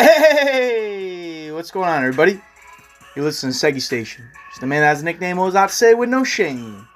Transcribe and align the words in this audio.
Hey, 0.00 1.50
what's 1.50 1.72
going 1.72 1.88
on, 1.88 2.04
everybody? 2.04 2.40
You 3.16 3.24
listen 3.24 3.50
to 3.50 3.56
Seggy 3.56 3.82
Station. 3.82 4.26
It's 4.48 4.60
the 4.60 4.66
man 4.68 4.82
that 4.82 4.86
has 4.86 5.02
a 5.02 5.04
nickname 5.04 5.38
was 5.38 5.56
out 5.56 5.70
to 5.70 5.74
say 5.74 5.92
with 5.94 6.08
no 6.08 6.22
shame. 6.22 6.86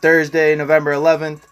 Thursday, 0.00 0.56
November 0.56 0.94
11th, 0.94 1.42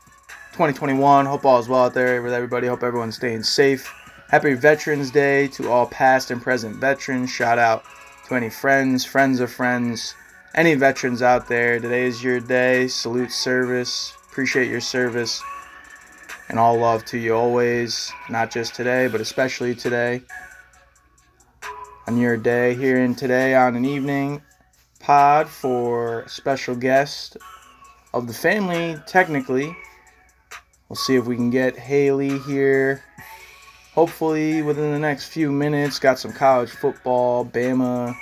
2021. 0.52 1.26
Hope 1.26 1.44
all 1.44 1.58
is 1.58 1.68
well 1.68 1.84
out 1.84 1.92
there 1.92 2.22
with 2.22 2.32
everybody. 2.32 2.68
Hope 2.68 2.82
everyone's 2.82 3.16
staying 3.16 3.42
safe. 3.42 3.86
Happy 4.30 4.54
Veterans 4.54 5.10
Day 5.10 5.46
to 5.48 5.70
all 5.70 5.86
past 5.86 6.30
and 6.30 6.40
present 6.40 6.76
veterans. 6.76 7.28
Shout 7.28 7.58
out 7.58 7.84
to 8.28 8.34
any 8.34 8.48
friends, 8.48 9.04
friends 9.04 9.40
of 9.40 9.52
friends, 9.52 10.14
any 10.54 10.74
veterans 10.74 11.20
out 11.20 11.48
there. 11.48 11.78
Today 11.80 12.06
is 12.06 12.24
your 12.24 12.40
day. 12.40 12.88
Salute 12.88 13.30
service. 13.30 14.14
Appreciate 14.30 14.70
your 14.70 14.80
service. 14.80 15.42
And 16.48 16.58
all 16.58 16.78
love 16.78 17.04
to 17.06 17.18
you 17.18 17.34
always, 17.34 18.10
not 18.30 18.50
just 18.50 18.74
today, 18.74 19.06
but 19.06 19.20
especially 19.20 19.74
today 19.74 20.22
on 22.06 22.18
your 22.18 22.36
day 22.36 22.74
here 22.74 22.98
and 23.02 23.16
today 23.16 23.54
on 23.54 23.76
an 23.76 23.84
evening 23.84 24.42
pod 25.00 25.48
for 25.48 26.24
special 26.26 26.76
guest 26.76 27.36
of 28.12 28.26
the 28.26 28.34
family 28.34 28.96
technically. 29.06 29.74
We'll 30.88 30.96
see 30.96 31.14
if 31.14 31.24
we 31.24 31.34
can 31.34 31.50
get 31.50 31.76
Haili 31.76 32.44
here. 32.44 33.02
Hopefully 33.94 34.60
within 34.60 34.92
the 34.92 34.98
next 34.98 35.28
few 35.28 35.50
minutes 35.50 35.98
got 35.98 36.18
some 36.18 36.32
college 36.32 36.70
football 36.70 37.44
bama 37.44 38.14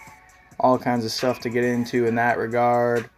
all 0.60 0.78
kinds 0.78 1.04
of 1.04 1.10
stuff 1.10 1.40
to 1.40 1.50
get 1.50 1.64
into 1.64 2.06
in 2.06 2.14
that 2.14 2.38
regard. 2.38 3.10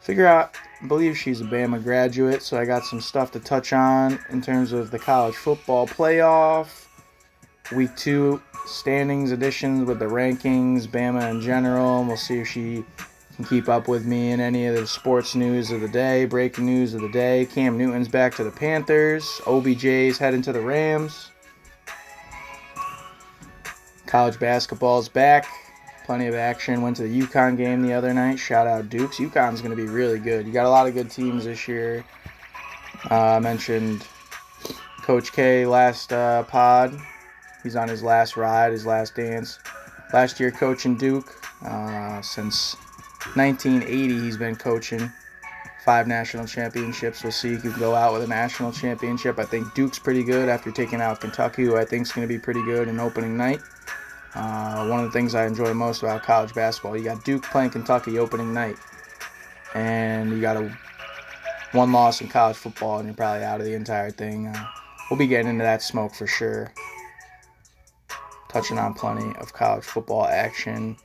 Figure 0.00 0.26
out 0.26 0.56
I 0.82 0.86
believe 0.88 1.16
she's 1.16 1.40
a 1.40 1.44
bama 1.44 1.80
graduate 1.80 2.42
so 2.42 2.58
i 2.58 2.64
got 2.64 2.84
some 2.84 3.00
stuff 3.00 3.30
to 3.32 3.40
touch 3.40 3.72
on 3.72 4.18
in 4.30 4.42
terms 4.42 4.72
of 4.72 4.90
the 4.90 4.98
college 4.98 5.36
football 5.36 5.86
playoff. 5.86 6.86
Week 7.70 7.94
two 7.96 8.42
standings 8.66 9.32
additions 9.32 9.86
with 9.86 9.98
the 9.98 10.06
rankings, 10.06 10.86
Bama 10.86 11.30
in 11.30 11.40
general. 11.40 12.00
And 12.00 12.08
we'll 12.08 12.16
see 12.16 12.40
if 12.40 12.48
she 12.48 12.84
can 13.36 13.44
keep 13.44 13.68
up 13.68 13.88
with 13.88 14.04
me 14.04 14.30
in 14.30 14.40
any 14.40 14.66
of 14.66 14.74
the 14.74 14.86
sports 14.86 15.34
news 15.34 15.70
of 15.70 15.80
the 15.80 15.88
day, 15.88 16.24
breaking 16.24 16.66
news 16.66 16.94
of 16.94 17.00
the 17.00 17.10
day. 17.10 17.46
Cam 17.46 17.78
Newton's 17.78 18.08
back 18.08 18.34
to 18.36 18.44
the 18.44 18.50
Panthers. 18.50 19.24
OBJ's 19.44 20.18
heading 20.18 20.42
to 20.42 20.52
the 20.52 20.60
Rams. 20.60 21.30
College 24.06 24.38
basketball's 24.38 25.08
back. 25.08 25.46
Plenty 26.04 26.26
of 26.26 26.34
action. 26.34 26.82
Went 26.82 26.96
to 26.96 27.04
the 27.04 27.20
UConn 27.22 27.56
game 27.56 27.80
the 27.80 27.94
other 27.94 28.12
night. 28.12 28.38
Shout 28.38 28.66
out 28.66 28.90
Dukes. 28.90 29.16
UConn's 29.16 29.62
going 29.62 29.74
to 29.74 29.82
be 29.82 29.88
really 29.88 30.18
good. 30.18 30.46
You 30.46 30.52
got 30.52 30.66
a 30.66 30.70
lot 30.70 30.86
of 30.86 30.94
good 30.94 31.10
teams 31.10 31.44
this 31.44 31.66
year. 31.66 32.04
Uh, 33.10 33.36
I 33.36 33.38
mentioned 33.38 34.06
Coach 35.02 35.32
K 35.32 35.64
last 35.64 36.12
uh, 36.12 36.42
pod. 36.44 37.00
He's 37.62 37.76
on 37.76 37.88
his 37.88 38.02
last 38.02 38.36
ride, 38.36 38.72
his 38.72 38.86
last 38.86 39.14
dance. 39.14 39.58
Last 40.12 40.40
year 40.40 40.50
coaching 40.50 40.96
Duke. 40.96 41.32
Uh, 41.64 42.20
since 42.22 42.74
1980, 43.34 44.20
he's 44.20 44.36
been 44.36 44.56
coaching. 44.56 45.10
Five 45.84 46.06
national 46.06 46.46
championships. 46.46 47.22
We'll 47.22 47.32
see. 47.32 47.54
If 47.54 47.62
he 47.62 47.70
can 47.70 47.78
go 47.78 47.94
out 47.94 48.12
with 48.12 48.22
a 48.22 48.26
national 48.26 48.72
championship. 48.72 49.38
I 49.38 49.44
think 49.44 49.72
Duke's 49.74 49.98
pretty 49.98 50.22
good 50.22 50.48
after 50.48 50.70
taking 50.70 51.00
out 51.00 51.20
Kentucky, 51.20 51.64
who 51.64 51.76
I 51.76 51.84
think 51.84 52.02
is 52.06 52.12
going 52.12 52.26
to 52.26 52.32
be 52.32 52.38
pretty 52.38 52.62
good 52.64 52.88
in 52.88 53.00
opening 53.00 53.36
night. 53.36 53.60
Uh, 54.34 54.86
one 54.86 55.00
of 55.00 55.06
the 55.06 55.10
things 55.10 55.34
I 55.34 55.46
enjoy 55.46 55.74
most 55.74 56.02
about 56.02 56.22
college 56.22 56.54
basketball, 56.54 56.96
you 56.96 57.04
got 57.04 57.24
Duke 57.24 57.42
playing 57.42 57.70
Kentucky 57.70 58.18
opening 58.18 58.54
night, 58.54 58.76
and 59.74 60.30
you 60.30 60.40
got 60.40 60.56
a 60.56 60.74
one 61.72 61.92
loss 61.92 62.20
in 62.20 62.28
college 62.28 62.56
football, 62.56 62.98
and 62.98 63.06
you're 63.08 63.14
probably 63.14 63.44
out 63.44 63.60
of 63.60 63.66
the 63.66 63.74
entire 63.74 64.10
thing. 64.10 64.46
Uh, 64.46 64.66
we'll 65.10 65.18
be 65.18 65.26
getting 65.26 65.48
into 65.48 65.64
that 65.64 65.82
smoke 65.82 66.14
for 66.14 66.26
sure 66.26 66.72
touching 68.52 68.78
on 68.78 68.92
plenty 68.92 69.34
of 69.38 69.52
college 69.52 69.84
football 69.84 70.26
action 70.26 70.96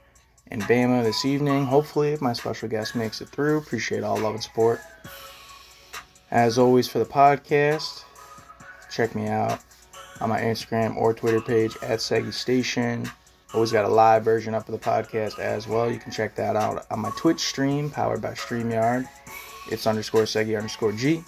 in 0.51 0.61
Bama 0.61 1.03
this 1.03 1.23
evening. 1.23 1.65
Hopefully, 1.65 2.11
if 2.11 2.21
my 2.21 2.33
special 2.33 2.67
guest 2.67 2.95
makes 2.95 3.21
it 3.21 3.29
through, 3.29 3.57
appreciate 3.57 4.03
all 4.03 4.17
love 4.17 4.33
and 4.33 4.43
support. 4.43 4.81
As 6.29 6.57
always, 6.57 6.89
for 6.89 6.99
the 6.99 7.05
podcast, 7.05 8.03
check 8.91 9.15
me 9.15 9.27
out 9.27 9.59
on 10.19 10.29
my 10.29 10.41
Instagram 10.41 10.97
or 10.97 11.13
Twitter 11.13 11.39
page 11.39 11.75
at 11.81 11.99
Seggy 11.99 12.33
Station. 12.33 13.09
Always 13.53 13.71
got 13.71 13.85
a 13.85 13.89
live 13.89 14.25
version 14.25 14.53
up 14.53 14.67
of 14.67 14.73
the 14.73 14.85
podcast 14.85 15.39
as 15.39 15.69
well. 15.69 15.89
You 15.89 15.99
can 15.99 16.11
check 16.11 16.35
that 16.35 16.57
out 16.57 16.85
on 16.91 16.99
my 16.99 17.11
Twitch 17.11 17.39
stream 17.39 17.89
powered 17.89 18.21
by 18.21 18.31
StreamYard. 18.31 19.07
It's 19.71 19.87
underscore 19.87 20.23
Seggy 20.23 20.57
underscore 20.57 20.91
G 20.91 21.23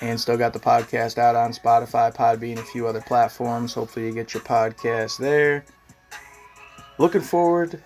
and 0.00 0.20
still 0.20 0.36
got 0.36 0.52
the 0.52 0.58
podcast 0.58 1.18
out 1.18 1.36
on 1.36 1.52
Spotify, 1.52 2.14
Podbean, 2.14 2.58
a 2.58 2.62
few 2.62 2.86
other 2.86 3.00
platforms. 3.00 3.74
Hopefully, 3.74 4.06
you 4.06 4.12
get 4.12 4.34
your 4.34 4.42
podcast 4.42 5.18
there. 5.18 5.64
Looking 6.98 7.20
forward 7.22 7.82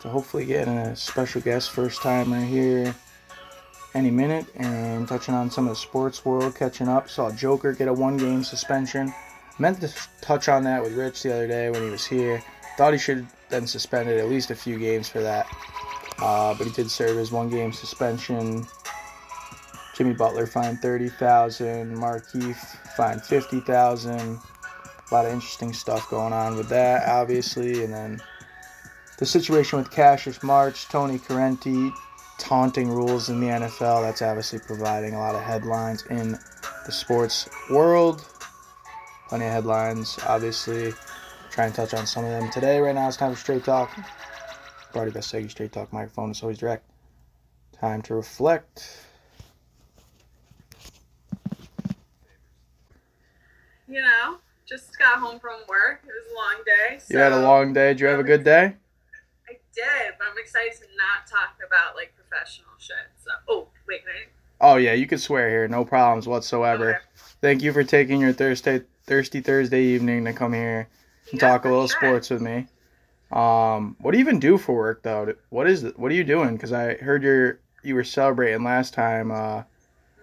to 0.00 0.08
hopefully 0.08 0.44
getting 0.46 0.76
a 0.76 0.96
special 0.96 1.40
guest 1.40 1.70
first 1.70 2.02
timer 2.02 2.40
here 2.40 2.94
any 3.94 4.10
minute 4.10 4.46
and 4.56 5.06
touching 5.06 5.34
on 5.34 5.50
some 5.50 5.64
of 5.66 5.70
the 5.70 5.76
sports 5.76 6.24
world, 6.24 6.54
catching 6.54 6.88
up. 6.88 7.08
Saw 7.08 7.30
Joker 7.30 7.72
get 7.72 7.88
a 7.88 7.92
one 7.92 8.16
game 8.16 8.42
suspension. 8.42 9.12
Meant 9.58 9.80
to 9.80 9.92
touch 10.20 10.48
on 10.48 10.64
that 10.64 10.82
with 10.82 10.94
Rich 10.94 11.22
the 11.22 11.32
other 11.32 11.46
day 11.46 11.70
when 11.70 11.82
he 11.82 11.90
was 11.90 12.04
here. 12.04 12.42
Thought 12.76 12.92
he 12.92 12.98
should 12.98 13.18
have 13.18 13.48
been 13.50 13.66
suspended 13.68 14.18
at 14.18 14.28
least 14.28 14.50
a 14.50 14.54
few 14.56 14.78
games 14.78 15.08
for 15.08 15.20
that. 15.20 15.46
Uh, 16.18 16.54
but 16.54 16.66
he 16.66 16.72
did 16.72 16.90
serve 16.90 17.16
his 17.16 17.30
one 17.30 17.48
game 17.48 17.72
suspension. 17.72 18.66
Jimmy 19.94 20.12
Butler 20.12 20.46
fined 20.46 20.80
thirty 20.80 21.08
thousand. 21.08 21.96
Markieff 21.96 22.56
fined 22.96 23.22
fifty 23.22 23.60
thousand. 23.60 24.38
A 25.10 25.14
lot 25.14 25.26
of 25.26 25.32
interesting 25.32 25.72
stuff 25.72 26.08
going 26.10 26.32
on 26.32 26.56
with 26.56 26.68
that, 26.70 27.08
obviously, 27.08 27.84
and 27.84 27.92
then 27.92 28.20
the 29.18 29.26
situation 29.26 29.78
with 29.78 29.90
Cassius 29.90 30.42
Marsh, 30.42 30.86
Tony 30.86 31.18
Corrente, 31.18 31.92
taunting 32.38 32.88
rules 32.88 33.28
in 33.28 33.38
the 33.38 33.46
NFL. 33.46 34.02
That's 34.02 34.22
obviously 34.22 34.58
providing 34.58 35.14
a 35.14 35.18
lot 35.18 35.34
of 35.34 35.42
headlines 35.42 36.04
in 36.10 36.32
the 36.86 36.92
sports 36.92 37.48
world. 37.70 38.26
Plenty 39.28 39.46
of 39.46 39.52
headlines, 39.52 40.18
obviously. 40.26 40.92
Try 41.50 41.66
and 41.66 41.74
touch 41.74 41.94
on 41.94 42.06
some 42.06 42.24
of 42.24 42.30
them 42.30 42.50
today. 42.50 42.80
Right 42.80 42.94
now, 42.94 43.06
it's 43.06 43.16
time 43.16 43.32
for 43.32 43.38
straight 43.38 43.64
talk. 43.64 43.96
Already 44.94 45.12
got 45.12 45.22
Seggy 45.22 45.50
Straight 45.50 45.72
Talk 45.72 45.92
microphone. 45.92 46.30
It's 46.30 46.42
always 46.42 46.58
direct. 46.58 46.84
Time 47.80 48.02
to 48.02 48.14
reflect. 48.14 49.00
You 53.88 54.00
know, 54.00 54.38
just 54.66 54.98
got 54.98 55.18
home 55.18 55.38
from 55.40 55.60
work. 55.68 56.00
It 56.04 56.08
was 56.08 56.32
a 56.32 56.34
long 56.34 56.64
day. 56.64 56.98
So 56.98 57.14
You 57.14 57.20
had 57.20 57.32
a 57.32 57.42
long 57.42 57.72
day. 57.72 57.88
Did 57.88 58.00
you 58.00 58.06
have 58.06 58.20
a 58.20 58.24
good 58.24 58.44
day? 58.44 58.74
I 59.48 59.52
did, 59.74 60.14
but 60.18 60.28
I'm 60.30 60.38
excited 60.38 60.72
to 60.74 60.86
not 60.96 61.26
talk 61.30 61.56
about 61.66 61.94
like 61.96 62.14
professional 62.16 62.70
shit. 62.78 62.96
So, 63.22 63.30
oh 63.48 63.68
wait, 63.86 64.00
I? 64.06 64.28
Oh 64.60 64.76
yeah, 64.76 64.92
you 64.94 65.06
can 65.06 65.18
swear 65.18 65.48
here. 65.50 65.68
No 65.68 65.84
problems 65.84 66.26
whatsoever. 66.26 66.90
Okay. 66.90 66.98
Thank 67.40 67.62
you 67.62 67.72
for 67.72 67.84
taking 67.84 68.20
your 68.20 68.32
Thursday 68.32 68.82
thirsty 69.06 69.40
Thursday 69.40 69.82
evening 69.82 70.24
to 70.24 70.32
come 70.32 70.54
here 70.54 70.88
and 71.30 71.40
Yeah, 71.40 71.48
talk 71.48 71.64
a 71.66 71.68
little 71.68 71.86
sure. 71.86 71.98
sports 71.98 72.30
with 72.30 72.40
me. 72.40 72.66
Um, 73.30 73.96
what 74.00 74.12
do 74.12 74.18
you 74.18 74.24
even 74.24 74.38
do 74.38 74.56
for 74.56 74.74
work 74.74 75.02
though? 75.02 75.34
What 75.50 75.68
is 75.68 75.84
it? 75.84 75.98
What 75.98 76.10
are 76.10 76.14
you 76.14 76.24
doing? 76.24 76.54
Because 76.54 76.72
I 76.72 76.94
heard 76.94 77.22
you're 77.22 77.58
you 77.82 77.94
were 77.94 78.04
celebrating 78.04 78.64
last 78.64 78.94
time. 78.94 79.30
Uh, 79.30 79.64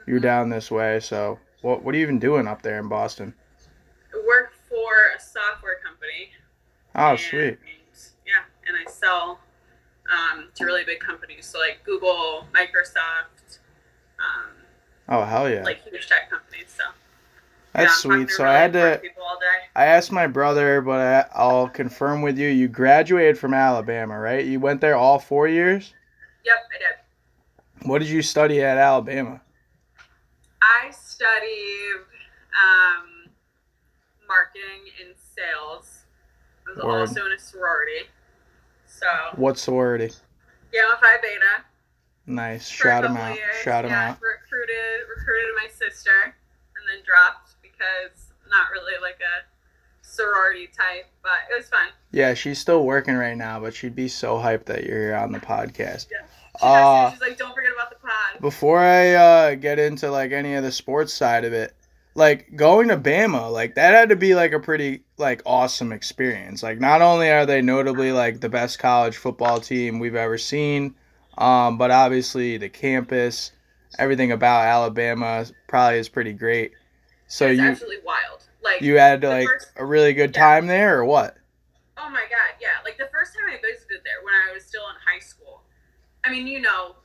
you 0.08 0.16
were 0.16 0.20
down 0.20 0.50
this 0.50 0.72
way. 0.72 1.00
So 1.00 1.38
what 1.62 1.84
what 1.84 1.94
are 1.94 1.98
you 1.98 2.04
even 2.04 2.20
doing 2.20 2.48
up 2.48 2.64
there 2.64 2.80
in 2.80 2.88
Boston? 2.88 3.36
Work 4.28 4.54
for 4.70 4.90
a 5.16 5.20
software 5.20 5.78
company. 5.84 6.30
Oh 6.96 7.12
and- 7.12 7.20
sweet. 7.20 7.58
Yeah, 8.26 8.44
and 8.68 8.78
I 8.78 8.90
sell 8.90 9.40
um, 10.12 10.50
to 10.56 10.66
really 10.66 10.84
big 10.84 11.00
companies, 11.00 11.46
so 11.46 11.59
like 11.59 11.82
Google, 11.84 12.46
Microsoft, 12.53 13.59
um, 14.20 14.52
Oh 15.09 15.24
hell 15.26 15.50
yeah. 15.50 15.64
like 15.64 15.84
huge 15.84 16.08
tech 16.08 16.30
companies. 16.30 16.68
So 16.78 16.84
That's 17.74 18.06
yeah, 18.06 18.12
sweet. 18.12 18.30
So 18.30 18.44
really 18.44 18.56
I 18.56 18.59
had 18.62 18.74
to. 18.74 19.02
all 19.22 19.40
day. 19.40 19.68
I 19.76 19.85
asked 19.85 20.12
my 20.12 20.28
brother, 20.28 20.82
but 20.82 21.00
I, 21.00 21.26
I'll 21.34 21.68
confirm 21.68 22.22
with 22.22 22.38
you. 22.38 22.47
You 22.50 22.68
graduated 22.68 23.38
from 23.38 23.53
Alabama, 23.53 24.18
right? 24.20 24.46
You 24.46 24.59
went 24.59 24.80
there 24.82 24.96
all 24.96 25.20
four 25.20 25.47
years. 25.47 25.94
Yep, 26.46 26.56
I 26.76 26.78
did. 26.78 27.88
What 27.90 28.00
did 28.00 28.09
you 28.09 28.22
study 28.22 28.62
at 28.62 28.78
Alabama? 28.78 29.41
I 30.62 30.91
studied 30.91 32.02
um, 32.53 33.08
marketing 34.36 34.88
and 35.04 35.14
sales. 35.18 36.04
I 36.68 36.76
was 36.76 36.84
Word. 36.84 37.00
also 37.02 37.26
in 37.26 37.34
a 37.34 37.40
sorority. 37.40 38.08
So, 38.88 39.08
What 39.36 39.58
sorority? 39.58 40.12
Gamma 40.72 40.96
Phi 41.02 41.18
Beta. 41.22 41.66
Nice. 42.28 42.70
for 42.70 42.88
Shout 42.88 43.04
him 43.04 43.14
couple 43.16 43.32
out. 43.32 43.36
years. 43.36 43.56
Shout 43.64 43.84
him 43.86 43.92
yeah, 43.92 44.12
out. 44.12 44.20
Recruited, 44.22 45.10
recruited 45.10 45.52
my 45.62 45.68
sister, 45.70 46.12
and 46.24 46.84
then 46.88 47.04
dropped 47.06 47.56
because 47.62 48.32
not 48.50 48.70
really 48.72 48.94
like 49.02 49.20
a 49.20 49.36
sorority 50.06 50.68
type, 50.68 51.08
but 51.24 51.40
it 51.52 51.58
was 51.58 51.68
fun. 51.68 51.88
Yeah, 52.12 52.34
she's 52.34 52.60
still 52.60 52.86
working 52.86 53.16
right 53.16 53.36
now, 53.36 53.60
but 53.60 53.74
she'd 53.74 53.96
be 53.96 54.08
so 54.08 54.36
hyped 54.38 54.66
that 54.66 54.84
you're 54.84 55.00
here 55.00 55.16
on 55.16 55.32
the 55.32 55.40
podcast. 55.40 56.08
She 56.10 56.16
Uh, 56.62 57.12
she's 57.12 57.22
like, 57.22 57.38
"Don't 57.38 57.56
forget 57.56 57.72
about 57.74 57.90
the 57.90 57.96
pod." 57.96 58.42
Before 58.42 58.80
I 58.80 59.14
uh, 59.14 59.56
get 59.56 59.80
into 59.80 60.12
like 60.12 60.32
any 60.32 60.54
of 60.56 60.64
the 60.64 60.72
sports 60.72 61.14
side 61.14 61.44
of 61.46 61.54
it, 61.54 61.74
like 62.13 62.55
going 62.55 62.90
to 62.90 62.97
Bama, 62.97 63.52
like 63.52 63.75
that 63.75 63.93
had 63.93 64.09
to 64.09 64.16
be 64.16 64.35
like 64.35 64.52
a 64.52 64.59
pretty 64.59 65.03
like 65.17 65.41
awesome 65.46 65.91
experience. 65.91 66.61
Like 66.61 66.79
not 66.79 67.02
only 67.02 67.29
are 67.29 67.46
they 67.46 67.61
notably 67.61 68.11
like 68.11 68.41
the 68.41 68.49
best 68.49 68.79
college 68.79 69.17
football 69.17 69.59
team 69.59 69.99
we've 69.99 70.16
ever 70.16 70.37
seen, 70.37 70.96
um, 71.37 71.78
but 71.78 71.91
obviously 71.91 72.58
the 72.58 72.69
campus, 72.69 73.52
everything 73.97 74.31
about 74.31 74.66
Alabama 74.66 75.46
probably 75.67 75.99
is 75.99 76.09
pretty 76.09 76.34
great. 76.34 76.73
So 77.28 77.47
it's 77.47 77.59
you 77.59 77.67
absolutely 77.67 78.03
wild. 78.05 78.43
Like 78.61 78.81
you 78.81 78.97
had 78.97 79.23
like 79.23 79.47
first- 79.47 79.72
a 79.78 79.85
really 79.85 80.13
good 80.13 80.35
yeah. 80.35 80.41
time 80.41 80.67
there 80.67 80.99
or 80.99 81.05
what? 81.05 81.37
Oh 81.97 82.09
my 82.09 82.23
god, 82.29 82.55
yeah. 82.59 82.84
Like 82.84 82.97
the 82.97 83.09
first 83.11 83.34
time 83.34 83.43
I 83.47 83.55
visited 83.55 84.02
there 84.03 84.23
when 84.23 84.34
I 84.34 84.53
was 84.53 84.66
still 84.66 84.84
in 84.90 84.96
high 85.05 85.19
school. 85.19 85.61
I 86.25 86.29
mean, 86.29 86.46
you 86.46 86.59
know 86.61 86.96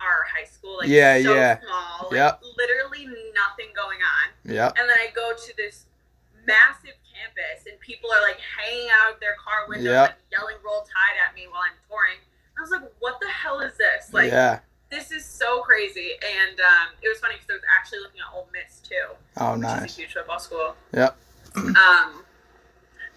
our 0.00 0.24
high 0.30 0.44
school, 0.46 0.78
like 0.78 0.88
Yeah, 0.88 1.20
so 1.22 1.34
yeah. 1.34 1.58
small, 1.60 2.08
like 2.10 2.16
Yep. 2.18 2.42
literally 2.56 3.06
nothing 3.34 3.70
going 3.74 3.98
on. 3.98 4.26
Yeah. 4.44 4.68
And 4.76 4.88
then 4.88 4.96
I 4.98 5.08
go 5.14 5.32
to 5.34 5.56
this 5.56 5.86
massive 6.46 6.94
campus 7.12 7.66
and 7.66 7.78
people 7.80 8.10
are 8.12 8.22
like 8.22 8.38
hanging 8.40 8.88
out 9.02 9.14
of 9.14 9.20
their 9.20 9.34
car 9.42 9.66
windows 9.68 9.86
Yep. 9.90 10.08
like 10.10 10.18
yelling 10.30 10.56
roll 10.64 10.82
tide 10.82 11.16
at 11.26 11.34
me 11.34 11.46
while 11.50 11.62
I'm 11.62 11.76
touring. 11.88 12.18
I 12.56 12.60
was 12.60 12.70
like, 12.70 12.82
what 13.00 13.18
the 13.20 13.28
hell 13.28 13.60
is 13.60 13.76
this? 13.76 14.12
Like 14.12 14.30
yeah. 14.30 14.60
this 14.90 15.10
is 15.10 15.24
so 15.24 15.60
crazy. 15.62 16.12
And 16.22 16.58
um, 16.60 16.94
it 17.02 17.08
was 17.08 17.18
funny 17.18 17.34
because 17.34 17.50
I 17.50 17.54
was 17.54 17.66
actually 17.78 18.00
looking 18.00 18.20
at 18.22 18.30
Ole 18.34 18.48
Miss 18.52 18.78
too 18.80 19.14
Oh, 19.36 19.54
nice. 19.56 19.96
huge 19.96 20.14
football 20.14 20.38
school. 20.38 20.74
Yep. 20.94 21.16
Um, 21.58 22.22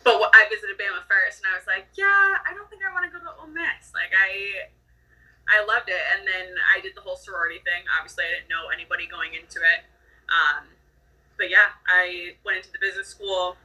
but 0.03 0.17
I 0.33 0.47
visited 0.49 0.79
Bama 0.81 1.05
first, 1.05 1.45
and 1.45 1.53
I 1.53 1.55
was 1.55 1.67
like, 1.67 1.85
yeah, 1.93 2.41
I 2.41 2.53
don't 2.57 2.67
think 2.71 2.81
I 2.81 2.91
want 2.91 3.05
to 3.05 3.11
go 3.13 3.21
to 3.23 3.37
Ole 3.39 3.53
Miss. 3.53 3.93
Like 3.93 4.09
I, 4.17 4.65
I 5.51 5.65
loved 5.67 5.89
it, 5.89 5.99
and 6.15 6.25
then 6.25 6.55
I 6.73 6.79
did 6.79 6.95
the 6.95 7.01
whole 7.01 7.17
sorority 7.17 7.59
thing. 7.67 7.83
Obviously, 7.99 8.23
I 8.23 8.39
didn't 8.39 8.49
know 8.49 8.71
anybody 8.73 9.05
going 9.05 9.35
into 9.35 9.59
it. 9.59 9.83
Um, 10.31 10.63
but 11.37 11.49
yeah, 11.49 11.75
I 11.87 12.35
went 12.45 12.57
into 12.57 12.71
the 12.71 12.79
business 12.79 13.07
school, 13.07 13.57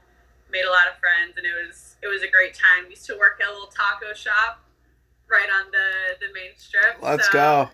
made 0.50 0.64
a 0.64 0.70
lot 0.70 0.90
of 0.90 0.98
friends, 0.98 1.38
and 1.38 1.46
it 1.46 1.54
was 1.54 1.96
it 2.02 2.08
was 2.08 2.22
a 2.22 2.30
great 2.30 2.54
time. 2.54 2.84
We 2.84 2.98
used 2.98 3.06
to 3.06 3.18
work 3.18 3.38
at 3.40 3.48
a 3.48 3.52
little 3.52 3.70
taco 3.70 4.14
shop 4.14 4.66
right 5.30 5.48
on 5.48 5.70
the 5.70 6.26
the 6.26 6.32
main 6.34 6.50
strip. 6.56 6.98
Let's 7.00 7.26
so, 7.26 7.32
go. 7.32 7.70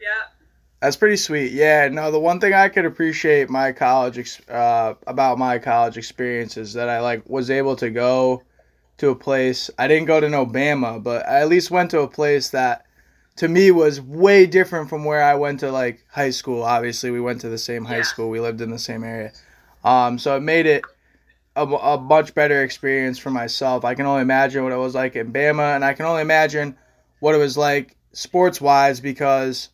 Yeah. 0.00 0.32
That's 0.80 0.96
pretty 0.96 1.16
sweet. 1.16 1.52
Yeah, 1.52 1.88
no, 1.88 2.10
the 2.10 2.20
one 2.20 2.38
thing 2.38 2.52
I 2.52 2.68
could 2.68 2.84
appreciate 2.84 3.48
my 3.48 3.72
college 3.72 4.18
ex- 4.18 4.46
uh, 4.48 4.94
about 5.06 5.38
my 5.38 5.58
college 5.58 5.96
experience 5.96 6.56
is 6.56 6.74
that 6.74 6.88
I 6.88 7.00
like 7.00 7.28
was 7.28 7.50
able 7.50 7.76
to 7.76 7.90
go 7.90 8.42
to 8.98 9.10
a 9.10 9.14
place. 9.14 9.70
I 9.78 9.88
didn't 9.88 10.06
go 10.06 10.20
to 10.20 10.28
no 10.28 10.46
Bama, 10.46 11.02
but 11.02 11.26
I 11.26 11.40
at 11.40 11.48
least 11.48 11.70
went 11.70 11.90
to 11.92 12.00
a 12.00 12.08
place 12.08 12.50
that 12.50 12.85
to 13.36 13.48
me 13.48 13.70
was 13.70 14.00
way 14.00 14.46
different 14.46 14.88
from 14.88 15.04
where 15.04 15.22
I 15.22 15.34
went 15.34 15.60
to 15.60 15.70
like 15.70 16.04
high 16.10 16.30
school. 16.30 16.62
Obviously, 16.62 17.10
we 17.10 17.20
went 17.20 17.40
to 17.42 17.48
the 17.48 17.58
same 17.58 17.84
high 17.84 17.98
Yeah. 17.98 18.02
school. 18.02 18.30
We 18.30 18.40
lived 18.40 18.60
in 18.60 18.70
the 18.70 18.78
same 18.78 19.04
area. 19.04 19.32
Um, 19.84 20.18
so 20.18 20.36
it 20.36 20.40
made 20.40 20.66
it 20.66 20.84
a, 21.54 21.64
a 21.64 22.00
much 22.00 22.34
better 22.34 22.62
experience 22.62 23.18
for 23.18 23.30
myself. 23.30 23.84
I 23.84 23.94
can 23.94 24.06
only 24.06 24.22
imagine 24.22 24.62
what 24.64 24.72
it 24.72 24.76
was 24.76 24.94
like 24.94 25.16
in 25.16 25.32
Bama, 25.32 25.74
and 25.74 25.84
I 25.84 25.92
can 25.94 26.06
only 26.06 26.22
imagine 26.22 26.76
what 27.20 27.34
it 27.34 27.38
was 27.38 27.56
like 27.56 27.96
sports 28.12 28.60
wise 28.60 29.00
because 29.00 29.68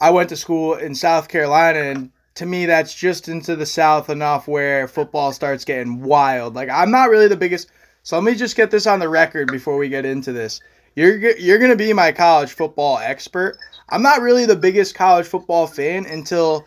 I 0.00 0.10
went 0.10 0.28
to 0.30 0.36
school 0.36 0.74
in 0.74 0.94
South 0.94 1.28
Carolina, 1.28 1.80
and 1.80 2.10
to 2.34 2.46
me, 2.46 2.66
that's 2.66 2.94
just 2.94 3.28
into 3.28 3.56
the 3.56 3.66
South 3.66 4.08
enough 4.10 4.48
where 4.48 4.88
football 4.88 5.32
starts 5.32 5.64
getting 5.64 6.02
wild. 6.02 6.54
Like, 6.54 6.68
I'm 6.70 6.90
not 6.90 7.10
really 7.10 7.28
the 7.28 7.36
biggest. 7.36 7.70
So 8.02 8.16
let 8.16 8.24
me 8.24 8.34
just 8.34 8.56
get 8.56 8.70
this 8.70 8.86
on 8.86 8.98
the 8.98 9.08
record 9.08 9.50
before 9.52 9.76
we 9.78 9.88
get 9.88 10.04
into 10.04 10.32
this. 10.32 10.60
You're 10.94 11.36
you're 11.36 11.58
gonna 11.58 11.76
be 11.76 11.92
my 11.92 12.12
college 12.12 12.52
football 12.52 12.98
expert. 12.98 13.58
I'm 13.88 14.02
not 14.02 14.20
really 14.20 14.46
the 14.46 14.56
biggest 14.56 14.94
college 14.94 15.26
football 15.26 15.66
fan 15.66 16.06
until 16.06 16.66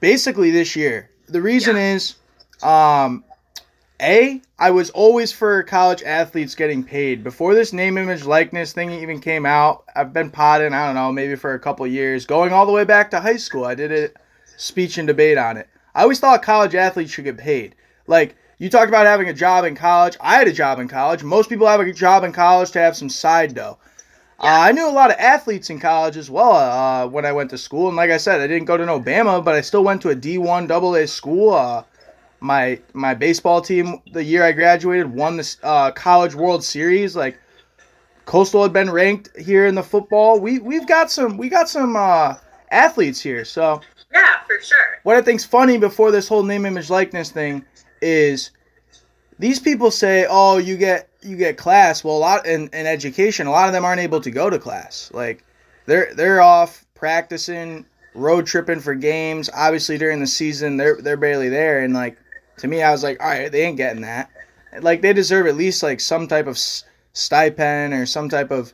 basically 0.00 0.50
this 0.50 0.76
year. 0.76 1.10
The 1.28 1.42
reason 1.42 1.76
is, 1.76 2.16
um, 2.62 3.24
a 4.00 4.40
I 4.58 4.70
was 4.70 4.90
always 4.90 5.32
for 5.32 5.62
college 5.62 6.02
athletes 6.02 6.54
getting 6.54 6.84
paid 6.84 7.24
before 7.24 7.54
this 7.54 7.72
name 7.72 7.98
image 7.98 8.24
likeness 8.24 8.72
thing 8.72 8.90
even 8.90 9.20
came 9.20 9.46
out. 9.46 9.84
I've 9.94 10.12
been 10.12 10.30
potting 10.30 10.72
I 10.72 10.86
don't 10.86 10.94
know 10.94 11.12
maybe 11.12 11.36
for 11.36 11.54
a 11.54 11.60
couple 11.60 11.86
years, 11.86 12.26
going 12.26 12.52
all 12.52 12.66
the 12.66 12.72
way 12.72 12.84
back 12.84 13.10
to 13.10 13.20
high 13.20 13.36
school. 13.36 13.64
I 13.64 13.74
did 13.74 13.92
a 13.92 14.10
speech 14.56 14.98
and 14.98 15.06
debate 15.06 15.38
on 15.38 15.56
it. 15.56 15.68
I 15.94 16.02
always 16.02 16.20
thought 16.20 16.42
college 16.42 16.74
athletes 16.74 17.12
should 17.12 17.24
get 17.24 17.38
paid. 17.38 17.74
Like 18.06 18.36
you 18.62 18.70
talked 18.70 18.88
about 18.88 19.06
having 19.06 19.28
a 19.28 19.34
job 19.34 19.64
in 19.64 19.74
college. 19.74 20.16
I 20.20 20.36
had 20.36 20.46
a 20.46 20.52
job 20.52 20.78
in 20.78 20.86
college. 20.86 21.24
Most 21.24 21.48
people 21.48 21.66
have 21.66 21.80
a 21.80 21.92
job 21.92 22.22
in 22.22 22.30
college 22.30 22.70
to 22.70 22.78
have 22.78 22.96
some 22.96 23.08
side 23.08 23.56
dough. 23.56 23.76
Uh, 24.38 24.46
I 24.46 24.70
knew 24.70 24.88
a 24.88 24.92
lot 24.92 25.10
of 25.10 25.16
athletes 25.18 25.68
in 25.68 25.80
college 25.80 26.16
as 26.16 26.30
well 26.30 26.52
uh, 26.52 27.08
when 27.08 27.26
I 27.26 27.32
went 27.32 27.50
to 27.50 27.58
school. 27.58 27.88
And 27.88 27.96
like 27.96 28.12
I 28.12 28.18
said, 28.18 28.40
I 28.40 28.46
didn't 28.46 28.66
go 28.66 28.76
to 28.76 28.86
no 28.86 29.00
Bama, 29.00 29.44
but 29.44 29.56
I 29.56 29.62
still 29.62 29.82
went 29.82 30.00
to 30.02 30.10
a 30.10 30.14
D1 30.14 30.70
AA 30.70 31.06
school. 31.06 31.54
Uh, 31.54 31.82
my 32.38 32.78
my 32.92 33.14
baseball 33.14 33.62
team 33.62 34.00
the 34.12 34.22
year 34.22 34.44
I 34.44 34.52
graduated 34.52 35.12
won 35.12 35.38
the 35.38 35.56
uh, 35.64 35.90
college 35.90 36.36
World 36.36 36.62
Series. 36.62 37.16
Like 37.16 37.40
Coastal 38.26 38.62
had 38.62 38.72
been 38.72 38.90
ranked 38.90 39.36
here 39.36 39.66
in 39.66 39.74
the 39.74 39.82
football. 39.82 40.38
We 40.38 40.60
we've 40.60 40.86
got 40.86 41.10
some 41.10 41.36
we 41.36 41.48
got 41.48 41.68
some 41.68 41.96
uh, 41.96 42.36
athletes 42.70 43.20
here. 43.20 43.44
So 43.44 43.80
Yeah, 44.12 44.36
for 44.46 44.60
sure. 44.60 45.00
what 45.02 45.16
I 45.16 45.22
think's 45.22 45.44
funny 45.44 45.78
before 45.78 46.12
this 46.12 46.28
whole 46.28 46.44
name 46.44 46.64
image 46.64 46.90
likeness 46.90 47.32
thing 47.32 47.64
is 48.02 48.50
these 49.38 49.58
people 49.58 49.90
say, 49.90 50.26
"Oh, 50.28 50.58
you 50.58 50.76
get 50.76 51.08
you 51.22 51.36
get 51.36 51.56
class." 51.56 52.04
Well, 52.04 52.16
a 52.16 52.18
lot 52.18 52.46
in, 52.46 52.68
in 52.72 52.86
education, 52.86 53.46
a 53.46 53.50
lot 53.50 53.66
of 53.66 53.72
them 53.72 53.84
aren't 53.84 54.00
able 54.00 54.20
to 54.20 54.30
go 54.30 54.50
to 54.50 54.58
class. 54.58 55.10
Like 55.14 55.44
they're 55.86 56.14
they're 56.14 56.40
off 56.40 56.84
practicing, 56.94 57.86
road 58.14 58.46
tripping 58.46 58.80
for 58.80 58.94
games. 58.94 59.48
Obviously, 59.54 59.98
during 59.98 60.20
the 60.20 60.26
season, 60.26 60.76
they're 60.76 61.00
they're 61.00 61.16
barely 61.16 61.48
there. 61.48 61.80
And 61.80 61.94
like 61.94 62.18
to 62.58 62.68
me, 62.68 62.82
I 62.82 62.90
was 62.90 63.02
like, 63.02 63.22
"All 63.22 63.28
right, 63.28 63.50
they 63.50 63.62
ain't 63.62 63.76
getting 63.76 64.02
that." 64.02 64.30
Like 64.80 65.02
they 65.02 65.12
deserve 65.12 65.46
at 65.46 65.56
least 65.56 65.82
like 65.82 66.00
some 66.00 66.28
type 66.28 66.46
of 66.46 66.58
stipend 67.12 67.94
or 67.94 68.06
some 68.06 68.28
type 68.28 68.50
of 68.50 68.72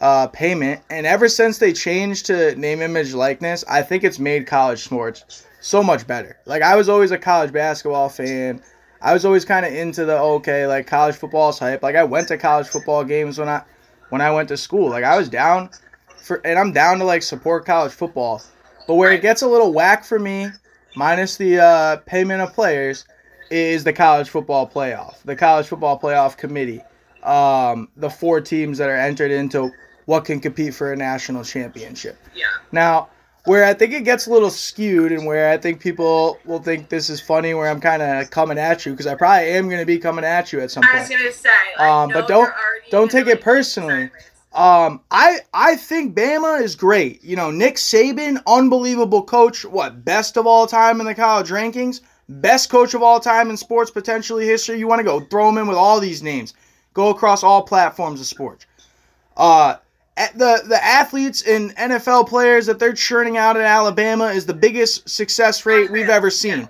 uh, 0.00 0.26
payment. 0.28 0.82
And 0.90 1.06
ever 1.06 1.28
since 1.28 1.58
they 1.58 1.72
changed 1.72 2.26
to 2.26 2.54
name, 2.56 2.82
image, 2.82 3.14
likeness, 3.14 3.64
I 3.68 3.82
think 3.82 4.04
it's 4.04 4.18
made 4.18 4.46
college 4.46 4.82
sports 4.82 5.44
so 5.62 5.82
much 5.82 6.06
better. 6.06 6.36
Like 6.44 6.62
I 6.62 6.76
was 6.76 6.88
always 6.88 7.12
a 7.12 7.18
college 7.18 7.52
basketball 7.52 8.10
fan. 8.10 8.60
I 9.00 9.12
was 9.12 9.24
always 9.24 9.44
kind 9.44 9.64
of 9.64 9.72
into 9.72 10.04
the 10.04 10.18
okay, 10.18 10.66
like 10.66 10.86
college 10.86 11.16
football's 11.16 11.58
hype. 11.58 11.82
Like 11.82 11.96
I 11.96 12.04
went 12.04 12.28
to 12.28 12.36
college 12.36 12.68
football 12.68 13.04
games 13.04 13.38
when 13.38 13.48
I 13.48 13.62
when 14.10 14.20
I 14.20 14.30
went 14.30 14.48
to 14.48 14.56
school. 14.56 14.90
Like 14.90 15.04
I 15.04 15.16
was 15.16 15.28
down 15.28 15.70
for, 16.16 16.44
and 16.44 16.58
I'm 16.58 16.72
down 16.72 16.98
to 16.98 17.04
like 17.04 17.22
support 17.22 17.64
college 17.64 17.92
football. 17.92 18.42
But 18.86 18.96
where 18.96 19.12
it 19.12 19.22
gets 19.22 19.42
a 19.42 19.48
little 19.48 19.72
whack 19.72 20.04
for 20.04 20.18
me, 20.18 20.48
minus 20.96 21.36
the 21.36 21.60
uh, 21.60 21.96
payment 22.06 22.42
of 22.42 22.52
players, 22.52 23.06
is 23.50 23.84
the 23.84 23.92
college 23.92 24.28
football 24.28 24.68
playoff. 24.68 25.22
The 25.24 25.36
college 25.36 25.66
football 25.66 25.98
playoff 25.98 26.36
committee. 26.36 26.82
Um, 27.22 27.88
the 27.96 28.10
four 28.10 28.40
teams 28.40 28.78
that 28.78 28.88
are 28.88 28.96
entered 28.96 29.30
into 29.30 29.70
what 30.06 30.24
can 30.24 30.40
compete 30.40 30.74
for 30.74 30.92
a 30.92 30.96
national 30.96 31.44
championship. 31.44 32.18
Yeah. 32.34 32.46
Now, 32.72 33.10
where 33.44 33.64
I 33.64 33.74
think 33.74 33.92
it 33.92 34.04
gets 34.04 34.26
a 34.26 34.30
little 34.30 34.50
skewed 34.50 35.10
and 35.12 35.26
where 35.26 35.50
I 35.50 35.56
think 35.58 35.80
people 35.80 36.38
will 36.44 36.60
think 36.62 36.88
this 36.88 37.10
is 37.10 37.20
funny, 37.20 37.54
where 37.54 37.68
I'm 37.68 37.80
kind 37.80 38.00
of 38.02 38.30
coming 38.30 38.58
at 38.58 38.86
you 38.86 38.92
because 38.92 39.06
I 39.06 39.14
probably 39.14 39.48
am 39.50 39.68
going 39.68 39.80
to 39.80 39.86
be 39.86 39.98
coming 39.98 40.24
at 40.24 40.52
you 40.52 40.60
at 40.60 40.70
some 40.70 40.82
point. 40.84 40.94
I 40.94 41.00
was 41.00 41.08
gonna 41.08 41.32
say, 41.32 41.48
like, 41.78 41.88
Um, 41.88 42.08
no, 42.10 42.20
but 42.20 42.28
don't- 42.28 42.52
don't 42.90 43.10
take 43.10 43.26
it 43.26 43.40
personally. 43.40 44.10
Um, 44.52 45.00
I 45.10 45.40
I 45.54 45.76
think 45.76 46.14
Bama 46.14 46.60
is 46.60 46.76
great. 46.76 47.24
You 47.24 47.36
know, 47.36 47.50
Nick 47.50 47.76
Saban, 47.76 48.40
unbelievable 48.46 49.22
coach. 49.22 49.64
What 49.64 50.04
best 50.04 50.36
of 50.36 50.46
all 50.46 50.66
time 50.66 51.00
in 51.00 51.06
the 51.06 51.14
college 51.14 51.48
rankings? 51.48 52.00
Best 52.28 52.68
coach 52.70 52.92
of 52.94 53.02
all 53.02 53.18
time 53.18 53.48
in 53.50 53.56
sports 53.56 53.90
potentially 53.90 54.46
history. 54.46 54.78
You 54.78 54.86
want 54.86 55.00
to 55.00 55.04
go 55.04 55.20
throw 55.20 55.48
him 55.48 55.56
in 55.58 55.66
with 55.66 55.76
all 55.78 56.00
these 56.00 56.22
names. 56.22 56.52
Go 56.94 57.08
across 57.08 57.42
all 57.42 57.62
platforms 57.62 58.20
of 58.20 58.26
sports. 58.26 58.66
Uh, 59.38 59.76
the 60.16 60.62
the 60.68 60.82
athletes 60.82 61.42
and 61.42 61.74
NFL 61.76 62.28
players 62.28 62.66
that 62.66 62.78
they're 62.78 62.92
churning 62.92 63.36
out 63.36 63.56
in 63.56 63.62
Alabama 63.62 64.26
is 64.26 64.46
the 64.46 64.54
biggest 64.54 65.08
success 65.08 65.64
rate 65.64 65.90
we've 65.90 66.08
ever 66.08 66.30
seen. 66.30 66.68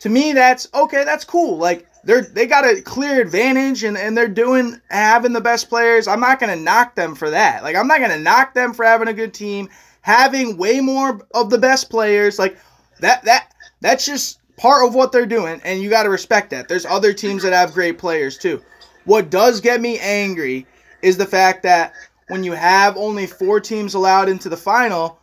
To 0.00 0.08
me, 0.08 0.32
that's 0.32 0.68
okay. 0.72 1.04
That's 1.04 1.24
cool. 1.24 1.58
Like 1.58 1.86
they're 2.04 2.22
they 2.22 2.46
got 2.46 2.64
a 2.64 2.80
clear 2.80 3.20
advantage 3.20 3.84
and, 3.84 3.96
and 3.96 4.16
they're 4.16 4.28
doing 4.28 4.80
having 4.90 5.32
the 5.32 5.40
best 5.40 5.68
players. 5.68 6.08
I'm 6.08 6.20
not 6.20 6.40
gonna 6.40 6.56
knock 6.56 6.94
them 6.94 7.14
for 7.14 7.28
that. 7.30 7.62
Like 7.62 7.76
I'm 7.76 7.86
not 7.86 8.00
gonna 8.00 8.18
knock 8.18 8.54
them 8.54 8.72
for 8.72 8.84
having 8.84 9.08
a 9.08 9.14
good 9.14 9.34
team, 9.34 9.68
having 10.00 10.56
way 10.56 10.80
more 10.80 11.26
of 11.34 11.50
the 11.50 11.58
best 11.58 11.90
players. 11.90 12.38
Like 12.38 12.58
that 13.00 13.22
that 13.24 13.52
that's 13.82 14.06
just 14.06 14.40
part 14.56 14.86
of 14.86 14.94
what 14.94 15.12
they're 15.12 15.26
doing, 15.26 15.60
and 15.64 15.82
you 15.82 15.90
got 15.90 16.02
to 16.04 16.10
respect 16.10 16.50
that. 16.50 16.68
There's 16.68 16.86
other 16.86 17.12
teams 17.12 17.42
that 17.42 17.52
have 17.52 17.72
great 17.72 17.98
players 17.98 18.38
too. 18.38 18.62
What 19.04 19.30
does 19.30 19.60
get 19.60 19.80
me 19.80 19.98
angry 19.98 20.66
is 21.02 21.16
the 21.16 21.26
fact 21.26 21.62
that 21.62 21.94
when 22.30 22.44
you 22.44 22.52
have 22.52 22.96
only 22.96 23.26
four 23.26 23.60
teams 23.60 23.94
allowed 23.94 24.28
into 24.28 24.48
the 24.48 24.56
final, 24.56 25.18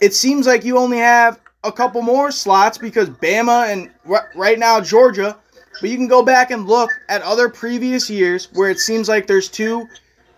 it 0.00 0.14
seems 0.14 0.46
like 0.46 0.64
you 0.64 0.78
only 0.78 0.98
have 0.98 1.38
a 1.64 1.72
couple 1.72 2.00
more 2.02 2.30
slots 2.30 2.78
because 2.78 3.10
Bama 3.10 3.70
and 3.70 3.90
right 4.34 4.58
now 4.58 4.80
Georgia, 4.80 5.36
but 5.80 5.90
you 5.90 5.96
can 5.96 6.08
go 6.08 6.22
back 6.22 6.50
and 6.50 6.66
look 6.66 6.90
at 7.08 7.20
other 7.22 7.48
previous 7.48 8.08
years 8.08 8.48
where 8.54 8.70
it 8.70 8.78
seems 8.78 9.08
like 9.08 9.26
there's 9.26 9.48
two 9.48 9.86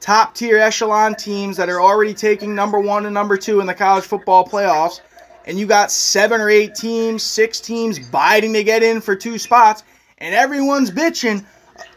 top 0.00 0.34
tier 0.34 0.58
echelon 0.58 1.14
teams 1.14 1.56
that 1.56 1.68
are 1.68 1.80
already 1.80 2.14
taking 2.14 2.54
number 2.54 2.80
one 2.80 3.04
and 3.04 3.14
number 3.14 3.36
two 3.36 3.60
in 3.60 3.66
the 3.66 3.74
college 3.74 4.04
football 4.04 4.46
playoffs, 4.46 5.00
and 5.46 5.58
you 5.58 5.66
got 5.66 5.92
seven 5.92 6.40
or 6.40 6.50
eight 6.50 6.74
teams, 6.74 7.22
six 7.22 7.60
teams 7.60 7.98
biting 8.08 8.52
to 8.54 8.64
get 8.64 8.82
in 8.82 9.00
for 9.00 9.14
two 9.14 9.38
spots, 9.38 9.84
and 10.18 10.34
everyone's 10.34 10.90
bitching 10.90 11.44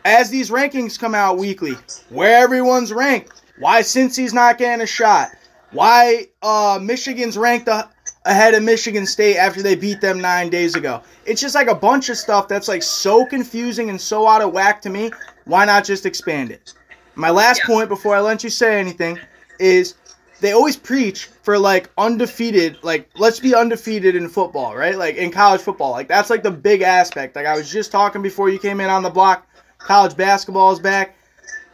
as 0.06 0.30
these 0.30 0.50
rankings 0.50 1.00
come 1.00 1.16
out 1.16 1.38
weekly, 1.38 1.76
where 2.10 2.38
everyone's 2.38 2.92
ranked, 2.92 3.43
why 3.64 3.80
Cincy's 3.80 4.34
not 4.34 4.58
getting 4.58 4.84
a 4.84 4.86
shot, 4.86 5.32
why 5.72 6.28
uh, 6.42 6.80
Michigan's 6.82 7.38
ranked 7.38 7.70
a, 7.70 7.90
ahead 8.26 8.54
of 8.56 8.62
Michigan 8.62 9.06
State 9.06 9.38
after 9.38 9.62
they 9.62 9.74
beat 9.74 10.02
them 10.02 10.20
nine 10.20 10.50
days 10.50 10.76
ago. 10.76 11.02
It's 11.26 11.40
just 11.40 11.56
like 11.56 11.70
a 11.70 11.76
bunch 11.76 12.10
of 12.10 12.18
stuff 12.18 12.50
that's 12.50 12.68
like 12.68 12.84
so 12.84 13.26
confusing 13.26 13.90
and 13.90 14.00
so 14.00 14.28
out 14.28 14.42
of 14.42 14.52
whack 14.52 14.82
to 14.82 14.90
me. 14.90 15.12
Why 15.46 15.64
not 15.64 15.86
just 15.86 16.06
expand 16.06 16.52
it? 16.52 16.74
My 17.16 17.30
last 17.30 17.60
yeah. 17.60 17.68
point 17.68 17.88
before 17.88 18.14
I 18.14 18.20
let 18.20 18.44
you 18.44 18.50
say 18.50 18.78
anything 18.82 19.18
is 19.60 19.96
they 20.42 20.52
always 20.52 20.76
preach 20.76 21.28
for 21.44 21.58
like 21.58 21.90
undefeated, 21.98 22.80
like 22.84 23.10
let's 23.16 23.40
be 23.40 23.56
undefeated 23.56 24.18
in 24.18 24.28
football, 24.28 24.76
right? 24.76 24.98
Like 24.98 25.16
in 25.16 25.32
college 25.32 25.62
football. 25.62 25.92
Like 25.92 26.10
that's 26.10 26.30
like 26.30 26.44
the 26.44 26.52
big 26.52 26.82
aspect. 26.82 27.38
Like 27.38 27.46
I 27.46 27.56
was 27.56 27.72
just 27.72 27.94
talking 27.94 28.22
before 28.22 28.50
you 28.50 28.60
came 28.60 28.82
in 28.82 28.90
on 28.90 29.04
the 29.04 29.10
block, 29.10 29.48
college 29.78 30.18
basketball 30.18 30.74
is 30.74 30.80
back. 30.80 31.16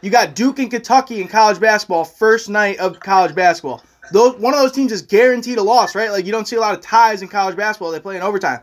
You 0.02 0.10
got 0.10 0.34
Duke 0.34 0.58
and 0.58 0.70
Kentucky 0.70 1.20
in 1.20 1.28
college 1.28 1.60
basketball 1.60 2.04
first 2.04 2.48
night 2.48 2.78
of 2.78 3.00
college 3.00 3.34
basketball 3.34 3.82
those 4.12 4.36
one 4.36 4.54
of 4.54 4.60
those 4.60 4.72
teams 4.72 4.92
is 4.92 5.02
guaranteed 5.02 5.58
a 5.58 5.62
loss, 5.62 5.94
right? 5.94 6.10
Like 6.10 6.26
you 6.26 6.32
don't 6.32 6.46
see 6.46 6.56
a 6.56 6.60
lot 6.60 6.74
of 6.74 6.80
ties 6.80 7.22
in 7.22 7.28
college 7.28 7.56
basketball. 7.56 7.90
They 7.90 8.00
play 8.00 8.16
in 8.16 8.22
overtime. 8.22 8.60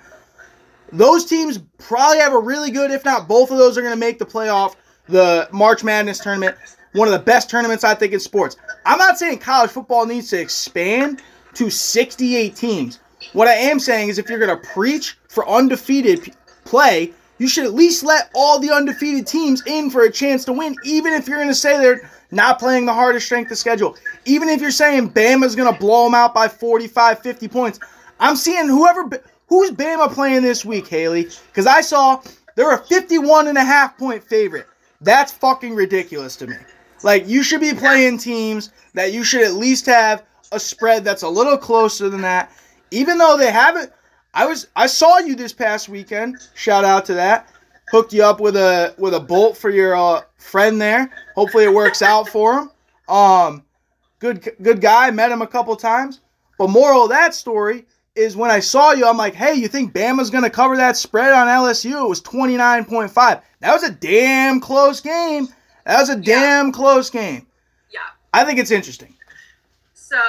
Those 0.92 1.26
teams 1.26 1.60
probably 1.78 2.20
have 2.20 2.34
a 2.34 2.40
really 2.40 2.72
good, 2.72 2.92
if 2.92 3.04
not 3.04 3.28
both 3.28 3.52
of 3.52 3.58
those 3.58 3.78
are 3.78 3.82
going 3.82 3.94
to 3.94 4.00
make 4.00 4.20
the 4.20 4.26
playoff, 4.26 4.76
the 5.08 5.50
March 5.52 5.84
Madness 5.84 6.20
tournament. 6.20 6.56
One 6.94 7.08
of 7.08 7.12
the 7.12 7.20
best 7.20 7.50
tournaments 7.50 7.84
I 7.84 7.94
think 7.94 8.14
in 8.14 8.20
sports. 8.20 8.56
I'm 8.86 8.98
not 8.98 9.18
saying 9.18 9.40
college 9.40 9.70
football 9.70 10.06
needs 10.06 10.30
to 10.30 10.40
expand 10.40 11.22
to 11.54 11.70
68 11.70 12.56
teams. 12.56 13.00
What 13.34 13.48
I 13.48 13.54
am 13.54 13.80
saying 13.80 14.10
is 14.10 14.18
if 14.18 14.30
you're 14.30 14.40
going 14.40 14.58
to 14.58 14.68
preach 14.70 15.18
for 15.28 15.48
undefeated 15.48 16.34
play, 16.64 17.14
you 17.40 17.48
should 17.48 17.66
at 17.66 17.74
least 17.74 18.04
let 18.04 18.30
all 18.34 18.60
the 18.60 18.72
undefeated 18.72 19.28
teams 19.28 19.62
in 19.66 19.90
for 19.90 20.04
a 20.04 20.12
chance 20.12 20.46
to 20.46 20.54
win, 20.54 20.76
even 20.84 21.14
if 21.14 21.28
you're 21.28 21.38
going 21.38 21.48
to 21.48 21.56
say 21.56 21.78
they're 21.78 22.10
not 22.32 22.60
playing 22.60 22.86
the 22.86 22.94
hardest 22.94 23.26
strength 23.26 23.52
of 23.52 23.58
schedule. 23.58 23.96
Even 24.26 24.50
if 24.50 24.60
you're 24.60 24.72
saying 24.72 25.12
Bama's 25.12 25.56
going 25.56 25.72
to 25.72 25.80
blow 25.80 26.06
them 26.06 26.16
out 26.16 26.34
by 26.34 26.48
45, 26.48 27.20
50 27.20 27.48
points, 27.48 27.80
I'm 28.20 28.36
seeing 28.36 28.68
whoever 28.68 29.10
who's 29.48 29.72
Bama 29.72 30.12
playing 30.12 30.44
this 30.44 30.66
week, 30.66 30.86
Haili? 30.86 31.42
Because 31.48 31.68
I 31.68 31.82
saw 31.82 32.22
they're 32.56 32.74
a 32.74 32.84
51 32.86 33.48
and 33.48 33.58
a 33.58 33.64
half 33.64 33.98
point 33.98 34.24
favorite. 34.24 34.68
That's 35.02 35.32
fucking 35.32 35.76
ridiculous 35.76 36.36
to 36.38 36.48
me. 36.48 36.56
Like 37.04 37.28
you 37.28 37.44
should 37.44 37.62
be 37.62 37.74
playing 37.74 38.18
teams 38.18 38.72
that 38.94 39.14
you 39.14 39.24
should 39.24 39.44
at 39.44 39.54
least 39.54 39.86
have 39.86 40.24
a 40.52 40.60
spread 40.60 41.04
that's 41.04 41.22
a 41.22 41.30
little 41.30 41.58
closer 41.58 42.10
than 42.10 42.22
that. 42.22 42.52
Even 42.90 43.18
though 43.18 43.38
they 43.38 43.52
haven't 43.52 43.92
I 44.38 44.46
was 44.46 44.68
I 44.76 44.86
saw 44.86 45.18
you 45.18 45.36
this 45.36 45.52
past 45.52 45.90
weekend. 45.90 46.38
Shout 46.54 46.86
out 46.86 47.06
to 47.06 47.16
that. 47.16 47.50
Hooked 47.90 48.14
you 48.14 48.24
up 48.24 48.40
with 48.40 48.56
a 48.56 48.94
with 49.00 49.16
a 49.16 49.20
bolt 49.20 49.58
for 49.58 49.72
your 49.72 49.96
uh, 49.96 50.22
friend 50.38 50.80
there. 50.80 51.10
Hopefully 51.34 51.64
it 51.64 51.74
works 51.74 52.04
out 52.04 52.30
for 52.30 52.60
him. 52.60 52.72
Um, 53.10 53.66
good 54.20 54.48
good 54.62 54.80
guy. 54.80 55.10
Met 55.10 55.32
him 55.32 55.42
a 55.42 55.48
couple 55.48 55.76
times. 55.76 56.22
But 56.60 56.70
moral 56.70 57.06
of 57.06 57.10
that 57.10 57.34
story 57.34 57.88
is 58.16 58.36
when 58.36 58.52
I 58.52 58.60
saw 58.60 58.92
you, 58.92 59.08
I'm 59.08 59.18
like, 59.18 59.34
hey, 59.34 59.56
you 59.56 59.68
think 59.68 59.92
Bama's 59.92 60.30
gonna 60.30 60.52
cover 60.52 60.78
that 60.78 60.98
spread 60.98 61.34
on 61.34 61.48
LSU? 61.48 62.04
It 62.04 62.08
was 62.08 62.22
29.5. 62.22 63.42
That 63.62 63.74
was 63.74 63.84
a 63.84 63.92
damn 63.92 64.60
close 64.60 65.02
game. 65.02 65.48
That 65.88 66.00
was 66.00 66.10
a 66.10 66.16
damn 66.16 66.72
close 66.72 67.10
game. 67.10 67.48
Yeah. 67.92 68.02
I 68.36 68.44
think 68.44 68.60
it's 68.60 68.72
interesting. 68.72 69.16
So 69.96 70.22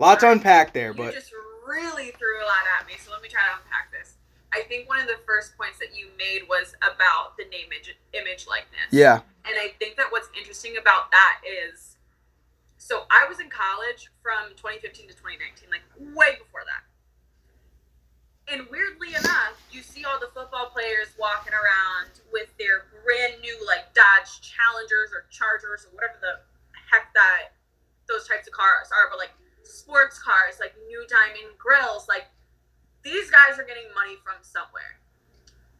lots 0.00 0.22
to 0.22 0.32
unpack 0.32 0.72
there, 0.72 0.92
but 0.92 1.14
just 1.14 1.30
really 1.66 2.14
threw 2.14 2.38
a 2.40 2.46
lot 2.46 2.64
at 2.78 2.86
me. 2.86 2.94
So 3.02 3.10
let 3.12 3.20
me 3.20 3.28
try 3.28 3.42
to 3.42 3.58
unpack 3.58 3.90
this. 3.90 4.16
I 4.54 4.62
think 4.70 4.88
one 4.88 5.00
of 5.00 5.10
the 5.10 5.18
first 5.26 5.58
points 5.58 5.78
that 5.82 5.92
you 5.92 6.08
made 6.16 6.48
was 6.48 6.72
about 6.80 7.36
the 7.36 7.44
name 7.50 7.68
image, 7.68 7.92
image 8.14 8.46
likeness. 8.46 8.88
Yeah. 8.94 9.20
And 9.44 9.58
I 9.58 9.74
think 9.78 9.96
that 9.98 10.08
what's 10.10 10.30
interesting 10.38 10.78
about 10.80 11.10
that 11.10 11.42
is 11.44 11.96
so 12.78 13.02
I 13.10 13.26
was 13.26 13.42
in 13.42 13.50
college 13.50 14.14
from 14.22 14.54
2015 14.54 15.10
to 15.10 15.14
2019, 15.18 15.66
like 15.74 15.82
way 16.14 16.38
before 16.38 16.62
that. 16.62 16.86
And 18.46 18.62
weirdly 18.70 19.10
enough, 19.10 19.58
you 19.74 19.82
see 19.82 20.06
all 20.06 20.22
the 20.22 20.30
football 20.30 20.70
players 20.70 21.10
walking 21.18 21.50
around 21.50 22.22
with 22.30 22.46
their 22.62 22.86
brand 23.02 23.42
new 23.42 23.58
like 23.66 23.90
Dodge 23.90 24.38
Challengers 24.38 25.10
or 25.10 25.26
Chargers 25.34 25.82
or 25.82 25.98
whatever 25.98 26.14
the 26.22 26.38
heck 26.78 27.10
that 27.18 27.58
those 28.06 28.22
types 28.30 28.46
of 28.46 28.54
cars 28.54 28.86
are, 28.94 29.10
but 29.10 29.18
like 29.18 29.34
sports 29.66 30.18
cars, 30.18 30.56
like 30.60 30.74
new 30.88 31.04
diamond 31.08 31.58
grills, 31.58 32.06
like 32.08 32.26
these 33.02 33.30
guys 33.30 33.58
are 33.58 33.64
getting 33.64 33.86
money 33.94 34.16
from 34.24 34.34
somewhere. 34.42 34.98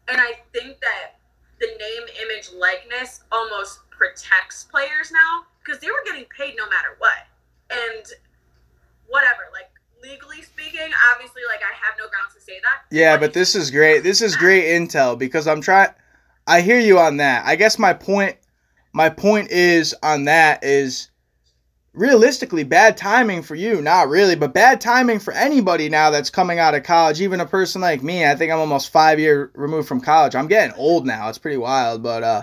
And 0.08 0.20
I 0.20 0.38
think 0.52 0.78
that 0.80 1.18
the 1.58 1.66
name, 1.66 2.04
image, 2.22 2.50
likeness 2.54 3.24
almost 3.32 3.80
protects 3.90 4.64
players 4.64 5.10
now 5.10 5.46
because 5.64 5.80
they 5.80 5.88
were 5.88 6.02
getting 6.04 6.26
paid 6.36 6.54
no 6.56 6.68
matter 6.68 6.96
what. 6.98 7.26
And 7.70 8.06
whatever, 9.08 9.50
like 9.52 9.70
legally 10.02 10.42
speaking, 10.42 10.88
obviously, 11.12 11.42
like 11.48 11.60
I 11.62 11.74
have 11.74 11.94
no 11.98 12.08
grounds 12.08 12.34
to 12.34 12.40
say 12.40 12.60
that. 12.62 12.82
Yeah, 12.90 13.16
but 13.16 13.32
this 13.32 13.54
is 13.54 13.70
great. 13.70 14.02
This 14.02 14.22
is 14.22 14.36
great 14.36 14.64
intel 14.64 15.18
because 15.18 15.46
I'm 15.46 15.60
trying. 15.60 15.90
I 16.46 16.60
hear 16.60 16.78
you 16.78 16.98
on 16.98 17.16
that. 17.16 17.44
I 17.44 17.56
guess 17.56 17.78
my 17.78 17.92
point, 17.92 18.36
my 18.92 19.10
point 19.10 19.50
is 19.50 19.94
on 20.02 20.24
that 20.24 20.62
is 20.62 21.10
realistically 21.96 22.62
bad 22.62 22.96
timing 22.96 23.42
for 23.42 23.54
you. 23.54 23.80
Not 23.80 24.08
really 24.08 24.36
but 24.36 24.52
bad 24.52 24.80
timing 24.80 25.18
for 25.18 25.32
anybody 25.32 25.88
now 25.88 26.10
that's 26.10 26.30
coming 26.30 26.58
out 26.58 26.74
of 26.74 26.84
college. 26.84 27.20
Even 27.20 27.40
a 27.40 27.46
person 27.46 27.80
like 27.80 28.02
me 28.02 28.24
i 28.26 28.36
think 28.36 28.52
i'm 28.52 28.60
almost 28.60 28.90
five 28.92 29.18
year 29.18 29.50
removed 29.54 29.88
from 29.88 30.00
college. 30.00 30.34
I'm 30.36 30.46
getting 30.46 30.76
old 30.76 31.06
now. 31.06 31.28
It's 31.28 31.38
pretty 31.38 31.56
wild 31.56 32.02
but 32.02 32.22
uh 32.22 32.42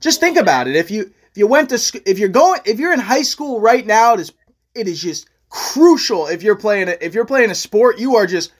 just 0.00 0.20
think 0.20 0.36
about 0.36 0.66
it. 0.66 0.74
If 0.74 0.90
you 0.90 1.02
if 1.02 1.36
you 1.36 1.46
went 1.46 1.70
to 1.70 2.02
if 2.06 2.18
you're 2.18 2.28
going 2.28 2.60
if 2.64 2.80
you're 2.80 2.92
in 2.92 2.98
high 2.98 3.22
school 3.22 3.60
right 3.60 3.86
now 3.86 4.14
it 4.14 4.20
is 4.20 4.32
it 4.74 4.88
is 4.88 5.00
just 5.00 5.28
crucial 5.50 6.26
if 6.26 6.42
you're 6.42 6.56
playing 6.56 6.88
a, 6.88 6.96
if 7.00 7.14
you're 7.14 7.24
playing 7.24 7.50
a 7.50 7.54
sport 7.54 7.98
you 7.98 8.16
are 8.16 8.26
just 8.26 8.52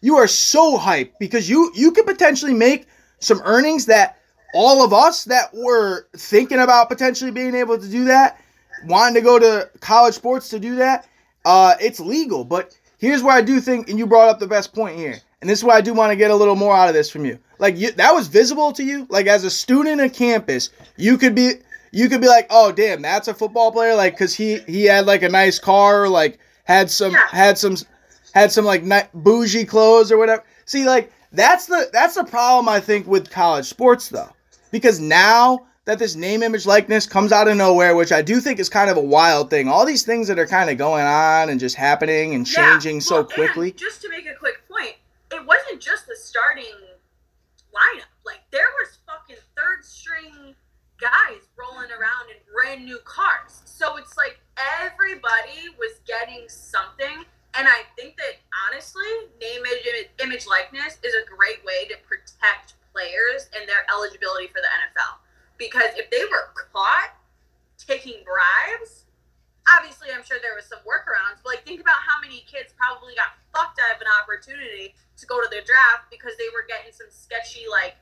you 0.00 0.16
are 0.16 0.26
so 0.26 0.78
hyped 0.78 1.12
because 1.18 1.48
you 1.48 1.72
you 1.74 1.90
could 1.92 2.06
potentially 2.06 2.54
make 2.54 2.86
some 3.18 3.40
earnings 3.44 3.86
that 3.86 4.18
all 4.54 4.84
of 4.84 4.92
us 4.92 5.24
that 5.24 5.52
were 5.54 6.06
thinking 6.16 6.58
about 6.58 6.88
potentially 6.88 7.30
being 7.30 7.54
able 7.54 7.78
to 7.78 7.88
do 7.88 8.04
that 8.04 8.40
wanting 8.84 9.14
to 9.14 9.20
go 9.20 9.38
to 9.38 9.70
college 9.80 10.14
sports 10.14 10.48
to 10.50 10.58
do 10.58 10.76
that, 10.76 11.06
uh, 11.44 11.74
it's 11.80 12.00
legal. 12.00 12.44
But 12.44 12.76
here's 12.98 13.22
where 13.22 13.36
I 13.36 13.42
do 13.42 13.60
think, 13.60 13.88
and 13.88 13.98
you 13.98 14.06
brought 14.06 14.28
up 14.28 14.38
the 14.38 14.46
best 14.46 14.74
point 14.74 14.96
here, 14.96 15.18
and 15.40 15.48
this 15.48 15.58
is 15.58 15.64
why 15.64 15.76
I 15.76 15.80
do 15.80 15.94
want 15.94 16.10
to 16.10 16.16
get 16.16 16.30
a 16.30 16.36
little 16.36 16.56
more 16.56 16.74
out 16.74 16.88
of 16.88 16.94
this 16.94 17.10
from 17.10 17.24
you. 17.24 17.38
Like 17.58 17.76
you, 17.76 17.92
that 17.92 18.14
was 18.14 18.28
visible 18.28 18.72
to 18.72 18.82
you. 18.84 19.06
Like 19.10 19.26
as 19.26 19.44
a 19.44 19.50
student 19.50 20.00
of 20.00 20.12
campus, 20.12 20.70
you 20.96 21.18
could 21.18 21.34
be, 21.34 21.52
you 21.92 22.08
could 22.08 22.20
be 22.20 22.28
like, 22.28 22.46
oh 22.50 22.72
damn, 22.72 23.02
that's 23.02 23.28
a 23.28 23.34
football 23.34 23.72
player. 23.72 23.94
Like 23.94 24.14
because 24.14 24.34
he 24.34 24.58
he 24.60 24.84
had 24.84 25.06
like 25.06 25.22
a 25.22 25.28
nice 25.28 25.58
car, 25.58 26.08
like 26.08 26.38
had 26.64 26.90
some 26.90 27.12
yeah. 27.12 27.26
had 27.30 27.58
some 27.58 27.76
had 28.32 28.52
some 28.52 28.64
like 28.64 28.82
ni- 28.82 29.08
bougie 29.14 29.64
clothes 29.64 30.10
or 30.12 30.18
whatever. 30.18 30.44
See, 30.64 30.86
like 30.86 31.12
that's 31.32 31.66
the 31.66 31.88
that's 31.92 32.14
the 32.14 32.24
problem 32.24 32.68
I 32.68 32.80
think 32.80 33.06
with 33.06 33.30
college 33.30 33.66
sports 33.66 34.08
though, 34.08 34.30
because 34.70 35.00
now 35.00 35.66
that 35.90 35.98
this 35.98 36.14
name, 36.14 36.44
image, 36.44 36.66
likeness 36.66 37.04
comes 37.04 37.32
out 37.32 37.48
of 37.48 37.56
nowhere, 37.56 37.96
which 37.96 38.12
I 38.12 38.22
do 38.22 38.40
think 38.40 38.60
is 38.60 38.68
kind 38.68 38.90
of 38.90 38.96
a 38.96 39.00
wild 39.00 39.50
thing. 39.50 39.66
All 39.66 39.84
these 39.84 40.04
things 40.04 40.28
that 40.28 40.38
are 40.38 40.46
kind 40.46 40.70
of 40.70 40.78
going 40.78 41.04
on 41.04 41.48
and 41.50 41.58
just 41.58 41.74
happening 41.74 42.32
and 42.32 42.46
changing 42.46 42.96
yeah, 43.02 43.06
well, 43.10 43.24
so 43.26 43.34
quickly. 43.34 43.72
just 43.72 44.00
to 44.02 44.08
make 44.08 44.24
a 44.24 44.34
quick 44.34 44.62
point, 44.68 44.94
it 45.32 45.44
wasn't 45.44 45.82
just 45.82 46.06
the 46.06 46.14
starting 46.14 46.78
lineup. 47.74 48.06
Like 48.24 48.38
there 48.52 48.70
was 48.78 48.98
fucking 49.04 49.42
third 49.56 49.84
string 49.84 50.54
guys 51.00 51.42
rolling 51.58 51.90
around 51.90 52.30
in 52.30 52.38
brand 52.54 52.84
new 52.84 52.98
cars. 53.02 53.62
So 53.64 53.96
it's 53.96 54.16
like 54.16 54.38
everybody 54.78 55.74
was 55.76 55.98
getting 56.06 56.48
something. 56.48 57.26
And 57.58 57.66
I 57.66 57.82
think 57.98 58.16
that 58.16 58.38
honestly, 58.70 59.10
name, 59.40 59.66
image, 59.66 60.06
image, 60.22 60.46
likeness 60.46 60.98
is 61.02 61.14
a 61.18 61.26
great 61.26 61.66
way 61.66 61.90
to 61.90 61.96
protect 62.06 62.78
players 62.94 63.50
and 63.58 63.68
their 63.68 63.82
eligibility 63.90 64.46
for 64.46 64.62
the 64.62 64.70
NFL 64.70 65.18
because 65.60 65.92
if 65.94 66.10
they 66.10 66.24
were 66.24 66.50
caught 66.72 67.12
taking 67.76 68.24
bribes, 68.24 69.04
obviously 69.76 70.08
I'm 70.08 70.24
sure 70.24 70.40
there 70.40 70.56
was 70.56 70.64
some 70.64 70.80
workarounds, 70.88 71.44
but 71.44 71.54
like 71.54 71.62
think 71.68 71.84
about 71.84 72.00
how 72.00 72.18
many 72.24 72.42
kids 72.48 72.72
probably 72.74 73.12
got 73.14 73.36
fucked 73.52 73.78
out 73.78 73.94
of 73.94 74.00
an 74.00 74.08
opportunity 74.24 74.96
to 75.20 75.26
go 75.28 75.38
to 75.38 75.46
the 75.52 75.60
draft 75.68 76.08
because 76.10 76.32
they 76.40 76.48
were 76.56 76.64
getting 76.64 76.90
some 76.90 77.12
sketchy 77.12 77.68
like 77.68 77.94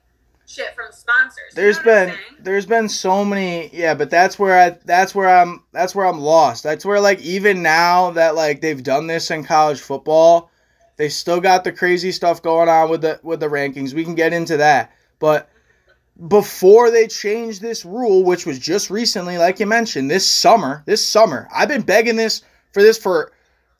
shit 0.46 0.72
from 0.78 0.94
sponsors. 0.94 1.57
There's 1.68 1.80
been 1.80 2.14
there's 2.40 2.64
been 2.64 2.88
so 2.88 3.26
many 3.26 3.68
yeah, 3.74 3.92
but 3.92 4.08
that's 4.08 4.38
where 4.38 4.58
I 4.58 4.78
that's 4.86 5.14
where 5.14 5.28
I'm 5.28 5.64
that's 5.70 5.94
where 5.94 6.06
I'm 6.06 6.18
lost. 6.18 6.62
That's 6.62 6.82
where 6.82 6.98
like 6.98 7.20
even 7.20 7.60
now 7.60 8.10
that 8.12 8.34
like 8.34 8.62
they've 8.62 8.82
done 8.82 9.06
this 9.06 9.30
in 9.30 9.44
college 9.44 9.78
football, 9.78 10.50
they 10.96 11.10
still 11.10 11.42
got 11.42 11.64
the 11.64 11.72
crazy 11.72 12.10
stuff 12.10 12.40
going 12.40 12.70
on 12.70 12.88
with 12.88 13.02
the 13.02 13.20
with 13.22 13.40
the 13.40 13.48
rankings. 13.48 13.92
We 13.92 14.02
can 14.02 14.14
get 14.14 14.32
into 14.32 14.56
that. 14.56 14.92
But 15.18 15.50
before 16.28 16.90
they 16.90 17.06
changed 17.06 17.60
this 17.60 17.84
rule, 17.84 18.24
which 18.24 18.46
was 18.46 18.58
just 18.58 18.88
recently, 18.88 19.36
like 19.36 19.60
you 19.60 19.66
mentioned, 19.66 20.10
this 20.10 20.26
summer. 20.26 20.82
This 20.86 21.06
summer, 21.06 21.48
I've 21.54 21.68
been 21.68 21.82
begging 21.82 22.16
this 22.16 22.40
for 22.72 22.80
this 22.80 22.96
for 22.96 23.30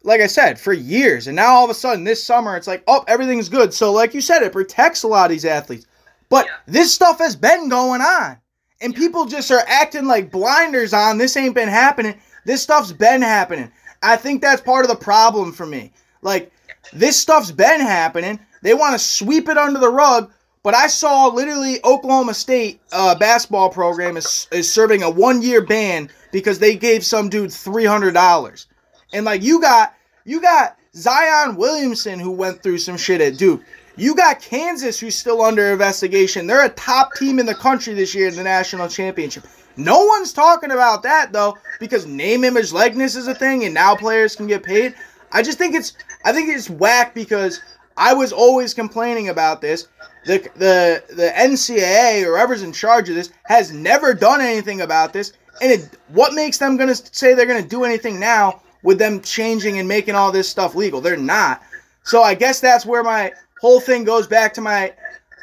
like 0.02 0.20
I 0.20 0.26
said, 0.26 0.60
for 0.60 0.74
years. 0.74 1.26
And 1.26 1.36
now 1.36 1.54
all 1.54 1.64
of 1.64 1.70
a 1.70 1.74
sudden 1.74 2.04
this 2.04 2.22
summer 2.22 2.54
it's 2.54 2.66
like, 2.66 2.84
oh, 2.86 3.02
everything's 3.08 3.48
good. 3.48 3.72
So 3.72 3.94
like 3.94 4.12
you 4.12 4.20
said, 4.20 4.42
it 4.42 4.52
protects 4.52 5.04
a 5.04 5.08
lot 5.08 5.24
of 5.24 5.30
these 5.30 5.46
athletes. 5.46 5.86
But 6.28 6.46
Yeah. 6.46 6.52
this 6.66 6.92
stuff 6.92 7.18
has 7.18 7.36
been 7.36 7.68
going 7.68 8.00
on. 8.00 8.38
And 8.80 8.94
people 8.94 9.24
just 9.24 9.50
are 9.50 9.64
acting 9.66 10.06
like 10.06 10.30
blinders 10.30 10.92
on 10.92 11.18
this 11.18 11.36
ain't 11.36 11.54
been 11.54 11.68
happening. 11.68 12.14
This 12.44 12.62
stuff's 12.62 12.92
been 12.92 13.22
happening. 13.22 13.72
I 14.02 14.16
think 14.16 14.40
that's 14.40 14.62
part 14.62 14.84
of 14.84 14.88
the 14.88 14.96
problem 14.96 15.52
for 15.52 15.66
me. 15.66 15.92
Like 16.22 16.52
this 16.92 17.18
stuff's 17.18 17.50
been 17.50 17.80
happening. 17.80 18.38
They 18.62 18.74
want 18.74 18.92
to 18.94 18.98
sweep 18.98 19.48
it 19.48 19.58
under 19.58 19.80
the 19.80 19.90
rug, 19.90 20.30
but 20.62 20.74
I 20.74 20.86
saw 20.86 21.26
literally 21.28 21.80
Oklahoma 21.84 22.34
State 22.34 22.80
uh, 22.92 23.14
basketball 23.16 23.70
program 23.70 24.16
is, 24.16 24.46
is 24.52 24.72
serving 24.72 25.02
a 25.02 25.10
one 25.10 25.42
year 25.42 25.60
ban 25.60 26.08
because 26.32 26.58
they 26.58 26.76
gave 26.76 27.04
some 27.04 27.28
dude 27.28 27.52
three 27.52 27.84
hundred 27.84 28.14
dollars, 28.14 28.66
and 29.12 29.24
like 29.24 29.42
you 29.42 29.60
got 29.60 29.94
you 30.24 30.40
got 30.40 30.76
Zion 30.94 31.56
Williamson 31.56 32.18
who 32.18 32.30
went 32.30 32.62
through 32.62 32.78
some 32.78 32.96
shit 32.96 33.20
at 33.20 33.38
Duke. 33.38 33.62
You 33.98 34.14
got 34.14 34.40
Kansas 34.40 35.00
who's 35.00 35.16
still 35.16 35.42
under 35.42 35.72
investigation. 35.72 36.46
They're 36.46 36.64
a 36.64 36.68
top 36.70 37.14
team 37.16 37.40
in 37.40 37.46
the 37.46 37.54
country 37.54 37.94
this 37.94 38.14
year 38.14 38.28
in 38.28 38.36
the 38.36 38.44
national 38.44 38.88
championship. 38.88 39.44
No 39.76 40.04
one's 40.04 40.32
talking 40.32 40.70
about 40.70 41.02
that 41.02 41.32
though 41.32 41.58
because 41.80 42.06
name 42.06 42.44
image 42.44 42.72
likeness 42.72 43.16
is 43.16 43.26
a 43.26 43.34
thing 43.34 43.64
and 43.64 43.74
now 43.74 43.96
players 43.96 44.36
can 44.36 44.46
get 44.46 44.62
paid. 44.62 44.94
I 45.32 45.42
just 45.42 45.58
think 45.58 45.74
it's 45.74 45.94
I 46.24 46.32
think 46.32 46.48
it's 46.48 46.70
whack 46.70 47.12
because 47.12 47.60
I 47.96 48.14
was 48.14 48.32
always 48.32 48.72
complaining 48.72 49.30
about 49.30 49.60
this. 49.60 49.88
The 50.26 50.48
the 50.54 51.02
the 51.08 51.32
NCAA 51.36 52.22
or 52.22 52.36
whoever's 52.36 52.62
in 52.62 52.72
charge 52.72 53.08
of 53.08 53.16
this 53.16 53.32
has 53.46 53.72
never 53.72 54.14
done 54.14 54.40
anything 54.40 54.82
about 54.82 55.12
this. 55.12 55.32
And 55.60 55.72
it, 55.72 55.98
what 56.08 56.34
makes 56.34 56.58
them 56.58 56.76
gonna 56.76 56.94
say 56.94 57.34
they're 57.34 57.46
gonna 57.46 57.62
do 57.62 57.82
anything 57.82 58.20
now 58.20 58.62
with 58.84 59.00
them 59.00 59.20
changing 59.22 59.80
and 59.80 59.88
making 59.88 60.14
all 60.14 60.30
this 60.30 60.48
stuff 60.48 60.76
legal? 60.76 61.00
They're 61.00 61.16
not. 61.16 61.62
So 62.04 62.22
I 62.22 62.34
guess 62.34 62.58
that's 62.60 62.86
where 62.86 63.02
my 63.02 63.32
whole 63.60 63.80
thing 63.80 64.04
goes 64.04 64.26
back 64.26 64.54
to 64.54 64.60
my 64.60 64.94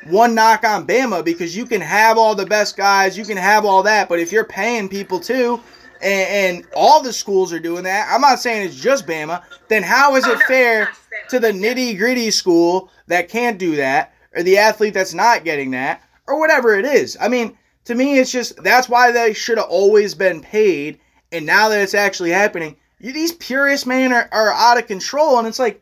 one 0.08 0.36
knock 0.36 0.64
on 0.64 0.86
Bama 0.86 1.24
because 1.26 1.56
you 1.56 1.66
can 1.66 1.82
have 1.82 2.18
all 2.18 2.36
the 2.36 2.46
best 2.46 2.78
guys, 2.78 3.18
you 3.18 3.26
can 3.26 3.38
have 3.38 3.66
all 3.66 3.84
that, 3.84 4.08
but 4.08 4.20
if 4.20 4.32
you're 4.32 4.46
paying 4.46 4.88
people 4.88 5.20
too, 5.20 5.60
and, 6.02 6.56
and 6.62 6.68
all 6.76 7.02
the 7.02 7.14
schools 7.14 7.52
are 7.52 7.60
doing 7.60 7.84
that, 7.84 8.08
I'm 8.12 8.22
not 8.22 8.40
saying 8.40 8.68
it's 8.68 8.80
just 8.80 9.08
Bama, 9.08 9.44
then 9.68 9.82
how 9.82 10.16
is 10.16 10.26
Oh, 10.28 10.34
it 10.34 10.40
fair. 10.42 10.90
to 11.30 11.40
the 11.40 11.52
nitty 11.52 11.98
gritty 11.98 12.30
school 12.30 12.92
that 13.08 13.30
can't 13.30 13.58
do 13.58 13.76
that, 13.78 14.14
or 14.36 14.44
the 14.44 14.58
athlete 14.58 14.94
that's 14.94 15.14
not 15.14 15.44
getting 15.44 15.72
that, 15.72 16.02
or 16.28 16.40
whatever 16.40 16.78
it 16.78 16.86
is? 16.86 17.18
I 17.20 17.28
mean, 17.28 17.58
to 17.86 17.96
me, 17.96 18.20
it's 18.20 18.32
just 18.32 18.62
that's 18.64 18.90
why 18.90 19.12
they 19.12 19.34
should 19.34 19.58
have 19.58 19.68
always 19.70 20.14
been 20.14 20.42
paid, 20.42 21.00
and 21.32 21.46
now 21.46 21.70
that 21.70 21.82
it's 21.82 21.94
actually 21.96 22.32
happening, 22.32 22.76
you, 23.00 23.12
these 23.12 23.32
purists, 23.34 23.88
man, 23.88 24.14
are, 24.14 24.30
are 24.32 24.52
out 24.52 24.78
of 24.78 24.86
control, 24.88 25.40
and 25.40 25.48
it's 25.48 25.60
like, 25.60 25.82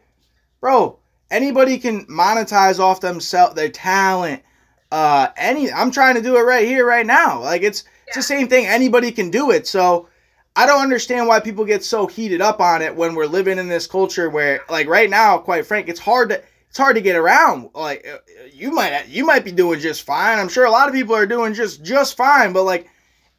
bro, 0.62 0.98
anybody 1.34 1.78
can 1.80 2.06
monetize 2.06 2.80
off 2.80 3.02
themselves, 3.02 3.56
their 3.56 3.70
talent. 3.70 4.44
Uh, 4.92 5.30
any, 5.36 5.72
I'm 5.72 5.92
trying 5.92 6.16
to 6.16 6.22
do 6.22 6.38
it 6.38 6.42
right 6.42 6.68
here, 6.68 6.86
right 6.86 7.06
now. 7.06 7.42
Like 7.42 7.64
it's 7.64 7.84
it's 8.08 8.16
the 8.16 8.24
same 8.24 8.48
thing. 8.48 8.68
Anybody 8.68 9.12
can 9.12 9.32
do 9.32 9.52
it. 9.52 9.66
So 9.66 10.08
I 10.56 10.68
don't 10.68 10.84
understand 10.84 11.28
why 11.28 11.40
people 11.40 11.66
get 11.66 11.84
so 11.84 12.06
heated 12.06 12.42
up 12.42 12.62
on 12.62 12.84
it 12.84 12.96
when 12.96 13.16
we're 13.16 13.26
living 13.26 13.58
in 13.58 13.68
this 13.68 13.88
culture 13.88 14.30
where, 14.30 14.62
like 14.70 14.88
right 14.88 15.10
now, 15.10 15.40
quite 15.40 15.66
frank, 15.66 15.90
it's 15.90 16.00
hard 16.00 16.30
to 16.30 16.44
it's 16.70 16.78
hard 16.78 16.96
to 16.96 17.02
get 17.02 17.16
around. 17.16 17.72
Like 17.74 18.08
uh, 18.08 18.20
you 18.52 18.72
might 18.72 19.08
you 19.08 19.26
might 19.26 19.44
be 19.44 19.52
doing 19.52 19.80
just 19.80 20.04
fine. 20.04 20.38
I'm 20.38 20.50
sure 20.50 20.66
a 20.66 20.72
lot 20.72 20.88
of 20.88 20.94
people 20.94 21.16
are 21.16 21.26
doing 21.26 21.56
just 21.56 21.84
just 21.84 22.16
fine, 22.16 22.54
but 22.54 22.64
like 22.64 22.88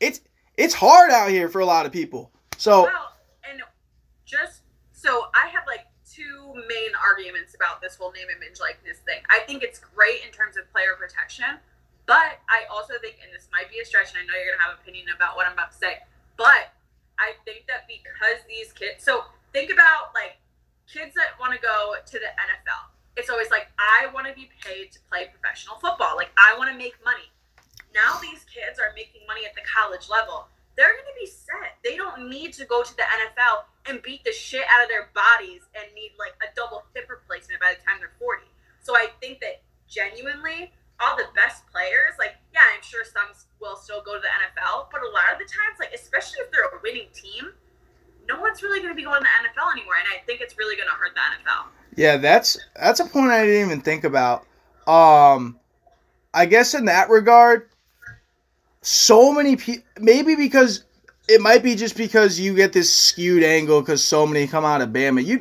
it's 0.01 0.21
it's 0.57 0.75
hard 0.75 1.13
out 1.13 1.31
here 1.31 1.49
for 1.49 1.61
a 1.61 1.67
lot 1.67 1.87
of 1.87 1.93
people. 1.93 2.33
So 2.59 2.83
Well, 2.83 3.13
and 3.49 3.61
just 4.25 4.63
so 4.93 5.27
I 5.35 5.49
have 5.49 5.63
like 5.69 5.87
main 6.55 6.95
arguments 6.95 7.55
about 7.55 7.83
this 7.83 7.97
whole 7.99 8.13
name 8.13 8.31
image 8.31 8.61
likeness 8.61 8.99
thing. 9.03 9.21
I 9.29 9.43
think 9.45 9.63
it's 9.63 9.79
great 9.79 10.23
in 10.25 10.31
terms 10.31 10.57
of 10.57 10.71
player 10.71 10.95
protection, 10.95 11.59
but 12.07 12.41
I 12.49 12.65
also 12.71 12.95
think, 13.03 13.19
and 13.23 13.35
this 13.35 13.49
might 13.51 13.71
be 13.71 13.81
a 13.81 13.85
stretch, 13.85 14.15
and 14.15 14.23
I 14.23 14.25
know 14.25 14.39
you're 14.39 14.55
gonna 14.55 14.63
have 14.63 14.79
an 14.79 14.83
opinion 14.83 15.11
about 15.15 15.37
what 15.37 15.47
I'm 15.47 15.55
about 15.55 15.73
to 15.73 15.79
say, 15.79 15.99
but 16.37 16.73
I 17.19 17.35
think 17.45 17.67
that 17.67 17.87
because 17.87 18.43
these 18.49 18.73
kids, 18.73 19.03
so 19.03 19.27
think 19.53 19.71
about 19.71 20.15
like 20.15 20.39
kids 20.87 21.15
that 21.15 21.39
want 21.39 21.55
to 21.55 21.61
go 21.61 21.95
to 21.99 22.17
the 22.19 22.31
NFL. 22.35 22.91
It's 23.17 23.31
always 23.31 23.51
like 23.51 23.71
I 23.79 24.11
want 24.13 24.27
to 24.27 24.35
be 24.35 24.51
paid 24.59 24.91
to 24.93 24.99
play 25.11 25.31
professional 25.31 25.77
football. 25.79 26.17
Like 26.17 26.35
I 26.37 26.59
want 26.59 26.71
to 26.71 26.77
make 26.77 26.99
money. 27.05 27.31
Now 27.95 28.19
these 28.19 28.43
kids 28.51 28.83
are 28.83 28.91
making 28.95 29.23
money 29.27 29.47
at 29.47 29.55
the 29.55 29.63
college 29.63 30.11
level 30.11 30.51
they're 30.77 30.93
going 30.93 31.11
to 31.11 31.19
be 31.21 31.31
set. 31.31 31.79
They 31.85 31.97
don't 31.97 32.29
need 32.29 32.53
to 32.55 32.65
go 32.65 32.83
to 32.83 32.97
the 32.97 33.03
NFL 33.03 33.71
and 33.87 34.03
beat 34.03 34.25
the 34.25 34.33
shit 34.33 34.65
out 34.71 34.83
of 34.83 34.89
their 34.89 35.11
bodies 35.15 35.63
and 35.75 35.87
need 35.95 36.13
like 36.19 36.35
a 36.43 36.51
double 36.57 36.85
hip 36.95 37.07
replacement 37.09 37.61
by 37.61 37.75
the 37.79 37.81
time 37.85 38.01
they're 38.01 38.17
40. 38.19 38.43
So 38.83 38.95
I 38.97 39.09
think 39.21 39.41
that 39.41 39.63
genuinely, 39.89 40.73
all 41.01 41.17
the 41.17 41.31
best 41.35 41.67
players, 41.71 42.15
like, 42.19 42.37
yeah, 42.53 42.67
I'm 42.75 42.83
sure 42.83 43.05
some 43.05 43.31
will 43.61 43.77
still 43.77 44.03
go 44.03 44.15
to 44.15 44.23
the 44.23 44.31
NFL, 44.31 44.91
but 44.91 45.03
a 45.03 45.11
lot 45.11 45.33
of 45.33 45.39
the 45.39 45.49
times, 45.49 45.79
like, 45.79 45.93
especially 45.95 46.43
if 46.43 46.51
they're 46.51 46.67
a 46.71 46.81
winning 46.83 47.09
team, 47.15 47.55
no 48.29 48.41
one's 48.41 48.63
really 48.63 48.81
going 48.81 48.93
to 48.93 48.97
be 48.97 49.05
going 49.05 49.21
to 49.21 49.27
the 49.27 49.49
NFL 49.49 49.73
anymore. 49.73 49.95
And 49.99 50.09
I 50.11 50.25
think 50.27 50.41
it's 50.41 50.57
really 50.59 50.77
going 50.77 50.89
to 50.89 50.95
hurt 50.95 51.15
the 51.15 51.21
NFL. 51.21 51.71
Yeah, 51.97 52.17
that's 52.17 52.59
that's 52.75 53.01
a 53.01 53.07
point 53.07 53.31
I 53.31 53.45
didn't 53.45 53.67
even 53.67 53.81
think 53.81 54.05
about. 54.05 54.47
Um, 54.87 55.59
I 56.33 56.47
guess 56.47 56.75
in 56.75 56.87
that 56.87 57.09
regard, 57.09 57.69
so 58.85 59.33
many 59.33 59.57
people, 59.57 59.85
maybe 59.99 60.37
because 60.37 60.85
it 61.29 61.41
might 61.41 61.63
be 61.63 61.75
just 61.75 61.97
because 61.97 62.39
you 62.39 62.55
get 62.55 62.73
this 62.73 62.93
skewed 62.93 63.43
angle 63.43 63.81
because 63.81 64.05
so 64.05 64.27
many 64.27 64.47
come 64.47 64.65
out 64.65 64.83
of 64.83 64.91
Bama. 64.91 65.25
You, 65.25 65.41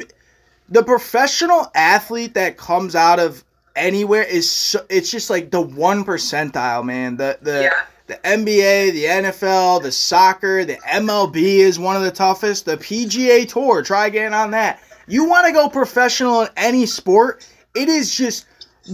the 0.70 0.82
professional 0.82 1.70
athlete 1.76 2.34
that 2.36 2.58
comes 2.58 2.96
out 2.96 3.20
of 3.20 3.44
anywhere 3.76 4.24
is 4.24 4.50
so, 4.50 4.86
it's 4.90 5.12
just 5.12 5.30
like 5.30 5.52
the 5.52 5.62
one 5.62 6.06
percentile, 6.06 6.86
man. 6.86 7.18
The 7.18 7.38
the 7.42 7.64
Yeah. 7.64 7.82
the 8.08 8.16
NBA, 8.24 8.94
the 8.94 9.06
NFL, 9.06 9.84
the 9.84 9.92
soccer, 9.92 10.64
the 10.64 10.78
MLB 10.90 11.60
is 11.60 11.78
one 11.78 11.98
of 11.98 12.04
the 12.04 12.12
toughest. 12.12 12.66
The 12.66 12.78
PGA 12.78 13.48
Tour, 13.48 13.82
try 13.84 14.10
getting 14.10 14.34
on 14.34 14.52
that. 14.52 14.80
You 15.08 15.26
want 15.26 15.48
to 15.48 15.54
go 15.54 15.68
professional 15.68 16.44
in 16.44 16.50
any 16.56 16.86
sport, 16.86 17.46
it 17.76 17.90
is 17.90 18.16
just 18.16 18.46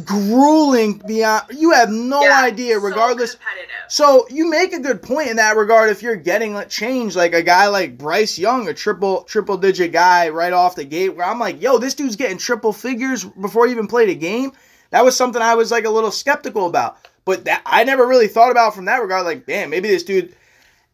grueling 0.05 1.01
beyond. 1.07 1.43
You 1.55 1.71
have 1.71 1.89
no 1.89 2.21
Yeah, 2.21 2.41
idea, 2.43 2.79
regardless. 2.79 3.35
competitive. 3.35 3.69
So 3.87 4.27
you 4.29 4.49
make 4.49 4.73
a 4.73 4.79
good 4.79 5.01
point 5.01 5.29
in 5.29 5.37
that 5.37 5.55
regard. 5.57 5.89
If 5.89 6.03
you're 6.03 6.15
getting 6.15 6.53
like, 6.53 6.69
change, 6.69 7.15
like 7.15 7.33
a 7.33 7.41
guy 7.41 7.67
like 7.67 7.97
Bryce 7.97 8.37
Young, 8.37 8.67
a 8.67 8.73
triple 8.73 9.23
triple 9.23 9.57
digit 9.57 9.91
guy 9.91 10.29
right 10.29 10.53
off 10.53 10.75
the 10.75 10.83
gate, 10.85 11.09
where 11.15 11.25
I'm 11.25 11.39
like, 11.39 11.61
yo, 11.61 11.77
this 11.79 11.93
dude's 11.95 12.15
getting 12.15 12.37
triple 12.37 12.73
figures 12.73 13.25
before 13.25 13.65
he 13.65 13.71
even 13.71 13.87
played 13.87 14.09
a 14.09 14.15
game. 14.15 14.51
That 14.91 15.03
was 15.03 15.15
something 15.15 15.41
I 15.41 15.55
was 15.55 15.71
like 15.71 15.85
a 15.85 15.89
little 15.89 16.11
skeptical 16.11 16.67
about, 16.67 16.97
but 17.25 17.45
that 17.45 17.61
I 17.65 17.83
never 17.83 18.07
really 18.07 18.27
thought 18.27 18.51
about 18.51 18.75
from 18.75 18.85
that 18.85 19.01
regard. 19.01 19.25
Like, 19.25 19.45
damn, 19.45 19.69
maybe 19.69 19.87
this 19.87 20.03
dude. 20.03 20.35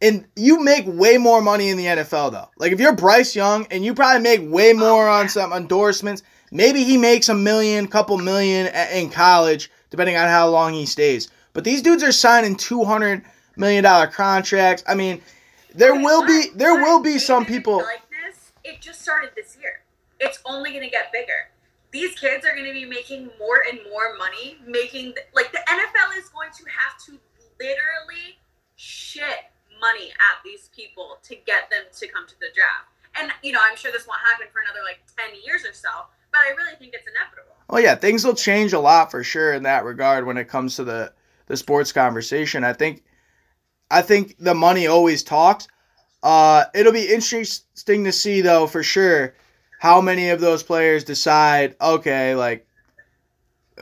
And 0.01 0.25
you 0.36 0.62
make 0.62 0.84
way 0.86 1.17
more 1.17 1.41
money 1.41 1.69
in 1.69 1.77
the 1.77 1.86
NFL 1.86 2.31
though. 2.34 2.49
Like 2.58 2.71
if 2.73 2.79
you're 2.79 2.95
Bryce 2.95 3.36
Young 3.36 3.65
and 3.71 3.84
you 3.84 3.93
probably 3.93 4.21
make 4.21 4.41
way 4.43 4.71
oh, 4.71 4.77
more 4.77 5.08
on 5.08 5.25
yeah. 5.25 5.29
some 5.29 5.53
endorsements. 5.53 6.21
Maybe 6.51 6.84
he 6.84 6.97
makes 6.97 7.29
a 7.29 7.34
million, 7.36 7.88
couple 7.88 8.17
million 8.17 8.67
in 8.93 9.10
college, 9.10 9.71
depending 9.89 10.15
on 10.17 10.27
how 10.27 10.47
long 10.49 10.73
he 10.73 10.86
stays. 10.86 11.29
But 11.53 11.63
these 11.63 11.81
dudes 11.81 12.03
are 12.03 12.12
signing 12.12 12.55
two 12.55 12.84
hundred 12.84 13.23
million 13.55 13.84
dollar 13.84 14.08
contracts. 14.08 14.84
I 14.88 14.95
mean, 14.95 15.21
there 15.73 15.93
Okay, 15.93 16.03
will 16.03 16.25
be 16.25 16.49
there 16.55 16.75
will 16.75 17.01
be 17.01 17.19
some 17.19 17.45
people. 17.45 17.84
It 18.63 18.81
just 18.81 19.01
started 19.01 19.31
this 19.36 19.58
year. 19.62 19.81
It's 20.19 20.39
only 20.45 20.71
going 20.71 20.84
to 20.84 20.89
get 20.89 21.12
bigger. 21.12 21.49
These 21.91 22.17
kids 22.19 22.45
are 22.45 22.53
going 22.53 22.65
to 22.65 22.73
be 22.73 22.86
making 22.86 23.29
more 23.39 23.62
and 23.69 23.79
more 23.91 24.17
money. 24.17 24.58
Making 24.65 25.13
like 25.34 25.51
the 25.51 25.60
NFL 25.69 26.17
is 26.17 26.29
going 26.29 26.49
to 26.58 26.63
have 26.65 26.97
to 27.05 27.19
literally 27.60 28.39
shit 28.75 29.51
money 29.79 30.10
at 30.12 30.43
these 30.43 30.69
people 30.75 31.17
to 31.23 31.36
get 31.45 31.69
them 31.69 31.84
to 31.91 32.08
come 32.08 32.25
to 32.27 32.36
the 32.39 32.47
draft. 32.55 32.89
And 33.19 33.31
you 33.43 33.51
know, 33.51 33.60
I'm 33.63 33.77
sure 33.77 33.91
this 33.91 34.08
won't 34.08 34.21
happen 34.21 34.47
for 34.51 34.62
another 34.62 34.81
like 34.84 34.99
ten 35.15 35.39
years 35.45 35.63
or 35.65 35.73
so. 35.73 36.10
But 36.36 36.52
I 36.52 36.56
really 36.56 36.78
think 36.78 36.93
it's 36.93 37.08
inevitable. 37.08 37.56
Oh 37.69 37.78
yeah, 37.78 37.95
things 37.95 38.26
will 38.26 38.36
change 38.36 38.74
a 38.74 38.80
lot 38.80 39.12
for 39.12 39.24
sure 39.24 39.54
in 39.54 39.63
that 39.63 39.86
regard 39.86 40.26
when 40.26 40.38
it 40.38 40.48
comes 40.48 40.76
to 40.76 40.84
the 40.84 41.13
the 41.48 41.58
sports 41.58 41.91
conversation. 41.91 42.63
I 42.63 42.74
think 42.74 43.04
I 43.89 44.02
think 44.02 44.36
the 44.39 44.54
money 44.54 44.88
always 44.88 45.24
talks. 45.24 45.67
Uh, 46.24 46.65
it'll 46.74 46.91
be 46.91 47.08
interesting 47.08 48.04
to 48.04 48.12
see 48.12 48.41
though 48.41 48.67
for 48.67 48.84
sure 48.84 49.36
how 49.80 50.02
many 50.02 50.30
of 50.30 50.41
those 50.41 50.63
players 50.63 51.04
decide 51.04 51.76
okay 51.80 52.34
like 52.34 52.65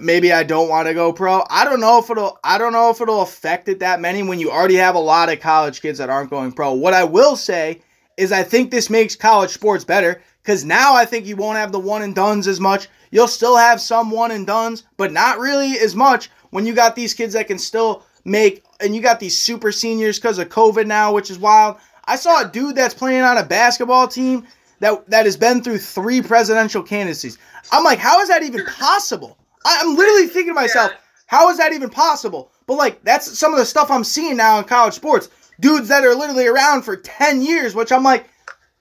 maybe 0.02 0.34
I 0.34 0.44
don't 0.44 0.70
want 0.70 0.88
to 0.88 0.94
go 0.94 1.13
pro. 1.13 1.44
I 1.50 1.66
don't 1.66 1.80
know 1.80 2.00
if 2.00 2.10
it'll 2.10 2.38
I 2.44 2.58
don't 2.58 2.74
know 2.74 2.89
if 2.89 3.02
it'll 3.02 3.22
affect 3.22 3.70
it 3.70 3.80
that 3.80 4.02
many 4.02 4.24
when 4.24 4.39
you 4.39 4.52
already 4.52 4.76
have 4.76 4.96
a 4.96 5.00
lot 5.00 5.32
of 5.32 5.39
college 5.39 5.82
kids 5.82 6.00
that 6.00 6.10
aren't 6.10 6.30
going 6.30 6.52
pro. 6.52 6.74
What 6.74 6.94
I 6.94 7.04
will 7.04 7.36
say 7.36 7.82
is 8.18 8.32
I 8.32 8.44
think 8.44 8.70
this 8.70 8.89
makes 8.89 9.16
college 9.16 9.52
sports 9.52 9.84
better 9.84 10.22
cuz 10.44 10.64
now 10.64 10.94
I 10.94 11.06
think 11.06 11.26
you 11.26 11.36
won't 11.36 11.58
have 11.58 11.72
the 11.72 11.80
one 11.80 12.02
and 12.02 12.16
dones 12.16 12.48
as 12.48 12.60
much. 12.60 12.88
You'll 13.12 13.28
still 13.28 13.58
have 13.58 13.80
some 13.80 14.12
one 14.12 14.32
and 14.32 14.48
dones, 14.48 14.84
but 14.98 15.12
not 15.12 15.40
really 15.40 15.78
as 15.78 15.96
much 15.96 16.30
when 16.50 16.66
you 16.66 16.74
got 16.74 16.96
these 16.96 17.14
kids 17.14 17.34
that 17.34 17.48
can 17.48 17.60
still 17.60 18.04
make 18.26 18.64
and 18.80 18.96
you 18.96 19.02
got 19.02 19.20
these 19.20 19.40
super 19.40 19.72
seniors 19.72 20.20
cuz 20.20 20.38
of 20.38 20.50
COVID 20.50 20.88
now, 20.88 21.14
which 21.14 21.30
is 21.30 21.38
wild. 21.38 21.78
I 22.06 22.16
saw 22.16 22.42
a 22.42 22.48
dude 22.48 22.76
that's 22.76 22.94
playing 22.94 23.22
on 23.22 23.38
a 23.38 23.44
basketball 23.44 24.08
team 24.08 24.46
that 24.80 25.10
that 25.10 25.26
has 25.26 25.38
been 25.38 25.64
through 25.64 25.78
three 25.78 26.22
presidential 26.22 26.84
candidacies. 26.84 27.38
I'm 27.72 27.84
like, 27.84 28.00
how 28.00 28.20
is 28.22 28.30
that 28.30 28.44
even 28.44 28.66
possible? 28.66 29.38
I, 29.66 29.80
I'm 29.82 29.96
literally 29.96 30.28
thinking 30.28 30.54
to 30.54 30.60
myself, 30.60 30.92
how 31.28 31.50
is 31.50 31.58
that 31.58 31.74
even 31.74 31.90
possible? 31.90 32.52
But 32.68 32.76
like, 32.76 33.04
that's 33.04 33.38
some 33.38 33.54
of 33.54 33.60
the 33.60 33.66
stuff 33.66 33.90
I'm 33.90 34.04
seeing 34.04 34.38
now 34.38 34.60
in 34.60 34.66
college 34.66 34.94
sports. 34.94 35.30
Dudes 35.60 35.88
that 35.88 36.04
are 36.04 36.16
literally 36.16 36.48
around 36.48 36.84
for 36.84 36.98
ten 36.98 37.42
years, 37.42 37.76
which 37.76 37.92
I'm 37.92 38.04
like, 38.04 38.28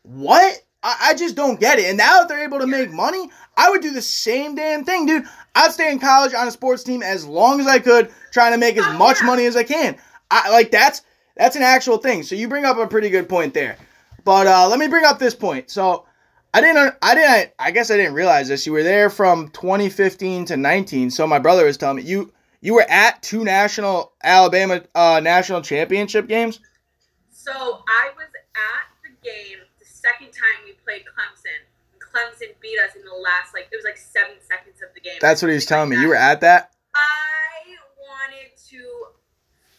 what? 0.03 0.63
I, 0.83 0.97
I 1.11 1.15
just 1.15 1.35
don't 1.37 1.61
get 1.61 1.79
it. 1.79 1.87
And 1.87 1.99
now 1.99 2.19
that 2.19 2.29
they're 2.29 2.45
able 2.45 2.59
to 2.59 2.67
make 2.67 2.91
money, 2.91 3.31
I 3.57 3.71
would 3.71 3.83
do 3.83 3.93
the 3.93 4.03
same 4.03 4.55
damn 4.55 4.85
thing, 4.85 5.07
dude. 5.07 5.25
I'd 5.55 5.73
stay 5.73 5.93
in 5.93 5.99
college 5.99 6.35
on 6.35 6.49
a 6.49 6.51
sports 6.51 6.83
team 6.83 7.03
as 7.03 7.27
long 7.27 7.61
as 7.61 7.67
I 7.67 7.79
could, 7.79 8.11
trying 8.33 8.53
to 8.53 8.59
make 8.59 8.77
as 8.77 8.99
much 8.99 9.23
money 9.23 9.47
as 9.47 9.57
I 9.57 9.63
can. 9.65 9.97
I 10.31 10.51
like 10.51 10.71
that's 10.71 11.03
that's 11.37 11.57
an 11.57 11.63
actual 11.63 11.99
thing. 11.99 12.23
So 12.23 12.35
you 12.35 12.49
bring 12.49 12.65
up 12.65 12.79
a 12.79 12.87
pretty 12.87 13.11
good 13.11 13.29
point 13.29 13.55
there. 13.55 13.77
But 14.25 14.47
uh, 14.47 14.69
let 14.69 14.79
me 14.79 14.87
bring 14.87 15.05
up 15.05 15.19
this 15.19 15.35
point. 15.35 15.71
So 15.71 16.07
I 16.55 16.61
didn't, 16.61 16.95
I 17.03 17.15
didn't, 17.15 17.53
I 17.59 17.71
guess 17.71 17.91
I 17.91 17.97
didn't 17.97 18.15
realize 18.15 18.49
this. 18.49 18.67
You 18.67 18.73
were 18.73 18.83
there 18.83 19.11
from 19.11 19.49
2015 19.49 20.45
to 20.47 20.57
19. 20.57 21.11
So 21.11 21.27
my 21.27 21.39
brother 21.39 21.65
was 21.65 21.77
telling 21.77 21.97
me 21.97 22.03
you 22.03 22.33
you 22.61 22.75
were 22.75 22.87
at 22.89 23.23
two 23.23 23.43
national 23.43 24.13
Alabama 24.23 24.83
uh, 24.95 25.21
national 25.23 25.63
championship 25.63 26.29
games. 26.29 26.61
So 27.31 27.53
I 27.53 28.11
was 28.17 28.29
at 28.55 28.87
the 29.03 29.29
game 29.29 29.59
the 29.79 29.85
second 29.85 30.27
time 30.27 30.65
we 30.65 30.75
played 30.93 31.09
Clemson. 31.09 31.61
Clemson 31.97 32.53
beat 32.61 32.77
us 32.85 32.93
in 32.93 33.05
the 33.09 33.17
last 33.17 33.57
like 33.57 33.73
it 33.73 33.77
was 33.77 33.89
like 33.89 33.97
seven 33.97 34.37
seconds 34.45 34.85
of 34.85 34.93
the 34.93 35.01
game. 35.01 35.17
That's 35.25 35.41
what 35.41 35.49
he 35.49 35.57
was 35.57 35.65
telling 35.65 35.89
me. 35.89 35.97
Like 35.97 36.05
You 36.05 36.09
were 36.13 36.21
at 36.21 36.45
that. 36.45 36.77
I 36.93 37.73
wanted 37.97 38.53
to 38.53 38.81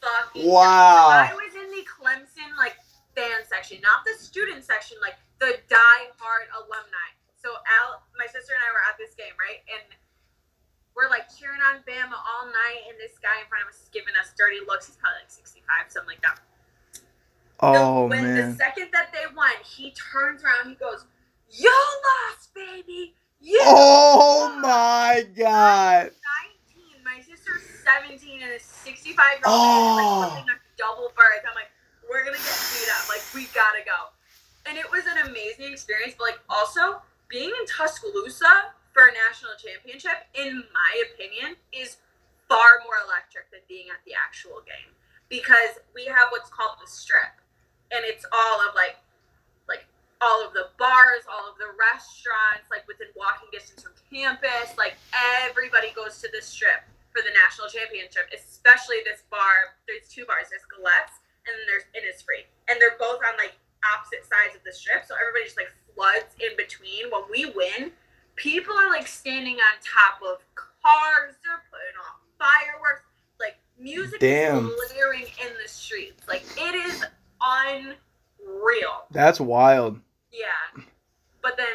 fucking. 0.02 0.50
Wow. 0.50 1.14
I 1.14 1.30
was 1.38 1.54
in 1.54 1.70
the 1.70 1.86
Clemson 1.86 2.50
like 2.58 2.74
fan 3.14 3.46
section, 3.46 3.78
not 3.86 4.02
the 4.02 4.18
student 4.18 4.66
section, 4.66 4.98
like 4.98 5.14
the 5.38 5.62
die-hard 5.70 6.50
alumni. 6.58 7.10
So 7.38 7.54
Al, 7.54 8.02
my 8.18 8.26
sister 8.26 8.58
and 8.58 8.64
I 8.66 8.70
were 8.74 8.82
at 8.90 8.98
this 8.98 9.14
game, 9.14 9.38
right? 9.38 9.62
And 9.70 9.86
we're 10.98 11.12
like 11.14 11.30
cheering 11.30 11.62
on 11.62 11.86
Bama 11.86 12.18
all 12.18 12.50
night, 12.50 12.90
and 12.90 12.98
this 12.98 13.22
guy 13.22 13.36
in 13.42 13.46
front 13.46 13.66
of 13.66 13.70
us 13.70 13.86
is 13.86 13.90
giving 13.94 14.14
us 14.18 14.34
dirty 14.34 14.64
looks. 14.66 14.90
He's 14.90 14.98
probably 14.98 15.22
like 15.22 15.30
65, 15.30 15.92
something 15.92 16.18
like 16.18 16.24
that. 16.26 16.42
The- 17.72 17.80
Oh 17.80 18.08
when 18.08 18.24
man. 18.24 18.52
the 18.52 18.56
second 18.58 18.90
that 18.92 19.12
they 19.14 19.26
won, 19.36 19.52
he 19.64 19.92
turns 19.92 20.44
around, 20.44 20.70
he 20.70 20.76
goes, 20.76 21.06
"You 21.50 21.74
lost, 22.30 22.54
baby. 22.54 23.16
You." 23.40 23.60
Oh 23.64 24.50
lost." 24.52 24.60
my 24.62 25.28
god. 25.38 26.12
19. 26.76 27.04
My 27.04 27.22
sister's 27.22 27.64
17 27.84 28.42
and 28.42 28.52
a 28.52 28.60
65 28.60 29.16
year 29.16 29.42
old 29.46 29.56
Oh. 29.56 30.20
like 30.36 30.46
a 30.48 30.60
double 30.78 31.12
birth. 31.16 31.44
I'm 31.48 31.56
like, 31.56 31.72
we're 32.10 32.24
gonna 32.26 32.38
get 32.38 32.60
beat 32.74 32.90
up. 33.00 33.08
Like, 33.10 33.24
we 33.34 33.46
gotta 33.54 33.84
go. 33.86 34.10
And 34.66 34.78
it 34.78 34.90
was 34.92 35.04
an 35.06 35.28
amazing 35.28 35.72
experience, 35.72 36.16
but 36.18 36.24
like 36.32 36.40
also 36.50 37.02
being 37.28 37.50
in 37.50 37.66
Tuscaloosa 37.68 38.72
for 38.94 39.08
a 39.08 39.12
national 39.28 39.54
championship, 39.58 40.28
in 40.36 40.64
my 40.74 41.04
opinion, 41.12 41.56
is 41.72 41.98
far 42.48 42.80
more 42.86 42.96
electric 43.08 43.50
than 43.52 43.62
being 43.68 43.88
at 43.90 44.04
the 44.06 44.14
actual 44.16 44.62
game. 44.66 44.94
Because 45.30 45.80
we 45.96 46.06
have 46.06 46.28
what's 46.32 46.50
called 46.50 46.78
the 46.82 46.88
strip. 46.88 47.34
And 47.94 48.02
it's 48.04 48.26
all 48.34 48.58
of 48.66 48.74
like 48.76 48.98
like 49.70 49.86
all 50.22 50.42
of 50.42 50.54
the 50.54 50.74
bars, 50.82 51.24
all 51.30 51.46
of 51.46 51.56
the 51.62 51.70
restaurants, 51.78 52.68
like 52.74 52.88
within 52.90 53.14
walking 53.16 53.48
distance 53.54 53.86
from 53.86 53.94
campus. 54.10 54.74
Like 54.78 54.98
everybody 55.46 55.94
goes 55.94 56.18
to 56.26 56.28
this 56.34 56.50
strip 56.50 56.82
for 57.14 57.22
the 57.22 57.34
national 57.38 57.70
championship, 57.70 58.34
especially 58.34 59.06
this 59.06 59.22
bar. 59.30 59.78
There's 59.86 60.10
two 60.10 60.26
bars. 60.26 60.50
There's 60.50 60.66
Gallette's 60.66 61.22
and 61.46 61.54
then 61.60 61.66
there's 61.68 61.88
Innisfree, 61.92 62.48
and 62.72 62.80
they're 62.80 62.98
both 63.00 63.20
on 63.20 63.36
like 63.38 63.54
opposite 63.84 64.24
sides 64.24 64.56
of 64.56 64.64
the 64.64 64.72
strip. 64.72 65.06
So 65.06 65.16
everybody 65.20 65.46
just 65.46 65.60
like 65.60 65.72
floods 65.94 66.32
in 66.40 66.56
between. 66.56 67.12
When 67.12 67.28
we 67.30 67.52
win, 67.52 67.92
people 68.36 68.76
are 68.76 68.90
like 68.90 69.08
standing 69.08 69.60
on 69.60 69.74
top 69.84 70.24
of 70.24 70.40
cars. 70.56 71.36
They're 71.44 71.64
putting 71.68 71.96
off 72.00 72.24
fireworks. 72.40 73.04
Like 73.40 73.60
music 73.78 74.20
Damn. 74.20 74.68
is 74.68 74.74
blaring 74.94 75.28
in 75.44 75.52
the 75.62 75.68
streets. 75.68 76.24
Like 76.28 76.44
it 76.58 76.76
is 76.76 77.04
unreal. 77.44 79.06
That's 79.12 79.40
wild. 79.40 80.00
Yeah. 80.32 80.84
But 81.42 81.58
then, 81.58 81.68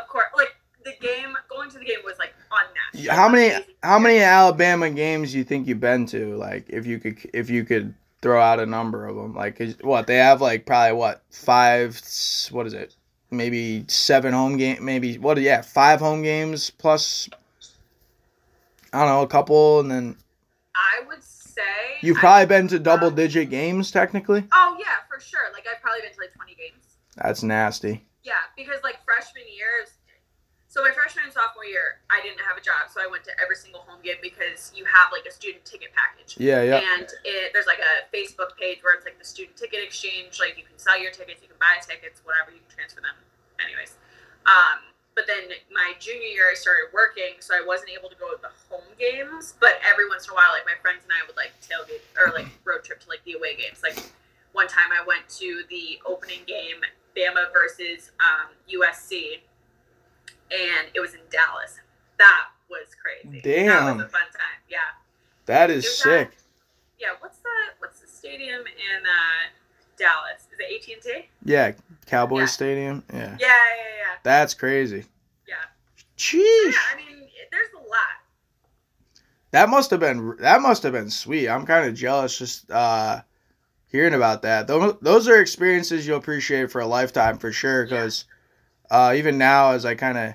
of 0.00 0.08
course, 0.08 0.26
like 0.36 0.54
the 0.84 0.92
game, 1.00 1.36
going 1.50 1.70
to 1.70 1.78
the 1.78 1.84
game 1.84 1.98
was 2.04 2.18
like 2.18 2.34
unmatched. 2.50 3.10
How 3.10 3.28
many 3.28 3.64
how 3.82 3.98
many. 3.98 4.18
Alabama 4.20 4.90
games 4.90 5.34
you 5.34 5.44
think 5.44 5.66
you've 5.66 5.80
been 5.80 6.06
to? 6.06 6.36
Like 6.36 6.66
if 6.68 6.86
you 6.86 6.98
could 6.98 7.18
if 7.34 7.50
you 7.50 7.64
could 7.64 7.94
throw 8.22 8.40
out 8.40 8.60
a 8.60 8.66
number 8.66 9.06
of 9.06 9.16
them. 9.16 9.34
Like 9.34 9.60
what 9.82 10.06
they 10.06 10.16
have 10.16 10.40
like 10.40 10.66
probably 10.66 10.96
what 10.96 11.22
five 11.30 12.00
what 12.50 12.66
is 12.66 12.72
it? 12.72 12.96
Maybe 13.30 13.84
seven 13.88 14.32
home 14.32 14.56
game 14.56 14.84
maybe 14.84 15.18
what 15.18 15.40
yeah, 15.40 15.62
five 15.62 16.00
home 16.00 16.22
games 16.22 16.70
plus 16.70 17.28
I 18.92 19.00
don't 19.00 19.08
know, 19.08 19.22
a 19.22 19.28
couple 19.28 19.80
and 19.80 19.90
then 19.90 20.16
I 20.74 21.04
would 21.06 21.22
say 21.56 21.96
you've 22.02 22.18
I- 22.18 22.20
probably 22.20 22.46
been 22.46 22.68
to 22.68 22.78
double 22.78 23.10
digit 23.10 23.50
games 23.50 23.90
technically. 23.90 24.44
oh 24.52 24.76
yeah, 24.78 25.02
for 25.08 25.18
sure. 25.20 25.48
Like 25.52 25.66
I've 25.70 25.80
probably 25.80 26.02
been 26.02 26.12
to 26.12 26.20
like 26.20 26.34
twenty 26.34 26.54
games. 26.54 26.96
That's 27.16 27.42
nasty. 27.42 28.04
Yeah, 28.22 28.42
because 28.56 28.82
like 28.84 28.98
freshman 29.04 29.44
years. 29.48 29.88
So 30.68 30.82
my 30.84 30.90
freshman 30.92 31.24
and 31.24 31.32
sophomore 31.32 31.64
year, 31.64 32.04
I 32.12 32.20
didn't 32.20 32.42
have 32.44 32.58
a 32.58 32.60
job, 32.60 32.92
so 32.92 33.00
I 33.00 33.08
went 33.08 33.24
to 33.24 33.32
every 33.40 33.56
single 33.56 33.80
home 33.88 34.02
game 34.04 34.20
because 34.20 34.72
you 34.76 34.84
have 34.84 35.08
like 35.08 35.24
a 35.24 35.32
student 35.32 35.64
ticket 35.64 35.88
package. 35.96 36.36
Yeah, 36.36 36.60
yeah. 36.60 36.84
And 36.84 37.08
it, 37.24 37.56
there's 37.56 37.64
like 37.64 37.80
a 37.80 38.04
Facebook 38.12 38.52
page 38.60 38.84
where 38.84 38.92
it's 38.92 39.06
like 39.08 39.16
the 39.16 39.24
student 39.24 39.56
ticket 39.56 39.80
exchange. 39.80 40.36
Like 40.36 40.58
you 40.60 40.68
can 40.68 40.76
sell 40.76 41.00
your 41.00 41.14
tickets, 41.16 41.40
you 41.40 41.48
can 41.48 41.56
buy 41.56 41.80
tickets, 41.80 42.20
whatever. 42.28 42.52
You 42.52 42.60
can 42.60 42.68
transfer 42.76 43.00
them. 43.00 43.16
Anyways, 43.56 43.96
um, 44.44 44.84
but 45.16 45.26
then 45.26 45.48
my 45.72 45.94
junior 45.98 46.28
year, 46.28 46.44
I 46.52 46.54
started 46.54 46.92
working, 46.92 47.40
so 47.40 47.54
I 47.54 47.64
wasn't 47.66 47.90
able 47.90 48.10
to 48.10 48.14
go 48.16 48.30
to 48.36 48.38
the 48.40 48.52
home 48.68 48.84
games. 49.00 49.54
But 49.58 49.80
every 49.82 50.06
once 50.08 50.26
in 50.28 50.32
a 50.32 50.34
while, 50.36 50.52
like 50.52 50.66
my 50.68 50.76
friends 50.82 51.00
and 51.02 51.10
I 51.10 51.26
would 51.26 51.36
like 51.36 51.56
tailgate 51.64 52.04
or 52.20 52.32
like 52.36 52.46
road 52.64 52.84
trip 52.84 53.00
to 53.00 53.08
like 53.08 53.24
the 53.24 53.32
away 53.32 53.56
games. 53.56 53.80
Like 53.82 53.96
one 54.52 54.68
time, 54.68 54.92
I 54.92 55.02
went 55.04 55.26
to 55.40 55.64
the 55.70 55.98
opening 56.06 56.40
game, 56.46 56.84
Bama 57.16 57.48
versus 57.52 58.12
um, 58.20 58.52
USC, 58.68 59.40
and 60.52 60.88
it 60.94 61.00
was 61.00 61.14
in 61.14 61.20
Dallas. 61.30 61.80
That 62.18 62.48
was 62.68 62.88
crazy. 62.94 63.40
Damn, 63.40 63.66
That 63.66 63.96
was 63.96 64.04
a 64.04 64.08
fun 64.08 64.28
time. 64.32 64.60
Yeah. 64.68 64.78
That 65.46 65.70
is 65.70 65.98
sick. 65.98 66.28
at- 66.28 66.34
yeah, 67.00 67.08
what's 67.20 67.38
the 67.38 67.48
what's 67.78 68.00
the 68.00 68.06
stadium 68.06 68.60
in 68.60 69.00
uh, 69.04 69.48
Dallas? 69.98 70.48
Is 70.52 70.58
it 70.58 70.90
AT 70.90 70.94
and 70.94 71.02
T? 71.24 71.28
Yeah, 71.44 71.72
Cowboys 72.06 72.40
Yeah. 72.40 72.46
Stadium. 72.46 73.04
Yeah. 73.12 73.18
Yeah, 73.18 73.26
yeah, 73.40 73.48
yeah, 73.98 74.16
That's 74.22 74.54
crazy. 74.54 75.04
yeah. 75.46 75.54
Sheesh. 76.16 76.36
Yeah, 76.72 76.78
I 76.92 76.96
mean, 76.96 77.28
there's 77.50 77.68
a 77.74 77.78
lot. 77.78 78.22
That 79.50 79.68
must 79.68 79.90
have 79.90 80.00
been 80.00 80.36
that 80.40 80.60
must 80.60 80.82
have 80.82 80.92
been 80.92 81.10
sweet. 81.10 81.48
I'm 81.48 81.66
kind 81.66 81.88
of 81.88 81.94
jealous 81.94 82.38
just 82.38 82.70
uh 82.70 83.20
hearing 83.88 84.14
about 84.14 84.42
that. 84.42 84.66
Those 84.66 84.96
those 85.00 85.28
are 85.28 85.40
experiences 85.40 86.06
you'll 86.06 86.18
appreciate 86.18 86.70
for 86.70 86.80
a 86.80 86.86
lifetime 86.86 87.38
for 87.38 87.52
sure 87.52 87.86
cuz 87.86 88.24
uh 88.90 89.14
even 89.16 89.38
now 89.38 89.72
as 89.72 89.84
I 89.84 89.94
kind 89.94 90.18
of 90.18 90.34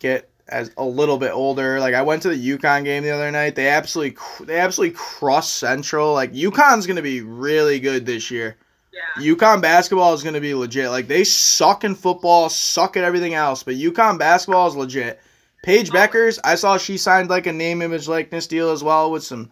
get 0.00 0.28
as 0.48 0.72
a 0.76 0.84
little 0.84 1.16
bit 1.16 1.30
older, 1.30 1.78
like 1.78 1.94
I 1.94 2.02
went 2.02 2.22
to 2.22 2.28
the 2.30 2.58
UConn 2.58 2.82
game 2.84 3.04
the 3.04 3.10
other 3.10 3.30
night. 3.30 3.54
They 3.54 3.68
absolutely 3.68 4.16
they 4.46 4.58
absolutely 4.58 4.96
crushed 4.96 5.52
Central. 5.54 6.12
Like 6.12 6.32
UConn's 6.32 6.86
going 6.86 6.96
to 6.96 7.02
be 7.02 7.20
really 7.20 7.78
good 7.78 8.04
this 8.04 8.30
year. 8.30 8.56
Yeah. 8.92 9.34
UConn 9.34 9.62
basketball 9.62 10.14
is 10.14 10.22
going 10.22 10.34
to 10.34 10.40
be 10.40 10.54
legit. 10.54 10.90
Like 10.90 11.06
they 11.06 11.24
suck 11.24 11.84
in 11.84 11.94
football, 11.94 12.48
suck 12.48 12.96
at 12.96 13.04
everything 13.04 13.34
else, 13.34 13.62
but 13.62 13.74
UConn 13.74 14.18
basketball 14.18 14.68
is 14.68 14.76
legit. 14.76 15.20
Paige 15.62 15.90
Bueckers, 15.90 16.38
I 16.42 16.54
saw 16.54 16.78
she 16.78 16.96
signed 16.96 17.28
like 17.28 17.46
a 17.46 17.52
name 17.52 17.82
image 17.82 18.08
likeness 18.08 18.46
deal 18.46 18.70
as 18.70 18.82
well 18.82 19.10
with 19.10 19.22
some 19.22 19.50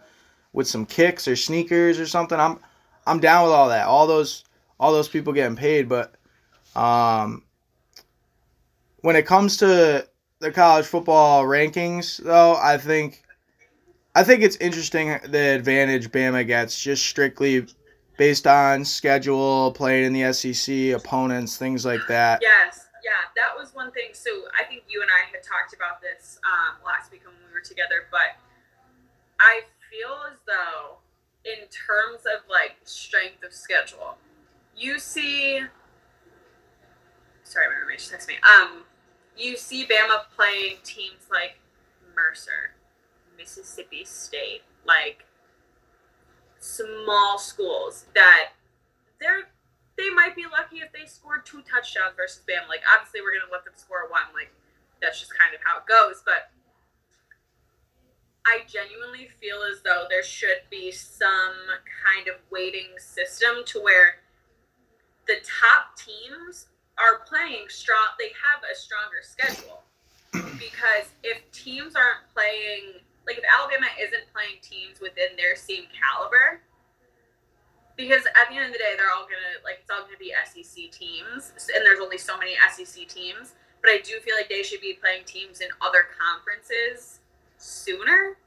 with 0.52 0.66
some 0.66 0.86
kicks 0.86 1.28
or 1.28 1.36
sneakers 1.36 2.00
or 2.00 2.06
something. 2.06 2.38
I'm 2.40 2.58
I'm 3.06 3.20
down 3.20 3.44
with 3.44 3.52
all 3.52 3.68
that. 3.68 3.86
All 3.86 4.06
those 4.06 4.44
all 4.80 4.92
those 4.92 5.08
people 5.08 5.32
getting 5.32 5.56
paid, 5.56 5.88
but 5.88 6.14
um 6.74 7.44
when 9.02 9.16
it 9.16 9.26
comes 9.26 9.58
to 9.58 10.08
the 10.40 10.50
college 10.50 10.86
football 10.86 11.44
rankings 11.44 12.22
though, 12.22 12.56
I 12.56 12.78
think 12.78 13.22
I 14.14 14.24
think 14.24 14.42
it's 14.42 14.56
interesting 14.56 15.18
the 15.28 15.54
advantage 15.54 16.10
Bama 16.10 16.46
gets 16.46 16.80
just 16.80 17.06
strictly 17.06 17.66
based 18.18 18.46
on 18.46 18.84
schedule, 18.84 19.72
playing 19.72 20.04
in 20.04 20.12
the 20.12 20.32
SEC, 20.34 20.90
opponents, 20.90 21.56
things 21.56 21.86
like 21.86 22.00
that. 22.08 22.40
Yes. 22.42 22.84
Yeah, 23.02 23.12
that 23.36 23.56
was 23.56 23.74
one 23.74 23.90
thing. 23.92 24.10
So 24.12 24.30
I 24.60 24.64
think 24.64 24.82
you 24.88 25.00
and 25.00 25.10
I 25.10 25.24
had 25.32 25.42
talked 25.42 25.72
about 25.72 26.02
this 26.02 26.38
um, 26.44 26.84
last 26.84 27.10
week 27.10 27.22
when 27.24 27.34
we 27.46 27.54
were 27.54 27.64
together, 27.64 28.04
but 28.10 28.36
I 29.40 29.62
feel 29.88 30.18
as 30.30 30.38
though, 30.46 30.98
in 31.44 31.66
terms 31.68 32.26
of 32.26 32.42
like 32.50 32.76
strength 32.82 33.42
of 33.44 33.54
schedule, 33.54 34.18
you 34.76 34.98
see. 34.98 35.60
Sorry, 37.44 37.66
my 37.68 37.80
roommate 37.80 38.00
just 38.00 38.12
texted 38.12 38.28
me. 38.28 38.34
Um, 38.42 38.82
you 39.36 39.56
see 39.56 39.86
Bama 39.86 40.24
playing 40.36 40.78
teams 40.82 41.30
like 41.30 41.60
Mercer, 42.14 42.74
Mississippi 43.38 44.04
State, 44.04 44.62
like 44.84 45.24
small 46.60 47.38
schools 47.38 48.06
that 48.14 48.50
they're 49.20 49.48
they 49.96 50.10
might 50.10 50.36
be 50.36 50.44
lucky 50.46 50.78
if 50.78 50.92
they 50.92 51.06
scored 51.06 51.44
two 51.44 51.60
touchdowns 51.62 52.14
versus 52.16 52.42
Bama. 52.46 52.68
Like 52.68 52.82
obviously 52.86 53.20
we're 53.20 53.34
gonna 53.34 53.50
let 53.50 53.64
them 53.64 53.74
score 53.76 54.08
one. 54.08 54.30
Like 54.32 54.50
that's 55.02 55.18
just 55.18 55.36
kind 55.36 55.54
of 55.54 55.60
how 55.64 55.78
it 55.78 55.86
goes. 55.86 56.22
But 56.24 56.50
I 58.46 58.62
genuinely 58.66 59.28
feel 59.40 59.60
as 59.66 59.82
though 59.82 60.06
there 60.08 60.22
should 60.22 60.62
be 60.70 60.90
some 60.90 61.58
kind 62.06 62.28
of 62.28 62.36
weighting 62.50 62.94
system 62.98 63.66
to 63.66 63.82
where 63.82 64.22
the 65.26 65.36
top 65.44 65.98
teams 65.98 66.66
are 66.96 67.26
playing 67.26 67.66
strong. 67.68 68.14
They 68.18 68.30
have 68.38 68.62
a 68.64 68.74
stronger 68.74 69.20
schedule 69.20 69.82
because 70.58 71.10
if 71.22 71.42
teams 71.50 71.94
aren't 71.94 72.24
playing, 72.32 73.02
like 73.28 73.36
if 73.36 73.44
Alabama 73.44 73.86
isn't 74.00 74.24
playing 74.32 74.58
teams 74.64 75.00
within 75.00 75.36
their 75.36 75.54
same 75.54 75.84
caliber, 75.92 76.64
because 77.94 78.24
at 78.24 78.48
the 78.48 78.56
end 78.56 78.66
of 78.66 78.72
the 78.72 78.80
day, 78.80 78.96
they're 78.96 79.12
all 79.12 79.28
gonna 79.28 79.60
like 79.62 79.84
it's 79.84 79.90
all 79.92 80.02
gonna 80.02 80.16
be 80.16 80.32
SEC 80.32 80.88
teams, 80.90 81.52
and 81.76 81.84
there's 81.84 82.00
only 82.00 82.16
so 82.16 82.40
many 82.40 82.56
SEC 82.72 83.06
teams. 83.06 83.52
But 83.84 83.92
I 83.92 84.00
do 84.00 84.18
feel 84.24 84.34
like 84.34 84.48
they 84.48 84.64
should 84.64 84.80
be 84.80 84.96
playing 84.96 85.28
teams 85.28 85.60
in 85.60 85.68
other 85.84 86.08
conferences 86.16 87.20
sooner 87.58 88.38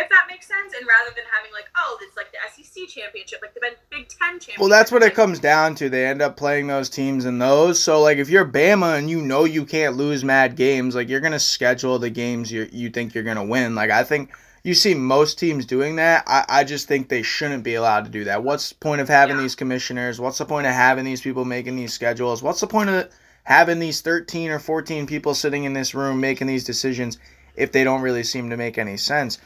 if 0.00 0.08
that 0.08 0.24
makes 0.28 0.46
sense. 0.46 0.74
And 0.78 0.86
rather 0.86 1.14
than 1.14 1.24
having 1.32 1.52
like, 1.52 1.70
oh, 1.76 1.98
it's 2.02 2.16
like 2.16 2.32
the 2.32 2.38
SEC 2.50 2.88
championship, 2.88 3.40
like 3.42 3.54
the 3.54 3.60
Big 3.90 4.08
Ten 4.08 4.32
championship. 4.40 4.58
Well, 4.58 4.68
that's 4.68 4.90
what 4.90 5.02
it 5.02 5.14
comes 5.14 5.38
down 5.38 5.74
to. 5.76 5.88
They 5.88 6.06
end 6.06 6.22
up 6.22 6.36
playing 6.36 6.66
those 6.66 6.88
teams 6.88 7.24
in 7.24 7.38
those. 7.38 7.78
So 7.80 8.00
like, 8.00 8.18
if 8.18 8.28
you're 8.30 8.44
Bama 8.46 8.98
and 8.98 9.08
you 9.10 9.20
know 9.22 9.44
you 9.44 9.64
can't 9.64 9.96
lose 9.96 10.24
mad 10.24 10.56
games, 10.56 10.94
like 10.94 11.08
you're 11.08 11.20
gonna 11.20 11.38
schedule 11.38 11.98
the 11.98 12.10
games 12.10 12.50
you 12.50 12.68
you 12.72 12.90
think 12.90 13.14
you're 13.14 13.24
gonna 13.24 13.44
win. 13.44 13.74
Like 13.74 13.90
I 13.90 14.04
think. 14.04 14.32
You 14.62 14.74
see 14.74 14.92
most 14.92 15.38
teams 15.38 15.64
doing 15.64 15.96
that. 15.96 16.22
I, 16.26 16.44
I 16.46 16.64
just 16.64 16.86
think 16.86 17.08
they 17.08 17.22
shouldn't 17.22 17.64
be 17.64 17.76
allowed 17.76 18.04
to 18.04 18.10
do 18.10 18.24
that. 18.24 18.44
What's 18.44 18.68
the 18.68 18.74
point 18.74 19.00
of 19.00 19.08
having 19.08 19.36
Yeah. 19.36 19.42
these 19.42 19.54
commissioners? 19.54 20.20
What's 20.20 20.36
the 20.36 20.44
point 20.44 20.66
of 20.66 20.74
having 20.74 21.06
these 21.06 21.22
people 21.22 21.46
making 21.46 21.76
these 21.76 21.94
schedules? 21.94 22.42
What's 22.42 22.60
the 22.60 22.66
point 22.66 22.90
of 22.90 23.08
having 23.44 23.78
these 23.78 24.02
13 24.02 24.50
or 24.50 24.58
14 24.58 25.06
people 25.06 25.32
sitting 25.32 25.64
in 25.64 25.72
this 25.72 25.94
room 25.94 26.20
making 26.20 26.46
these 26.46 26.62
decisions 26.64 27.16
if 27.56 27.72
they 27.72 27.84
don't 27.84 28.02
really 28.02 28.22
seem 28.22 28.50
to 28.50 28.56
make 28.56 28.78
any 28.78 28.96
sense? 28.96 29.38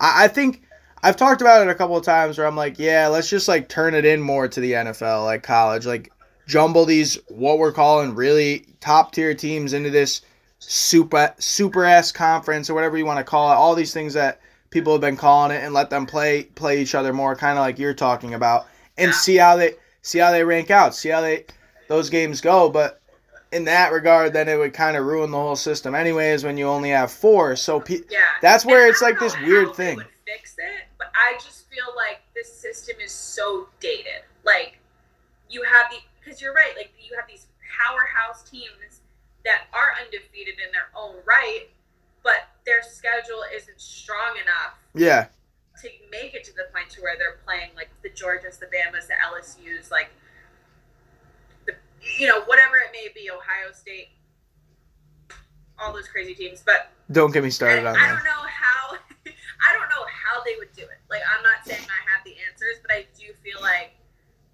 I, 0.00 0.24
I 0.24 0.28
think 0.28 0.62
I've 1.02 1.16
talked 1.16 1.40
about 1.40 1.62
it 1.62 1.70
a 1.70 1.74
couple 1.74 1.96
of 1.96 2.04
times 2.04 2.36
where 2.36 2.46
I'm 2.46 2.56
like, 2.56 2.78
yeah, 2.78 3.08
let's 3.08 3.30
just 3.30 3.48
like 3.48 3.68
turn 3.68 3.94
it 3.94 4.04
in 4.04 4.20
more 4.20 4.48
to 4.48 4.60
the 4.60 4.72
NFL, 4.72 5.24
like 5.24 5.42
college, 5.42 5.86
like 5.86 6.12
jumble 6.46 6.84
these 6.84 7.18
what 7.28 7.58
we're 7.58 7.72
calling 7.72 8.14
really 8.14 8.66
top 8.80 9.12
tier 9.12 9.34
teams 9.34 9.72
into 9.72 9.90
this 9.90 10.22
super 10.58 11.32
super 11.38 11.84
s 11.84 12.12
conference 12.12 12.68
or 12.68 12.74
whatever 12.74 12.98
you 12.98 13.06
want 13.06 13.18
to 13.18 13.24
call 13.24 13.50
it. 13.50 13.54
All 13.54 13.74
these 13.74 13.94
things 13.94 14.14
that 14.14 14.40
people 14.70 14.92
have 14.92 15.00
been 15.00 15.16
calling 15.16 15.56
it, 15.56 15.62
and 15.62 15.74
let 15.74 15.90
them 15.90 16.06
play 16.06 16.44
play 16.44 16.80
each 16.80 16.94
other 16.94 17.12
more, 17.12 17.34
kind 17.34 17.58
of 17.58 17.62
like 17.62 17.78
you're 17.78 17.94
talking 17.94 18.34
about, 18.34 18.66
and 18.98 19.14
see 19.14 19.36
how 19.36 19.56
they 19.56 19.74
see 20.02 20.18
how 20.18 20.30
they 20.30 20.44
rank 20.44 20.70
out, 20.70 20.94
see 20.94 21.08
how 21.08 21.20
they 21.20 21.44
those 21.88 22.10
games 22.10 22.40
go. 22.40 22.68
But 22.68 22.99
in 23.52 23.64
that 23.64 23.92
regard, 23.92 24.32
then 24.32 24.48
it 24.48 24.56
would 24.56 24.72
kind 24.72 24.96
of 24.96 25.04
ruin 25.04 25.30
the 25.30 25.36
whole 25.38 25.56
system, 25.56 25.94
anyways, 25.94 26.44
when 26.44 26.56
you 26.56 26.66
only 26.66 26.90
have 26.90 27.10
four. 27.10 27.56
So 27.56 27.80
pe- 27.80 28.02
Yeah, 28.08 28.20
That's 28.40 28.64
where 28.64 28.82
And 28.82 28.90
it's 28.90 29.02
like 29.02 29.18
this 29.18 29.36
weird 29.40 29.74
thing. 29.74 30.00
fix 30.26 30.54
it, 30.58 30.84
but 30.98 31.10
I 31.14 31.34
just 31.34 31.68
feel 31.68 31.86
like 31.96 32.20
this 32.34 32.52
system 32.52 32.96
is 33.02 33.12
so 33.12 33.68
dated. 33.80 34.22
Like 34.44 34.78
you 35.48 35.62
have 35.64 35.90
the 35.90 35.96
because 36.20 36.40
you're 36.40 36.54
right. 36.54 36.72
Like 36.76 36.92
you 37.00 37.16
have 37.16 37.26
these 37.28 37.46
powerhouse 37.78 38.42
teams 38.48 39.00
that 39.44 39.62
are 39.72 39.94
undefeated 40.04 40.54
in 40.64 40.70
their 40.72 40.88
own 40.94 41.16
right, 41.24 41.66
but 42.22 42.48
their 42.66 42.82
schedule 42.82 43.42
isn't 43.54 43.80
strong 43.80 44.36
enough 44.36 44.74
yeah, 44.94 45.26
to 45.82 45.88
make 46.10 46.34
it 46.34 46.44
to 46.44 46.52
the 46.54 46.64
point 46.74 46.90
to 46.90 47.00
where 47.00 47.16
they're 47.16 47.38
playing 47.44 47.70
like 47.74 47.88
the 48.02 48.10
Georgias, 48.10 48.58
the 48.60 48.66
Bamas, 48.66 49.06
the 49.08 49.14
LSU's, 49.14 49.90
like 49.90 50.10
you 52.18 52.26
know 52.26 52.42
whatever 52.44 52.76
it 52.76 52.90
may 52.92 53.08
be, 53.14 53.30
Ohio 53.30 53.72
State, 53.72 54.08
all 55.78 55.92
those 55.92 56.08
crazy 56.08 56.34
teams. 56.34 56.62
But 56.64 56.90
don't 57.10 57.32
get 57.32 57.42
me 57.42 57.50
started 57.50 57.86
on 57.86 57.96
I 57.96 57.98
that. 57.98 58.08
don't 58.08 58.24
know 58.24 58.48
how 58.48 58.96
I 59.26 59.72
don't 59.72 59.88
know 59.88 60.06
how 60.08 60.42
they 60.44 60.54
would 60.58 60.72
do 60.74 60.82
it. 60.82 60.98
Like 61.08 61.22
I'm 61.36 61.42
not 61.42 61.64
saying 61.64 61.80
I 61.80 62.10
have 62.10 62.24
the 62.24 62.34
answers, 62.50 62.76
but 62.82 62.92
I 62.92 63.06
do 63.18 63.32
feel 63.42 63.60
like 63.60 63.92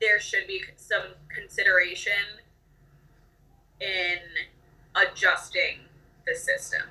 there 0.00 0.20
should 0.20 0.46
be 0.46 0.62
some 0.76 1.14
consideration 1.28 2.12
in 3.80 4.18
adjusting 4.94 5.80
the 6.26 6.35
system. 6.35 6.82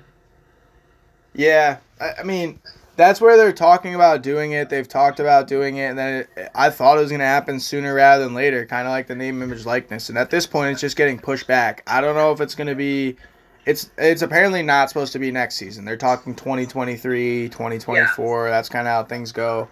Yeah, 1.33 1.77
I, 1.99 2.13
I 2.19 2.23
mean, 2.23 2.59
that's 2.95 3.19
where 3.19 3.37
they're 3.37 3.53
talking 3.53 3.95
about 3.95 4.21
doing 4.21 4.53
it. 4.53 4.69
They've 4.69 4.87
talked 4.87 5.19
about 5.19 5.47
doing 5.47 5.77
it, 5.77 5.89
and 5.89 5.97
then 5.97 6.13
it, 6.35 6.49
I 6.55 6.69
thought 6.69 6.97
it 6.97 7.01
was 7.01 7.09
going 7.09 7.19
to 7.19 7.25
happen 7.25 7.59
sooner 7.59 7.93
rather 7.93 8.23
than 8.23 8.33
later, 8.33 8.65
kind 8.65 8.87
of 8.87 8.91
like 8.91 9.07
the 9.07 9.15
name, 9.15 9.41
image, 9.41 9.65
likeness. 9.65 10.09
And 10.09 10.17
at 10.17 10.29
this 10.29 10.47
point, 10.47 10.71
it's 10.71 10.81
just 10.81 10.95
getting 10.95 11.19
pushed 11.19 11.47
back. 11.47 11.83
I 11.87 12.01
don't 12.01 12.15
know 12.15 12.31
if 12.31 12.41
it's 12.41 12.55
going 12.55 12.67
to 12.67 12.75
be. 12.75 13.17
It's 13.65 13.89
it's 13.97 14.21
apparently 14.21 14.61
not 14.61 14.89
supposed 14.89 15.11
to 15.13 15.19
be 15.19 15.31
next 15.31 15.55
season. 15.55 15.85
They're 15.85 15.97
talking 15.97 16.35
2023, 16.35 17.49
2024. 17.49 18.49
That's 18.49 18.69
kind 18.69 18.87
of 18.87 18.91
how 18.91 19.03
things 19.03 19.31
go. 19.31 19.67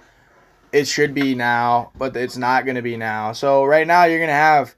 It 0.72 0.88
should 0.88 1.14
be 1.14 1.36
now, 1.36 1.92
but 1.96 2.18
it's 2.18 2.36
not 2.36 2.66
going 2.66 2.76
to 2.76 2.82
be 2.82 2.98
now. 2.98 3.34
So 3.34 3.64
right 3.64 3.86
now, 3.86 4.06
you're 4.06 4.18
going 4.18 4.30
to 4.30 4.34
have 4.34 4.76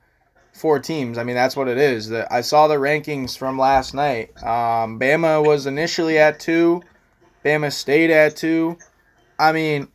four 0.55 0.79
teams. 0.79 1.17
I 1.17 1.23
mean, 1.23 1.35
that's 1.35 1.55
what 1.55 1.67
it 1.67 1.77
is. 1.77 2.09
The, 2.09 2.31
I 2.33 2.41
saw 2.41 2.67
the 2.67 2.75
rankings 2.75 3.37
from 3.37 3.57
last 3.57 3.93
night. 3.93 4.31
Um, 4.43 4.99
Bama 4.99 5.45
was 5.45 5.65
initially 5.65 6.17
at 6.17 6.39
two. 6.39 6.81
Bama 7.45 7.71
stayed 7.71 8.09
at 8.09 8.35
two. 8.35 8.77
I 9.37 9.51
mean, 9.51 9.87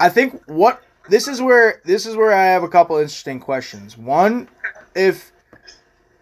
I 0.00 0.08
think 0.08 0.42
what 0.46 0.82
this 1.08 1.28
is 1.28 1.40
where 1.40 1.80
this 1.84 2.04
is 2.06 2.16
where 2.16 2.32
I 2.32 2.46
have 2.46 2.64
a 2.64 2.68
couple 2.68 2.96
interesting 2.96 3.38
questions. 3.38 3.96
One, 3.96 4.48
if 4.94 5.32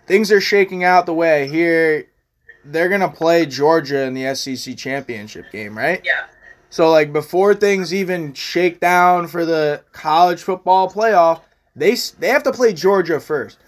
things 0.07 0.31
are 0.31 0.41
shaking 0.41 0.85
out 0.85 1.07
the 1.07 1.15
way 1.15 1.43
I 1.43 1.47
hear, 1.47 2.07
they're 2.65 2.91
gonna 2.91 3.09
play 3.09 3.47
Georgia 3.47 4.03
in 4.03 4.13
the 4.13 4.35
SEC 4.35 4.77
championship 4.77 5.51
game, 5.51 5.77
right? 5.77 6.03
Yeah. 6.05 6.27
So 6.69 6.91
like 6.91 7.13
before 7.13 7.55
things 7.55 7.95
even 7.95 8.35
shake 8.35 8.81
down 8.81 9.29
for 9.29 9.47
the 9.47 9.83
college 9.93 10.43
football 10.43 10.91
playoff, 10.91 11.41
they 11.75 11.97
they 12.19 12.29
have 12.29 12.43
to 12.43 12.53
play 12.53 12.75
Georgia 12.75 13.19
first. 13.19 13.59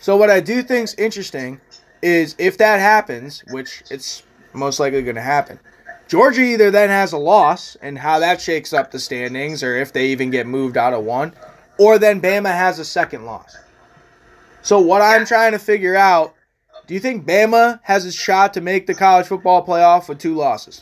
So 0.00 0.16
what 0.16 0.30
I 0.30 0.40
do 0.40 0.62
think's 0.62 0.94
interesting 0.94 1.60
is 2.02 2.34
if 2.38 2.58
that 2.58 2.80
happens, 2.80 3.42
which 3.50 3.82
it's 3.90 4.22
most 4.52 4.80
likely 4.80 5.02
going 5.02 5.16
to 5.16 5.22
happen. 5.22 5.58
Georgia 6.08 6.42
either 6.42 6.70
then 6.70 6.90
has 6.90 7.12
a 7.12 7.18
loss 7.18 7.76
and 7.80 7.98
how 7.98 8.18
that 8.18 8.40
shakes 8.40 8.72
up 8.72 8.90
the 8.90 8.98
standings 8.98 9.62
or 9.62 9.76
if 9.76 9.92
they 9.92 10.08
even 10.08 10.30
get 10.30 10.46
moved 10.46 10.76
out 10.76 10.92
of 10.92 11.04
one, 11.04 11.32
or 11.78 11.98
then 11.98 12.20
Bama 12.20 12.52
has 12.52 12.78
a 12.78 12.84
second 12.84 13.24
loss. 13.24 13.56
So 14.62 14.80
what 14.80 15.02
I'm 15.02 15.26
trying 15.26 15.52
to 15.52 15.58
figure 15.58 15.96
out, 15.96 16.34
do 16.86 16.94
you 16.94 17.00
think 17.00 17.26
Bama 17.26 17.80
has 17.82 18.04
a 18.04 18.12
shot 18.12 18.54
to 18.54 18.60
make 18.60 18.86
the 18.86 18.94
college 18.94 19.26
football 19.26 19.64
playoff 19.66 20.08
with 20.08 20.18
two 20.18 20.34
losses? 20.34 20.80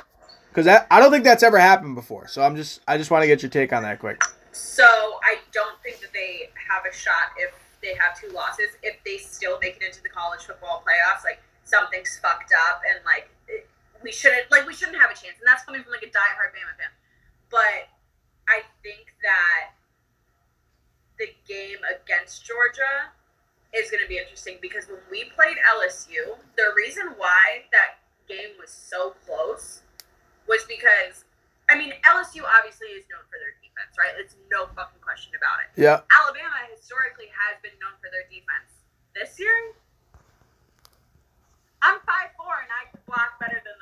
Because 0.49 0.67
I 0.67 1.01
don't 1.01 1.11
think 1.11 1.25
that's 1.25 1.43
ever 1.43 1.59
happened 1.59 1.95
before. 1.95 2.29
So 2.29 2.43
I'm 2.43 2.57
just 2.57 2.81
I 2.87 2.99
just 2.99 3.11
want 3.11 3.23
to 3.23 3.27
get 3.27 3.43
your 3.43 3.49
take 3.49 3.73
on 3.73 3.83
that 3.85 4.01
quick. 4.01 4.23
So 4.53 4.85
I 4.85 5.39
don't 5.51 5.81
think 5.83 6.01
that 6.01 6.13
they 6.13 6.51
have 6.69 6.85
a 6.85 6.95
shot 6.95 7.33
if 7.39 7.55
they 7.81 7.95
have 7.95 8.21
two 8.21 8.29
losses. 8.29 8.69
If 8.83 9.03
they 9.05 9.17
still 9.17 9.59
make 9.63 9.77
it 9.77 9.83
into 9.83 10.03
the 10.03 10.11
college 10.11 10.43
football 10.43 10.85
playoffs, 10.87 11.25
like 11.25 11.41
something's 11.65 12.19
fucked 12.19 12.53
up, 12.69 12.83
and 12.89 13.03
like 13.07 13.31
we 14.03 14.13
shouldn't 14.13 14.51
like 14.51 14.67
we 14.67 14.75
shouldn't 14.75 14.99
have 15.01 15.11
a 15.11 15.15
chance. 15.15 15.39
And 15.39 15.47
that's 15.47 15.65
coming 15.65 15.83
from 15.83 15.93
like 15.93 16.03
a 16.03 16.11
diehard 16.11 16.53
Bama 16.53 16.75
fan. 16.77 16.93
But 17.51 17.89
I 18.49 18.63
think 18.83 19.15
that 19.23 19.79
the 21.19 21.31
game 21.47 21.79
against 21.87 22.45
Georgia 22.45 23.13
is 23.73 23.91
going 23.91 24.03
to 24.03 24.09
be 24.09 24.19
interesting 24.19 24.59
because 24.61 24.89
when 24.89 25.01
we 25.11 25.25
played 25.33 25.57
LSU, 25.81 26.37
the 26.57 26.73
reason 26.77 27.15
why 27.17 27.65
that 27.73 28.03
game 28.29 28.57
was 28.61 28.71
so 28.71 29.15
close 29.25 29.83
was 30.49 30.65
because 30.69 31.25
I 31.71 31.79
mean 31.79 31.93
LSU 32.05 32.45
obviously 32.45 32.93
is 32.93 33.07
known 33.09 33.25
for 33.33 33.39
their 33.41 33.57
defense, 33.63 33.97
right? 33.97 34.13
It's 34.19 34.37
no 34.51 34.69
fucking 34.77 35.01
question 35.01 35.33
about 35.37 35.65
it. 35.65 35.73
Yeah. 35.81 36.05
Alabama 36.13 36.69
historically 36.69 37.33
has 37.33 37.57
been 37.65 37.75
known 37.81 37.97
for 38.03 38.13
their 38.13 38.29
defense. 38.29 38.69
This 39.17 39.37
year, 39.41 39.77
I'm 41.83 41.99
five 42.07 42.31
four 42.39 42.55
and 42.63 42.71
I 42.71 42.87
can 42.91 43.01
block 43.09 43.37
better 43.43 43.59
than 43.59 43.75
those 43.75 43.82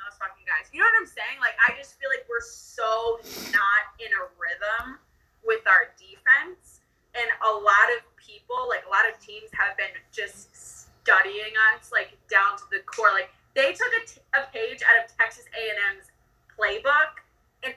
You 0.71 0.79
know 0.79 0.87
what 0.87 1.03
I'm 1.03 1.07
saying? 1.07 1.37
Like 1.39 1.55
I 1.59 1.75
just 1.75 1.99
feel 1.99 2.09
like 2.09 2.25
we're 2.31 2.43
so 2.43 3.19
not 3.51 3.83
in 3.99 4.11
a 4.15 4.23
rhythm 4.39 4.97
with 5.43 5.67
our 5.67 5.91
defense, 5.99 6.79
and 7.15 7.27
a 7.43 7.51
lot 7.51 7.87
of 7.97 8.07
people, 8.15 8.67
like 8.71 8.87
a 8.87 8.91
lot 8.91 9.03
of 9.03 9.19
teams, 9.19 9.51
have 9.51 9.75
been 9.75 9.91
just 10.11 10.55
studying 11.03 11.53
us 11.75 11.91
like 11.91 12.15
down 12.29 12.57
to 12.57 12.63
the 12.71 12.79
core. 12.85 13.11
Like 13.11 13.29
they 13.55 13.73
took 13.73 13.91
a, 13.99 14.07
t- 14.07 14.21
a 14.33 14.47
page 14.53 14.79
out 14.87 15.03
of 15.03 15.11
Texas 15.17 15.45
A&M's 15.51 16.07
playbook 16.55 17.19
and 17.63 17.73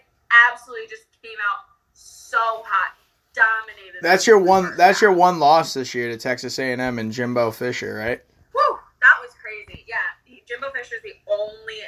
absolutely 0.50 0.86
just 0.86 1.10
came 1.22 1.38
out 1.50 1.66
so 1.92 2.38
hot, 2.64 2.94
dominated. 3.34 4.02
That's 4.02 4.26
your 4.26 4.38
one. 4.38 4.76
that's 4.76 5.00
your 5.00 5.12
one 5.12 5.38
loss 5.38 5.74
this 5.74 5.94
year 5.94 6.08
to 6.08 6.16
Texas 6.16 6.58
A&M 6.58 6.98
and 6.98 7.10
Jimbo 7.10 7.50
Fisher, 7.50 7.94
right? 7.94 8.22
Woo, 8.54 8.78
that 9.00 9.16
was 9.20 9.30
crazy. 9.40 9.84
Yeah, 9.88 9.96
he, 10.24 10.42
Jimbo 10.46 10.70
Fisher 10.70 10.96
is 10.96 11.02
the 11.02 11.14
only 11.32 11.80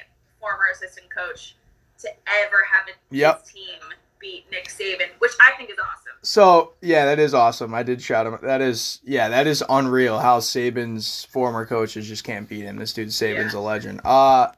former 0.46 0.64
assistant 0.72 1.06
coach 1.11 1.56
to 1.98 2.09
ever 2.09 2.56
have 2.72 2.88
a, 2.88 3.14
Yep. 3.14 3.42
his 3.42 3.52
team 3.52 3.80
beat 4.20 4.44
Nick 4.50 4.68
Saban, 4.68 5.09
which 5.18 5.32
I 5.40 5.56
think 5.56 5.70
is 5.70 5.76
awesome. 5.78 6.12
So 6.22 6.72
yeah, 6.80 7.04
that 7.06 7.18
is 7.18 7.35
awesome. 7.35 7.74
I 7.74 7.82
did 7.82 8.00
shout 8.00 8.26
him. 8.26 8.38
That 8.42 8.61
is 8.61 9.00
yeah, 9.04 9.28
that 9.28 9.46
is 9.46 9.62
unreal. 9.68 10.18
How 10.18 10.40
Saban's 10.40 11.24
former 11.26 11.66
coaches 11.66 12.09
just 12.09 12.24
can't 12.24 12.48
beat 12.48 12.62
him. 12.64 12.76
This 12.76 12.92
dude 12.92 13.09
Saban's 13.09 13.54
yeah. 13.54 13.59
a 13.59 13.61
legend. 13.61 14.00
Uh 14.04 14.48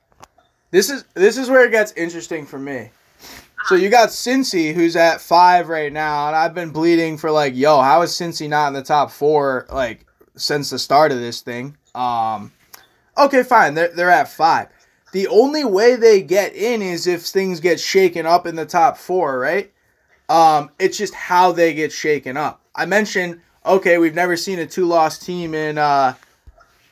this 0.70 0.90
is 0.90 1.05
this 1.14 1.38
is 1.38 1.48
where 1.48 1.64
it 1.64 1.70
gets 1.70 1.92
interesting 1.92 2.46
for 2.46 2.59
me. 2.59 2.90
So 3.64 3.74
you 3.74 3.90
got 3.90 4.11
Cincy, 4.11 4.72
who's 4.72 4.96
at 4.96 5.20
five 5.20 5.68
right 5.68 5.92
now, 5.92 6.29
and 6.29 6.37
I've 6.37 6.55
been 6.55 6.70
bleeding 6.70 7.18
for 7.18 7.31
like, 7.31 7.55
yo, 7.57 7.81
how 7.81 8.03
is 8.03 8.12
Cincy 8.12 8.48
not 8.48 8.68
in 8.68 8.72
the 8.74 8.83
top 8.83 9.11
four 9.11 9.66
like 9.70 10.07
since 10.37 10.70
the 10.70 10.79
start 10.79 11.11
of 11.11 11.18
this 11.18 11.40
thing? 11.40 11.77
Um, 11.94 12.53
okay, 13.18 13.42
fine, 13.42 13.74
they're 13.74 13.88
they're 13.88 14.11
at 14.11 14.29
five. 14.29 14.68
The 15.12 15.27
only 15.29 15.64
way 15.64 15.97
they 15.97 16.21
get 16.21 16.55
in 16.55 16.83
is 16.83 17.07
if 17.07 17.23
things 17.23 17.61
get 17.61 17.81
shaken 17.81 18.27
up 18.27 18.47
in 18.47 18.57
the 18.57 18.66
top 18.66 18.97
four, 18.99 19.38
right? 19.38 19.73
Um, 20.29 20.71
it's 20.79 20.99
just 20.99 21.14
how 21.14 21.53
they 21.53 21.73
get 21.73 21.92
shaken 21.92 22.37
up. 22.37 22.61
I 22.75 22.85
mentioned, 22.85 23.40
okay, 23.64 23.99
we've 23.99 24.14
never 24.14 24.37
seen 24.37 24.59
a 24.59 24.66
two-loss 24.66 25.18
team 25.18 25.55
in 25.55 25.79
uh, 25.79 26.14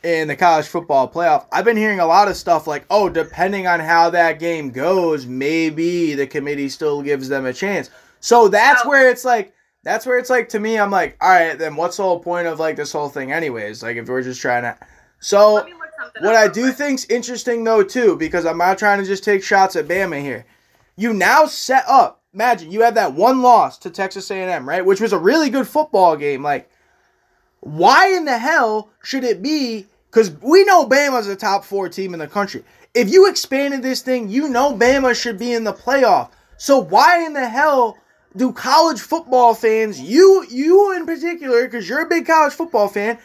in 0.03 0.29
the 0.29 0.37
college 0.37 0.67
football 0.67 1.11
playoff. 1.11 1.47
I've 1.53 1.65
been 1.65 1.77
hearing 1.77 2.01
a 2.01 2.07
lot 2.07 2.29
of 2.29 2.37
stuff 2.37 2.67
like, 2.67 2.87
oh, 2.91 3.09
depending 3.09 3.67
on 3.67 3.81
how 3.81 4.09
that 4.11 4.39
game 4.39 4.71
goes, 4.71 5.27
maybe 5.27 6.15
the 6.15 6.27
committee 6.27 6.69
still 6.69 7.03
gives 7.03 7.29
them 7.29 7.45
a 7.45 7.53
chance. 7.53 7.91
So 8.21 8.49
that's 8.49 8.83
oh. 8.85 8.89
where 8.89 9.11
it's 9.11 9.25
like, 9.25 9.53
that's 9.83 10.07
where 10.07 10.19
it's 10.19 10.31
like 10.31 10.49
to 10.51 10.61
me, 10.61 10.79
I'm 10.79 10.91
like, 10.91 11.17
all 11.21 11.29
right, 11.29 11.59
then 11.59 11.77
what's 11.77 11.97
the 11.97 12.05
whole 12.05 12.21
point 12.21 12.47
of 12.47 12.59
like 12.59 12.77
this 12.77 12.93
whole 12.93 13.09
thing, 13.09 13.33
anyways? 13.33 13.83
Like 13.83 13.97
if 13.97 14.09
we're 14.09 14.23
just 14.23 14.41
trying 14.41 14.63
to. 14.63 14.79
So 15.19 15.67
what 16.21 16.35
I 16.35 16.49
do 16.49 16.73
think's 16.73 17.05
interesting 17.07 17.65
though 17.65 17.83
too, 17.83 18.17
because 18.17 18.47
I'm 18.47 18.59
not 18.59 18.79
trying 18.79 18.99
to 18.99 19.05
just 19.05 19.25
take 19.25 19.43
shots 19.43 19.77
at 19.77 19.89
Bama 19.89 20.21
here. 20.21 20.47
You 20.97 21.13
now 21.13 21.47
set 21.47 21.85
up 21.87 22.23
imagine 22.37 22.71
you 22.71 22.83
had 22.83 22.95
that 22.95 23.15
one 23.15 23.41
loss 23.41 23.79
to 23.79 23.91
Texas 23.91 24.31
A&M, 24.31 24.69
right? 24.69 24.85
Which 24.85 25.01
was 25.01 25.15
a 25.15 25.19
really 25.19 25.49
good 25.49 25.67
football 25.67 26.17
game. 26.17 26.43
Like, 26.43 26.71
why 27.61 28.09
in 28.09 28.27
the 28.27 28.37
hell 28.37 28.91
should 29.03 29.25
it 29.25 29.43
be? 29.43 29.87
Because 30.11 30.31
we 30.43 30.63
know 30.65 30.87
Bama's 30.87 31.29
a 31.29 31.35
top 31.35 31.65
four 31.65 31.89
team 31.89 32.13
in 32.13 32.21
the 32.21 32.27
country. 32.27 32.63
If 32.95 33.11
you 33.11 33.29
expanded 33.29 33.83
this 33.83 34.03
thing, 34.03 34.29
you 34.29 34.51
know 34.51 34.75
Bama 34.75 35.21
should 35.21 35.39
be 35.39 35.55
in 35.55 35.65
the 35.65 35.73
playoff. 35.73 36.31
So 36.59 36.79
why 36.79 37.25
in 37.25 37.33
the 37.33 37.49
hell 37.49 37.97
do 38.37 38.53
college 38.53 39.01
football 39.01 39.55
fans, 39.55 39.99
you 39.99 40.45
you 40.51 40.95
in 40.95 41.07
particular, 41.07 41.65
because 41.65 41.89
you're 41.89 42.03
a 42.03 42.09
big 42.09 42.27
college 42.27 42.53
football 42.53 42.89
fan, 42.89 43.19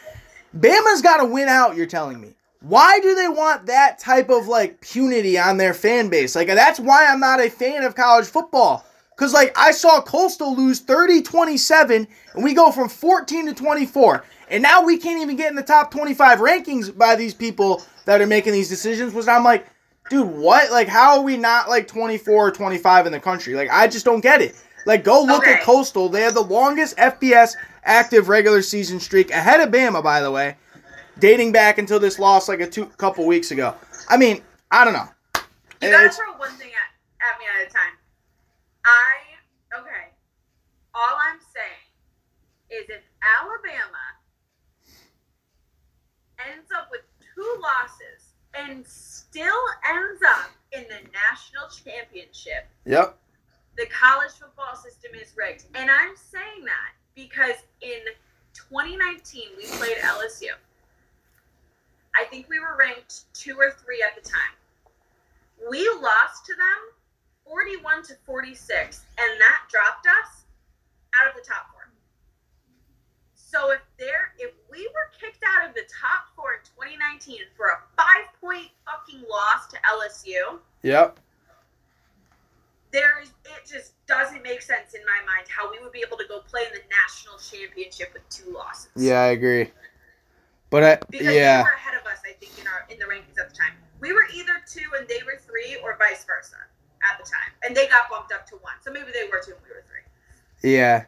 Bama's 0.56 1.02
got 1.02 1.18
to 1.18 1.26
win 1.26 1.48
out? 1.48 1.76
You're 1.76 1.86
telling 1.86 2.18
me. 2.18 2.34
Why 2.62 3.00
do 3.00 3.14
they 3.14 3.28
want 3.28 3.66
that 3.66 3.98
type 3.98 4.30
of 4.30 4.46
like 4.48 4.80
punity 4.80 5.42
on 5.44 5.56
their 5.56 5.74
fan 5.74 6.08
base? 6.08 6.34
Like 6.34 6.48
that's 6.48 6.80
why 6.80 7.06
I'm 7.06 7.20
not 7.20 7.40
a 7.40 7.50
fan 7.50 7.82
of 7.82 7.94
college 7.94 8.26
football. 8.26 8.84
Because, 9.14 9.34
like, 9.34 9.56
I 9.56 9.72
saw 9.72 10.00
Coastal 10.00 10.56
lose 10.56 10.80
30 10.80 11.22
27, 11.22 12.08
and 12.34 12.42
we 12.42 12.54
go 12.54 12.72
from 12.72 12.88
14 12.88 13.46
to 13.46 13.54
24. 13.54 14.24
And 14.48 14.62
now 14.62 14.82
we 14.82 14.98
can't 14.98 15.20
even 15.22 15.36
get 15.36 15.50
in 15.50 15.54
the 15.54 15.62
top 15.62 15.90
25 15.90 16.40
rankings 16.40 16.96
by 16.96 17.14
these 17.14 17.34
people 17.34 17.82
that 18.04 18.20
are 18.20 18.26
making 18.26 18.52
these 18.52 18.68
decisions. 18.68 19.14
Was 19.14 19.28
I'm 19.28 19.44
like, 19.44 19.66
dude, 20.10 20.26
what? 20.26 20.70
Like, 20.70 20.88
how 20.88 21.18
are 21.18 21.22
we 21.22 21.36
not 21.36 21.68
like 21.68 21.86
24 21.86 22.48
or 22.48 22.50
25 22.50 23.06
in 23.06 23.12
the 23.12 23.20
country? 23.20 23.54
Like, 23.54 23.70
I 23.70 23.86
just 23.86 24.04
don't 24.04 24.22
get 24.22 24.42
it. 24.42 24.60
Like, 24.86 25.04
go 25.04 25.22
look 25.22 25.42
okay. 25.42 25.54
at 25.54 25.62
Coastal. 25.62 26.08
They 26.08 26.22
have 26.22 26.34
the 26.34 26.40
longest 26.40 26.96
FBS 26.96 27.54
active 27.84 28.28
regular 28.28 28.62
season 28.62 28.98
streak 28.98 29.30
ahead 29.30 29.60
of 29.60 29.72
Bama, 29.72 30.02
by 30.02 30.20
the 30.20 30.30
way, 30.30 30.56
dating 31.22 31.52
back 31.52 31.78
until 31.78 32.00
this 32.00 32.18
loss 32.18 32.48
like 32.48 32.60
a 32.60 32.66
two 32.66 32.84
couple 32.98 33.24
weeks 33.24 33.52
ago. 33.52 33.74
I 34.08 34.16
mean, 34.16 34.42
I 34.72 34.84
don't 34.84 34.92
know. 34.92 35.06
You 35.80 35.90
gotta 35.90 36.10
throw 36.10 36.36
one 36.36 36.50
thing 36.58 36.70
at, 36.74 36.90
at 37.22 37.38
me 37.38 37.46
at 37.46 37.68
a 37.68 37.72
time. 37.72 37.94
I 38.84 39.78
okay. 39.78 40.10
All 40.92 41.16
I'm 41.30 41.38
saying 41.54 42.82
is 42.82 42.90
if 42.90 43.02
Alabama 43.38 44.02
ends 46.50 46.68
up 46.76 46.88
with 46.90 47.02
two 47.20 47.56
losses 47.62 48.34
and 48.54 48.84
still 48.84 49.62
ends 49.88 50.20
up 50.28 50.50
in 50.72 50.82
the 50.82 51.08
national 51.14 51.68
championship. 51.70 52.66
Yep. 52.84 53.16
The 53.76 53.86
college 53.86 54.32
football 54.32 54.74
system 54.74 55.12
is 55.14 55.32
rigged. 55.36 55.66
And 55.74 55.88
I'm 55.88 56.16
saying 56.16 56.64
that 56.64 56.92
because 57.14 57.62
in 57.80 58.00
2019 58.54 59.42
we 59.56 59.66
played 59.66 59.98
LSU. 59.98 60.50
I 62.14 62.24
think 62.24 62.48
we 62.48 62.58
were 62.58 62.76
ranked 62.78 63.32
two 63.34 63.56
or 63.58 63.70
three 63.70 64.02
at 64.02 64.22
the 64.22 64.28
time. 64.28 64.54
We 65.70 65.88
lost 66.00 66.44
to 66.46 66.54
them 66.54 66.92
41 67.46 68.02
to 68.04 68.14
46, 68.26 69.04
and 69.18 69.40
that 69.40 69.60
dropped 69.70 70.06
us 70.06 70.44
out 71.20 71.28
of 71.28 71.34
the 71.34 71.46
top 71.46 71.70
four. 71.72 71.82
So 73.34 73.70
if 73.70 73.80
there, 73.98 74.32
if 74.38 74.52
we 74.70 74.88
were 74.88 75.12
kicked 75.20 75.44
out 75.44 75.68
of 75.68 75.74
the 75.74 75.82
top 75.82 76.32
four 76.34 76.54
in 76.54 76.60
2019 76.64 77.38
for 77.56 77.66
a 77.68 77.78
five 77.96 78.32
point 78.40 78.68
fucking 78.86 79.22
loss 79.28 79.68
to 79.68 79.76
LSU, 79.76 80.58
yep. 80.82 81.18
There 82.92 83.22
is, 83.22 83.32
it 83.46 83.66
just 83.66 83.94
doesn't 84.06 84.42
make 84.42 84.60
sense 84.60 84.92
in 84.92 85.00
my 85.06 85.24
mind 85.24 85.48
how 85.48 85.70
we 85.70 85.78
would 85.82 85.92
be 85.92 86.04
able 86.06 86.18
to 86.18 86.26
go 86.28 86.40
play 86.40 86.62
in 86.66 86.72
the 86.72 86.84
national 86.88 87.38
championship 87.38 88.12
with 88.12 88.28
two 88.28 88.52
losses. 88.52 88.90
Yeah, 88.96 89.20
I 89.20 89.28
agree. 89.28 89.70
But 90.72 90.82
I, 90.82 90.98
because 91.10 91.26
yeah. 91.26 91.58
they 91.58 91.62
were 91.64 91.68
ahead 91.68 92.00
of 92.00 92.06
us, 92.06 92.18
I 92.24 92.32
think, 92.32 92.58
in 92.58 92.66
our 92.66 92.86
in 92.88 92.98
the 92.98 93.04
rankings 93.04 93.38
at 93.38 93.50
the 93.50 93.54
time. 93.54 93.74
We 94.00 94.14
were 94.14 94.24
either 94.34 94.54
two 94.66 94.88
and 94.98 95.06
they 95.06 95.20
were 95.26 95.38
three, 95.38 95.76
or 95.84 95.98
vice 95.98 96.24
versa 96.24 96.56
at 97.08 97.18
the 97.18 97.30
time, 97.30 97.52
and 97.62 97.76
they 97.76 97.86
got 97.88 98.08
bumped 98.08 98.32
up 98.32 98.46
to 98.46 98.56
one. 98.56 98.72
So 98.80 98.90
maybe 98.90 99.12
they 99.12 99.28
were 99.30 99.42
two 99.44 99.52
and 99.52 99.60
we 99.62 99.68
were 99.68 99.84
three. 99.86 100.70
Yeah. 100.70 101.04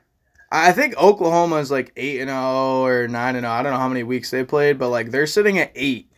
I 0.52 0.70
think 0.72 0.96
Oklahoma 0.98 1.56
is 1.56 1.70
like 1.70 1.92
eight 1.96 2.20
and 2.20 2.28
zero 2.28 2.38
oh 2.38 2.84
or 2.84 3.08
nine 3.08 3.36
and 3.36 3.44
zero. 3.44 3.54
Oh. 3.54 3.56
I 3.56 3.62
don't 3.62 3.72
know 3.72 3.78
how 3.78 3.88
many 3.88 4.02
weeks 4.02 4.30
they 4.30 4.44
played, 4.44 4.78
but 4.78 4.90
like 4.90 5.10
they're 5.10 5.26
sitting 5.26 5.58
at 5.58 5.72
eight. 5.74 6.10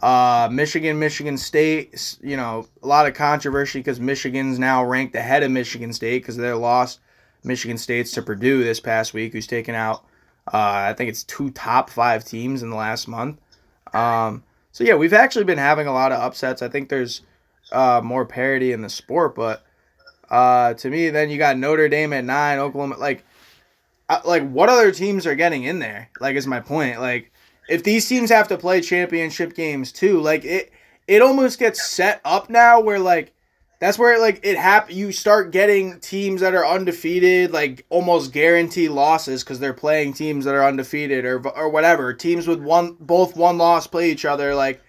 Uh, 0.00 0.48
Michigan, 0.50 0.98
Michigan 0.98 1.36
State. 1.36 2.16
You 2.22 2.38
know, 2.38 2.66
a 2.82 2.86
lot 2.86 3.06
of 3.06 3.12
controversy 3.12 3.80
because 3.80 4.00
Michigan's 4.00 4.58
now 4.58 4.82
ranked 4.82 5.14
ahead 5.14 5.42
of 5.42 5.50
Michigan 5.50 5.92
State 5.92 6.22
because 6.22 6.38
they 6.38 6.50
lost 6.52 7.00
Michigan 7.44 7.76
State's 7.76 8.12
to 8.12 8.22
Purdue 8.22 8.64
this 8.64 8.80
past 8.80 9.12
week, 9.12 9.34
who's 9.34 9.46
taken 9.46 9.74
out. 9.74 10.06
Uh, 10.52 10.88
I 10.90 10.94
think 10.94 11.10
it's 11.10 11.24
two 11.24 11.50
top 11.50 11.90
five 11.90 12.24
teams 12.24 12.62
in 12.62 12.70
the 12.70 12.76
last 12.76 13.06
month. 13.06 13.38
Um, 13.92 14.42
so 14.72 14.84
yeah, 14.84 14.94
we've 14.94 15.12
actually 15.12 15.44
been 15.44 15.58
having 15.58 15.86
a 15.86 15.92
lot 15.92 16.12
of 16.12 16.20
upsets. 16.20 16.62
I 16.62 16.68
think 16.68 16.88
there's 16.88 17.22
uh, 17.72 18.00
more 18.02 18.24
parity 18.24 18.72
in 18.72 18.82
the 18.82 18.88
sport. 18.88 19.34
But 19.34 19.64
uh, 20.28 20.74
to 20.74 20.90
me, 20.90 21.10
then 21.10 21.30
you 21.30 21.38
got 21.38 21.56
Notre 21.56 21.88
Dame 21.88 22.12
at 22.12 22.24
nine, 22.24 22.58
Oklahoma. 22.58 22.96
Like, 22.98 23.24
uh, 24.08 24.20
like 24.24 24.48
what 24.50 24.68
other 24.68 24.90
teams 24.90 25.26
are 25.26 25.34
getting 25.34 25.64
in 25.64 25.78
there? 25.78 26.10
Like, 26.20 26.36
is 26.36 26.46
my 26.46 26.60
point. 26.60 27.00
Like, 27.00 27.32
if 27.68 27.84
these 27.84 28.08
teams 28.08 28.30
have 28.30 28.48
to 28.48 28.58
play 28.58 28.80
championship 28.80 29.54
games 29.54 29.92
too, 29.92 30.20
like 30.20 30.44
it, 30.44 30.72
it 31.06 31.22
almost 31.22 31.58
gets 31.58 31.86
set 31.86 32.20
up 32.24 32.50
now 32.50 32.80
where 32.80 32.98
like 32.98 33.32
that's 33.80 33.98
where 33.98 34.20
like 34.20 34.40
it 34.44 34.56
happen. 34.56 34.94
You 34.94 35.10
start 35.10 35.50
getting 35.50 35.98
teams 36.00 36.42
that 36.42 36.54
are 36.54 36.66
undefeated, 36.66 37.50
like 37.50 37.84
almost 37.88 38.32
guarantee 38.32 38.88
losses 38.88 39.42
because 39.42 39.58
they're 39.58 39.72
playing 39.72 40.12
teams 40.12 40.44
that 40.44 40.54
are 40.54 40.64
undefeated 40.64 41.24
or 41.24 41.46
or 41.48 41.68
whatever. 41.68 42.12
Teams 42.12 42.46
with 42.46 42.60
one 42.60 42.96
both 43.00 43.36
one 43.36 43.58
loss 43.58 43.86
play 43.86 44.10
each 44.10 44.24
other 44.24 44.54
like 44.54 44.82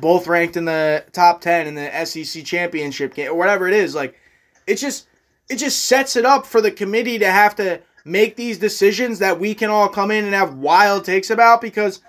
both 0.00 0.26
ranked 0.26 0.56
in 0.56 0.64
the 0.64 1.04
top 1.12 1.40
10 1.40 1.66
in 1.66 1.74
the 1.74 2.04
SEC 2.04 2.44
championship 2.44 3.14
game 3.14 3.30
or 3.30 3.34
whatever 3.34 3.66
it 3.66 3.74
is 3.74 3.94
like 3.94 4.18
it 4.66 4.76
just 4.76 5.06
it 5.48 5.56
just 5.56 5.84
sets 5.84 6.16
it 6.16 6.24
up 6.24 6.44
for 6.44 6.60
the 6.60 6.70
committee 6.70 7.18
to 7.18 7.30
have 7.30 7.54
to 7.56 7.80
make 8.04 8.36
these 8.36 8.58
decisions 8.58 9.18
that 9.18 9.38
we 9.40 9.54
can 9.54 9.70
all 9.70 9.88
come 9.88 10.10
in 10.10 10.24
and 10.24 10.34
have 10.34 10.54
wild 10.54 11.04
takes 11.04 11.30
about 11.30 11.60
because 11.60 12.00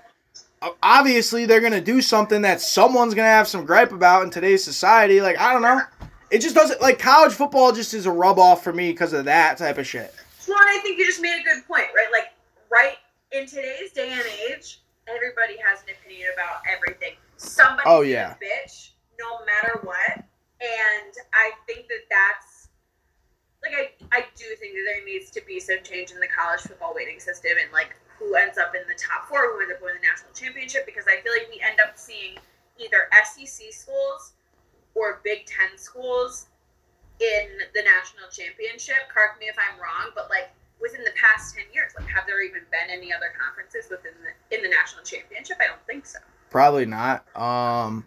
obviously 0.82 1.46
they're 1.46 1.62
going 1.62 1.72
to 1.72 1.82
do 1.82 2.02
something 2.02 2.42
that 2.42 2.62
someone's 2.62 3.14
going 3.14 3.26
to 3.26 3.32
have 3.32 3.48
some 3.48 3.66
gripe 3.66 3.92
about 3.92 4.24
in 4.24 4.30
today's 4.30 4.64
society 4.64 5.22
like 5.22 5.40
I 5.40 5.54
don't 5.54 5.62
know 5.62 5.82
it 6.30 6.40
just 6.40 6.56
doesn't 6.56 6.82
like 6.82 7.00
college 7.00 7.34
football 7.34 7.72
just 7.72 7.94
is 7.94 8.06
a 8.06 8.12
rub 8.12 8.40
off 8.40 8.64
for 8.64 8.74
me 8.74 8.92
because 8.92 9.14
of 9.14 9.26
that 9.26 9.58
type 9.58 9.78
of 9.78 9.88
shit. 9.88 10.14
Well 10.48 10.58
I 10.60 10.80
think 10.84 10.98
you 10.98 11.06
just 11.06 11.22
made 11.22 11.40
a 11.40 11.44
good 11.44 11.66
point 11.68 11.88
right? 11.96 12.10
Like 12.12 12.34
right 12.70 12.98
in 13.32 13.48
today's 13.48 13.92
day 13.92 14.12
and 14.12 14.24
age 14.50 14.82
everybody 15.08 15.56
has 15.64 15.82
an 15.84 15.96
opinion 16.00 16.30
about 16.34 16.62
everything. 16.70 17.14
Somebody 17.38 17.84
oh 17.86 18.02
yeah. 18.02 18.36
bitch 18.42 18.90
no 19.20 19.40
matter 19.46 19.80
what. 19.84 20.24
And 20.60 21.14
i 21.34 21.52
think 21.68 21.88
that 21.88 22.10
that's 22.10 22.70
like 23.64 23.74
I, 23.74 24.18
I 24.18 24.26
do 24.36 24.46
think 24.60 24.74
that 24.74 24.86
there 24.86 25.06
needs 25.06 25.32
to 25.32 25.42
be 25.46 25.60
some 25.60 25.78
change 25.84 26.12
in 26.12 26.20
the 26.20 26.28
college 26.28 26.62
football 26.62 26.94
weighting 26.96 27.20
system 27.20 27.52
and 27.62 27.72
like 27.72 27.96
who 28.20 28.36
ends 28.36 28.58
up 28.58 28.74
in 28.74 28.82
the 28.88 28.98
top 28.98 29.30
four 29.30 29.54
who 29.54 29.62
ends 29.62 29.74
up 29.74 29.82
winning 29.82 30.02
the 30.02 30.08
national 30.08 30.34
championship 30.34 30.86
because 30.86 31.06
i 31.06 31.22
feel 31.22 31.34
like 31.34 31.50
we 31.50 31.62
end 31.62 31.80
up 31.82 31.98
seeing 31.98 32.38
either 32.78 33.10
sec 33.26 33.74
schools 33.74 34.37
or 34.98 35.22
big 35.24 35.46
ten 35.46 35.78
schools 35.78 36.48
in 37.22 37.46
the 37.74 37.82
national 37.86 38.30
championship 38.34 39.06
correct 39.14 39.40
me 39.40 39.46
if 39.46 39.56
i'm 39.62 39.78
wrong 39.78 40.10
but 40.14 40.30
like 40.30 40.50
within 40.82 41.04
the 41.06 41.14
past 41.18 41.56
10 41.56 41.66
years 41.74 41.94
like 41.98 42.08
have 42.10 42.26
there 42.26 42.42
even 42.42 42.62
been 42.70 42.90
any 42.90 43.14
other 43.14 43.34
conferences 43.34 43.90
within 43.90 44.14
the 44.26 44.34
in 44.56 44.62
the 44.62 44.70
national 44.70 45.04
championship 45.04 45.58
i 45.62 45.66
don't 45.66 45.82
think 45.88 46.06
so 46.06 46.20
Probably 46.50 46.86
not. 46.86 47.26
Um, 47.36 48.06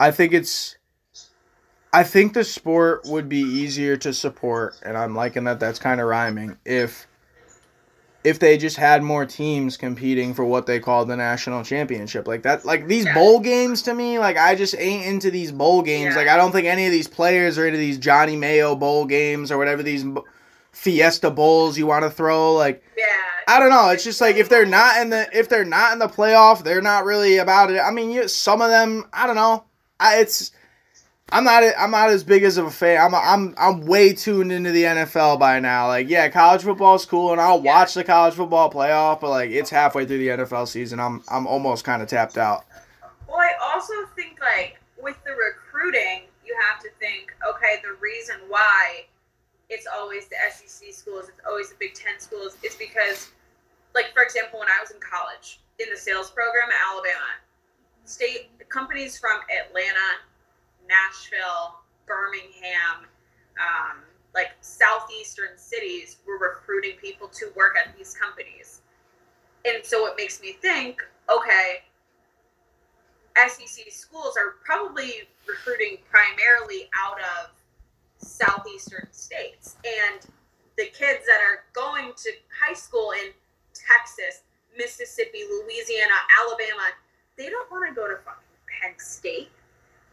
I 0.00 0.10
think 0.10 0.32
it's 0.32 0.76
I 1.92 2.04
think 2.04 2.34
the 2.34 2.44
sport 2.44 3.02
would 3.06 3.28
be 3.28 3.40
easier 3.40 3.96
to 3.98 4.12
support, 4.12 4.78
and 4.82 4.96
I'm 4.96 5.14
liking 5.14 5.44
that. 5.44 5.60
That's 5.60 5.78
kind 5.78 6.00
of 6.00 6.08
rhyming. 6.08 6.56
If 6.64 7.06
if 8.24 8.38
they 8.38 8.58
just 8.58 8.76
had 8.76 9.02
more 9.02 9.24
teams 9.24 9.76
competing 9.76 10.34
for 10.34 10.44
what 10.44 10.66
they 10.66 10.80
call 10.80 11.04
the 11.04 11.16
national 11.16 11.62
championship, 11.62 12.26
like 12.26 12.42
that, 12.42 12.64
like 12.64 12.86
these 12.88 13.04
Yeah. 13.04 13.14
bowl 13.14 13.40
games 13.40 13.82
to 13.82 13.94
me, 13.94 14.18
like 14.18 14.36
I 14.36 14.54
just 14.54 14.74
ain't 14.78 15.06
into 15.06 15.30
these 15.30 15.52
bowl 15.52 15.82
games. 15.82 16.14
Yeah. 16.14 16.20
Like 16.22 16.28
I 16.28 16.36
don't 16.36 16.52
think 16.52 16.66
any 16.66 16.84
of 16.86 16.92
these 16.92 17.08
players 17.08 17.56
are 17.58 17.66
into 17.66 17.78
these 17.78 17.98
Johnny 17.98 18.36
Mayo 18.36 18.74
bowl 18.74 19.06
games 19.06 19.52
or 19.52 19.58
whatever 19.58 19.82
these 19.82 20.04
Fiesta 20.72 21.30
bowls 21.30 21.78
you 21.78 21.86
want 21.86 22.04
to 22.04 22.10
throw. 22.10 22.54
Like 22.54 22.82
Yeah. 22.96 23.04
I 23.46 23.60
don't 23.60 23.70
know. 23.70 23.88
It's 23.90 24.04
just 24.04 24.20
like 24.20 24.36
if 24.36 24.48
they're 24.48 24.66
not 24.66 25.00
in 25.00 25.10
the 25.10 25.26
if 25.32 25.48
they're 25.48 25.64
not 25.64 25.92
in 25.92 25.98
the 25.98 26.08
playoff, 26.08 26.62
they're 26.64 26.82
not 26.82 27.04
really 27.04 27.38
about 27.38 27.70
it. 27.70 27.78
I 27.78 27.90
mean, 27.90 28.10
you, 28.10 28.28
some 28.28 28.60
of 28.60 28.68
them, 28.68 29.06
I 29.12 29.26
don't 29.26 29.36
know. 29.36 29.64
I, 30.00 30.18
it's 30.18 30.50
I'm 31.30 31.44
not 31.44 31.62
I'm 31.78 31.90
not 31.90 32.08
as 32.08 32.24
big 32.24 32.42
as 32.42 32.56
of 32.56 32.66
a 32.66 32.70
fan. 32.70 33.00
I'm 33.00 33.14
I'm 33.14 33.54
I'm 33.58 33.86
way 33.86 34.14
tuned 34.14 34.50
into 34.50 34.70
the 34.70 34.84
NFL 34.84 35.38
by 35.38 35.60
now. 35.60 35.88
Like, 35.88 36.08
yeah, 36.08 36.28
college 36.30 36.62
football 36.62 36.94
is 36.94 37.04
cool, 37.04 37.32
and 37.32 37.40
I'll 37.40 37.60
watch 37.60 37.94
the 37.94 38.02
college 38.04 38.34
football 38.34 38.70
playoff. 38.70 39.20
But 39.20 39.30
like, 39.30 39.50
it's 39.50 39.68
halfway 39.68 40.06
through 40.06 40.18
the 40.18 40.28
NFL 40.28 40.68
season. 40.68 41.00
I'm 41.00 41.22
I'm 41.28 41.46
almost 41.46 41.84
kind 41.84 42.00
of 42.02 42.08
tapped 42.08 42.38
out. 42.38 42.64
Well, 43.28 43.38
I 43.38 43.52
also 43.74 43.92
think 44.16 44.40
like 44.40 44.78
with 45.00 45.22
the 45.24 45.32
recruiting, 45.32 46.22
you 46.46 46.56
have 46.70 46.80
to 46.80 46.88
think, 46.98 47.34
okay, 47.48 47.76
the 47.82 47.94
reason 48.00 48.36
why 48.48 49.04
it's 49.68 49.86
always 49.86 50.28
the 50.28 50.36
SEC 50.50 50.94
schools, 50.94 51.28
it's 51.28 51.40
always 51.46 51.68
the 51.68 51.76
Big 51.78 51.92
Ten 51.92 52.18
schools, 52.18 52.56
is 52.62 52.74
because, 52.76 53.32
like 53.94 54.14
for 54.14 54.22
example, 54.22 54.60
when 54.60 54.68
I 54.68 54.80
was 54.80 54.92
in 54.92 55.00
college 55.00 55.60
in 55.78 55.90
the 55.90 55.96
sales 55.96 56.30
program 56.30 56.70
at 56.70 56.76
Alabama, 56.90 57.36
state 58.04 58.48
companies 58.70 59.18
from 59.18 59.40
Atlanta, 59.52 60.24
Nashville, 60.88 61.80
Birmingham, 62.06 63.06
um, 63.60 63.98
like 64.34 64.52
southeastern 64.60 65.56
cities 65.56 66.18
were 66.26 66.38
recruiting 66.38 66.96
people 67.00 67.28
to 67.28 67.50
work 67.56 67.76
at 67.76 67.96
these 67.96 68.14
companies. 68.14 68.80
And 69.64 69.84
so 69.84 70.06
it 70.06 70.14
makes 70.16 70.40
me 70.40 70.52
think, 70.52 71.02
okay, 71.30 71.82
SEC 73.46 73.90
schools 73.92 74.36
are 74.36 74.56
probably 74.64 75.28
recruiting 75.46 75.98
primarily 76.10 76.88
out 76.96 77.18
of 77.20 77.50
southeastern 78.18 79.08
states. 79.12 79.76
And 79.84 80.20
the 80.76 80.86
kids 80.86 81.26
that 81.26 81.40
are 81.42 81.64
going 81.72 82.12
to 82.16 82.32
high 82.60 82.74
school 82.74 83.12
in 83.12 83.32
Texas, 83.74 84.42
Mississippi, 84.76 85.40
Louisiana, 85.48 86.14
Alabama, 86.40 86.88
they 87.36 87.48
don't 87.48 87.70
want 87.70 87.88
to 87.88 87.94
go 87.94 88.08
to 88.08 88.16
fucking 88.16 88.42
Penn 88.80 88.94
State. 88.98 89.50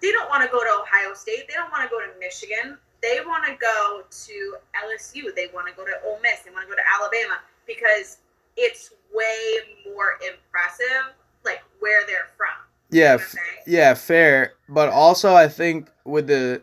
They 0.02 0.12
don't 0.12 0.30
want 0.30 0.44
to 0.44 0.50
go 0.50 0.60
to 0.64 0.82
Ohio 0.82 1.14
State. 1.14 1.48
They 1.48 1.54
don't 1.54 1.72
want 1.72 1.84
to 1.84 1.90
go 1.90 2.00
to 2.00 2.08
Michigan. 2.20 2.78
They 3.02 3.20
want 3.26 3.46
to 3.46 3.56
go 3.56 4.04
to 4.10 4.56
LSU. 4.86 5.36
They 5.36 5.48
want 5.54 5.68
to 5.68 5.74
go 5.74 5.86
to 5.86 5.94
Ole 6.06 6.20
Miss. 6.22 6.42
They 6.42 6.52
want 6.52 6.66
to 6.66 6.70
go 6.70 6.76
to 6.76 6.88
Alabama 7.00 7.40
because 7.68 8.18
it's 8.58 8.92
way 9.14 9.58
more 9.86 10.18
impressive, 10.28 11.14
like 11.44 11.64
where 11.80 12.06
they're 12.08 12.30
from. 12.38 12.48
Yeah, 12.92 13.14
You 13.14 13.18
know 13.18 13.24
f- 13.24 13.36
yeah, 13.68 13.94
fair. 13.94 14.54
But 14.70 14.90
also, 14.90 15.34
I 15.34 15.48
think 15.48 15.90
with 16.04 16.28
the 16.28 16.62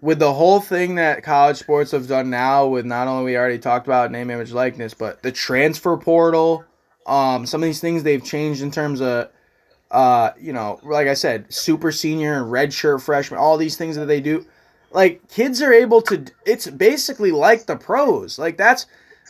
with 0.00 0.18
the 0.18 0.32
whole 0.32 0.60
thing 0.60 0.96
that 0.96 1.22
college 1.22 1.56
sports 1.56 1.90
have 1.92 2.06
done 2.06 2.28
now, 2.30 2.66
with 2.66 2.84
not 2.84 3.08
only 3.08 3.24
we 3.24 3.36
already 3.36 3.58
talked 3.58 3.86
about 3.86 4.10
name, 4.10 4.30
image, 4.30 4.52
likeness, 4.52 4.94
but 4.94 5.22
the 5.22 5.32
transfer 5.32 5.96
portal, 5.96 6.64
um, 7.06 7.46
some 7.46 7.62
of 7.62 7.66
these 7.66 7.80
things 7.80 8.02
they've 8.02 8.22
changed 8.24 8.62
in 8.62 8.70
terms 8.70 9.00
of, 9.00 9.30
uh, 9.96 10.34
you 10.38 10.52
know, 10.52 10.78
like 10.82 11.08
I 11.08 11.14
said, 11.14 11.50
super 11.50 11.90
senior 11.90 12.34
and 12.34 12.52
red 12.52 12.70
shirt 12.70 13.00
freshman, 13.00 13.40
all 13.40 13.56
these 13.56 13.78
things 13.78 13.96
that 13.96 14.04
they 14.04 14.20
do, 14.20 14.44
like 14.90 15.26
kids 15.30 15.62
are 15.62 15.72
able 15.72 16.02
to. 16.02 16.26
It's 16.44 16.68
basically 16.68 17.32
like 17.32 17.64
the 17.64 17.76
pros. 17.76 18.38
Like 18.38 18.58
that's 18.58 18.84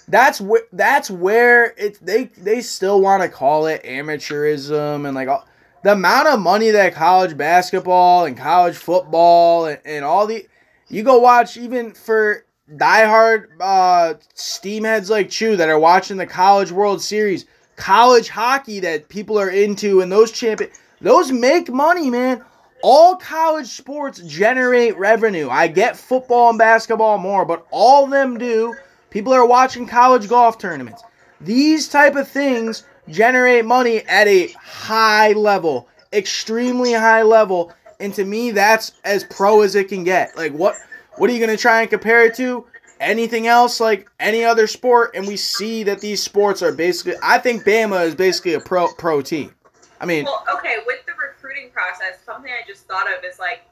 that's 0.09 0.41
where 0.41 0.62
that's 0.73 1.09
where 1.09 1.67
it 1.79 2.05
they 2.05 2.25
they 2.37 2.61
still 2.61 3.01
want 3.01 3.23
to 3.23 3.29
call 3.29 3.67
it 3.67 3.85
amateurism 3.85 5.07
and 5.07 5.14
like 5.14 5.29
all 5.29 5.47
the 5.85 5.93
amount 5.93 6.27
of 6.27 6.41
money 6.41 6.73
that 6.73 6.95
college 6.95 7.37
basketball 7.37 8.25
and 8.25 8.37
college 8.37 8.77
football 8.77 9.67
and, 9.67 9.79
and 9.85 10.05
all 10.05 10.27
the 10.27 10.49
you 10.89 11.05
go 11.05 11.19
watch 11.21 11.57
even 11.57 11.93
for 11.93 12.45
diehard 12.75 13.47
uh 13.61 14.14
steamheads 14.35 15.11
like 15.11 15.31
Chew 15.31 15.57
that 15.57 15.69
are 15.69 15.79
watching 15.79 16.17
the 16.17 16.27
college 16.27 16.73
world 16.73 17.01
series 17.01 17.47
college 17.77 18.29
hockey 18.29 18.81
that 18.81 19.09
people 19.09 19.39
are 19.39 19.51
into 19.51 20.01
and 20.01 20.11
those 20.11 20.33
champion 20.33 20.70
those 21.01 21.31
make 21.31 21.70
money 21.70 22.11
man 22.11 22.43
all 22.83 23.16
college 23.16 23.66
sports 23.66 24.20
generate 24.20 24.97
revenue 24.99 25.49
i 25.51 25.66
get 25.66 25.97
football 25.97 26.51
and 26.51 26.59
basketball 26.59 27.18
more 27.18 27.45
but 27.45 27.66
all 27.70 28.07
them 28.07 28.39
do 28.39 28.74
people 29.11 29.33
are 29.33 29.47
watching 29.47 29.87
college 29.87 30.29
golf 30.29 30.59
tournaments 30.59 31.03
these 31.41 31.89
type 31.89 32.16
of 32.16 32.29
things 32.29 32.85
generate 33.09 33.64
money 33.64 34.03
at 34.07 34.27
a 34.27 34.49
high 34.53 35.33
level, 35.33 35.89
extremely 36.12 36.93
high 36.93 37.22
level, 37.22 37.72
and 38.01 38.12
to 38.14 38.24
me 38.24 38.51
that's 38.51 38.93
as 39.05 39.24
pro 39.24 39.62
as 39.62 39.74
it 39.74 39.89
can 39.89 40.05
get. 40.05 40.37
Like 40.37 40.53
what 40.53 40.77
what 41.16 41.31
are 41.31 41.33
you 41.33 41.39
going 41.39 41.55
to 41.57 41.61
try 41.61 41.81
and 41.81 41.91
compare 41.91 42.24
it 42.24 42.35
to? 42.37 42.66
Anything 43.01 43.47
else 43.47 43.78
like 43.78 44.09
any 44.18 44.44
other 44.44 44.66
sport 44.66 45.11
and 45.14 45.26
we 45.26 45.36
see 45.36 45.82
that 45.82 46.01
these 46.01 46.22
sports 46.22 46.62
are 46.62 46.72
basically 46.72 47.14
I 47.22 47.38
think 47.38 47.64
Bama 47.64 48.05
is 48.07 48.14
basically 48.14 48.55
a 48.55 48.61
pro 48.61 48.88
pro 48.94 49.20
team. 49.20 49.55
I 50.01 50.07
mean, 50.07 50.24
Well, 50.24 50.44
okay, 50.57 50.78
with 50.86 51.05
the 51.07 51.12
recruiting 51.12 51.70
process, 51.70 52.20
something 52.24 52.51
I 52.51 52.66
just 52.66 52.86
thought 52.86 53.07
of 53.07 53.24
is 53.24 53.38
like 53.38 53.62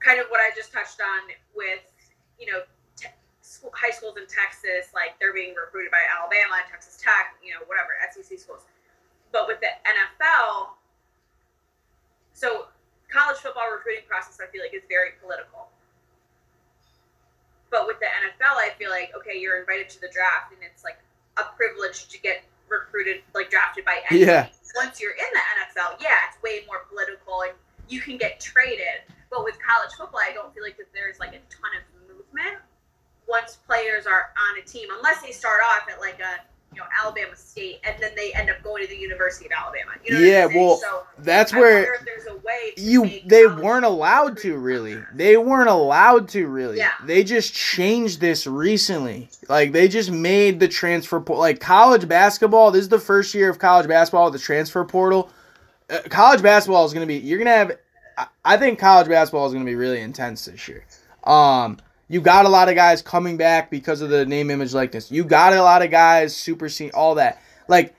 kind 0.00 0.20
of 0.20 0.26
what 0.28 0.40
I 0.40 0.50
just 0.54 0.72
touched 0.72 1.00
on 1.00 1.30
with, 1.54 1.80
you 2.38 2.52
know, 2.52 2.60
te- 2.96 3.14
school, 3.40 3.72
high 3.74 3.90
schools 3.90 4.16
in 4.16 4.26
Texas, 4.26 4.92
like 4.94 5.16
they're 5.20 5.32
being 5.32 5.54
recruited 5.54 5.90
by 5.90 6.02
Alabama, 6.10 6.60
Texas 6.70 6.98
Tech, 7.00 7.36
you 7.42 7.52
know, 7.52 7.60
whatever, 7.66 7.96
SEC 8.12 8.38
schools. 8.38 8.66
But 9.32 9.46
with 9.46 9.60
the 9.60 9.72
NFL, 9.88 10.76
so 12.32 12.68
college 13.08 13.38
football 13.38 13.70
recruiting 13.72 14.04
process, 14.08 14.38
I 14.42 14.50
feel 14.52 14.60
like 14.60 14.74
is 14.74 14.84
very 14.88 15.16
political. 15.20 15.71
But 17.72 17.88
with 17.88 17.98
the 17.98 18.06
NFL, 18.06 18.54
I 18.60 18.70
feel 18.78 18.90
like 18.90 19.10
okay, 19.16 19.40
you're 19.40 19.58
invited 19.58 19.88
to 19.96 20.00
the 20.00 20.12
draft, 20.12 20.52
and 20.52 20.60
it's 20.62 20.84
like 20.84 21.00
a 21.40 21.44
privilege 21.56 22.06
to 22.08 22.20
get 22.20 22.44
recruited, 22.68 23.24
like 23.34 23.50
drafted 23.50 23.84
by 23.84 24.04
anybody. 24.10 24.30
Yeah. 24.30 24.46
Once 24.76 25.00
you're 25.00 25.16
in 25.16 25.30
the 25.32 25.44
NFL, 25.58 25.96
yeah, 26.00 26.28
it's 26.28 26.40
way 26.44 26.62
more 26.68 26.84
political, 26.88 27.42
and 27.42 27.56
you 27.88 28.00
can 28.00 28.16
get 28.16 28.38
traded. 28.38 29.08
But 29.32 29.42
with 29.42 29.56
college 29.58 29.92
football, 29.96 30.20
I 30.20 30.32
don't 30.32 30.52
feel 30.52 30.62
like 30.62 30.76
that 30.76 30.92
there's 30.92 31.18
like 31.18 31.32
a 31.32 31.40
ton 31.48 31.72
of 31.80 31.84
movement 32.08 32.60
once 33.28 33.56
players 33.66 34.06
are 34.06 34.30
on 34.36 34.58
a 34.60 34.64
team, 34.66 34.88
unless 34.96 35.22
they 35.22 35.32
start 35.32 35.60
off 35.64 35.88
at 35.90 36.00
like 36.00 36.20
a 36.20 36.44
you 36.74 36.80
know 36.80 36.86
Alabama 37.02 37.36
State, 37.36 37.80
and 37.84 37.94
then 38.00 38.12
they 38.16 38.32
end 38.34 38.50
up 38.50 38.62
going 38.62 38.82
to 38.82 38.88
the 38.88 38.96
University 38.96 39.46
of 39.46 39.52
Alabama. 39.52 39.92
You 40.04 40.14
know 40.14 40.20
Yeah, 40.20 40.46
well, 40.46 40.76
so 40.76 41.02
that's 41.18 41.52
I 41.52 41.58
where 41.60 41.94
if 41.94 42.04
there's 42.04 42.26
a 42.26 42.36
way 42.36 42.72
to 42.76 42.82
you 42.82 43.20
they 43.26 43.46
weren't 43.46 43.84
allowed 43.84 44.38
to 44.38 44.56
really. 44.56 45.02
They 45.14 45.36
weren't 45.36 45.68
allowed 45.68 46.28
to 46.30 46.46
really. 46.46 46.78
Yeah. 46.78 46.92
they 47.04 47.24
just 47.24 47.52
changed 47.54 48.20
this 48.20 48.46
recently. 48.46 49.28
Like 49.48 49.72
they 49.72 49.88
just 49.88 50.10
made 50.10 50.60
the 50.60 50.68
transfer 50.68 51.20
portal 51.20 51.40
like 51.40 51.60
college 51.60 52.08
basketball 52.08 52.70
this 52.70 52.82
is 52.82 52.88
the 52.88 52.98
first 52.98 53.34
year 53.34 53.50
of 53.50 53.58
college 53.58 53.86
basketball 53.88 54.24
with 54.24 54.34
the 54.34 54.38
transfer 54.38 54.84
portal. 54.84 55.30
Uh, 55.90 55.98
college 56.08 56.42
basketball 56.42 56.84
is 56.86 56.92
going 56.94 57.06
to 57.06 57.12
be 57.12 57.18
you're 57.18 57.38
going 57.38 57.46
to 57.46 57.52
have 57.52 57.78
I- 58.16 58.54
i 58.54 58.56
think 58.56 58.78
college 58.78 59.08
basketball 59.08 59.46
is 59.46 59.52
going 59.52 59.64
to 59.64 59.70
be 59.70 59.74
really 59.76 60.00
intense 60.00 60.44
this 60.46 60.68
year. 60.68 60.84
Um 61.24 61.78
you 62.12 62.20
got 62.20 62.44
a 62.44 62.48
lot 62.48 62.68
of 62.68 62.74
guys 62.74 63.00
coming 63.02 63.36
back 63.36 63.70
because 63.70 64.00
of 64.02 64.10
the 64.10 64.24
name 64.26 64.50
image 64.50 64.74
likeness 64.74 65.10
you 65.10 65.24
got 65.24 65.52
a 65.52 65.62
lot 65.62 65.82
of 65.82 65.90
guys 65.90 66.36
super 66.36 66.68
senior 66.68 66.94
all 66.94 67.14
that 67.16 67.40
like 67.68 67.94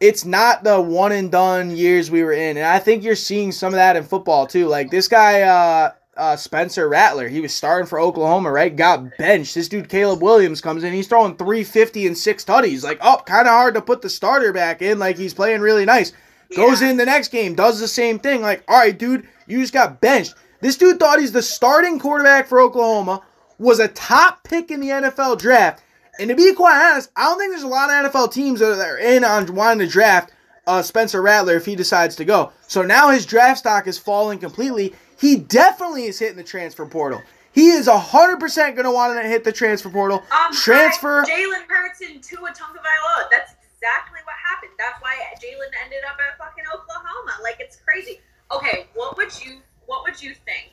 it's 0.00 0.24
not 0.24 0.64
the 0.64 0.80
one 0.80 1.12
and 1.12 1.30
done 1.30 1.70
years 1.76 2.10
we 2.10 2.24
were 2.24 2.32
in. 2.32 2.56
And 2.56 2.66
I 2.66 2.80
think 2.80 3.04
you're 3.04 3.14
seeing 3.14 3.52
some 3.52 3.68
of 3.72 3.76
that 3.76 3.94
in 3.94 4.02
football 4.02 4.48
too. 4.48 4.66
Like 4.66 4.90
this 4.90 5.06
guy, 5.06 5.42
uh, 5.42 5.92
uh, 6.16 6.34
Spencer 6.34 6.88
Rattler, 6.88 7.28
he 7.28 7.40
was 7.40 7.54
starting 7.54 7.86
for 7.86 8.00
Oklahoma, 8.00 8.50
right? 8.50 8.74
Got 8.74 9.16
benched. 9.16 9.54
This 9.54 9.68
dude, 9.68 9.88
Caleb 9.88 10.20
Williams, 10.20 10.60
comes 10.60 10.82
in. 10.82 10.92
He's 10.92 11.06
throwing 11.06 11.36
350 11.36 12.08
and 12.08 12.18
six 12.18 12.44
tutties. 12.44 12.82
Like, 12.82 12.98
oh, 13.00 13.22
kind 13.24 13.46
of 13.46 13.52
hard 13.52 13.74
to 13.74 13.80
put 13.80 14.02
the 14.02 14.10
starter 14.10 14.52
back 14.52 14.82
in. 14.82 14.98
Like, 14.98 15.16
he's 15.16 15.34
playing 15.34 15.60
really 15.60 15.84
nice. 15.84 16.10
Goes 16.56 16.82
Yeah. 16.82 16.90
in 16.90 16.96
the 16.96 17.06
next 17.06 17.28
game, 17.28 17.54
does 17.54 17.78
the 17.78 17.86
same 17.86 18.18
thing. 18.18 18.42
Like, 18.42 18.64
all 18.66 18.78
right, 18.78 18.98
dude, 18.98 19.28
you 19.46 19.60
just 19.60 19.72
got 19.72 20.00
benched. 20.00 20.34
This 20.60 20.76
dude 20.76 20.98
thought 20.98 21.20
he's 21.20 21.30
the 21.30 21.42
starting 21.42 22.00
quarterback 22.00 22.48
for 22.48 22.60
Oklahoma, 22.60 23.22
was 23.62 23.78
a 23.78 23.88
top 23.88 24.44
pick 24.44 24.70
in 24.70 24.80
the 24.80 24.88
NFL 24.88 25.38
draft. 25.38 25.82
And 26.18 26.28
to 26.28 26.34
be 26.34 26.52
quite 26.52 26.90
honest, 26.90 27.10
I 27.16 27.22
don't 27.22 27.38
think 27.38 27.52
there's 27.52 27.62
a 27.62 27.68
lot 27.68 27.88
of 27.88 28.12
NFL 28.12 28.32
teams 28.32 28.60
that 28.60 28.78
are 28.78 28.98
in 28.98 29.24
on 29.24 29.54
wanting 29.54 29.86
to 29.86 29.90
draft 29.90 30.32
uh, 30.66 30.82
Spencer 30.82 31.22
Rattler 31.22 31.56
if 31.56 31.64
he 31.64 31.74
decides 31.74 32.16
to 32.16 32.24
go. 32.24 32.52
So 32.68 32.82
now 32.82 33.10
his 33.10 33.24
draft 33.24 33.60
stock 33.60 33.86
is 33.86 33.98
falling 33.98 34.38
completely. 34.38 34.94
He 35.18 35.36
definitely 35.36 36.04
is 36.04 36.18
hitting 36.18 36.36
the 36.36 36.44
transfer 36.44 36.84
portal. 36.84 37.22
He 37.52 37.70
is 37.70 37.86
100% 37.86 38.40
going 38.56 38.84
to 38.84 38.90
want 38.90 39.20
to 39.20 39.28
hit 39.28 39.44
the 39.44 39.52
transfer 39.52 39.90
portal. 39.90 40.22
Um, 40.30 40.52
transfer. 40.54 41.22
Jalen 41.22 41.66
Hurts 41.68 42.00
and 42.00 42.22
Tua 42.22 42.50
Tagovailoa. 42.50 43.28
That's 43.30 43.52
exactly 43.52 44.20
what 44.24 44.34
happened. 44.42 44.72
That's 44.78 45.00
why 45.00 45.14
Jalen 45.36 45.70
ended 45.84 46.00
up 46.08 46.18
at 46.18 46.38
fucking 46.38 46.64
Oklahoma. 46.74 47.32
Like 47.42 47.56
it's 47.60 47.76
crazy. 47.76 48.20
Okay, 48.50 48.86
what 48.94 49.16
would 49.16 49.30
you 49.44 49.60
what 49.86 50.02
would 50.04 50.20
you 50.22 50.34
think 50.34 50.72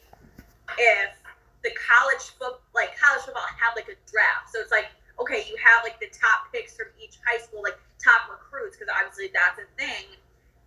the 1.64 1.72
college 1.76 2.34
foot 2.40 2.62
like 2.74 2.98
college 3.00 3.24
football 3.24 3.44
have 3.60 3.76
like 3.76 3.90
a 3.90 3.98
draft. 4.10 4.52
So 4.54 4.60
it's 4.60 4.72
like 4.72 4.88
okay, 5.22 5.46
you 5.50 5.56
have 5.64 5.84
like 5.84 6.00
the 6.00 6.08
top 6.08 6.52
picks 6.52 6.76
from 6.76 6.88
each 7.02 7.18
high 7.26 7.40
school, 7.40 7.62
like 7.62 7.78
top 8.04 8.30
recruits, 8.30 8.78
because 8.78 8.94
obviously 8.98 9.30
that's 9.34 9.60
a 9.60 9.68
thing. 9.78 10.06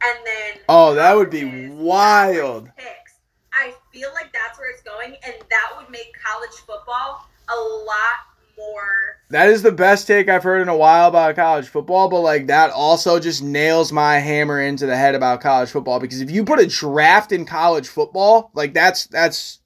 And 0.04 0.18
then 0.26 0.62
oh, 0.68 0.94
that 0.94 1.16
would 1.16 1.30
be 1.30 1.68
wild. 1.68 2.70
Picks. 2.76 3.18
I 3.52 3.74
feel 3.92 4.10
like 4.14 4.32
that's 4.32 4.58
where 4.58 4.70
it's 4.70 4.82
going, 4.82 5.16
and 5.24 5.34
that 5.50 5.72
would 5.76 5.90
make 5.90 6.12
college 6.24 6.56
football 6.66 7.26
a 7.48 7.54
lot 7.54 8.32
more. 8.58 9.18
That 9.30 9.48
is 9.48 9.62
the 9.62 9.72
best 9.72 10.06
take 10.06 10.28
I've 10.28 10.42
heard 10.42 10.62
in 10.62 10.68
a 10.68 10.76
while 10.76 11.08
about 11.08 11.36
college 11.36 11.68
football, 11.68 12.08
but 12.08 12.20
like 12.20 12.48
that 12.48 12.70
also 12.70 13.18
just 13.20 13.42
nails 13.42 13.92
my 13.92 14.18
hammer 14.18 14.60
into 14.60 14.86
the 14.86 14.96
head 14.96 15.14
about 15.14 15.40
college 15.40 15.70
football 15.70 16.00
because 16.00 16.20
if 16.20 16.30
you 16.30 16.44
put 16.44 16.58
a 16.58 16.66
draft 16.66 17.32
in 17.32 17.46
college 17.46 17.88
football, 17.88 18.50
like 18.54 18.74
that's 18.74 19.06
that's 19.06 19.60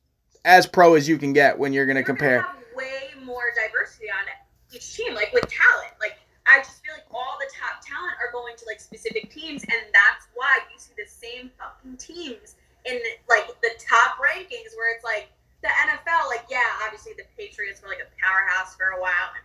as 0.47 0.65
pro 0.65 0.95
as 0.95 1.09
you 1.09 1.19
can 1.19 1.35
get 1.35 1.59
when 1.59 1.75
you're 1.75 1.85
going 1.85 1.99
to 1.99 2.07
compare. 2.07 2.47
Way 2.75 3.11
more 3.25 3.51
diversity 3.53 4.07
on 4.09 4.25
each 4.73 4.95
team, 4.95 5.13
like 5.13 5.35
with 5.35 5.45
talent. 5.51 5.93
Like 6.01 6.17
I 6.47 6.63
just 6.63 6.81
feel 6.87 6.95
like 6.95 7.05
all 7.11 7.37
the 7.43 7.51
top 7.51 7.83
talent 7.83 8.15
are 8.23 8.31
going 8.33 8.55
to 8.57 8.65
like 8.65 8.81
specific 8.81 9.29
teams, 9.29 9.67
and 9.67 9.83
that's 9.91 10.31
why 10.39 10.63
you 10.73 10.79
see 10.79 10.95
the 10.97 11.11
same 11.11 11.51
fucking 11.59 11.99
teams 11.99 12.55
in 12.87 13.03
like 13.29 13.51
the 13.61 13.75
top 13.83 14.23
rankings, 14.23 14.73
where 14.79 14.95
it's 14.95 15.05
like 15.05 15.35
the 15.67 15.69
NFL. 15.69 16.31
Like 16.31 16.47
yeah, 16.49 16.87
obviously 16.87 17.13
the 17.19 17.27
Patriots 17.37 17.83
were 17.83 17.91
like 17.91 18.01
a 18.01 18.11
powerhouse 18.23 18.79
for 18.79 18.95
a 18.95 19.03
while, 19.03 19.35
and 19.35 19.43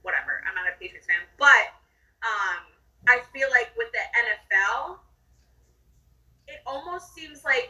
whatever. 0.00 0.40
I'm 0.48 0.56
not 0.56 0.64
a 0.64 0.74
Patriots 0.80 1.06
fan, 1.06 1.28
but 1.36 1.76
um, 2.24 2.64
I 3.06 3.20
feel 3.36 3.52
like 3.52 3.68
with 3.76 3.92
the 3.92 4.04
NFL, 4.16 4.96
it 6.48 6.64
almost 6.66 7.14
seems 7.14 7.44
like 7.44 7.68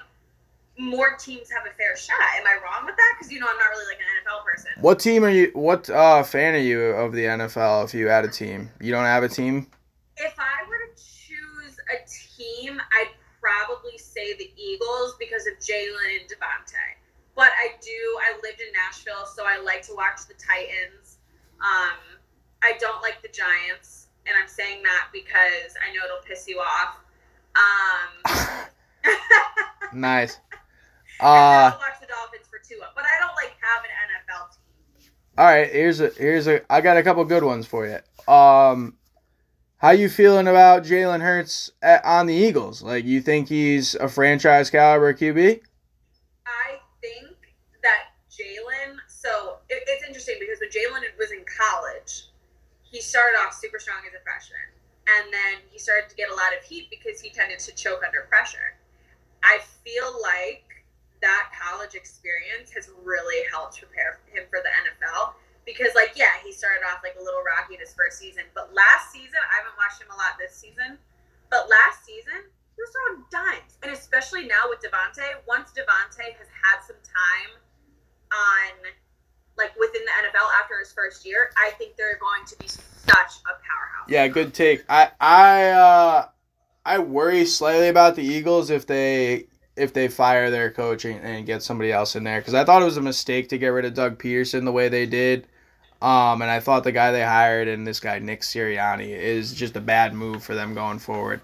more 0.79 1.17
teams 1.17 1.51
have 1.51 1.65
a 1.71 1.75
fair 1.77 1.97
shot. 1.97 2.17
Am 2.39 2.47
I 2.47 2.59
wrong 2.65 2.87
with 2.87 2.97
that? 2.97 3.15
Because 3.19 3.33
you 3.33 3.39
know 3.41 3.47
I'm 3.51 3.59
not 3.59 3.69
really 3.71 3.87
like 3.87 3.99
an 3.99 4.07
NFL 4.25 4.45
person. 4.45 4.71
What 4.81 4.99
team 4.99 5.25
are 5.25 5.31
you 5.31 5.51
what 5.55 5.89
uh 5.91 6.23
fan 6.23 6.55
are 6.55 6.59
you 6.59 6.81
of 6.81 7.13
the 7.13 7.25
NFL 7.25 7.85
if 7.85 7.95
you 7.95 8.09
had 8.09 8.25
a 8.25 8.29
team? 8.29 8.71
You 8.81 8.93
don't 8.93 9.05
have 9.05 9.23
a 9.23 9.29
team? 9.29 9.67
If 10.17 10.35
I 10.39 10.69
were 10.69 10.79
to 10.79 11.03
choose 11.03 11.77
a 11.93 11.99
team, 12.09 12.81
I'd 12.81 13.11
probably 13.41 13.99
say 13.99 14.35
the 14.37 14.51
Eagles 14.57 15.15
because 15.19 15.47
of 15.47 15.55
Jalen 15.59 16.21
and 16.21 16.29
DeVonta. 16.29 16.85
But 17.35 17.49
I 17.59 17.73
do. 17.81 18.19
I 18.21 18.35
lived 18.43 18.61
in 18.61 18.73
Nashville, 18.73 19.27
so 19.27 19.45
I 19.47 19.59
like 19.63 19.83
to 19.83 19.95
watch 19.95 20.27
the 20.29 20.35
Titans. 20.35 21.19
Um, 21.61 22.19
I 22.63 22.77
don't 22.79 23.01
like 23.03 23.23
the 23.23 23.29
Giants, 23.29 24.09
and 24.27 24.37
I'm 24.41 24.49
saying 24.49 24.83
that 24.83 25.09
because 25.13 25.75
I 25.83 25.93
know 25.95 26.05
it'll 26.05 26.23
piss 26.27 26.47
you 26.47 26.61
off. 26.61 26.99
Um, 27.57 28.69
Nice. 29.93 30.39
And 31.21 31.29
Uh 31.29 31.31
I'll 31.31 31.79
watch 31.79 32.01
the 32.01 32.07
Dolphins 32.07 32.47
for 32.49 32.59
Tua, 32.59 32.91
but 32.95 33.05
I 33.05 33.21
don't 33.21 33.35
like 33.37 33.55
have 33.61 33.85
an 33.85 33.91
NFL 34.09 34.51
team. 34.51 35.11
All 35.39 35.47
right, 35.47 35.71
here's 35.71 36.01
a 36.01 36.09
here's 36.11 36.47
a 36.47 36.61
I 36.73 36.81
got 36.81 36.97
a 36.97 37.03
couple 37.03 37.25
good 37.25 37.45
ones 37.45 37.67
for 37.67 37.87
you. 37.87 37.99
Um, 38.33 38.97
how 39.83 39.91
you 39.91 40.09
feeling 40.09 40.47
about 40.47 40.85
Jalen 40.85 41.21
Hurts 41.21 41.73
at, 41.83 42.05
on 42.05 42.27
the 42.27 42.35
Eagles? 42.35 42.83
Like, 42.83 43.05
you 43.05 43.21
think 43.21 43.49
he's 43.49 43.97
a 43.97 44.09
franchise 44.09 44.71
caliber 44.71 45.13
QB? 45.13 45.61
I 46.47 46.79
think 47.01 47.35
that 47.83 48.15
Jalen. 48.31 48.97
So 49.09 49.57
it, 49.69 49.83
it's 49.89 50.07
interesting 50.07 50.37
because 50.39 50.61
when 50.61 50.71
Jalen 50.71 51.03
was 51.19 51.33
in 51.33 51.45
college, 51.59 52.29
he 52.83 53.01
started 53.01 53.39
off 53.39 53.55
super 53.55 53.81
strong 53.81 53.99
as 54.07 54.15
a 54.15 54.23
freshman, 54.23 54.71
and 55.19 55.33
then 55.33 55.59
he 55.69 55.81
started 55.81 56.09
to 56.11 56.15
get 56.15 56.31
a 56.31 56.35
lot 56.35 56.55
of 56.57 56.63
heat 56.63 56.87
because 56.89 57.21
he 57.21 57.31
tended 57.31 57.59
to 57.59 57.75
choke 57.75 58.03
under 58.07 58.23
pressure. 58.29 58.79
I 59.43 59.59
feel 59.83 60.15
like 60.23 60.63
that 61.23 61.55
college 61.55 61.95
experience 61.95 62.69
has 62.75 62.91
really 63.03 63.47
helped 63.49 63.79
prepare 63.79 64.21
him 64.29 64.45
for 64.51 64.61
the 64.61 64.71
NFL 64.85 65.39
because, 65.65 65.95
like, 65.95 66.13
yeah, 66.19 66.37
he 66.43 66.53
started 66.53 66.83
off 66.91 67.01
like 67.07 67.15
a 67.15 67.23
little 67.23 67.41
rocky 67.47 67.79
in 67.79 67.81
his 67.81 67.95
first 67.95 68.19
season, 68.19 68.45
but 68.53 68.75
last 68.75 69.15
season 69.15 69.39
I 69.39 69.63
haven't 69.63 69.79
watched 69.79 70.03
him 70.03 70.11
a 70.11 70.19
lot 70.19 70.37
this 70.37 70.53
season, 70.53 70.99
but 71.49 71.71
last 71.71 72.05
season 72.05 72.51
he 72.75 72.79
was 72.83 72.91
throwing 72.91 73.23
dimes, 73.31 73.79
and 73.83 73.93
especially 73.93 74.45
now 74.51 74.69
with 74.69 74.83
DeVonta. 74.83 75.41
Once 75.47 75.71
DeVonta 75.71 76.35
has 76.35 76.51
had 76.51 76.83
some 76.83 76.99
time 77.07 77.53
on, 78.33 78.73
like 79.57 79.71
within 79.79 80.03
the 80.03 80.15
NFL 80.27 80.49
after 80.61 80.79
his 80.81 80.93
first 80.93 81.25
year, 81.25 81.51
I 81.57 81.71
think 81.79 81.97
they're 81.97 82.19
going 82.19 82.45
to 82.47 82.57
be 82.59 82.67
such 82.67 83.41
a 83.47 83.55
powerhouse. 83.63 84.09
Yeah, 84.09 84.27
good 84.29 84.55
take. 84.55 84.85
I 84.89 85.11
I 85.21 85.69
uh 85.71 86.27
I 86.85 86.99
worry 86.99 87.45
slightly 87.47 87.89
about 87.89 88.17
the 88.17 88.23
Eagles 88.23 88.71
if 88.71 88.87
they 88.87 89.47
if 89.77 89.93
they 89.93 90.09
fire 90.09 90.51
their 90.51 90.71
coach 90.71 91.05
and, 91.05 91.21
and 91.25 91.47
get 91.47 91.63
somebody 91.63 91.91
else 91.93 92.15
in 92.17 92.25
there 92.25 92.41
because 92.41 92.55
I 92.55 92.65
thought 92.65 92.83
it 92.83 92.87
was 92.87 92.97
a 92.99 93.03
mistake 93.03 93.49
to 93.51 93.59
get 93.59 93.69
rid 93.69 93.85
of 93.85 93.95
Doug 93.95 94.19
Pederson 94.19 94.65
the 94.65 94.73
way 94.73 94.89
they 94.89 95.07
did. 95.07 95.47
Um, 96.03 96.43
and 96.43 96.51
I 96.51 96.59
thought 96.61 96.83
the 96.85 96.93
guy 96.93 97.13
they 97.13 97.23
hired 97.23 97.69
and 97.69 97.87
this 97.87 98.01
guy 98.01 98.19
Nick 98.19 98.41
Sirianni 98.43 99.09
is 99.09 99.55
just 99.55 99.77
a 99.77 99.81
bad 99.81 100.15
move 100.15 100.43
for 100.43 100.55
them 100.55 100.75
going 100.75 100.99
forward. 100.99 101.41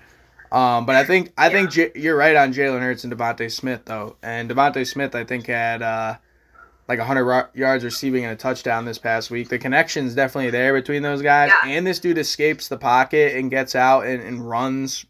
Um, 0.50 0.84
but 0.86 0.96
I 0.96 1.04
think 1.04 1.32
I 1.38 1.48
think 1.50 1.70
J- 1.70 1.92
you're 1.94 2.16
right 2.16 2.34
on 2.34 2.52
Jalen 2.52 2.80
Hurts 2.80 3.04
and 3.04 3.12
DeVonta 3.12 3.50
Smith 3.52 3.82
though, 3.84 4.16
and 4.22 4.50
DeVonta 4.50 4.86
Smith 4.86 5.14
I 5.14 5.22
think 5.24 5.46
had 5.46 5.82
uh, 5.82 6.16
like 6.88 6.98
100 6.98 7.24
ro- 7.24 7.46
yards 7.54 7.84
receiving 7.84 8.24
and 8.24 8.32
a 8.32 8.36
touchdown 8.36 8.84
this 8.86 8.98
past 8.98 9.30
week. 9.30 9.48
The 9.50 9.58
connection's 9.58 10.14
definitely 10.14 10.50
there 10.50 10.72
between 10.72 11.02
those 11.02 11.20
guys, 11.22 11.50
Yeah. 11.64 11.70
and 11.70 11.86
this 11.86 11.98
dude 12.00 12.18
escapes 12.18 12.68
the 12.68 12.78
pocket 12.78 13.36
and 13.36 13.50
gets 13.50 13.74
out 13.76 14.06
and, 14.06 14.22
and 14.22 14.48
runs. 14.48 15.04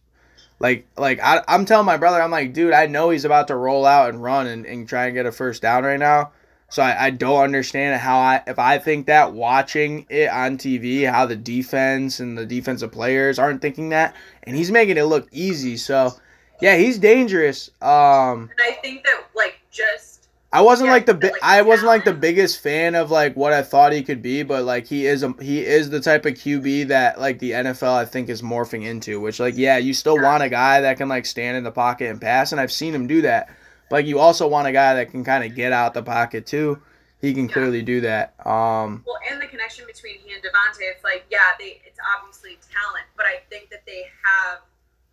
Like 0.60 0.86
like 0.96 1.20
I, 1.22 1.42
I'm 1.46 1.64
telling 1.64 1.86
my 1.86 1.96
brother, 1.96 2.20
I'm 2.20 2.30
like, 2.30 2.52
dude, 2.52 2.72
I 2.72 2.86
know 2.86 3.10
he's 3.10 3.24
about 3.24 3.48
to 3.48 3.56
roll 3.56 3.86
out 3.86 4.08
and 4.10 4.22
run 4.22 4.46
and, 4.46 4.66
and 4.66 4.88
try 4.88 5.06
and 5.06 5.14
get 5.14 5.26
a 5.26 5.32
first 5.32 5.62
down 5.62 5.84
right 5.84 5.98
now. 5.98 6.32
So 6.70 6.82
I, 6.82 7.06
I 7.06 7.10
don't 7.10 7.42
understand 7.42 8.00
how 8.00 8.18
I 8.18 8.42
if 8.46 8.58
I 8.58 8.78
think 8.78 9.06
that 9.06 9.32
watching 9.32 10.04
it 10.10 10.28
on 10.28 10.58
TV, 10.58 11.10
how 11.10 11.26
the 11.26 11.36
defense 11.36 12.20
and 12.20 12.36
the 12.36 12.44
defensive 12.44 12.92
players 12.92 13.38
aren't 13.38 13.62
thinking 13.62 13.90
that, 13.90 14.14
and 14.42 14.56
he's 14.56 14.70
making 14.70 14.96
it 14.98 15.04
look 15.04 15.28
easy. 15.32 15.76
So 15.76 16.12
yeah, 16.60 16.76
he's 16.76 16.98
dangerous. 16.98 17.70
Um, 17.80 18.50
And 18.50 18.60
I 18.60 18.72
think 18.82 19.04
that 19.04 19.24
like 19.34 19.60
just 19.70 20.17
I 20.50 20.62
wasn't 20.62 20.86
Yeah, 20.86 20.92
like 20.94 21.06
the 21.06 21.14
bi- 21.14 21.28
like, 21.28 21.42
I 21.42 21.60
wasn't 21.60 21.88
like 21.88 22.04
the 22.04 22.14
biggest 22.14 22.60
fan 22.62 22.94
of 22.94 23.10
like 23.10 23.34
what 23.36 23.52
I 23.52 23.62
thought 23.62 23.92
he 23.92 24.02
could 24.02 24.22
be, 24.22 24.42
but 24.42 24.64
like 24.64 24.86
he 24.86 25.06
is 25.06 25.22
a 25.22 25.34
he 25.42 25.60
is 25.64 25.90
the 25.90 26.00
type 26.00 26.24
of 26.24 26.34
QB 26.34 26.88
that 26.88 27.20
like 27.20 27.38
the 27.38 27.50
NFL 27.50 27.92
I 27.92 28.06
think 28.06 28.30
is 28.30 28.40
morphing 28.40 28.84
into. 28.86 29.20
Which 29.20 29.40
like 29.40 29.58
yeah, 29.58 29.76
you 29.76 29.92
still 29.92 30.16
Yeah. 30.16 30.22
want 30.22 30.42
a 30.42 30.48
guy 30.48 30.80
that 30.80 30.96
can 30.96 31.08
like 31.08 31.26
stand 31.26 31.56
in 31.58 31.64
the 31.64 31.70
pocket 31.70 32.08
and 32.10 32.18
pass, 32.20 32.52
and 32.52 32.60
I've 32.60 32.72
seen 32.72 32.94
him 32.94 33.06
do 33.06 33.20
that. 33.22 33.48
But 33.90 33.96
like 33.96 34.06
you 34.06 34.18
also 34.20 34.48
want 34.48 34.66
a 34.68 34.72
guy 34.72 34.94
that 34.94 35.10
can 35.10 35.22
kind 35.22 35.44
of 35.44 35.54
get 35.54 35.72
out 35.72 35.92
the 35.92 36.02
pocket 36.02 36.46
too. 36.46 36.80
He 37.20 37.34
can 37.34 37.46
Yeah. 37.48 37.52
clearly 37.52 37.82
do 37.82 38.00
that. 38.02 38.32
Um, 38.46 39.04
well, 39.06 39.18
and 39.30 39.42
the 39.42 39.46
connection 39.48 39.84
between 39.86 40.18
he 40.20 40.32
and 40.32 40.42
DeVonta, 40.42 40.78
it's 40.80 41.04
like 41.04 41.26
yeah, 41.30 41.38
they 41.58 41.82
it's 41.84 41.98
obviously 42.16 42.58
talent, 42.72 43.04
but 43.18 43.26
I 43.26 43.40
think 43.50 43.68
that 43.68 43.84
they 43.84 44.06
have 44.24 44.60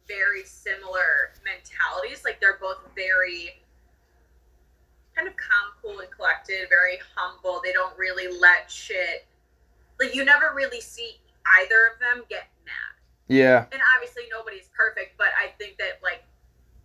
very 0.07 0.45
similar 0.45 1.33
mentalities. 1.43 2.23
Like 2.23 2.39
they're 2.39 2.57
both 2.61 2.77
very 2.95 3.61
kind 5.15 5.27
of 5.27 5.35
calm, 5.37 5.71
cool, 5.81 5.99
and 5.99 6.11
collected, 6.11 6.67
very 6.69 6.99
humble. 7.15 7.61
They 7.63 7.71
don't 7.71 7.97
really 7.97 8.27
let 8.39 8.69
shit. 8.69 9.25
Like 9.99 10.13
you 10.13 10.25
never 10.25 10.51
really 10.53 10.81
see 10.81 11.17
either 11.61 11.93
of 11.93 11.99
them 11.99 12.25
get 12.29 12.49
mad. 12.65 12.95
yeah, 13.27 13.65
and 13.71 13.81
obviously 13.95 14.23
nobody's 14.29 14.69
perfect, 14.75 15.17
but 15.17 15.31
I 15.39 15.55
think 15.57 15.77
that 15.77 16.03
like, 16.03 16.23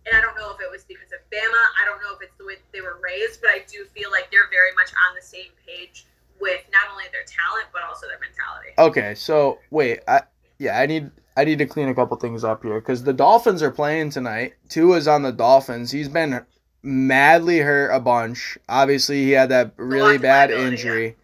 and 0.05 0.15
I 0.15 0.21
don't 0.21 0.35
know 0.35 0.51
if 0.55 0.61
it 0.61 0.71
was 0.71 0.83
because 0.85 1.11
of 1.11 1.19
Bama. 1.29 1.63
I 1.81 1.85
don't 1.85 2.01
know 2.01 2.15
if 2.15 2.21
it's 2.21 2.37
the 2.37 2.45
way 2.45 2.55
they 2.71 2.81
were 2.81 2.99
raised, 3.03 3.41
but 3.41 3.49
I 3.49 3.63
do 3.67 3.85
feel 3.93 4.09
like 4.11 4.31
they're 4.31 4.49
very 4.49 4.73
much 4.75 4.91
on 5.09 5.15
the 5.15 5.21
same 5.21 5.51
page 5.67 6.05
with 6.39 6.61
not 6.71 6.89
only 6.91 7.05
their 7.11 7.27
talent 7.27 7.67
but 7.71 7.83
also 7.83 8.07
their 8.07 8.19
mentality. 8.19 8.71
Okay, 8.79 9.13
so 9.13 9.59
wait, 9.69 9.99
I 10.07 10.21
yeah, 10.57 10.79
I 10.79 10.85
need 10.85 11.11
I 11.35 11.43
need 11.43 11.59
to 11.59 11.65
clean 11.65 11.89
a 11.89 11.95
couple 11.95 12.15
things 12.17 12.43
up 12.43 12.63
here 12.63 12.79
because 12.79 13.03
the 13.03 13.13
Dolphins 13.13 13.61
are 13.61 13.71
playing 13.71 14.09
tonight. 14.11 14.53
Tua's 14.69 15.07
on 15.07 15.21
the 15.21 15.31
Dolphins. 15.31 15.91
He's 15.91 16.09
been 16.09 16.45
madly 16.83 17.59
hurt 17.59 17.89
a 17.89 17.99
bunch. 17.99 18.57
Obviously, 18.67 19.23
he 19.23 19.31
had 19.31 19.49
that 19.49 19.73
really 19.77 20.17
bad 20.17 20.51
injury, 20.51 21.15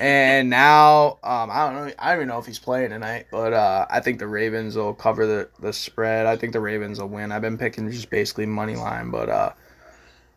and 0.00 0.50
now 0.50 1.18
um, 1.22 1.50
I 1.50 1.66
don't 1.66 1.74
know. 1.74 1.92
I 1.98 2.08
don't 2.10 2.16
even 2.18 2.28
know 2.28 2.38
if 2.38 2.46
he's 2.46 2.58
playing 2.58 2.90
tonight, 2.90 3.26
but 3.30 3.52
uh, 3.52 3.86
I 3.90 4.00
think 4.00 4.18
the 4.18 4.26
Ravens 4.26 4.76
will 4.76 4.94
cover 4.94 5.26
the 5.26 5.48
the 5.60 5.72
spread. 5.72 6.26
I 6.26 6.36
think 6.36 6.52
the 6.52 6.60
Ravens 6.60 7.00
will 7.00 7.08
win. 7.08 7.32
I've 7.32 7.42
been 7.42 7.58
picking 7.58 7.90
just 7.90 8.10
basically 8.10 8.46
money 8.46 8.76
line, 8.76 9.10
but 9.10 9.28
uh. 9.28 9.52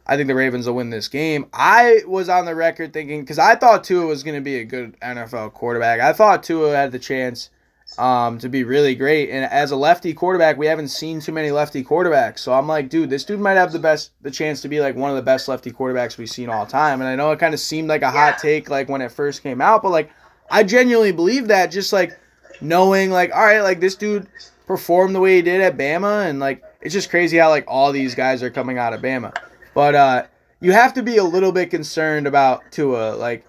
I 0.07 0.17
think 0.17 0.27
the 0.27 0.35
Ravens 0.35 0.65
will 0.67 0.73
win 0.73 0.89
this 0.89 1.07
game. 1.07 1.45
I 1.53 2.01
was 2.07 2.27
on 2.27 2.45
the 2.45 2.55
record 2.55 2.91
thinking 2.91 3.21
because 3.21 3.37
I 3.37 3.55
thought 3.55 3.83
Tua 3.83 4.07
was 4.07 4.23
going 4.23 4.35
to 4.35 4.41
be 4.41 4.57
a 4.57 4.65
good 4.65 4.99
NFL 4.99 5.53
quarterback. 5.53 5.99
I 5.99 6.11
thought 6.11 6.43
Tua 6.43 6.75
had 6.75 6.91
the 6.91 6.99
chance 6.99 7.49
um, 7.97 8.37
to 8.39 8.49
be 8.49 8.63
really 8.63 8.95
great. 8.95 9.29
And 9.29 9.45
as 9.45 9.71
a 9.71 9.75
lefty 9.75 10.13
quarterback, 10.13 10.57
we 10.57 10.65
haven't 10.67 10.87
seen 10.89 11.19
too 11.19 11.31
many 11.31 11.51
lefty 11.51 11.83
quarterbacks. 11.83 12.39
So 12.39 12.53
I'm 12.53 12.67
like, 12.67 12.89
dude, 12.89 13.09
this 13.09 13.23
dude 13.23 13.39
might 13.39 13.53
have 13.57 13.71
the 13.71 13.79
best, 13.79 14.11
the 14.21 14.31
chance 14.31 14.61
to 14.61 14.67
be 14.67 14.79
like 14.79 14.95
one 14.95 15.09
of 15.09 15.15
the 15.15 15.21
best 15.21 15.47
lefty 15.47 15.71
quarterbacks 15.71 16.17
we've 16.17 16.29
seen 16.29 16.49
all 16.49 16.65
time. 16.65 17.01
And 17.01 17.09
I 17.09 17.15
know 17.15 17.31
it 17.31 17.39
kind 17.39 17.53
of 17.53 17.59
seemed 17.59 17.89
like 17.89 18.01
a 18.01 18.05
Yeah. 18.05 18.11
hot 18.11 18.37
take 18.39 18.69
like 18.69 18.89
when 18.89 19.01
it 19.01 19.11
first 19.11 19.43
came 19.43 19.61
out, 19.61 19.81
but 19.83 19.91
like 19.91 20.09
I 20.49 20.63
genuinely 20.63 21.11
believe 21.11 21.47
that. 21.47 21.67
Just 21.67 21.93
like 21.93 22.17
knowing, 22.61 23.09
like, 23.11 23.33
all 23.33 23.43
right, 23.43 23.61
like 23.61 23.79
this 23.79 23.95
dude 23.95 24.27
performed 24.67 25.15
the 25.15 25.19
way 25.19 25.35
he 25.37 25.41
did 25.41 25.61
at 25.61 25.77
Bama, 25.77 26.29
and 26.29 26.39
like 26.39 26.63
it's 26.81 26.93
just 26.93 27.09
crazy 27.09 27.37
how 27.37 27.49
like 27.49 27.65
all 27.67 27.91
these 27.91 28.15
guys 28.15 28.41
are 28.43 28.49
coming 28.49 28.77
out 28.77 28.93
of 28.93 29.01
Bama. 29.01 29.35
But 29.73 29.95
uh, 29.95 30.23
you 30.59 30.71
have 30.73 30.93
to 30.95 31.03
be 31.03 31.17
a 31.17 31.23
little 31.23 31.51
bit 31.51 31.69
concerned 31.69 32.27
about 32.27 32.63
Tua, 32.71 33.15
like, 33.15 33.45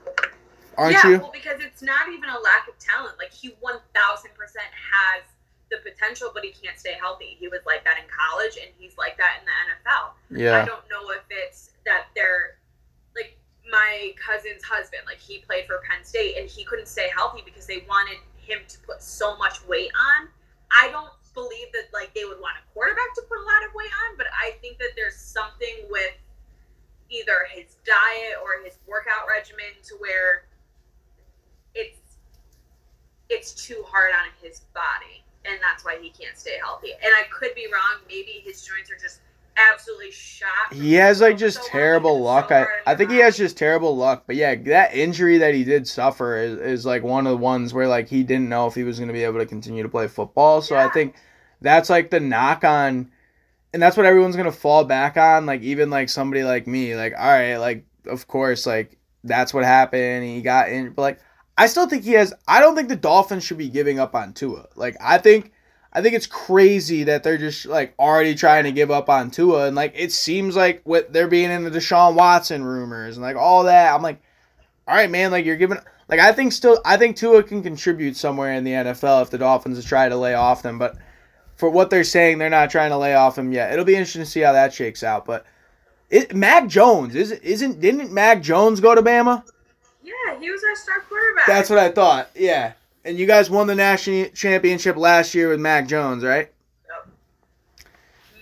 aren't 0.76 0.92
yeah, 0.92 1.10
you? 1.10 1.18
well, 1.18 1.30
because 1.32 1.60
it's 1.60 1.82
not 1.82 2.08
even 2.08 2.28
a 2.28 2.38
lack 2.38 2.68
of 2.68 2.78
talent. 2.78 3.18
Like 3.18 3.32
he 3.32 3.54
one 3.60 3.78
thousand 3.94 4.34
percent 4.34 4.68
has 4.72 5.22
the 5.70 5.78
potential, 5.80 6.30
but 6.32 6.44
he 6.44 6.52
can't 6.52 6.78
stay 6.78 6.94
healthy. 7.00 7.36
He 7.38 7.48
was 7.48 7.60
like 7.66 7.84
that 7.84 7.98
in 7.98 8.04
college, 8.12 8.58
and 8.60 8.70
he's 8.78 8.96
like 8.98 9.16
that 9.18 9.40
in 9.40 9.44
the 9.48 9.56
NFL. 9.72 10.12
Yeah. 10.30 10.62
I 10.62 10.64
don't 10.64 10.84
know 10.90 11.10
if 11.10 11.24
it's 11.30 11.70
that 11.84 12.06
they're 12.14 12.58
like 13.16 13.36
my 13.70 14.12
cousin's 14.20 14.62
husband, 14.62 15.02
like 15.06 15.18
he 15.18 15.38
played 15.38 15.66
for 15.66 15.80
Penn 15.88 16.04
State 16.04 16.36
and 16.38 16.48
he 16.48 16.64
couldn't 16.64 16.88
stay 16.88 17.08
healthy 17.14 17.42
because 17.44 17.66
they 17.66 17.84
wanted 17.88 18.18
him 18.36 18.60
to 18.68 18.78
put 18.80 19.02
so 19.02 19.36
much 19.36 19.64
weight 19.66 19.90
on. 19.94 20.28
I 20.70 20.90
don't 20.90 21.12
believe 21.34 21.72
that 21.72 21.88
like 21.92 22.14
they 22.14 22.24
would 22.24 22.40
want 22.40 22.56
a 22.60 22.64
quarterback 22.72 23.14
to 23.16 23.22
put 23.28 23.38
a 23.38 23.46
lot 23.46 23.64
of 23.66 23.74
weight 23.74 23.92
on, 24.08 24.16
but 24.16 24.26
I 24.32 24.52
think 24.60 24.78
that 24.78 24.92
there's 24.96 25.16
something 25.16 25.88
with 25.88 26.12
either 27.08 27.46
his 27.52 27.76
diet 27.84 28.40
or 28.40 28.64
his 28.64 28.78
workout 28.86 29.28
regimen 29.28 29.72
to 29.84 29.94
where 30.00 30.44
it's 31.74 31.98
it's 33.42 33.52
too 33.52 33.82
hard 33.88 34.12
on 34.12 34.30
his 34.40 34.60
body 34.72 35.24
and 35.44 35.58
that's 35.60 35.84
why 35.84 35.98
he 36.00 36.10
can't 36.10 36.38
stay 36.38 36.56
healthy. 36.62 36.92
And 36.92 37.12
I 37.18 37.24
could 37.32 37.52
be 37.56 37.66
wrong, 37.72 38.00
maybe 38.08 38.40
his 38.44 38.64
joints 38.64 38.88
are 38.90 38.96
just 38.96 39.20
absolutely 39.72 40.12
shot. 40.12 40.72
He 40.72 40.94
has 40.94 41.20
like 41.20 41.32
So 41.32 41.46
just 41.46 41.58
hard, 41.58 41.70
terrible 41.72 42.16
so 42.18 42.22
luck. 42.22 42.52
I, 42.52 42.66
I 42.86 42.94
think 42.94 43.10
he 43.10 43.18
has 43.18 43.36
just 43.36 43.56
terrible 43.56 43.96
luck. 43.96 44.22
But 44.28 44.36
yeah, 44.36 44.54
that 44.54 44.94
injury 44.94 45.38
that 45.38 45.54
he 45.54 45.64
did 45.64 45.88
suffer 45.88 46.36
is, 46.36 46.58
is 46.60 46.86
like 46.86 47.02
one 47.02 47.26
of 47.26 47.32
the 47.32 47.36
ones 47.38 47.74
where 47.74 47.88
like 47.88 48.08
he 48.08 48.22
didn't 48.22 48.48
know 48.48 48.68
if 48.68 48.74
he 48.76 48.84
was 48.84 48.98
going 48.98 49.08
to 49.08 49.14
be 49.14 49.24
able 49.24 49.40
to 49.40 49.46
continue 49.46 49.82
to 49.82 49.88
play 49.88 50.06
football. 50.06 50.62
So 50.62 50.76
I 50.76 50.88
think 50.90 51.16
that's 51.60 51.90
like 51.90 52.10
the 52.10 52.20
knock 52.20 52.62
on, 52.62 53.10
and 53.72 53.82
that's 53.82 53.96
what 53.96 54.06
everyone's 54.06 54.36
going 54.36 54.50
to 54.50 54.56
fall 54.56 54.84
back 54.84 55.16
on. 55.16 55.44
Like 55.44 55.62
even 55.62 55.90
like 55.90 56.08
somebody 56.08 56.44
like 56.44 56.68
me, 56.68 56.94
like 56.94 57.14
all 57.18 57.26
right, 57.26 57.56
like 57.56 57.84
of 58.06 58.28
course, 58.28 58.64
like 58.64 58.96
that's 59.24 59.52
what 59.52 59.64
happened. 59.64 60.24
He 60.24 60.40
got 60.40 60.68
in, 60.68 60.92
but 60.92 61.02
like 61.02 61.20
I 61.56 61.66
still 61.66 61.88
think 61.88 62.04
he 62.04 62.12
has. 62.12 62.32
I 62.48 62.60
don't 62.60 62.74
think 62.74 62.88
the 62.88 62.96
Dolphins 62.96 63.44
should 63.44 63.58
be 63.58 63.68
giving 63.68 63.98
up 63.98 64.14
on 64.14 64.32
Tua. 64.32 64.66
Like 64.76 64.96
I 65.00 65.18
think. 65.18 65.52
I 65.94 66.00
think 66.00 66.14
it's 66.14 66.26
crazy 66.26 67.04
that 67.04 67.22
they're 67.22 67.36
just 67.36 67.66
like 67.66 67.92
already 67.98 68.34
trying 68.34 68.64
to 68.64 68.72
give 68.72 68.90
up 68.90 69.10
on 69.10 69.30
Tua, 69.30 69.66
and 69.66 69.76
like 69.76 69.92
it 69.94 70.10
seems 70.10 70.56
like 70.56 70.80
what 70.84 71.12
they're 71.12 71.28
being 71.28 71.50
in 71.50 71.64
the 71.64 71.70
Deshaun 71.70 72.14
Watson 72.14 72.64
rumors 72.64 73.18
and 73.18 73.22
like 73.22 73.36
all 73.36 73.64
that. 73.64 73.94
I'm 73.94 74.00
like, 74.00 74.22
all 74.88 74.94
right, 74.94 75.10
man, 75.10 75.30
like 75.30 75.44
you're 75.44 75.56
giving 75.56 75.76
like 76.08 76.18
I 76.18 76.32
think 76.32 76.52
still 76.52 76.80
I 76.86 76.96
think 76.96 77.16
Tua 77.16 77.42
can 77.42 77.62
contribute 77.62 78.16
somewhere 78.16 78.54
in 78.54 78.64
the 78.64 78.72
NFL 78.72 79.20
if 79.20 79.28
the 79.28 79.36
Dolphins 79.36 79.84
try 79.84 80.08
to 80.08 80.16
lay 80.16 80.32
off 80.32 80.62
them, 80.62 80.78
but 80.78 80.96
for 81.56 81.70
what 81.70 81.90
they're 81.90 82.04
saying, 82.04 82.38
they're 82.38 82.50
not 82.50 82.70
trying 82.70 82.90
to 82.90 82.96
lay 82.96 83.14
off 83.14 83.38
him 83.38 83.52
yet. 83.52 83.72
It'll 83.72 83.84
be 83.84 83.94
interesting 83.94 84.22
to 84.22 84.26
see 84.26 84.40
how 84.40 84.52
that 84.52 84.74
shakes 84.74 85.02
out. 85.02 85.24
But 85.24 85.46
it, 86.10 86.34
Mac 86.34 86.68
Jones 86.68 87.14
is 87.14 87.32
isn't 87.32 87.80
didn't 87.80 88.12
Mac 88.12 88.42
Jones 88.42 88.80
go 88.80 88.94
to 88.94 89.02
Bama? 89.02 89.44
Yeah, 90.02 90.38
he 90.40 90.50
was 90.50 90.62
our 90.64 90.76
star 90.76 91.00
quarterback. 91.08 91.46
That's 91.46 91.70
what 91.70 91.78
I 91.78 91.90
thought. 91.90 92.30
Yeah. 92.34 92.72
And 93.04 93.18
you 93.18 93.26
guys 93.26 93.50
won 93.50 93.66
the 93.66 93.74
national 93.74 94.28
championship 94.30 94.96
last 94.96 95.34
year 95.34 95.48
with 95.48 95.60
Mac 95.60 95.88
Jones, 95.88 96.22
right? 96.24 96.52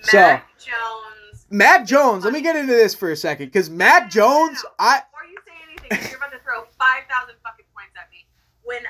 So- 0.03 0.19
Mac 0.19 0.47
Jones. 0.59 1.47
Mac 1.51 1.87
Jones, 1.87 2.25
let 2.25 2.33
me 2.33 2.41
get 2.41 2.57
into 2.57 2.73
this 2.73 2.95
for 2.95 3.11
a 3.11 3.17
second, 3.17 3.47
because 3.47 3.69
Mac 3.69 4.11
Jones, 4.11 4.65
I 4.79 5.03
Before 5.11 5.27
you 5.29 5.37
say 5.45 5.53
anything, 5.69 6.09
you're 6.11 6.19
about 6.19 6.33
to 6.33 6.39
throw 6.39 6.63
five 6.79 7.05
thousand 7.11 7.35
fucking 7.43 7.67
points 7.75 7.93
at 7.99 8.09
me. 8.11 8.25
When 8.63 8.83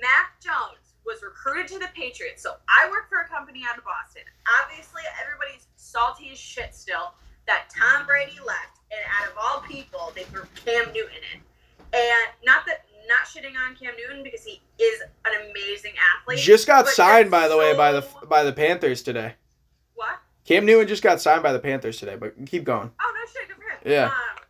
Mac 0.00 0.40
Jones 0.40 0.96
was 1.04 1.22
recruited 1.22 1.68
to 1.68 1.78
the 1.78 1.88
Patriots, 1.94 2.42
so 2.42 2.54
I 2.66 2.88
work 2.90 3.08
for 3.08 3.20
a 3.20 3.28
company 3.28 3.62
out 3.68 3.76
of 3.78 3.84
Boston. 3.84 4.22
Obviously, 4.64 5.02
everybody's 5.22 5.68
salty 5.76 6.30
as 6.32 6.38
shit 6.38 6.74
still 6.74 7.12
that 7.46 7.68
Tom 7.70 8.06
Brady 8.06 8.40
left, 8.44 8.80
and 8.90 9.00
out 9.20 9.30
of 9.30 9.36
all 9.38 9.60
people, 9.68 10.10
they 10.16 10.24
threw 10.24 10.42
Cam 10.64 10.90
Newton 10.92 11.22
in. 11.34 11.40
And 11.96 12.44
not 12.44 12.66
that 12.66 12.84
not 13.08 13.24
shitting 13.24 13.54
on 13.56 13.76
Cam 13.76 13.94
Newton 13.96 14.22
because 14.22 14.44
he 14.44 14.60
is 14.82 15.00
an 15.24 15.32
amazing 15.50 15.94
athlete. 16.18 16.38
just 16.38 16.66
got 16.66 16.88
signed, 16.88 17.30
by 17.30 17.48
the 17.48 17.56
way, 17.56 17.76
by 17.76 17.92
the 17.92 18.06
by 18.28 18.42
the 18.44 18.52
Panthers 18.52 19.02
today. 19.02 19.34
what? 19.94 20.18
Cam 20.44 20.66
Newton 20.66 20.86
just 20.86 21.02
got 21.02 21.20
signed 21.20 21.42
by 21.42 21.52
the 21.52 21.58
Panthers 21.58 21.98
today, 21.98 22.16
but 22.16 22.34
keep 22.46 22.64
going. 22.64 22.90
Oh 23.00 23.14
no 23.14 23.32
shit, 23.32 23.48
good 23.48 23.56
for 23.56 23.62
him. 23.62 23.78
Yeah. 23.84 24.06
Um, 24.06 24.42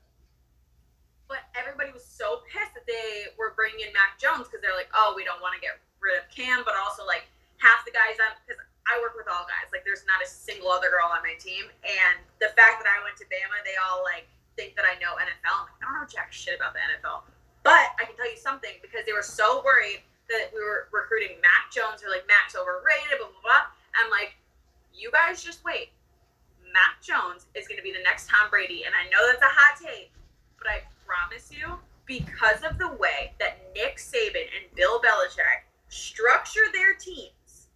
but 1.28 1.38
everybody 1.55 1.92
was 1.92 2.05
so 2.05 2.40
pissed 2.51 2.74
that 2.74 2.86
they 2.86 3.32
were 3.38 3.53
bringing 3.55 3.80
in 3.86 3.92
Mac 3.92 4.18
Jones 4.18 4.49
because 4.49 4.61
they're 4.61 4.76
like, 4.76 4.90
oh, 4.94 5.14
we 5.16 5.24
don't 5.24 5.40
want 5.40 5.55
to 5.55 5.61
get 5.61 5.78
rid 6.01 6.18
of 6.18 6.24
Cam, 6.32 6.64
but 6.64 6.74
also 6.76 7.05
like 7.05 7.28
half 7.59 7.84
the 7.84 7.92
guys 7.92 8.16
on 8.20 8.32
because 8.44 8.61
I 8.86 9.03
work 9.03 9.18
with 9.18 9.26
all 9.26 9.44
guys. 9.51 9.66
Like, 9.74 9.82
there's 9.82 10.07
not 10.07 10.22
a 10.22 10.28
single 10.28 10.70
other 10.70 10.94
girl 10.94 11.11
on 11.11 11.18
my 11.26 11.34
team, 11.42 11.66
and 11.82 12.22
the 12.38 12.55
fact 12.55 12.78
that 12.78 12.86
I 12.86 13.03
went 13.03 13.18
to 13.18 13.26
Bama, 13.26 13.59
they 13.66 13.74
all 13.82 14.07
like 14.07 14.30
think 14.55 14.78
that 14.78 14.86
I 14.86 14.94
know 15.03 15.18
NFL. 15.18 15.42
I'm 15.42 15.66
like, 15.66 15.78
I 15.82 15.84
don't 15.84 15.94
know 16.01 16.07
jack 16.07 16.30
shit 16.30 16.55
about 16.57 16.72
the 16.72 16.80
NFL, 16.86 17.26
but 17.66 17.98
I 17.98 18.06
can 18.06 18.14
tell 18.14 18.30
you 18.30 18.38
something 18.38 18.78
because 18.78 19.02
they 19.06 19.12
were 19.12 19.26
so 19.26 19.58
worried 19.66 20.06
that 20.30 20.54
we 20.54 20.62
were 20.62 20.86
recruiting 20.94 21.42
Mac 21.42 21.74
Jones. 21.74 21.98
They're 21.98 22.14
like, 22.14 22.22
Mac's 22.30 22.54
overrated, 22.54 23.18
blah 23.18 23.26
blah 23.26 23.42
blah. 23.42 23.64
I'm 23.98 24.06
like, 24.06 24.38
you 24.94 25.10
guys 25.10 25.42
just 25.42 25.66
wait. 25.66 25.90
Mac 26.62 27.02
Jones 27.02 27.50
is 27.58 27.66
going 27.66 27.78
to 27.78 27.82
be 27.82 27.90
the 27.90 28.06
next 28.06 28.30
Tom 28.30 28.46
Brady. 28.54 28.86
And 28.86 28.94
I 28.94 29.10
know 29.10 29.18
that's 29.26 29.42
a 29.42 29.50
hot 29.50 29.82
take, 29.82 30.14
but 30.62 30.70
I 30.70 30.86
promise 31.02 31.50
you, 31.50 31.74
because 32.06 32.62
of 32.62 32.78
the 32.78 32.94
way 33.02 33.34
that 33.42 33.58
Nick 33.74 33.98
Saban 33.98 34.46
and 34.46 34.70
Bill 34.76 35.02
Belichick 35.02 35.66
structure 35.88 36.70
their 36.72 36.94
teams, 36.94 37.66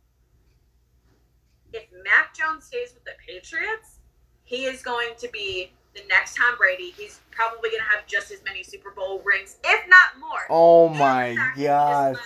if 1.72 1.91
Mac 2.05 2.30
Jones 2.30 2.66
stays 2.66 2.95
with 2.95 3.03
the 3.03 3.18
Patriots, 3.26 3.99
he 4.45 4.66
is 4.66 4.82
going 4.82 5.18
to 5.18 5.28
be 5.28 5.72
the 5.95 6.03
next 6.09 6.36
Tom 6.36 6.57
Brady. 6.57 6.93
He's 6.97 7.20
probably 7.30 7.70
going 7.70 7.82
to 7.82 7.97
have 7.97 8.07
just 8.07 8.30
as 8.30 8.43
many 8.45 8.62
Super 8.62 8.91
Bowl 8.91 9.22
rings, 9.24 9.57
if 9.64 9.88
not 9.88 10.18
more. 10.20 10.41
Oh 10.49 10.88
And 10.88 10.99
my 10.99 11.34
fact 11.34 11.57
that 11.57 11.61
he 11.61 11.64
gosh. 11.64 12.16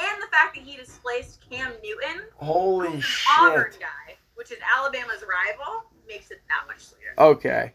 And 0.00 0.22
the 0.22 0.26
fact 0.28 0.54
that 0.54 0.64
he 0.64 0.76
displaced 0.76 1.40
Cam 1.50 1.72
Newton 1.82 2.22
Holy 2.36 2.88
an 2.88 3.02
Auburn 3.38 3.72
guy, 3.80 4.14
which 4.34 4.52
is 4.52 4.58
Alabama's 4.76 5.22
rival, 5.22 5.84
makes 6.06 6.30
it 6.30 6.40
that 6.48 6.66
much 6.68 6.80
sweeter. 6.80 7.14
Okay. 7.18 7.72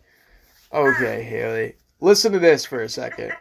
Okay, 0.71 1.29
Haili. 1.31 1.75
Listen 1.99 2.31
to 2.31 2.39
this 2.39 2.65
for 2.65 2.81
a 2.81 2.89
second. 2.89 3.33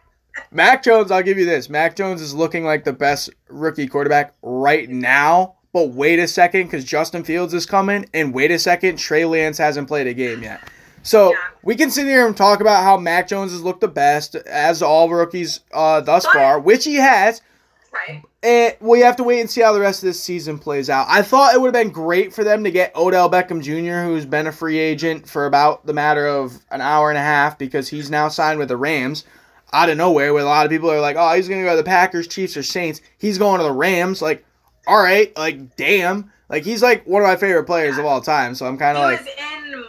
Mac 0.50 0.82
Jones, 0.82 1.10
I'll 1.10 1.22
give 1.22 1.38
you 1.38 1.44
this. 1.44 1.68
Mac 1.68 1.94
Jones 1.94 2.20
is 2.20 2.34
looking 2.34 2.64
like 2.64 2.84
the 2.84 2.92
best 2.92 3.30
rookie 3.48 3.86
quarterback 3.86 4.34
right 4.42 4.88
now. 4.88 5.56
But 5.72 5.90
wait 5.90 6.18
a 6.18 6.28
second, 6.28 6.64
because 6.64 6.84
Justin 6.84 7.24
Fields 7.24 7.54
is 7.54 7.64
coming, 7.64 8.06
and 8.12 8.34
wait 8.34 8.50
a 8.50 8.58
second, 8.58 8.96
Trey 8.96 9.24
Lance 9.24 9.56
hasn't 9.56 9.88
played 9.88 10.06
a 10.06 10.12
game 10.12 10.42
yet. 10.42 10.60
So 11.02 11.30
Yeah. 11.32 11.36
we 11.62 11.74
can 11.74 11.90
sit 11.90 12.06
here 12.06 12.26
and 12.26 12.36
talk 12.36 12.60
about 12.60 12.82
how 12.84 12.96
Mac 12.96 13.28
Jones 13.28 13.52
has 13.52 13.62
looked 13.62 13.80
the 13.80 13.88
best 13.88 14.34
as 14.36 14.82
all 14.82 15.08
rookies 15.10 15.60
uh, 15.72 16.00
thus 16.00 16.24
But- 16.24 16.34
far, 16.34 16.58
which 16.60 16.84
he 16.84 16.96
has. 16.96 17.40
Right? 17.92 18.22
And 18.42 18.74
we 18.80 19.00
have 19.00 19.16
to 19.16 19.22
wait 19.24 19.40
and 19.40 19.50
see 19.50 19.60
how 19.60 19.72
the 19.72 19.80
rest 19.80 20.02
of 20.02 20.06
this 20.06 20.20
season 20.20 20.58
plays 20.58 20.88
out. 20.88 21.06
I 21.10 21.20
thought 21.20 21.54
it 21.54 21.60
would 21.60 21.74
have 21.74 21.84
been 21.84 21.92
great 21.92 22.32
for 22.34 22.42
them 22.42 22.64
to 22.64 22.70
get 22.70 22.96
Odell 22.96 23.28
Beckham 23.30 23.60
Jr., 23.62 24.06
who's 24.08 24.24
been 24.24 24.46
a 24.46 24.52
free 24.52 24.78
agent 24.78 25.28
for 25.28 25.44
about 25.44 25.84
the 25.86 25.92
matter 25.92 26.26
of 26.26 26.54
an 26.70 26.80
hour 26.80 27.10
and 27.10 27.18
a 27.18 27.22
half 27.22 27.58
because 27.58 27.88
he's 27.88 28.10
now 28.10 28.28
signed 28.28 28.58
with 28.58 28.68
the 28.68 28.78
Rams 28.78 29.24
out 29.74 29.90
of 29.90 29.98
nowhere. 29.98 30.32
Where 30.32 30.42
a 30.42 30.46
lot 30.46 30.64
of 30.64 30.70
people 30.72 30.90
are 30.90 31.00
like, 31.00 31.16
"Oh, 31.18 31.34
he's 31.34 31.48
gonna 31.48 31.64
go 31.64 31.70
to 31.72 31.76
the 31.76 31.82
Packers, 31.84 32.26
Chiefs, 32.26 32.56
or 32.56 32.62
Saints." 32.62 33.02
He's 33.18 33.36
going 33.36 33.58
to 33.58 33.64
the 33.64 33.72
Rams. 33.72 34.22
Like, 34.22 34.42
all 34.86 35.00
right, 35.02 35.36
like 35.38 35.76
damn, 35.76 36.31
like 36.52 36.64
he's 36.64 36.82
like 36.82 37.04
one 37.06 37.22
of 37.22 37.26
my 37.26 37.36
favorite 37.36 37.64
players 37.64 37.96
of 37.96 38.04
all 38.04 38.20
time. 38.20 38.54
So 38.54 38.66
I'm 38.66 38.76
kind 38.76 38.96
of 38.96 39.02
like. 39.02 39.18
He 39.18 39.24
was 39.24 39.34
in 39.34 39.74
uh, 39.74 39.82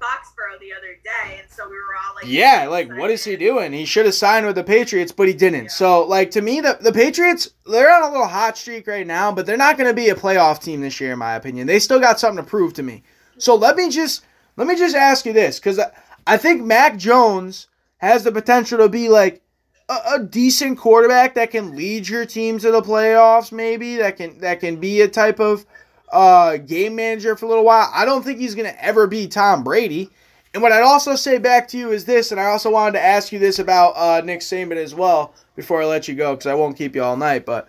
Foxborough 0.00 0.58
the 0.58 0.72
other 0.72 0.98
day, 1.04 1.40
and 1.40 1.50
so 1.50 1.68
we 1.68 1.76
were 1.76 1.94
all 1.94 2.14
like, 2.16 2.24
Yeah, 2.26 2.66
like 2.68 2.90
what 2.96 3.10
is 3.10 3.22
he 3.22 3.36
doing? 3.36 3.72
He 3.72 3.84
should 3.84 4.06
have 4.06 4.14
signed 4.14 4.46
with 4.46 4.56
the 4.56 4.64
Patriots, 4.64 5.12
but 5.12 5.28
he 5.28 5.34
didn't. 5.34 5.64
Yeah. 5.64 5.70
So, 5.70 6.06
like 6.06 6.30
to 6.32 6.40
me, 6.40 6.60
the 6.60 6.78
the 6.80 6.92
Patriots 6.92 7.50
they're 7.70 7.94
on 7.94 8.04
a 8.04 8.10
little 8.10 8.26
hot 8.26 8.56
streak 8.56 8.86
right 8.86 9.06
now, 9.06 9.30
but 9.30 9.44
they're 9.44 9.58
not 9.58 9.76
going 9.76 9.88
to 9.88 9.94
be 9.94 10.08
a 10.08 10.14
playoff 10.14 10.62
team 10.62 10.80
this 10.80 10.98
year, 10.98 11.12
in 11.12 11.18
my 11.18 11.34
opinion. 11.34 11.66
They 11.66 11.78
still 11.78 12.00
got 12.00 12.18
something 12.18 12.42
to 12.42 12.48
prove 12.48 12.72
to 12.74 12.82
me. 12.82 13.02
So 13.38 13.54
let 13.54 13.76
me 13.76 13.90
just 13.90 14.24
let 14.56 14.66
me 14.66 14.76
just 14.76 14.96
ask 14.96 15.26
you 15.26 15.34
this, 15.34 15.58
because 15.58 15.78
I, 15.78 15.90
I 16.26 16.36
think 16.38 16.64
Mac 16.64 16.96
Jones 16.96 17.68
has 17.98 18.24
the 18.24 18.32
potential 18.32 18.78
to 18.78 18.88
be 18.88 19.10
like 19.10 19.42
a, 19.88 19.98
a 20.14 20.18
decent 20.20 20.78
quarterback 20.78 21.34
that 21.34 21.50
can 21.50 21.76
lead 21.76 22.08
your 22.08 22.26
team 22.26 22.58
to 22.58 22.70
the 22.70 22.82
playoffs, 22.82 23.52
maybe 23.52 23.96
that 23.96 24.16
can 24.16 24.38
that 24.38 24.60
can 24.60 24.76
be 24.76 25.00
a 25.00 25.08
type 25.08 25.40
of 25.40 25.64
uh, 26.12 26.56
game 26.58 26.96
manager 26.96 27.36
for 27.36 27.46
a 27.46 27.48
little 27.48 27.64
while. 27.64 27.90
I 27.94 28.04
don't 28.04 28.24
think 28.24 28.38
he's 28.38 28.54
going 28.54 28.70
to 28.70 28.84
ever 28.84 29.06
be 29.06 29.26
Tom 29.26 29.64
Brady. 29.64 30.10
And 30.54 30.62
what 30.62 30.72
I'd 30.72 30.82
also 30.82 31.16
say 31.16 31.36
back 31.36 31.68
to 31.68 31.78
you 31.78 31.90
is 31.92 32.06
this, 32.06 32.30
and 32.32 32.40
I 32.40 32.46
also 32.46 32.70
wanted 32.70 32.92
to 32.92 33.04
ask 33.04 33.30
you 33.30 33.38
this 33.38 33.58
about 33.58 33.90
uh, 33.90 34.22
Nick 34.24 34.40
Saban 34.40 34.76
as 34.76 34.94
well 34.94 35.34
before 35.54 35.82
I 35.82 35.84
let 35.84 36.08
you 36.08 36.14
go, 36.14 36.34
because 36.34 36.46
I 36.46 36.54
won't 36.54 36.78
keep 36.78 36.94
you 36.94 37.02
all 37.02 37.16
night. 37.16 37.44
But 37.44 37.68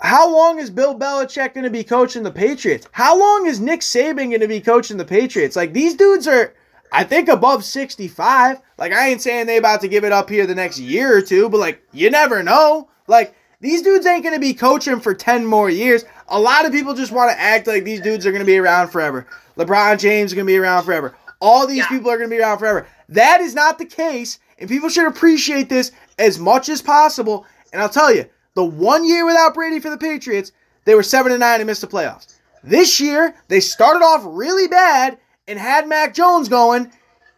how 0.00 0.32
long 0.32 0.58
is 0.58 0.70
Bill 0.70 0.98
Belichick 0.98 1.52
going 1.52 1.64
to 1.64 1.70
be 1.70 1.84
coaching 1.84 2.22
the 2.22 2.30
Patriots? 2.30 2.88
How 2.92 3.18
long 3.18 3.46
is 3.46 3.60
Nick 3.60 3.80
Saban 3.80 4.30
going 4.30 4.40
to 4.40 4.48
be 4.48 4.60
coaching 4.60 4.96
the 4.96 5.04
Patriots? 5.04 5.54
Like 5.54 5.74
these 5.74 5.94
dudes 5.94 6.26
are, 6.26 6.54
I 6.94 7.04
think, 7.04 7.28
above 7.28 7.64
sixty-five. 7.64 8.60
Like 8.78 8.92
I 8.92 9.08
ain't 9.08 9.22
saying 9.22 9.46
they 9.46 9.56
about 9.56 9.80
to 9.80 9.88
give 9.88 10.04
it 10.04 10.12
up 10.12 10.28
here 10.28 10.46
the 10.46 10.54
next 10.54 10.78
year 10.78 11.16
or 11.16 11.22
two, 11.22 11.48
but 11.48 11.58
like 11.58 11.82
you 11.92 12.10
never 12.10 12.42
know. 12.42 12.88
Like 13.08 13.34
these 13.60 13.82
dudes 13.82 14.06
ain't 14.06 14.22
going 14.22 14.34
to 14.34 14.40
be 14.40 14.54
coaching 14.54 15.00
for 15.00 15.14
ten 15.14 15.46
more 15.46 15.70
years. 15.70 16.04
A 16.28 16.38
lot 16.38 16.66
of 16.66 16.72
people 16.72 16.94
just 16.94 17.10
want 17.12 17.30
to 17.32 17.40
act 17.40 17.66
like 17.66 17.84
these 17.84 18.00
dudes 18.00 18.26
are 18.26 18.30
going 18.30 18.42
to 18.42 18.46
be 18.46 18.58
around 18.58 18.88
forever. 18.88 19.26
LeBron 19.56 19.98
James 19.98 20.30
is 20.30 20.34
going 20.34 20.46
to 20.46 20.52
be 20.52 20.56
around 20.58 20.84
forever. 20.84 21.16
All 21.40 21.66
these 21.66 21.78
Yeah. 21.78 21.88
people 21.88 22.10
are 22.10 22.18
going 22.18 22.28
to 22.30 22.36
be 22.36 22.40
around 22.40 22.58
forever. 22.58 22.86
That 23.08 23.40
is 23.40 23.54
not 23.54 23.78
the 23.78 23.84
case, 23.84 24.38
and 24.58 24.68
people 24.68 24.88
should 24.88 25.06
appreciate 25.06 25.68
this 25.68 25.92
as 26.18 26.38
much 26.38 26.68
as 26.68 26.82
possible. 26.82 27.46
And 27.72 27.80
I'll 27.80 27.88
tell 27.88 28.14
you, 28.14 28.26
the 28.54 28.64
one 28.64 29.04
year 29.06 29.24
without 29.24 29.54
Brady 29.54 29.80
for 29.80 29.90
the 29.90 29.98
Patriots, 29.98 30.52
they 30.84 30.94
were 30.94 31.02
seven 31.02 31.32
and 31.32 31.40
nine 31.40 31.60
and 31.60 31.66
missed 31.66 31.80
the 31.80 31.86
playoffs. 31.86 32.38
This 32.62 33.00
year, 33.00 33.34
they 33.48 33.60
started 33.60 34.04
off 34.04 34.22
really 34.24 34.68
bad 34.68 35.18
and 35.48 35.58
had 35.58 35.88
Mac 35.88 36.14
Jones 36.14 36.48
going, 36.48 36.90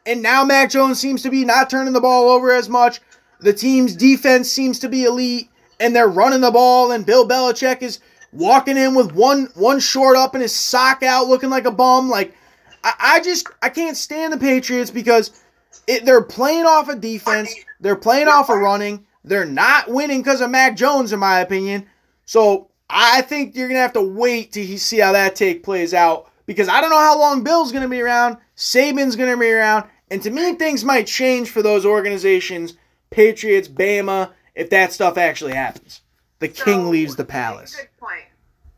and 0.07 0.22
now 0.22 0.44
Mac 0.44 0.70
Jones 0.70 0.98
seems 1.00 1.22
to 1.22 1.30
be 1.30 1.44
not 1.44 1.70
turning 1.70 1.92
the 1.92 2.00
ball 2.00 2.28
over 2.28 2.50
as 2.52 2.68
much. 2.68 3.00
The 3.40 3.52
team's 3.52 3.96
defense 3.96 4.50
seems 4.50 4.78
to 4.80 4.88
be 4.88 5.05
elite, 5.05 5.48
and 5.80 5.94
they're 5.94 6.09
running 6.09 6.40
the 6.40 6.50
ball, 6.50 6.92
and 6.92 7.07
Bill 7.07 7.26
Belichick 7.26 7.82
is 7.82 8.00
walking 8.32 8.76
in 8.76 8.94
with 8.94 9.12
one 9.12 9.48
one 9.55 9.80
short 9.80 10.16
up 10.16 10.34
and 10.34 10.42
his 10.42 10.55
sock 10.55 11.02
out, 11.02 11.28
looking 11.28 11.50
like 11.50 11.66
a 11.66 11.70
bum. 11.70 12.09
Like, 12.09 12.34
I, 12.82 12.94
I 12.98 13.20
just 13.20 13.48
I 13.62 13.68
can't 13.68 13.96
stand 13.96 14.32
the 14.32 14.38
Patriots 14.38 14.90
because 14.90 15.42
it, 15.86 16.05
they're 16.05 16.22
playing 16.22 16.66
off 16.66 16.88
a 16.88 16.96
defense, 16.96 17.55
they're 17.80 17.96
playing 17.96 18.28
off 18.28 18.48
a 18.48 18.57
running, 18.57 19.07
they're 19.24 19.44
not 19.46 19.90
winning 19.90 20.20
because 20.20 20.40
of 20.40 20.50
Mac 20.50 20.76
Jones, 20.76 21.12
in 21.12 21.18
my 21.18 21.40
opinion. 21.40 21.86
So 22.26 22.68
I 22.88 23.22
think 23.22 23.57
you're 23.57 23.68
gonna 23.68 23.80
have 23.80 23.92
to 23.94 24.02
wait 24.02 24.52
to 24.52 24.78
see 24.78 24.98
how 24.98 25.12
that 25.12 25.36
take 25.36 25.62
plays 25.62 25.94
out 25.94 26.30
because 26.47 26.68
I 26.68 26.80
don't 26.80 26.90
know 26.90 27.01
how 27.01 27.18
long 27.18 27.42
Bill's 27.42 27.72
gonna 27.72 27.88
be 27.88 28.01
around, 28.01 28.38
Saban's 28.57 29.16
gonna 29.16 29.36
be 29.36 29.51
around, 29.51 29.88
and 30.11 30.22
to 30.22 30.30
me 30.30 30.55
things 30.55 30.84
might 30.84 31.07
change 31.07 31.51
for 31.51 31.62
those 31.62 31.86
organizations, 31.86 32.74
Patriots, 33.11 33.68
Bama, 33.68 34.32
if 34.55 34.70
that 34.70 34.92
stuff 34.92 35.18
actually 35.18 35.55
happens. 35.55 36.03
The 36.38 36.53
so, 36.53 36.64
king 36.64 36.90
leaves 36.90 37.16
the 37.16 37.24
palace. 37.24 37.76
Good 37.76 37.88
point. 37.99 38.24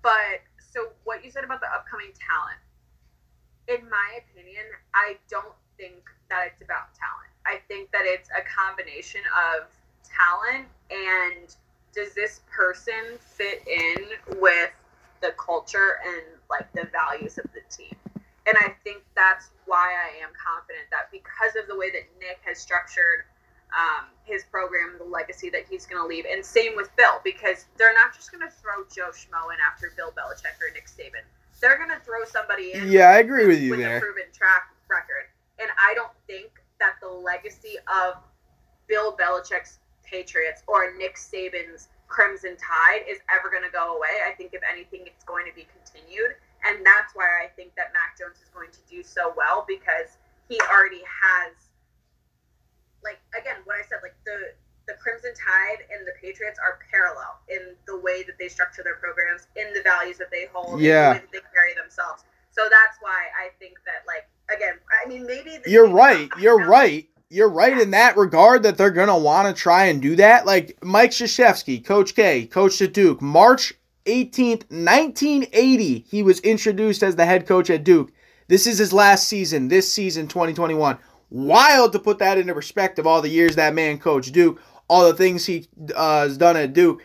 But 0.03 0.43
so 0.73 0.89
what 1.05 1.25
you 1.25 1.31
said 1.31 1.45
about 1.45 1.61
the 1.61 1.67
upcoming 1.67 2.12
talent, 2.14 2.61
in 3.69 3.89
my 3.91 4.19
opinion, 4.19 4.64
I 4.95 5.17
don't 5.29 5.55
think 5.77 6.05
that 6.31 6.49
it's 6.53 6.62
about 6.62 6.95
talent. 6.95 7.31
I 7.47 7.61
think 7.69 7.91
that 7.93 8.03
it's 8.05 8.29
a 8.31 8.43
combination 8.43 9.21
of 9.57 9.69
talent 10.05 10.67
and 10.91 11.55
does 11.95 12.14
this 12.14 12.41
person 12.51 13.19
fit 13.19 13.67
in 13.67 14.39
with 14.39 14.71
the 15.23 15.33
culture 15.39 15.99
and 16.07 16.23
like 16.51 16.70
the 16.72 16.88
values 16.92 17.38
of 17.38 17.47
the 17.53 17.62
team? 17.70 17.94
And 18.47 18.57
I 18.59 18.74
think 18.84 19.03
that's 19.16 19.51
why 19.66 19.90
I 19.90 20.22
am 20.22 20.30
confident 20.38 20.86
that 20.94 21.11
because 21.11 21.59
of 21.59 21.66
the 21.66 21.76
way 21.76 21.90
that 21.90 22.07
Nick 22.20 22.38
has 22.47 22.59
structured 22.59 23.26
um, 23.74 24.07
his 24.22 24.44
program, 24.44 24.94
the 24.99 25.05
legacy 25.05 25.51
that 25.51 25.66
he's 25.68 25.86
going 25.86 26.01
to 26.01 26.07
leave, 26.07 26.24
and 26.30 26.44
same 26.44 26.76
with 26.76 26.94
Bill, 26.94 27.18
because 27.24 27.66
they're 27.76 27.94
not 27.94 28.14
just 28.14 28.30
going 28.30 28.47
to 28.47 28.53
throw 28.55 28.86
Joe 28.94 29.11
Schmo 29.11 29.51
in 29.51 29.59
after 29.59 29.92
Bill 29.97 30.14
Belichick 30.14 30.55
or 30.62 30.70
Nick 30.72 30.86
Saban. 30.86 31.26
They're 31.61 31.76
going 31.76 31.90
to 31.90 31.99
throw 32.05 32.24
somebody 32.24 32.72
in. 32.72 32.90
Yeah, 32.90 33.11
I 33.11 33.18
agree 33.18 33.47
with 33.47 33.61
you 33.61 33.70
with 33.70 33.80
there. 33.80 33.97
a 33.97 34.01
proven 34.01 34.30
track 34.32 34.70
record, 34.88 35.26
and 35.59 35.68
I 35.74 35.94
don't 35.94 36.14
think 36.26 36.51
that 36.78 36.94
the 37.03 37.09
legacy 37.09 37.74
of 37.90 38.22
Bill 38.86 39.16
Belichick's 39.16 39.78
Patriots 40.05 40.62
or 40.68 40.94
Nick 40.97 41.16
Saban's 41.16 41.88
Crimson 42.07 42.57
Tide 42.57 43.03
is 43.09 43.18
ever 43.34 43.51
going 43.51 43.64
to 43.64 43.72
go 43.72 43.97
away. 43.97 44.22
I 44.26 44.32
think, 44.32 44.55
if 44.55 44.62
anything, 44.70 45.03
it's 45.07 45.24
going 45.24 45.47
to 45.47 45.55
be 45.55 45.66
continued. 45.97 46.36
And 46.66 46.84
that's 46.84 47.14
why 47.14 47.26
I 47.44 47.49
think 47.55 47.74
that 47.76 47.92
Mac 47.92 48.18
Jones 48.18 48.36
is 48.42 48.49
going 48.53 48.70
to 48.72 48.82
do 48.90 49.03
so 49.03 49.32
well 49.36 49.64
because 49.68 50.18
he 50.49 50.61
already 50.68 51.03
has, 51.07 51.55
like, 53.05 53.18
again, 53.38 53.57
what 53.64 53.76
I 53.76 53.84
said, 53.88 53.99
like, 54.03 54.16
the, 54.24 54.53
the 54.88 54.94
Crimson 54.99 55.32
Tide 55.34 55.86
and 55.94 56.07
the 56.07 56.14
Patriots 56.20 56.59
are 56.59 56.78
parallel 56.90 57.38
in 57.49 57.76
the 57.86 57.99
way 57.99 58.22
that 58.24 58.38
they 58.38 58.49
structure 58.49 58.82
their 58.82 58.97
programs, 58.97 59.47
in 59.57 59.72
the 59.74 59.82
values 59.82 60.18
that 60.18 60.30
they 60.30 60.47
hold, 60.53 60.80
yeah. 60.80 61.14
the 61.14 61.20
they 61.32 61.44
carry 61.55 61.74
themselves. 61.74 62.24
So 62.51 62.66
that's 62.70 62.99
why 63.01 63.30
I 63.38 63.51
think 63.59 63.78
that, 63.86 64.03
like, 64.07 64.26
again, 64.51 64.80
I 64.90 65.07
mean, 65.09 65.26
maybe. 65.26 65.59
You're 65.66 65.88
right. 65.88 66.28
You're 66.38 66.66
right 66.66 67.07
you're 67.28 67.49
right 67.49 67.76
in 67.78 67.90
that 67.90 68.16
regard 68.16 68.62
that 68.62 68.78
they're 68.78 68.90
going 68.90 69.09
to 69.09 69.16
want 69.16 69.49
to 69.49 69.61
try 69.61 69.86
and 69.86 70.01
do 70.01 70.14
that. 70.16 70.47
Like 70.47 70.78
Mike 70.82 71.11
Krzyzewski, 71.11 71.84
Coach 71.84 72.14
K, 72.14 72.47
coach 72.47 72.80
at 72.80 72.92
Duke, 72.92 73.20
March 73.20 73.74
18th, 74.07 74.65
1980, 74.71 76.07
he 76.09 76.23
was 76.23 76.41
introduced 76.41 77.03
as 77.03 77.17
the 77.17 77.27
head 77.27 77.47
coach 77.47 77.71
at 77.71 77.85
Duke. 77.85 78.13
This 78.49 78.67
is 78.67 78.79
his 78.79 78.93
last 78.93 79.29
season, 79.29 79.69
this 79.69 79.93
season 79.93 80.29
2021. 80.29 80.99
Wild 81.31 81.93
to 81.93 81.99
put 81.99 82.19
that 82.19 82.39
into 82.39 82.55
perspective, 82.55 83.07
all 83.07 83.21
the 83.21 83.29
years 83.29 83.57
that 83.57 83.75
man 83.75 83.99
coached 83.99 84.33
Duke, 84.33 84.61
all 84.89 85.05
the 85.05 85.15
things 85.17 85.45
he 85.45 85.67
uh, 85.95 86.23
has 86.23 86.39
done 86.39 86.57
at 86.57 86.73
Duke. 86.73 87.03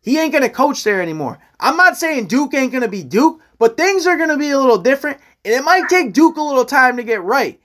He 0.00 0.18
ain't 0.18 0.32
going 0.32 0.44
to 0.44 0.50
coach 0.50 0.84
there 0.84 1.02
anymore. 1.02 1.38
I'm 1.60 1.76
not 1.76 1.96
saying 1.96 2.28
Duke 2.28 2.54
ain't 2.54 2.72
going 2.72 2.82
to 2.82 2.88
be 2.88 3.02
Duke, 3.02 3.40
but 3.58 3.76
things 3.76 4.06
are 4.06 4.16
going 4.16 4.28
to 4.28 4.36
be 4.36 4.50
a 4.50 4.58
little 4.58 4.78
different, 4.78 5.18
and 5.44 5.52
it 5.54 5.64
might 5.64 5.88
take 5.88 6.12
Duke 6.12 6.36
a 6.36 6.42
little 6.42 6.64
time 6.64 6.96
to 6.96 7.02
get 7.02 7.22
right 7.22 7.60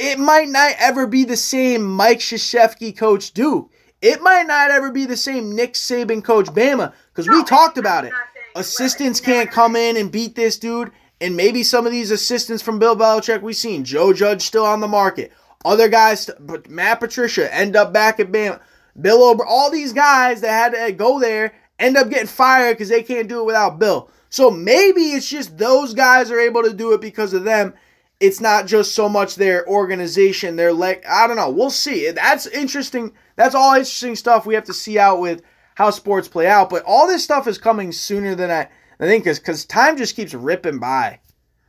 it 0.00 0.18
might 0.18 0.48
not 0.48 0.72
ever 0.78 1.06
be 1.06 1.24
the 1.24 1.36
same 1.36 1.84
Mike 1.84 2.20
Krzyzewski 2.20 2.96
coach 2.96 3.32
Duke. 3.32 3.70
It 4.02 4.22
might 4.22 4.46
not 4.46 4.70
ever 4.70 4.90
be 4.90 5.04
the 5.04 5.16
same 5.16 5.54
Nick 5.54 5.74
Saban 5.74 6.24
coach 6.24 6.46
Bama 6.46 6.92
because 7.12 7.26
no, 7.26 7.34
we 7.34 7.44
talked 7.44 7.76
about 7.76 8.04
it. 8.04 8.12
Assistants 8.56 9.20
can't 9.20 9.50
come 9.50 9.76
in 9.76 9.96
and 9.96 10.10
beat 10.10 10.34
this 10.34 10.58
dude, 10.58 10.90
and 11.20 11.36
maybe 11.36 11.62
some 11.62 11.86
of 11.86 11.92
these 11.92 12.10
assistants 12.10 12.62
from 12.62 12.78
Bill 12.78 12.96
Belichick 12.96 13.42
we've 13.42 13.56
seen. 13.56 13.84
Joe 13.84 14.12
Judge 14.12 14.42
still 14.42 14.64
on 14.64 14.80
the 14.80 14.88
market. 14.88 15.32
Other 15.64 15.88
guys, 15.88 16.30
but 16.40 16.70
Matt 16.70 17.00
Patricia 17.00 17.54
end 17.54 17.76
up 17.76 17.92
back 17.92 18.18
at 18.18 18.32
Bama. 18.32 18.60
Bill 19.00 19.22
O'Brien, 19.30 19.48
all 19.48 19.70
these 19.70 19.92
guys 19.92 20.40
that 20.40 20.72
had 20.72 20.86
to 20.86 20.92
go 20.92 21.20
there 21.20 21.54
end 21.78 21.96
up 21.96 22.10
getting 22.10 22.26
fired 22.26 22.74
because 22.74 22.88
they 22.88 23.02
can't 23.02 23.28
do 23.28 23.40
it 23.40 23.46
without 23.46 23.78
Bill. 23.78 24.10
So 24.30 24.50
maybe 24.50 25.12
it's 25.12 25.28
just 25.28 25.58
those 25.58 25.92
guys 25.92 26.30
are 26.30 26.40
able 26.40 26.62
to 26.62 26.72
do 26.72 26.92
it 26.92 27.00
because 27.00 27.32
of 27.32 27.44
them 27.44 27.74
it's 28.20 28.40
not 28.40 28.66
just 28.66 28.94
so 28.94 29.08
much 29.08 29.34
their 29.34 29.66
organization, 29.66 30.56
their 30.56 30.72
like 30.72 31.04
I 31.08 31.26
don't 31.26 31.36
know. 31.36 31.50
We'll 31.50 31.70
see. 31.70 32.10
That's 32.10 32.46
interesting. 32.46 33.12
That's 33.36 33.54
all 33.54 33.72
interesting 33.72 34.14
stuff 34.14 34.44
we 34.44 34.54
have 34.54 34.64
to 34.64 34.74
see 34.74 34.98
out 34.98 35.20
with 35.20 35.42
how 35.74 35.88
sports 35.88 36.28
play 36.28 36.46
out. 36.46 36.68
But 36.68 36.84
all 36.84 37.08
this 37.08 37.24
stuff 37.24 37.48
is 37.48 37.56
coming 37.56 37.90
sooner 37.90 38.34
than 38.34 38.50
I, 38.50 38.68
I 39.00 39.08
think, 39.08 39.24
because 39.24 39.64
time 39.64 39.96
just 39.96 40.14
keeps 40.14 40.34
ripping 40.34 40.78
by. 40.78 41.20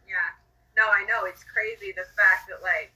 Yeah. 0.05 0.15
No, 0.75 0.91
I 0.91 1.07
know 1.07 1.23
it's 1.23 1.45
crazy 1.47 1.95
the 1.95 2.03
fact 2.19 2.51
that 2.51 2.59
like, 2.61 2.91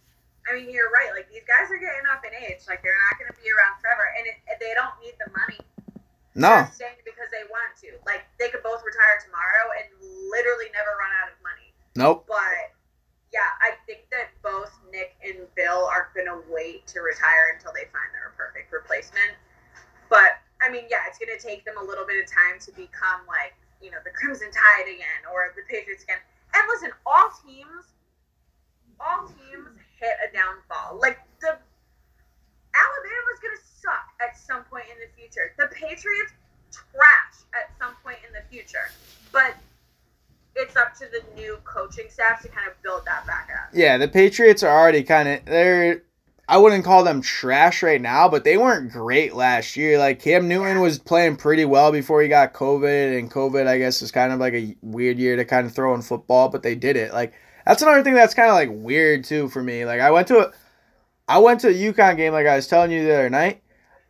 I 0.51 0.59
mean, 0.59 0.69
you're 0.69 0.91
right. 0.91 1.15
Like 1.15 1.31
these 1.31 1.47
guys 1.47 1.71
are 1.71 1.79
getting 1.79 2.03
up 2.11 2.27
in 2.27 2.35
age. 2.35 2.67
Like 2.67 2.83
they're 2.83 2.99
not 3.07 3.15
going 3.17 3.31
to 3.31 3.37
be 3.39 3.47
around 3.47 3.79
forever, 3.79 4.03
and 4.19 4.27
it, 4.27 4.35
they 4.59 4.75
don't 4.75 4.99
need 4.99 5.15
the 5.23 5.31
money. 5.31 5.63
No. 6.35 6.67
They're 6.67 6.91
staying 6.91 7.07
because 7.07 7.31
they 7.31 7.47
want 7.47 7.71
to. 7.87 7.95
Like 8.03 8.27
they 8.35 8.51
could 8.51 8.67
both 8.67 8.83
retire 8.83 9.15
tomorrow 9.23 9.71
and 9.79 9.87
literally 10.27 10.67
never 10.75 10.91
run 10.99 11.15
out 11.23 11.31
of 11.31 11.39
money. 11.39 11.71
Nope. 11.95 12.27
But 12.27 12.74
yeah, 13.35 13.51
I 13.59 13.75
think 13.83 14.07
that 14.15 14.31
both 14.39 14.71
Nick 14.95 15.19
and 15.19 15.43
Bill 15.59 15.83
are 15.91 16.07
going 16.15 16.31
to 16.31 16.39
wait 16.47 16.87
to 16.95 17.03
retire 17.03 17.51
until 17.51 17.75
they 17.75 17.83
find 17.91 18.07
their 18.15 18.31
perfect 18.39 18.71
replacement. 18.71 19.35
But 20.07 20.39
I 20.63 20.71
mean, 20.71 20.87
yeah, 20.87 21.03
it's 21.11 21.19
going 21.19 21.35
to 21.35 21.41
take 21.43 21.67
them 21.67 21.75
a 21.75 21.83
little 21.83 22.07
bit 22.07 22.15
of 22.23 22.31
time 22.31 22.63
to 22.63 22.71
become 22.71 23.27
like, 23.27 23.51
you 23.83 23.91
know, 23.91 23.99
the 24.07 24.15
Crimson 24.15 24.47
Tide 24.55 24.87
again 24.87 25.27
or 25.27 25.51
the 25.51 25.67
Patriots 25.67 26.07
again. 26.07 26.23
And 26.55 26.63
listen, 26.71 26.95
all 27.03 27.27
teams, 27.43 27.91
all 29.03 29.27
teams 29.27 29.83
hit 29.99 30.15
a 30.23 30.31
downfall. 30.31 31.03
Like 31.03 31.19
the 31.43 31.59
Alabama's 32.71 33.39
going 33.43 33.59
to 33.59 33.65
suck 33.83 34.07
at 34.23 34.39
some 34.39 34.63
point 34.71 34.87
in 34.87 34.95
the 35.03 35.11
future. 35.11 35.51
The 35.59 35.67
Patriots 35.75 36.31
trash 36.71 37.43
at 37.51 37.75
some 37.75 37.99
point 37.99 38.23
in 38.23 38.31
the 38.31 38.47
future. 38.47 38.95
But 39.35 39.59
it's 40.55 40.75
up 40.75 40.93
to 40.95 41.05
the 41.11 41.21
new 41.35 41.57
coaching 41.63 42.05
staff 42.09 42.41
to 42.41 42.47
kind 42.47 42.67
of 42.67 42.81
build 42.81 43.05
that 43.05 43.25
back 43.27 43.49
up. 43.53 43.69
Yeah, 43.73 43.97
the 43.97 44.07
Patriots 44.07 44.63
are 44.63 44.77
already 44.77 45.03
kind 45.03 45.27
of 45.27 45.45
they're. 45.45 46.01
I 46.47 46.59
wouldn't 46.59 46.85
call 46.85 47.03
them 47.03 47.21
trash 47.23 47.81
right 47.81 47.99
now, 47.99 48.29
but 48.29 48.43
they 48.43 48.55
weren't 48.55 48.91
great 48.91 49.33
last 49.33 49.75
year. 49.75 49.97
Like 49.97 50.21
Cam 50.21 50.47
Newton 50.47 50.79
was 50.79 50.99
playing 50.99 51.37
pretty 51.37 51.65
well 51.65 51.91
before 51.91 52.21
he 52.21 52.27
got 52.27 52.53
COVID, 52.53 53.17
and 53.17 53.31
COVID, 53.31 53.65
I 53.65 53.79
guess, 53.79 54.03
is 54.03 54.11
kind 54.11 54.31
of 54.31 54.39
like 54.39 54.53
a 54.53 54.75
weird 54.81 55.17
year 55.17 55.35
to 55.35 55.45
kind 55.45 55.65
of 55.65 55.73
throw 55.73 55.95
in 55.95 56.03
football, 56.03 56.49
but 56.49 56.61
they 56.61 56.75
did 56.75 56.97
it. 56.97 57.13
Like 57.13 57.33
that's 57.65 57.81
another 57.81 58.03
thing 58.03 58.13
that's 58.13 58.35
kind 58.35 58.49
of 58.49 58.55
like 58.55 58.69
weird 58.71 59.23
too 59.23 59.49
for 59.49 59.63
me. 59.63 59.85
Like 59.85 60.01
I 60.01 60.11
went 60.11 60.27
to 60.27 60.47
a, 60.47 60.51
I 61.27 61.39
went 61.39 61.61
to 61.61 61.69
a 61.69 61.73
UConn 61.73 62.15
game, 62.15 62.33
like 62.33 62.47
I 62.47 62.55
was 62.55 62.67
telling 62.67 62.91
you 62.91 63.03
the 63.03 63.13
other 63.13 63.29
night. 63.29 63.63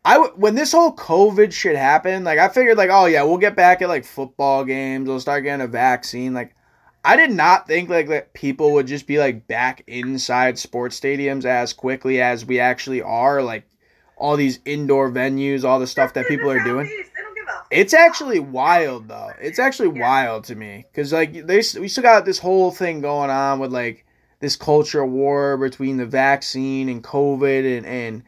I 0.06 0.20
when 0.36 0.53
this 0.53 0.72
whole 0.72 0.95
COVID 0.95 1.51
shit 1.51 1.76
happened, 1.76 2.26
like 2.26 2.38
I 2.38 2.47
figured 2.47 2.78
like, 2.78 2.91
oh 2.91 3.08
yeah, 3.08 3.24
we'll 3.24 3.39
get 3.39 3.56
back 3.56 3.82
at 3.82 3.89
like 3.89 4.06
football 4.06 4.64
games. 4.64 5.08
We'll 5.10 5.20
start 5.20 5.43
getting 5.43 5.66
a 5.66 5.68
vaccine. 5.68 6.36
Like 6.36 6.56
I 7.03 7.16
did 7.16 7.32
not 7.32 7.68
think 7.68 7.89
like 7.89 8.08
that 8.10 8.34
people 8.34 8.74
would 8.74 8.86
just 8.86 9.08
be 9.08 9.18
like 9.18 9.47
back 9.47 9.84
inside 9.88 10.60
sports 10.60 10.99
stadiums 10.99 11.43
as 11.43 11.74
quickly 11.74 12.22
as 12.22 12.45
we 12.45 12.60
actually 12.60 13.01
are. 13.01 13.41
Like 13.41 13.68
all 14.16 14.38
these 14.38 14.60
indoor 14.64 15.12
venues, 15.12 15.64
all 15.64 15.80
the 15.80 15.88
stuff 15.88 16.14
that 16.14 16.28
people 16.28 16.51
are 16.51 16.64
doing. 16.64 16.89
It's 17.72 17.95
actually 17.95 18.39
wild 18.39 19.08
though. 19.08 19.32
It's 19.41 19.58
actually 19.58 19.88
wild 19.88 20.43
to 20.45 20.56
me 20.56 20.86
because 20.91 21.12
like 21.12 21.47
they 21.47 21.64
we 21.80 21.88
still 21.88 22.03
got 22.03 22.26
this 22.26 22.38
whole 22.38 22.70
thing 22.70 23.01
going 23.01 23.32
on 23.32 23.58
with 23.58 23.74
like 23.74 24.06
this 24.39 24.56
culture 24.56 25.06
war 25.06 25.58
between 25.58 25.97
the 25.97 26.06
vaccine 26.06 26.89
and 26.89 27.03
COVID 27.03 27.78
and 27.78 27.86
and 27.88 28.24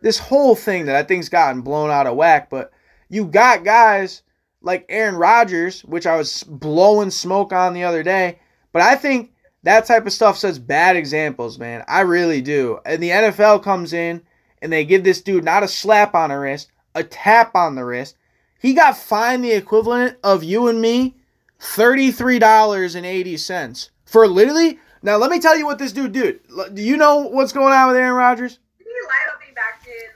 this 0.00 0.18
whole 0.18 0.54
thing 0.54 0.86
that 0.86 0.96
I 0.96 1.02
think's 1.02 1.28
gotten 1.28 1.60
blown 1.62 1.90
out 1.90 2.06
of 2.06 2.16
whack. 2.16 2.48
But 2.50 2.72
you 3.08 3.26
got 3.26 3.64
guys 3.64 4.22
like 4.62 4.86
Aaron 4.88 5.16
Rodgers, 5.16 5.82
which 5.82 6.06
I 6.06 6.16
was 6.16 6.44
blowing 6.44 7.10
smoke 7.10 7.52
on 7.52 7.74
the 7.74 7.84
other 7.84 8.02
day. 8.02 8.38
But 8.72 8.82
I 8.82 8.96
think 8.96 9.32
that 9.62 9.86
type 9.86 10.06
of 10.06 10.12
stuff 10.12 10.38
sets 10.38 10.58
bad 10.58 10.96
examples, 10.96 11.58
man. 11.58 11.84
I 11.88 12.00
really 12.00 12.40
do. 12.40 12.78
And 12.84 13.02
the 13.02 13.10
NFL 13.10 13.62
comes 13.62 13.92
in 13.92 14.22
and 14.62 14.72
they 14.72 14.84
give 14.84 15.04
this 15.04 15.22
dude 15.22 15.44
not 15.44 15.62
a 15.62 15.68
slap 15.68 16.14
on 16.14 16.30
the 16.30 16.38
wrist, 16.38 16.70
a 16.94 17.04
tap 17.04 17.54
on 17.54 17.74
the 17.74 17.84
wrist. 17.84 18.16
he 18.60 18.72
got 18.74 18.96
fined 18.96 19.44
the 19.44 19.52
equivalent 19.52 20.16
of 20.22 20.44
you 20.44 20.68
and 20.68 20.80
me 20.80 21.16
$33.80 21.60 23.90
for 24.04 24.28
literally. 24.28 24.78
Now, 25.02 25.16
let 25.16 25.30
me 25.30 25.40
tell 25.40 25.56
you 25.56 25.64
what 25.64 25.78
this 25.78 25.92
dude 25.92 26.12
did. 26.12 26.40
Do 26.74 26.82
you 26.82 26.98
know 26.98 27.20
what's 27.20 27.52
going 27.52 27.72
on 27.72 27.88
with 27.88 27.96
Aaron 27.96 28.14
Rodgers? 28.14 28.58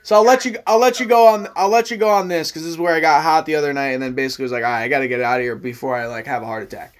So 0.05 0.15
I'll 0.15 0.23
let 0.23 0.45
you. 0.45 0.55
I'll 0.67 0.77
let 0.77 0.99
you 0.99 1.07
go 1.07 1.25
on. 1.25 1.47
I'll 1.55 1.67
let 1.67 1.89
you 1.89 1.97
go 1.97 2.09
on 2.09 2.27
this 2.27 2.51
because 2.51 2.61
this 2.61 2.69
is 2.69 2.77
where 2.77 2.93
I 2.93 2.99
got 2.99 3.23
hot 3.23 3.47
the 3.47 3.55
other 3.55 3.73
night, 3.73 3.89
and 3.89 4.03
then 4.03 4.13
basically 4.13 4.43
was 4.43 4.51
like, 4.51 4.61
right, 4.61 4.83
I 4.83 4.87
got 4.87 4.99
to 4.99 5.07
get 5.07 5.19
out 5.19 5.39
of 5.39 5.43
here 5.43 5.55
before 5.55 5.95
I 5.95 6.05
like 6.05 6.27
have 6.27 6.43
a 6.43 6.45
heart 6.45 6.61
attack. 6.61 6.93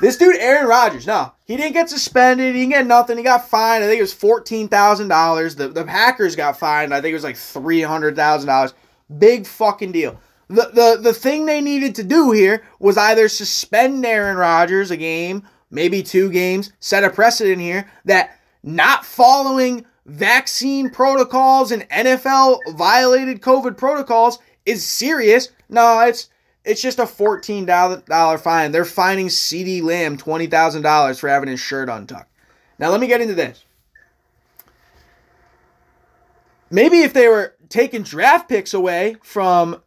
This 0.00 0.16
dude, 0.16 0.34
Aaron 0.38 0.66
Rodgers, 0.66 1.06
no, 1.06 1.32
he 1.44 1.56
didn't 1.56 1.74
get 1.74 1.88
suspended. 1.88 2.56
He 2.56 2.62
didn't 2.62 2.72
get 2.72 2.86
nothing. 2.88 3.16
He 3.16 3.22
got 3.22 3.48
fined. 3.48 3.84
I 3.84 3.86
think 3.86 4.00
it 4.00 4.02
was 4.02 4.12
fourteen 4.12 4.66
thousand 4.66 5.06
dollars. 5.06 5.54
The 5.54 5.68
the 5.68 5.84
Packers 5.84 6.34
got 6.34 6.58
fined. 6.58 6.92
I 6.92 7.00
think 7.00 7.12
it 7.12 7.14
was 7.14 7.22
like 7.22 7.36
three 7.36 7.82
hundred 7.82 8.16
thousand 8.16 8.48
dollars. 8.48 8.74
Big 9.18 9.46
fucking 9.46 9.92
deal. 9.92 10.18
The, 10.48 10.68
the 10.74 10.98
the 11.00 11.14
thing 11.14 11.46
they 11.46 11.60
needed 11.60 11.94
to 11.94 12.02
do 12.02 12.32
here 12.32 12.64
was 12.80 12.98
either 12.98 13.28
suspend 13.28 14.04
Aaron 14.04 14.36
Rodgers 14.36 14.90
a 14.90 14.96
game, 14.96 15.44
maybe 15.70 16.02
two 16.02 16.28
games, 16.28 16.72
set 16.80 17.04
a 17.04 17.10
precedent 17.10 17.60
here 17.60 17.88
that 18.04 18.36
not 18.64 19.04
following 19.04 19.86
vaccine 20.10 20.90
protocols 20.90 21.70
and 21.70 21.88
NFL 21.88 22.58
violated 22.76 23.40
COVID 23.40 23.76
protocols 23.76 24.38
is 24.66 24.86
serious. 24.86 25.50
No, 25.68 26.00
it's 26.00 26.28
it's 26.64 26.82
just 26.82 26.98
a 26.98 27.04
$14 27.04 28.40
fine. 28.40 28.72
They're 28.72 28.84
fining 28.84 29.28
CeeDee 29.28 29.82
Lamb 29.82 30.18
$20,000 30.18 31.18
for 31.18 31.28
having 31.28 31.48
his 31.48 31.58
shirt 31.58 31.88
untucked. 31.88 32.30
Now, 32.78 32.90
let 32.90 33.00
me 33.00 33.06
get 33.06 33.22
into 33.22 33.34
this. 33.34 33.64
Maybe 36.70 37.00
if 37.00 37.14
they 37.14 37.28
were 37.28 37.56
taking 37.70 38.02
draft 38.02 38.46
picks 38.46 38.74
away 38.74 39.16
from 39.22 39.82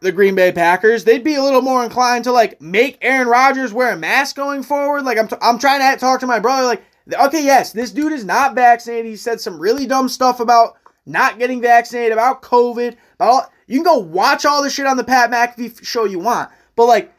the 0.00 0.12
Green 0.12 0.34
Bay 0.34 0.52
Packers, 0.52 1.04
they'd 1.04 1.24
be 1.24 1.34
a 1.34 1.42
little 1.42 1.62
more 1.62 1.82
inclined 1.82 2.24
to 2.24 2.32
like 2.32 2.60
make 2.60 2.98
Aaron 3.00 3.26
Rodgers 3.26 3.72
wear 3.72 3.94
a 3.94 3.96
mask 3.96 4.36
going 4.36 4.62
forward. 4.62 5.04
Like 5.04 5.16
I'm, 5.16 5.28
t- 5.28 5.36
I'm 5.40 5.58
trying 5.58 5.80
to 5.80 5.98
talk 5.98 6.20
to 6.20 6.26
my 6.26 6.40
brother. 6.40 6.66
Like, 6.66 6.82
okay, 7.12 7.44
yes, 7.44 7.72
this 7.72 7.90
dude 7.90 8.12
is 8.12 8.24
not 8.24 8.54
vaccinated. 8.54 9.06
He 9.06 9.16
said 9.16 9.40
some 9.40 9.58
really 9.58 9.86
dumb 9.86 10.08
stuff 10.08 10.40
about 10.40 10.76
not 11.06 11.38
getting 11.38 11.60
vaccinated, 11.60 12.12
about 12.12 12.42
COVID, 12.42 12.96
about 13.14 13.28
all, 13.28 13.52
you 13.66 13.78
can 13.78 13.84
go 13.84 13.98
watch 13.98 14.44
all 14.44 14.62
the 14.62 14.70
shit 14.70 14.86
on 14.86 14.96
the 14.96 15.04
Pat 15.04 15.30
McAfee 15.30 15.84
show 15.84 16.04
you 16.04 16.18
want. 16.18 16.50
But 16.76 16.86
like, 16.86 17.12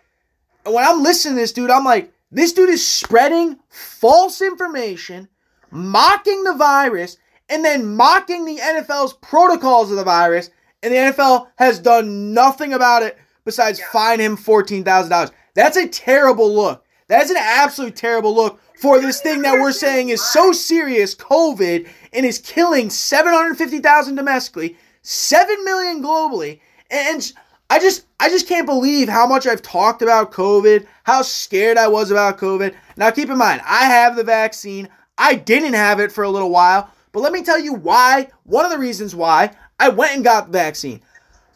when 0.66 0.86
I'm 0.86 1.02
listening 1.02 1.36
to 1.36 1.42
this 1.42 1.54
dude, 1.54 1.72
I'm 1.72 1.84
like, 1.84 2.12
this 2.32 2.54
dude 2.54 2.70
is 2.70 2.86
spreading 2.86 3.58
false 3.70 4.42
information, 4.42 5.28
mocking 5.72 6.44
the 6.44 6.54
virus, 6.54 7.18
and 7.50 7.66
then 7.66 7.96
mocking 7.96 8.46
the 8.46 8.58
NFL's 8.58 9.14
protocols 9.14 9.90
of 9.90 9.98
the 9.98 10.04
virus. 10.04 10.52
And 10.84 10.94
the 10.94 10.98
NFL 10.98 11.48
has 11.58 11.80
done 11.80 12.34
nothing 12.34 12.74
about 12.74 13.04
it 13.04 13.18
besides 13.44 13.80
yeah. 13.80 13.86
fine 13.92 14.20
him 14.20 14.38
$14,000. 14.38 15.32
That's 15.56 15.78
a 15.78 15.88
terrible 15.88 16.54
look. 16.54 16.86
That's 17.08 17.32
an 17.32 17.38
absolute 17.38 17.96
terrible 17.96 18.36
look 18.36 18.62
for 18.80 19.00
this 19.00 19.22
thing 19.22 19.42
that 19.42 19.60
we're 19.60 19.72
saying 19.72 20.10
is 20.10 20.24
so 20.24 20.52
serious, 20.52 21.14
COVID, 21.16 21.90
and 22.14 22.26
is 22.26 22.40
killing 22.40 22.90
750,000 22.90 24.16
domestically 24.16 24.78
7 25.02 25.66
million 25.66 26.02
globally. 26.02 26.60
And 26.90 27.32
I 27.70 27.80
just 27.80 28.06
I 28.20 28.30
just 28.30 28.48
can't 28.48 28.66
believe 28.66 29.10
how 29.10 29.28
much 29.28 29.46
I've 29.48 29.62
talked 29.62 30.02
about 30.02 30.32
COVID, 30.32 30.88
how 31.04 31.22
scared 31.22 31.78
I 31.78 31.88
was 31.88 32.10
about 32.10 32.38
COVID. 32.38 32.74
Now 32.98 33.12
keep 33.12 33.30
in 33.30 33.38
mind, 33.38 33.62
I 33.66 33.86
have 33.86 34.16
the 34.16 34.24
vaccine. 34.24 34.90
I 35.18 35.36
didn't 35.36 35.74
have 35.74 36.00
it 36.00 36.12
for 36.12 36.24
a 36.24 36.30
little 36.30 36.50
while, 36.50 36.90
but 37.12 37.20
let 37.20 37.34
me 37.34 37.44
tell 37.44 37.60
you 37.60 37.74
why, 37.74 38.30
one 38.44 38.66
of 38.66 38.72
the 38.72 38.78
reasons 38.78 39.14
why 39.14 39.52
I 39.80 39.90
went 39.90 40.16
and 40.16 40.24
got 40.24 40.48
the 40.48 40.58
vaccine. 40.58 41.02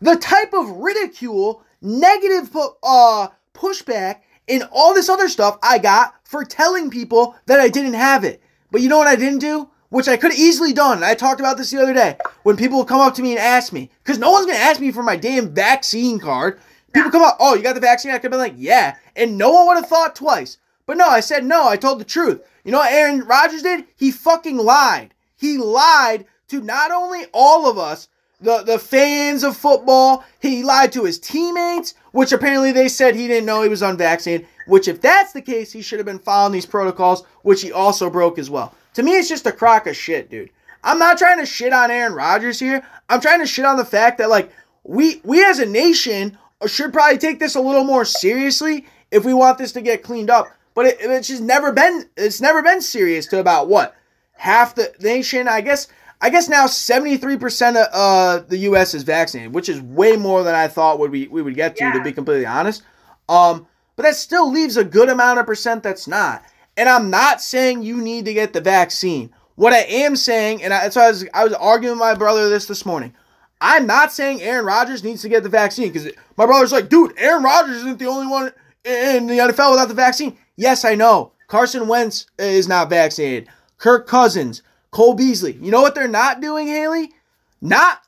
The 0.02 0.18
type 0.18 0.54
of 0.54 0.70
ridicule, 0.70 1.64
negative 1.82 2.56
uh 2.84 3.30
pushback 3.54 4.22
and 4.48 4.68
all 4.72 4.94
this 4.94 5.10
other 5.10 5.30
stuff 5.30 5.58
I 5.64 5.78
got 5.78 6.16
for 6.24 6.44
telling 6.44 6.90
people 6.90 7.36
that 7.46 7.60
I 7.60 7.70
didn't 7.70 7.94
have 7.94 8.24
it. 8.24 8.42
But 8.72 8.82
you 8.82 8.90
know 8.90 8.98
what 8.98 9.08
I 9.08 9.16
didn't 9.16 9.40
do? 9.40 9.70
which 9.94 10.08
I 10.08 10.18
could 10.18 10.32
have 10.32 10.40
easily 10.40 10.74
done. 10.74 11.04
I 11.04 11.14
talked 11.14 11.40
about 11.40 11.56
this 11.56 11.70
the 11.70 11.80
other 11.80 11.94
day 11.94 12.18
when 12.42 12.58
people 12.58 12.84
come 12.84 13.00
up 13.00 13.14
to 13.14 13.22
me 13.22 13.30
and 13.34 13.40
ask 13.40 13.72
me, 13.72 13.92
because 14.04 14.18
no 14.18 14.32
one's 14.32 14.48
gonna 14.48 14.58
ask 14.58 14.82
me 14.82 14.92
for 14.92 15.04
my 15.04 15.16
damn 15.16 15.54
vaccine 15.54 16.18
card. 16.18 16.60
People 16.94 17.12
come 17.12 17.22
up, 17.22 17.38
oh, 17.40 17.54
you 17.54 17.62
got 17.62 17.76
the 17.76 17.80
vaccine? 17.80 18.10
I 18.10 18.16
could 18.16 18.24
have 18.24 18.32
been 18.32 18.40
like, 18.40 18.56
yeah, 18.58 18.96
and 19.16 19.38
no 19.38 19.52
one 19.52 19.68
would 19.68 19.76
have 19.76 19.88
thought 19.88 20.16
twice. 20.16 20.58
But 20.88 20.98
no, 20.98 21.08
I 21.08 21.20
said 21.20 21.46
no. 21.46 21.68
I 21.68 21.78
told 21.78 22.00
the 22.00 22.06
truth. 22.06 22.42
You 22.64 22.72
know 22.72 22.80
what 22.80 22.92
Aaron 22.92 23.20
Rodgers 23.22 23.62
did? 23.62 23.86
He 23.96 24.10
fucking 24.10 24.58
lied. 24.58 25.14
He 25.38 25.60
lied 25.60 26.26
to 26.48 26.60
not 26.60 26.90
only 26.90 27.26
all 27.32 27.70
of 27.70 27.78
us, 27.78 28.10
the, 28.42 28.64
the 28.64 28.80
fans 28.80 29.44
of 29.44 29.56
football, 29.56 30.24
he 30.40 30.64
lied 30.64 30.92
to 30.94 31.04
his 31.04 31.20
teammates, 31.20 31.94
which 32.14 32.32
apparently 32.32 32.72
they 32.72 32.88
said 32.88 33.16
he 33.16 33.28
didn't 33.28 33.46
know 33.46 33.64
he 33.64 33.70
was 33.70 33.82
unvaccinated. 33.82 34.48
Which, 34.68 34.88
if 34.88 35.02
that's 35.02 35.34
the 35.34 35.42
case, 35.42 35.74
he 35.74 35.82
should 35.82 36.00
have 36.00 36.06
been 36.06 36.20
following 36.20 36.54
these 36.54 36.66
protocols, 36.66 37.26
which 37.42 37.62
he 37.62 37.72
also 37.72 38.10
broke 38.10 38.40
as 38.40 38.50
well. 38.50 38.74
To 38.94 39.04
me, 39.04 39.18
it's 39.18 39.28
just 39.28 39.48
a 39.48 39.52
crock 39.52 39.88
of 39.88 39.98
shit, 39.98 40.30
dude. 40.30 40.52
I'm 40.84 41.00
not 41.00 41.18
trying 41.18 41.40
to 41.40 41.46
shit 41.46 41.74
on 41.74 41.92
Aaron 41.92 42.14
Rodgers 42.14 42.60
here. 42.60 42.86
I'm 43.10 43.20
trying 43.20 43.40
to 43.40 43.48
shit 43.48 43.66
on 43.66 43.78
the 43.78 43.86
fact 43.86 44.20
that 44.20 44.30
like 44.30 44.52
we 44.84 45.22
we 45.24 45.44
as 45.44 45.60
a 45.60 45.66
nation 45.66 46.38
should 46.68 46.94
probably 46.94 47.18
take 47.18 47.40
this 47.40 47.56
a 47.56 47.62
little 47.62 47.84
more 47.84 48.06
seriously 48.06 48.86
if 49.12 49.26
we 49.26 49.34
want 49.34 49.58
this 49.58 49.72
to 49.74 49.82
get 49.82 50.04
cleaned 50.04 50.30
up. 50.30 50.48
But 50.76 50.86
it, 50.86 50.98
it's 51.00 51.28
just 51.28 51.42
never 51.42 51.72
been 51.72 52.10
it's 52.16 52.42
never 52.42 52.62
been 52.62 52.82
serious 52.82 53.26
to 53.28 53.40
about 53.40 53.70
what 53.70 53.96
half 54.34 54.76
the 54.76 54.94
nation. 55.00 55.48
I 55.48 55.62
guess 55.62 55.88
I 56.24 56.30
guess 56.30 56.48
now 56.48 56.68
73% 56.68 57.76
of 57.76 57.88
uh, 57.92 58.46
the 58.48 58.60
U.S. 58.60 58.94
is 58.94 59.04
vaccinated, 59.04 59.54
which 59.54 59.68
is 59.68 59.82
way 59.82 60.16
more 60.16 60.42
than 60.42 60.56
I 60.56 60.70
thought 60.70 60.98
would 61.00 61.12
we 61.12 61.28
we 61.28 61.42
would 61.42 61.54
get 61.54 61.76
to. 61.76 61.84
Yeah. 61.84 61.92
To 61.92 62.02
be 62.02 62.14
completely 62.14 62.46
honest, 62.46 62.82
um, 63.28 63.68
but 63.98 64.04
that 64.04 64.16
still 64.16 64.50
leaves 64.50 64.78
a 64.78 64.86
good 64.86 65.10
amount 65.10 65.40
of 65.40 65.46
percent 65.46 65.84
that's 65.84 66.08
not. 66.08 66.42
And 66.78 66.88
I'm 66.88 67.10
not 67.10 67.42
saying 67.42 67.84
you 67.84 67.98
need 67.98 68.24
to 68.24 68.34
get 68.34 68.54
the 68.54 68.62
vaccine. 68.62 69.34
What 69.56 69.74
I 69.74 69.80
am 69.80 70.16
saying, 70.16 70.64
and 70.64 70.72
that's 70.72 70.96
why 70.96 71.08
I 71.08 71.10
was, 71.10 71.28
I 71.34 71.44
was 71.44 71.54
arguing 71.56 71.98
with 71.98 72.00
my 72.00 72.16
brother 72.16 72.50
this 72.50 72.68
this 72.68 72.86
morning. 72.86 73.14
I'm 73.60 73.86
not 73.86 74.14
saying 74.14 74.42
Aaron 74.42 74.66
Rodgers 74.66 75.04
needs 75.04 75.24
to 75.24 75.30
get 75.30 75.44
the 75.44 75.50
vaccine 75.50 75.92
because 75.92 76.10
my 76.38 76.46
brother's 76.46 76.72
like, 76.72 76.88
dude, 76.88 77.14
Aaron 77.18 77.44
Rodgers 77.44 77.78
isn't 77.78 78.00
the 78.00 78.08
only 78.08 78.28
one 78.28 78.54
in 78.86 79.28
the 79.28 79.40
NFL 79.40 79.72
without 79.72 79.90
the 79.90 79.94
vaccine. 79.94 80.38
Yes, 80.56 80.86
I 80.86 80.96
know. 80.96 81.34
Carson 81.48 81.90
Wentz 81.90 82.28
is 82.40 82.70
not 82.70 82.90
vaccinated. 82.90 83.50
Kirk 83.78 84.08
Cousins, 84.08 84.64
Cole 84.94 85.16
Beasley. 85.16 85.58
You 85.60 85.72
know 85.72 85.82
what 85.82 85.96
they're 85.96 86.08
not 86.08 86.40
doing, 86.40 86.68
Haili? 86.68 87.10
Not 87.62 88.00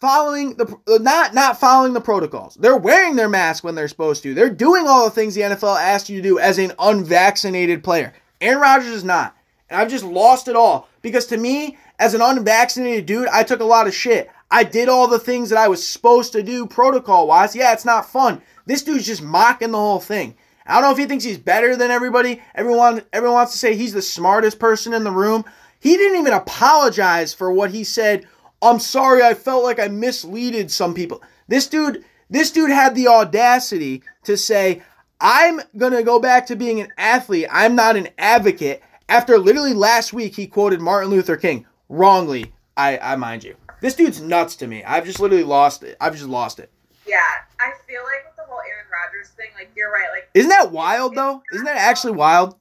following 0.00 0.56
the 0.56 0.78
not 1.00 1.34
not 1.34 1.60
following 1.60 1.92
the 1.92 2.00
protocols. 2.00 2.54
They're 2.54 2.76
wearing 2.76 3.16
their 3.16 3.28
mask 3.28 3.64
when 3.64 3.74
they're 3.74 3.88
supposed 3.88 4.22
to. 4.22 4.32
They're 4.32 4.48
doing 4.48 4.86
all 4.86 5.04
the 5.04 5.10
things 5.10 5.34
the 5.34 5.42
NFL 5.42 5.78
asked 5.78 6.08
you 6.08 6.16
to 6.16 6.28
do 6.28 6.38
as 6.38 6.58
an 6.58 6.72
unvaccinated 6.78 7.84
player. 7.84 8.14
Aaron 8.40 8.60
Rodgers 8.60 8.92
is 8.92 9.04
not. 9.04 9.36
And 9.68 9.80
I've 9.80 9.90
just 9.90 10.04
lost 10.04 10.48
it 10.48 10.56
all 10.56 10.88
because 11.02 11.26
to 11.26 11.36
me, 11.36 11.76
as 11.98 12.14
an 12.14 12.22
unvaccinated 12.22 13.06
dude, 13.06 13.28
I 13.28 13.42
took 13.42 13.60
a 13.60 13.64
lot 13.64 13.86
of 13.86 13.94
shit. 13.94 14.30
I 14.50 14.64
did 14.64 14.88
all 14.88 15.06
the 15.06 15.18
things 15.18 15.50
that 15.50 15.58
I 15.58 15.68
was 15.68 15.86
supposed 15.86 16.32
to 16.32 16.42
do 16.42 16.66
protocol 16.66 17.26
wise. 17.26 17.54
Yeah, 17.54 17.72
it's 17.72 17.84
not 17.84 18.10
fun. 18.10 18.40
This 18.66 18.82
dude's 18.82 19.06
just 19.06 19.22
mocking 19.22 19.70
the 19.70 19.78
whole 19.78 20.00
thing. 20.00 20.36
I 20.66 20.74
don't 20.74 20.82
know 20.82 20.92
if 20.92 20.98
he 20.98 21.06
thinks 21.06 21.24
he's 21.24 21.38
better 21.38 21.76
than 21.76 21.90
everybody. 21.90 22.40
Everyone 22.54 23.02
everyone 23.12 23.34
wants 23.34 23.52
to 23.52 23.58
say 23.58 23.74
he's 23.74 23.92
the 23.92 24.02
smartest 24.02 24.58
person 24.58 24.92
in 24.92 25.04
the 25.04 25.10
room. 25.10 25.44
He 25.80 25.96
didn't 25.96 26.20
even 26.20 26.32
apologize 26.32 27.34
for 27.34 27.50
what 27.52 27.70
he 27.70 27.84
said 27.84 28.26
I'm 28.62 28.78
sorry, 28.78 29.22
I 29.22 29.34
felt 29.34 29.64
like 29.64 29.78
I 29.78 29.88
misleaded 29.88 30.70
some 30.70 30.92
people. 30.94 31.22
This 31.48 31.66
dude, 31.66 32.04
this 32.28 32.50
dude 32.50 32.70
had 32.70 32.94
the 32.94 33.08
audacity 33.08 34.02
to 34.24 34.36
say, 34.36 34.82
I'm 35.20 35.60
gonna 35.76 36.02
go 36.02 36.20
back 36.20 36.46
to 36.46 36.56
being 36.56 36.80
an 36.80 36.92
athlete. 36.98 37.46
I'm 37.50 37.74
not 37.74 37.96
an 37.96 38.08
advocate. 38.18 38.82
After 39.08 39.38
literally 39.38 39.74
last 39.74 40.12
week, 40.12 40.36
he 40.36 40.46
quoted 40.46 40.80
Martin 40.80 41.10
Luther 41.10 41.36
King 41.36 41.66
wrongly. 41.88 42.52
I, 42.76 42.98
I 42.98 43.16
mind 43.16 43.44
you. 43.44 43.56
This 43.80 43.94
dude's 43.94 44.20
nuts 44.20 44.56
to 44.56 44.66
me. 44.66 44.84
I've 44.84 45.06
just 45.06 45.20
literally 45.20 45.44
lost 45.44 45.82
it. 45.82 45.96
I've 46.00 46.14
just 46.14 46.28
lost 46.28 46.58
it. 46.60 46.70
Yeah, 47.06 47.18
I 47.58 47.72
feel 47.88 48.02
like 48.04 48.24
with 48.26 48.36
the 48.36 48.44
whole 48.44 48.60
Aaron 48.60 48.86
Rodgers 48.92 49.30
thing, 49.30 49.48
like 49.56 49.70
you're 49.74 49.90
right. 49.90 50.08
Like, 50.12 50.28
isn't 50.34 50.50
that 50.50 50.70
wild 50.70 51.14
though? 51.14 51.42
Isn't 51.52 51.64
that 51.64 51.78
actually 51.78 52.12
wild? 52.12 52.56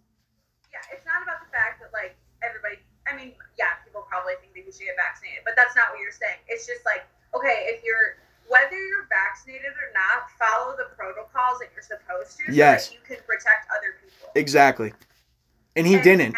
Yeah, 0.72 0.80
it's 0.96 1.06
not 1.06 1.22
about 1.24 1.44
the 1.46 1.52
fact 1.52 1.82
that 1.82 1.92
like 1.94 2.16
everybody. 2.42 2.80
I 3.06 3.16
mean, 3.16 3.34
yeah, 3.60 3.76
people 3.86 4.08
probably 4.10 4.34
think 4.42 4.54
that 4.56 4.59
you 4.70 4.86
should 4.86 4.94
get 4.94 5.02
vaccinated, 5.02 5.42
but 5.44 5.58
that's 5.58 5.76
not 5.76 5.90
what 5.90 6.00
you're 6.00 6.14
saying. 6.14 6.38
It's 6.48 6.70
just 6.70 6.86
like, 6.86 7.10
okay, 7.34 7.66
if 7.74 7.82
you're 7.84 8.22
whether 8.50 8.78
you're 8.78 9.08
vaccinated 9.10 9.74
or 9.78 9.90
not, 9.94 10.30
follow 10.38 10.76
the 10.76 10.90
protocols 10.96 11.60
that 11.60 11.70
you're 11.74 11.86
supposed 11.86 12.38
to, 12.38 12.54
yes. 12.54 12.86
so 12.86 12.90
that 12.90 12.96
you 12.98 13.02
can 13.06 13.24
protect 13.26 13.70
other 13.70 13.98
people. 14.02 14.30
Exactly. 14.36 14.94
And 15.76 15.86
he 15.86 15.96
and 15.96 16.04
didn't. 16.04 16.36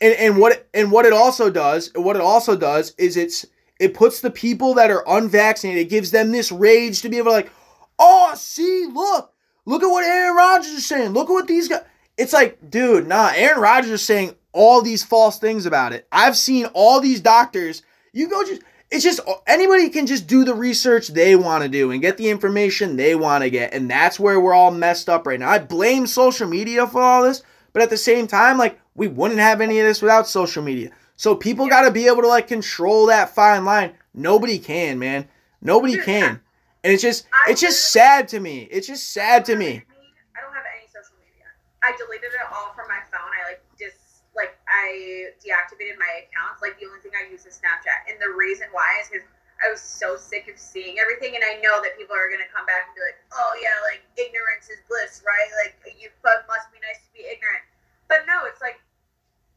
And 0.00 0.14
and 0.14 0.38
what 0.38 0.68
and 0.74 0.92
what 0.92 1.06
it 1.06 1.12
also 1.12 1.50
does, 1.50 1.90
what 1.94 2.16
it 2.16 2.22
also 2.22 2.56
does 2.56 2.94
is 2.98 3.16
it's 3.16 3.46
it 3.80 3.94
puts 3.94 4.20
the 4.20 4.30
people 4.30 4.74
that 4.74 4.90
are 4.90 5.04
unvaccinated, 5.06 5.82
it 5.82 5.90
gives 5.90 6.10
them 6.10 6.32
this 6.32 6.52
rage 6.52 7.02
to 7.02 7.08
be 7.08 7.18
able 7.18 7.30
to 7.30 7.36
like, 7.36 7.52
oh, 7.98 8.32
see, 8.36 8.86
look, 8.92 9.32
look 9.64 9.82
at 9.82 9.88
what 9.88 10.04
Aaron 10.04 10.36
Rodgers 10.36 10.72
is 10.72 10.86
saying. 10.86 11.10
Look 11.10 11.28
at 11.28 11.32
what 11.32 11.46
these 11.46 11.68
guys. 11.68 11.84
It's 12.16 12.32
like, 12.32 12.70
dude, 12.70 13.06
nah. 13.06 13.32
Aaron 13.34 13.60
Rodgers 13.60 13.90
is 13.90 14.04
saying 14.04 14.34
all 14.56 14.82
these 14.82 15.04
false 15.04 15.38
things 15.38 15.66
about 15.66 15.92
it. 15.92 16.08
I've 16.10 16.36
seen 16.36 16.66
all 16.72 17.00
these 17.00 17.20
doctors. 17.20 17.82
You 18.12 18.28
go 18.28 18.44
just 18.44 18.62
it's 18.90 19.04
just 19.04 19.20
anybody 19.46 19.88
can 19.88 20.06
just 20.06 20.26
do 20.26 20.44
the 20.44 20.54
research 20.54 21.08
they 21.08 21.36
want 21.36 21.62
to 21.62 21.68
do 21.68 21.90
and 21.90 22.00
get 22.00 22.16
the 22.16 22.30
information 22.30 22.96
they 22.96 23.14
want 23.14 23.42
to 23.42 23.50
get. 23.50 23.74
And 23.74 23.90
that's 23.90 24.18
where 24.18 24.40
we're 24.40 24.54
all 24.54 24.70
messed 24.70 25.08
up 25.08 25.26
right 25.26 25.38
now. 25.38 25.50
I 25.50 25.58
blame 25.58 26.06
social 26.06 26.48
media 26.48 26.86
for 26.86 27.02
all 27.02 27.24
this, 27.24 27.42
but 27.72 27.82
at 27.82 27.90
the 27.90 27.96
same 27.96 28.26
time, 28.26 28.58
like 28.58 28.80
we 28.94 29.08
wouldn't 29.08 29.40
have 29.40 29.60
any 29.60 29.78
of 29.80 29.86
this 29.86 30.00
without 30.00 30.28
social 30.28 30.62
media. 30.62 30.90
So 31.16 31.34
people 31.34 31.68
got 31.68 31.82
to 31.82 31.90
be 31.90 32.06
able 32.06 32.22
to 32.22 32.28
like 32.28 32.48
control 32.48 33.06
that 33.06 33.34
fine 33.34 33.64
line. 33.64 33.92
Nobody 34.14 34.58
can, 34.58 34.98
man. 34.98 35.28
Nobody 35.60 36.00
can. 36.00 36.40
And 36.84 36.92
it's 36.92 37.02
just 37.02 37.26
it's 37.48 37.60
just 37.60 37.92
sad 37.92 38.28
to 38.28 38.40
me. 38.40 38.68
It's 38.70 38.86
just 38.86 39.12
sad 39.12 39.44
to 39.46 39.56
me. 39.56 39.66
I 39.66 40.40
don't 40.40 40.54
have 40.54 40.64
any 40.78 40.86
social 40.86 41.16
media. 41.18 41.50
I 41.82 41.92
deleted 41.98 42.30
it 42.30 42.46
all 42.54 42.72
from 42.74 42.86
my 42.88 43.00
phone. 43.10 43.28
I 43.44 43.50
like 43.50 43.62
just 43.78 44.22
like 44.36 44.56
I 44.86 45.34
deactivated 45.42 45.98
my 45.98 46.22
accounts. 46.22 46.62
Like 46.62 46.78
the 46.78 46.86
only 46.86 47.02
thing 47.02 47.12
I 47.18 47.26
use 47.26 47.42
is 47.42 47.58
Snapchat. 47.58 48.06
And 48.06 48.22
the 48.22 48.30
reason 48.30 48.70
why 48.70 49.02
is 49.02 49.10
because 49.10 49.26
I 49.58 49.72
was 49.72 49.80
so 49.80 50.14
sick 50.20 50.46
of 50.52 50.60
seeing 50.60 51.00
everything, 51.00 51.34
and 51.34 51.42
I 51.42 51.56
know 51.64 51.80
that 51.80 51.96
people 51.96 52.14
are 52.14 52.28
gonna 52.28 52.48
come 52.52 52.68
back 52.68 52.86
and 52.86 52.94
be 52.94 53.02
like, 53.02 53.18
"Oh 53.32 53.52
yeah, 53.56 53.74
like 53.88 54.04
ignorance 54.14 54.68
is 54.68 54.84
bliss, 54.86 55.24
right? 55.24 55.48
Like 55.64 55.74
you 55.96 56.12
must 56.22 56.68
be 56.70 56.78
nice 56.84 57.00
to 57.00 57.10
be 57.16 57.24
ignorant." 57.24 57.64
But 58.06 58.28
no, 58.28 58.44
it's 58.44 58.60
like 58.60 58.78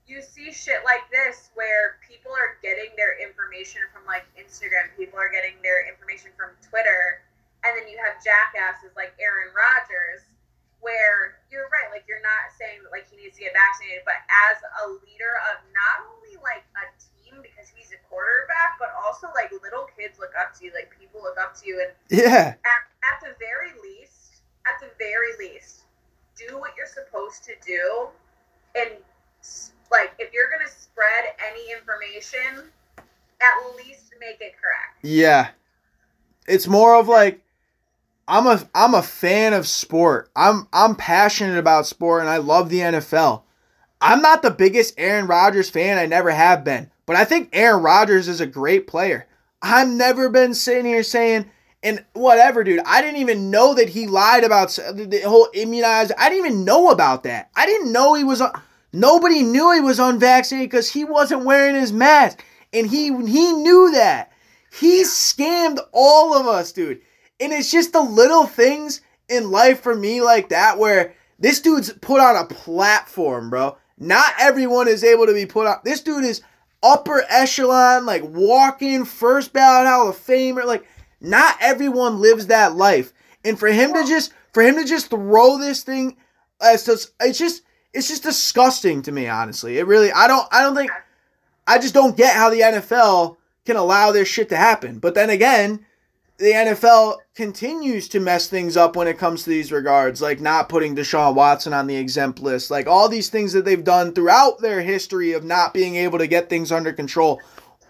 you 0.07 0.23
see 0.23 0.51
shit 0.51 0.81
like 0.87 1.03
this 1.11 1.51
where 1.53 1.99
people 2.01 2.31
are 2.31 2.57
getting 2.63 2.95
their 2.95 3.19
information 3.19 3.83
from 3.93 4.05
like 4.07 4.23
Instagram, 4.39 4.89
people 4.95 5.19
are 5.19 5.29
getting 5.29 5.61
their 5.61 5.85
information 5.85 6.31
from 6.39 6.55
Twitter, 6.63 7.21
and 7.67 7.75
then 7.75 7.91
you 7.91 7.99
have 7.99 8.23
jackasses 8.23 8.95
like 8.95 9.13
Aaron 9.19 9.51
Rodgers, 9.51 10.23
where 10.79 11.38
you're 11.51 11.69
right, 11.69 11.89
like 11.91 12.05
you're 12.07 12.23
not 12.23 12.53
saying 12.55 12.81
that 12.85 12.91
like 12.93 13.09
he 13.09 13.17
needs 13.17 13.37
to 13.37 13.43
get 13.45 13.53
vaccinated, 13.53 14.05
but 14.05 14.17
as 14.29 14.57
a 14.85 14.97
leader 15.05 15.33
of 15.53 15.61
not 15.73 16.05
only 16.09 16.37
like 16.41 16.65
a 16.77 16.85
team 16.97 17.41
because 17.41 17.69
he's 17.69 17.91
a 17.93 17.99
quarterback, 18.07 18.77
but 18.77 18.93
also 18.95 19.27
like 19.35 19.51
little 19.61 19.89
kids 19.93 20.17
look 20.21 20.33
up 20.37 20.53
to 20.57 20.65
you, 20.65 20.71
like 20.73 20.93
people 20.95 21.21
look 21.21 21.37
up 21.37 21.57
to 21.59 21.67
you, 21.67 21.81
and 21.81 21.91
yeah, 22.09 22.55
at, 22.55 22.81
at 23.05 23.17
the 23.21 23.33
very 23.37 23.73
least, 23.81 24.45
at 24.69 24.77
the 24.81 24.89
very 24.97 25.33
least, 25.37 25.89
do 26.37 26.57
what 26.57 26.73
you're 26.77 26.89
supposed 26.89 27.43
to 27.45 27.53
do, 27.65 28.09
and 28.77 28.97
like 29.91 30.13
if 30.19 30.33
you're 30.33 30.49
gonna 30.49 30.69
spread 30.69 31.33
any 31.41 31.71
information, 31.73 32.69
at 33.41 33.55
least 33.77 34.13
make 34.19 34.41
it 34.41 34.53
correct. 34.59 34.99
Yeah. 35.01 35.49
It's 36.47 36.67
more 36.67 36.95
of 36.95 37.07
like 37.07 37.41
I'm 38.29 38.45
a 38.45 38.61
I'm 38.75 38.93
a 38.93 39.01
fan 39.01 39.53
of 39.53 39.67
sport. 39.67 40.29
I'm 40.35 40.67
I'm 40.71 40.95
passionate 40.95 41.57
about 41.57 41.87
sport 41.87 42.21
and 42.21 42.29
I 42.29 42.37
love 42.37 42.69
the 42.69 42.79
NFL. 42.79 43.41
I'm 43.99 44.21
not 44.21 44.43
the 44.43 44.51
biggest 44.51 44.93
Aaron 44.97 45.25
Rodgers 45.25 45.69
fan. 45.69 45.97
I 45.97 46.05
never 46.05 46.29
have 46.29 46.63
been. 46.63 46.91
But 47.07 47.15
I 47.15 47.25
think 47.25 47.49
Aaron 47.51 47.81
Rodgers 47.81 48.27
is 48.27 48.39
a 48.39 48.45
great 48.45 48.85
player. 48.85 49.27
I've 49.63 49.89
never 49.89 50.29
been 50.29 50.53
sitting 50.53 50.85
here 50.85 51.01
saying 51.01 51.49
and 51.81 52.05
whatever, 52.13 52.63
dude. 52.63 52.81
I 52.85 53.01
didn't 53.01 53.19
even 53.19 53.49
know 53.49 53.73
that 53.73 53.89
he 53.89 54.05
lied 54.05 54.43
about 54.43 54.69
the 54.69 55.21
whole 55.25 55.49
immunized. 55.53 56.11
I 56.17 56.29
didn't 56.29 56.45
even 56.45 56.65
know 56.65 56.91
about 56.91 57.23
that. 57.23 57.49
I 57.55 57.65
didn't 57.65 57.91
know 57.91 58.13
he 58.13 58.23
was. 58.23 58.41
Uh, 58.41 58.51
nobody 58.93 59.41
knew 59.41 59.73
he 59.73 59.81
was 59.81 59.97
unvaccinated 59.97 60.69
because 60.69 60.91
he 60.91 61.03
wasn't 61.03 61.45
wearing 61.45 61.75
his 61.75 61.91
mask. 61.91 62.43
And 62.73 62.85
he 62.85 63.05
he 63.05 63.53
knew 63.53 63.91
that. 63.93 64.31
He 64.71 65.03
scammed 65.03 65.79
all 65.91 66.35
of 66.35 66.45
us, 66.45 66.71
dude. 66.71 67.01
And 67.39 67.53
it's 67.53 67.71
just 67.71 67.93
the 67.93 68.01
little 68.01 68.45
things 68.45 69.01
in 69.29 69.51
life 69.51 69.81
for 69.81 69.95
me 69.95 70.21
like 70.21 70.49
that 70.49 70.77
where 70.77 71.13
this 71.39 71.61
dude's 71.61 71.93
put 71.93 72.19
on 72.19 72.35
a 72.35 72.45
platform, 72.45 73.49
bro. 73.49 73.77
Not 73.97 74.33
everyone 74.39 74.87
is 74.87 75.03
able 75.03 75.25
to 75.25 75.33
be 75.33 75.45
put 75.45 75.67
on. 75.67 75.77
This 75.83 76.01
dude 76.01 76.23
is 76.23 76.41
upper 76.81 77.23
echelon, 77.29 78.05
like 78.05 78.23
walking 78.23 79.05
first 79.05 79.53
ballot 79.53 79.87
Hall 79.87 80.09
of 80.09 80.17
Famer. 80.17 80.65
Like, 80.65 80.85
not 81.21 81.55
everyone 81.59 82.21
lives 82.21 82.47
that 82.47 82.75
life. 82.75 83.13
And 83.43 83.57
for 83.57 83.67
him 83.67 83.93
to 83.93 84.05
just 84.05 84.33
for 84.53 84.63
him 84.63 84.75
to 84.75 84.85
just 84.85 85.09
throw 85.09 85.57
this 85.57 85.83
thing 85.83 86.17
uh, 86.61 86.71
as 86.73 86.85
just, 86.85 87.13
it's 87.21 87.39
just 87.39 87.63
it's 87.93 88.07
just 88.07 88.23
disgusting 88.23 89.01
to 89.03 89.11
me, 89.11 89.27
honestly. 89.27 89.77
It 89.77 89.87
really 89.87 90.11
I 90.11 90.27
don't 90.27 90.47
I 90.51 90.61
don't 90.61 90.75
think 90.75 90.91
I 91.67 91.77
just 91.79 91.93
don't 91.93 92.17
get 92.17 92.35
how 92.35 92.49
the 92.49 92.61
NFL 92.61 93.37
can 93.65 93.75
allow 93.75 94.11
this 94.11 94.27
shit 94.27 94.49
to 94.49 94.57
happen. 94.57 94.99
But 94.99 95.15
then 95.15 95.29
again, 95.29 95.85
the 96.39 96.53
NFL 96.53 97.17
continues 97.35 98.07
to 98.07 98.21
mess 98.21 98.47
things 98.47 98.77
up 98.77 98.95
when 98.95 99.09
it 99.09 99.17
comes 99.17 99.43
to 99.43 99.49
these 99.49 99.73
regards, 99.73 100.21
like 100.21 100.39
not 100.39 100.69
putting 100.69 100.95
Deshaun 100.95 101.35
Watson 101.35 101.73
on 101.73 101.85
the 101.85 101.97
exempt 101.97 102.39
list, 102.39 102.71
like 102.71 102.87
all 102.87 103.09
these 103.09 103.29
things 103.29 103.51
that 103.51 103.65
they've 103.65 103.83
done 103.83 104.13
throughout 104.13 104.61
their 104.61 104.81
history 104.81 105.33
of 105.33 105.43
not 105.43 105.73
being 105.73 105.95
able 105.95 106.17
to 106.17 106.27
get 106.27 106.49
things 106.49 106.71
under 106.71 106.93
control, 106.93 107.41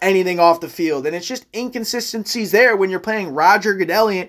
anything 0.02 0.40
off 0.40 0.62
the 0.62 0.68
field. 0.68 1.06
And 1.06 1.16
it's 1.16 1.28
just 1.28 1.46
inconsistencies 1.56 2.52
there 2.52 2.76
when 2.76 2.90
you're 2.90 3.00
playing 3.00 3.36
Roger 3.36 3.76
Goodell 3.76 4.26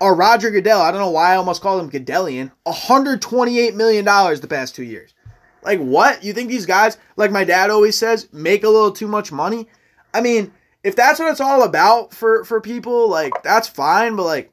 or 0.00 0.16
Roger 0.16 0.50
Goodell, 0.50 0.82
I 0.82 0.90
don't 0.90 1.00
know 1.00 1.10
why 1.10 1.32
I 1.32 1.36
almost 1.36 1.62
called 1.62 1.80
him 1.80 1.90
Goodelian, 1.90 2.50
$128 2.66 3.74
million 3.74 4.04
the 4.04 4.46
past 4.50 4.74
two 4.74 4.82
years. 4.82 5.14
Like, 5.62 5.78
what? 5.78 6.24
You 6.24 6.32
think 6.32 6.48
these 6.48 6.66
guys, 6.66 6.98
like 7.14 7.30
my 7.30 7.44
dad 7.44 7.70
always 7.70 7.96
says, 7.96 8.28
make 8.32 8.64
a 8.64 8.68
little 8.68 8.90
too 8.90 9.06
much 9.06 9.30
money? 9.30 9.68
I 10.12 10.20
mean, 10.20 10.52
if 10.84 10.96
that's 10.96 11.18
what 11.18 11.30
it's 11.30 11.40
all 11.40 11.62
about 11.62 12.12
for, 12.12 12.44
for 12.44 12.60
people, 12.60 13.08
like, 13.08 13.32
that's 13.42 13.68
fine, 13.68 14.16
but 14.16 14.24
like, 14.24 14.52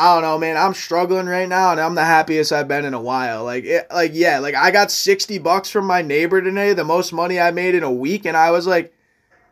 I 0.00 0.14
don't 0.14 0.22
know, 0.22 0.38
man. 0.38 0.56
I'm 0.56 0.72
struggling 0.72 1.26
right 1.26 1.48
now, 1.48 1.72
and 1.72 1.80
I'm 1.80 1.94
the 1.94 2.04
happiest 2.06 2.52
I've 2.52 2.68
been 2.68 2.86
in 2.86 2.94
a 2.94 3.00
while. 3.00 3.44
Like, 3.44 3.64
it, 3.64 3.86
like 3.92 4.12
yeah, 4.14 4.38
like 4.38 4.54
I 4.54 4.70
got 4.70 4.90
sixty 4.90 5.36
bucks 5.36 5.68
from 5.68 5.84
my 5.84 6.00
neighbor 6.00 6.40
today, 6.40 6.72
the 6.72 6.84
most 6.84 7.12
money 7.12 7.38
I 7.38 7.50
made 7.50 7.74
in 7.74 7.82
a 7.82 7.92
week, 7.92 8.24
and 8.24 8.34
I 8.34 8.50
was 8.50 8.66
like, 8.66 8.94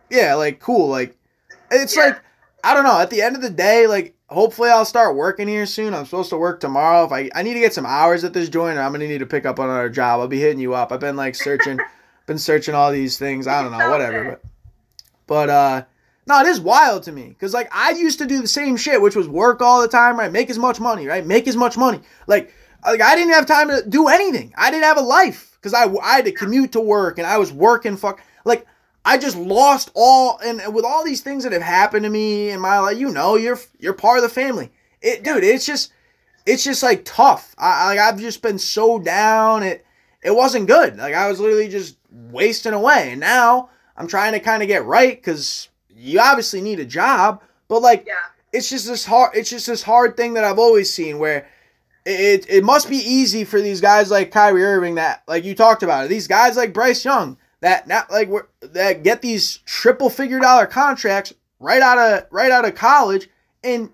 yeah, 0.09 0.37
like 0.37 0.59
cool. 0.59 0.89
Like, 0.89 1.19
it's 1.71 1.95
yeah. 1.95 2.07
like 2.07 2.23
I 2.65 2.73
don't 2.73 2.85
know. 2.85 2.99
At 2.99 3.11
the 3.11 3.21
end 3.21 3.37
of 3.37 3.43
the 3.43 3.51
day, 3.51 3.87
like 3.87 4.15
hopefully 4.29 4.71
I'll 4.71 4.87
start 4.87 5.17
working 5.17 5.49
here 5.49 5.67
soon. 5.67 5.93
I'm 5.93 6.07
supposed 6.07 6.31
to 6.31 6.39
work 6.39 6.61
tomorrow. 6.61 7.05
If 7.05 7.13
I 7.13 7.31
I 7.35 7.43
need 7.43 7.55
to 7.55 7.61
get 7.61 7.75
some 7.75 7.87
hours 7.87 8.25
at 8.25 8.33
this 8.33 8.49
joint, 8.49 8.79
I'm 8.79 8.93
gonna 8.93 9.07
need 9.07 9.19
to 9.19 9.27
pick 9.27 9.45
up 9.45 9.59
another 9.59 9.91
job. 9.91 10.21
I'll 10.21 10.29
be 10.29 10.41
hitting 10.41 10.61
you 10.61 10.75
up. 10.75 10.93
I've 10.93 11.01
been 11.01 11.17
like 11.17 11.35
searching, 11.35 11.79
been 12.27 12.39
searching 12.39 12.75
all 12.75 12.91
these 12.91 13.19
things. 13.19 13.47
I 13.47 13.63
don't 13.63 13.77
know, 13.77 13.91
whatever. 13.91 14.41
But 14.43 14.51
but 15.29 15.49
uh, 15.49 15.85
no, 16.27 16.41
it 16.41 16.49
is 16.49 16.61
wild 16.61 17.05
to 17.05 17.13
me 17.13 17.29
because 17.29 17.55
like 17.55 17.69
I 17.73 17.91
used 17.91 18.19
to 18.19 18.27
do 18.27 18.43
the 18.43 18.49
same 18.49 18.77
shit, 18.77 19.01
which 19.01 19.15
was 19.15 19.29
work 19.29 19.63
all 19.63 19.81
the 19.81 19.87
time, 19.89 20.19
right? 20.19 20.33
Make 20.33 20.51
as 20.51 20.59
much 20.59 20.81
money, 20.81 21.07
right? 21.07 21.25
Make 21.25 21.47
as 21.47 21.57
much 21.57 21.77
money. 21.77 22.01
Like 22.27 22.53
like 22.85 23.01
I 23.01 23.15
didn't 23.15 23.35
have 23.35 23.47
time 23.47 23.69
to 23.69 23.89
do 23.89 24.09
anything. 24.09 24.53
I 24.57 24.73
didn't 24.73 24.85
have 24.85 24.99
a 24.99 25.03
life 25.03 25.57
because 25.61 25.73
I 25.73 25.85
I 26.03 26.17
had 26.17 26.25
to 26.25 26.33
commute 26.33 26.73
to 26.73 26.81
work 26.81 27.19
and 27.19 27.27
I 27.27 27.39
was 27.39 27.53
working. 27.53 27.97
Fuck 27.97 28.21
like 28.45 28.67
I 29.09 29.17
just 29.17 29.39
lost 29.39 29.91
all, 29.95 30.39
and 30.45 30.61
with 30.75 30.85
all 30.85 31.03
these 31.03 31.23
things 31.23 31.45
that 31.45 31.53
have 31.53 31.63
happened 31.63 32.05
to 32.05 32.11
me 32.11 32.51
in 32.51 32.61
my 32.61 32.79
life, 32.79 32.99
you 32.99 33.11
know, 33.11 33.37
you're 33.37 33.59
you're 33.79 33.95
part 33.95 34.19
of 34.19 34.23
the 34.23 34.29
family. 34.29 34.71
It, 35.01 35.23
dude, 35.25 35.45
it's 35.45 35.65
just, 35.65 35.93
it's 36.45 36.63
just 36.63 36.83
like 36.83 37.07
tough. 37.07 37.55
I 37.57 37.87
like 37.87 37.99
I've 37.99 38.21
just 38.21 38.43
been 38.43 38.59
so 38.59 38.99
down. 38.99 39.63
It 39.63 39.87
it 40.23 40.33
wasn't 40.33 40.67
good. 40.67 40.99
Like 40.99 41.15
I 41.15 41.27
was 41.29 41.41
literally 41.41 41.69
just 41.69 41.97
wasting 42.11 42.75
away. 42.75 43.13
And 43.13 43.21
now 43.21 43.71
I'm 43.99 44.07
trying 44.07 44.33
to 44.33 44.41
kind 44.41 44.63
of 44.63 44.69
get 44.69 44.87
right 44.87 45.15
because 45.15 45.69
you 45.91 46.21
obviously 46.21 46.63
need 46.63 46.81
a 46.81 46.87
job, 46.87 47.43
but 47.69 47.83
like, 47.83 48.07
yeah. 48.07 48.15
it's 48.53 48.71
just 48.71 48.87
this 48.87 49.05
hard. 49.05 49.37
It's 49.37 49.51
just 49.51 49.67
this 49.67 49.83
hard 49.83 50.17
thing 50.17 50.35
that 50.35 50.45
I've 50.45 50.59
always 50.59 50.93
seen 50.93 51.19
where. 51.19 51.49
It, 52.11 52.47
it 52.49 52.65
must 52.65 52.89
be 52.89 52.97
easy 52.97 53.45
for 53.45 53.61
these 53.61 53.83
guys 53.83 54.11
like 54.11 54.31
Kyrie 54.31 54.65
Irving 54.65 54.95
that 54.95 55.25
like 55.29 55.45
you 55.45 55.55
talked 55.55 55.83
about 55.83 56.07
it. 56.07 56.09
These 56.09 56.27
guys 56.27 56.57
like 56.57 56.73
Bryce 56.73 57.05
Young 57.05 57.37
that 57.61 57.87
not 57.89 58.11
like 58.11 58.31
that 58.61 59.03
get 59.03 59.23
these 59.23 59.59
triple 59.59 60.11
figure 60.11 60.39
dollar 60.39 60.67
contracts 60.67 61.35
right 61.61 61.83
out 61.83 61.99
of 61.99 62.27
right 62.31 62.53
out 62.53 62.65
of 62.65 62.75
college 62.75 63.29
and 63.65 63.91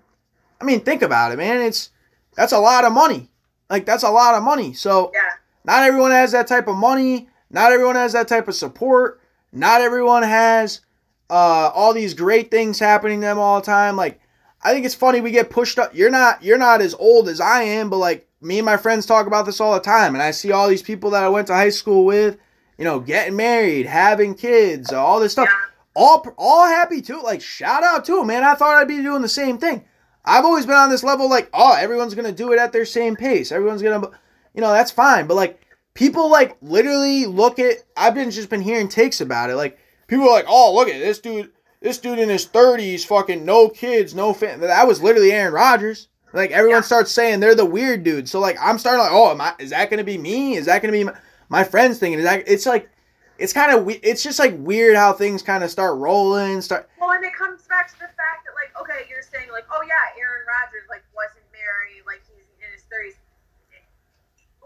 I 0.61 0.65
mean 0.65 0.81
think 0.81 1.01
about 1.01 1.31
it 1.31 1.37
man 1.37 1.61
it's 1.61 1.89
that's 2.35 2.51
a 2.51 2.59
lot 2.59 2.85
of 2.85 2.93
money 2.93 3.29
like 3.69 3.85
that's 3.85 4.03
a 4.03 4.11
lot 4.11 4.35
of 4.35 4.43
money 4.43 4.73
so 4.73 5.11
yeah. 5.13 5.31
not 5.63 5.83
everyone 5.83 6.11
has 6.11 6.31
that 6.33 6.47
type 6.47 6.67
of 6.67 6.75
money 6.75 7.27
not 7.49 7.71
everyone 7.71 7.95
has 7.95 8.13
that 8.13 8.27
type 8.27 8.47
of 8.47 8.55
support 8.55 9.19
not 9.55 9.81
everyone 9.81 10.23
has 10.23 10.81
uh, 11.29 11.71
all 11.73 11.93
these 11.93 12.13
great 12.13 12.51
things 12.51 12.79
happening 12.79 13.21
to 13.21 13.27
them 13.27 13.39
all 13.39 13.59
the 13.59 13.65
time 13.65 13.95
like 13.95 14.19
I 14.61 14.73
think 14.73 14.85
it's 14.85 14.95
funny 14.95 15.21
we 15.21 15.31
get 15.31 15.49
pushed 15.49 15.79
up 15.79 15.95
you're 15.95 16.11
not 16.11 16.43
you're 16.43 16.57
not 16.57 16.81
as 16.81 16.93
old 16.95 17.27
as 17.29 17.39
I 17.39 17.63
am 17.63 17.89
but 17.89 17.97
like 17.97 18.27
me 18.41 18.59
and 18.59 18.65
my 18.65 18.77
friends 18.77 19.05
talk 19.05 19.27
about 19.27 19.45
this 19.45 19.59
all 19.59 19.73
the 19.73 19.79
time 19.79 20.13
and 20.13 20.21
I 20.21 20.31
see 20.31 20.51
all 20.51 20.67
these 20.67 20.83
people 20.83 21.09
that 21.11 21.23
I 21.23 21.29
went 21.29 21.47
to 21.47 21.53
high 21.53 21.69
school 21.69 22.05
with 22.05 22.37
you 22.77 22.83
know, 22.83 22.99
getting 22.99 23.35
married, 23.35 23.85
having 23.85 24.35
kids, 24.35 24.91
all 24.91 25.19
this 25.19 25.33
stuff. 25.33 25.49
All 25.95 26.25
all 26.37 26.65
happy 26.65 27.01
too. 27.01 27.21
Like 27.21 27.41
shout 27.41 27.83
out 27.83 28.03
to 28.05 28.17
them, 28.17 28.27
man. 28.27 28.43
I 28.43 28.55
thought 28.55 28.75
I'd 28.75 28.87
be 28.87 29.01
doing 29.01 29.21
the 29.21 29.29
same 29.29 29.57
thing. 29.57 29.85
I've 30.25 30.43
always 30.43 30.65
been 30.65 30.75
on 30.75 30.89
this 30.89 31.03
level, 31.03 31.29
like, 31.29 31.49
oh, 31.53 31.73
everyone's 31.73 32.15
gonna 32.15 32.31
do 32.31 32.51
it 32.51 32.59
at 32.59 32.73
their 32.73 32.85
same 32.85 33.15
pace. 33.15 33.51
Everyone's 33.51 33.81
gonna, 33.81 34.09
you 34.53 34.61
know, 34.61 34.73
that's 34.73 34.91
fine. 34.91 35.27
But 35.27 35.35
like, 35.35 35.64
people 35.95 36.29
like 36.29 36.55
literally 36.61 37.25
look 37.25 37.57
at. 37.57 37.77
I've 37.97 38.13
been 38.13 38.29
just 38.29 38.49
been 38.49 38.61
hearing 38.61 38.87
takes 38.87 39.19
about 39.21 39.49
it. 39.49 39.55
Like, 39.55 39.79
people 40.07 40.25
are 40.25 40.31
like, 40.31 40.45
oh, 40.47 40.75
look 40.75 40.87
at 40.87 40.99
this 40.99 41.19
dude. 41.19 41.51
This 41.81 41.97
dude 41.97 42.19
in 42.19 42.29
his 42.29 42.45
thirties, 42.45 43.03
fucking 43.05 43.43
no 43.43 43.69
kids, 43.69 44.13
no 44.13 44.33
fan. 44.33 44.59
That 44.59 44.87
was 44.87 45.01
literally 45.01 45.31
Aaron 45.31 45.53
Rodgers. 45.53 46.07
Like 46.33 46.51
everyone 46.51 46.79
yeah. 46.79 46.81
starts 46.81 47.11
saying 47.11 47.39
they're 47.39 47.55
the 47.55 47.65
weird 47.65 48.03
dude. 48.03 48.29
So 48.29 48.39
like 48.39 48.57
I'm 48.61 48.77
starting 48.77 49.01
like, 49.01 49.11
oh, 49.11 49.31
am 49.31 49.41
I, 49.41 49.53
is 49.59 49.69
that 49.71 49.89
gonna 49.89 50.03
be 50.03 50.17
me? 50.17 50.55
Is 50.55 50.65
that 50.65 50.81
gonna 50.81 50.91
be? 50.91 51.03
My, 51.03 51.13
my 51.47 51.63
friends 51.63 51.99
thinking 51.99 52.19
is 52.19 52.25
that 52.25 52.43
it's 52.47 52.65
like 52.65 52.89
it's 53.37 53.53
kind 53.53 53.71
of 53.71 53.87
it's 54.01 54.23
just 54.23 54.39
like 54.39 54.55
weird 54.57 54.95
how 54.95 55.13
things 55.13 55.43
kind 55.43 55.63
of 55.63 55.69
start 55.69 55.97
rolling 55.99 56.61
start 56.61 56.89
well 56.99 57.11
and 57.11 57.23
it 57.23 57.35
comes 57.35 57.61
back 57.67 57.75
back 57.75 57.91
to 57.91 57.99
the 57.99 58.13
fact 58.15 58.47
that 58.47 58.55
like, 58.55 58.71
okay, 58.79 59.03
you're 59.11 59.21
saying 59.21 59.51
like, 59.51 59.67
oh 59.67 59.83
yeah, 59.83 60.15
Aaron 60.17 60.47
Rodgers 60.47 60.87
like 60.87 61.03
wasn't 61.11 61.45
married, 61.51 62.01
like 62.07 62.23
he's 62.23 62.47
in 62.63 62.71
his 62.71 62.87
thirties. 62.87 63.19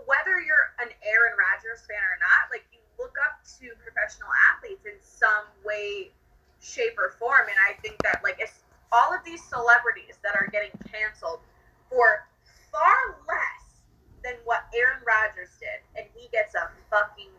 Whether 0.06 0.42
you're 0.42 0.59
an 0.82 0.90
Aaron 1.04 1.36
Rodgers 1.36 1.84
fan 1.88 2.00
or 2.00 2.18
not, 2.20 2.52
like 2.52 2.66
you 2.72 2.80
look 2.98 3.16
up 3.24 3.40
to 3.60 3.72
professional 3.80 4.30
athletes 4.52 4.84
in 4.86 4.98
some 5.00 5.48
way, 5.64 6.12
shape, 6.60 6.96
or 7.00 7.16
form, 7.20 7.48
and 7.48 7.60
I 7.68 7.80
think 7.80 8.00
that 8.04 8.24
like 8.24 8.40
it's 8.40 8.64
all 8.92 9.14
of 9.14 9.22
these 9.24 9.44
celebrities 9.46 10.18
that 10.24 10.36
are 10.36 10.50
getting 10.52 10.74
canceled 10.90 11.44
for 11.88 12.26
far 12.72 13.20
less 13.28 13.86
than 14.24 14.36
what 14.44 14.68
Aaron 14.76 15.02
Rodgers 15.06 15.56
did, 15.60 15.80
and 15.96 16.06
he 16.16 16.28
gets 16.32 16.56
a 16.56 16.68
fucking 16.90 17.32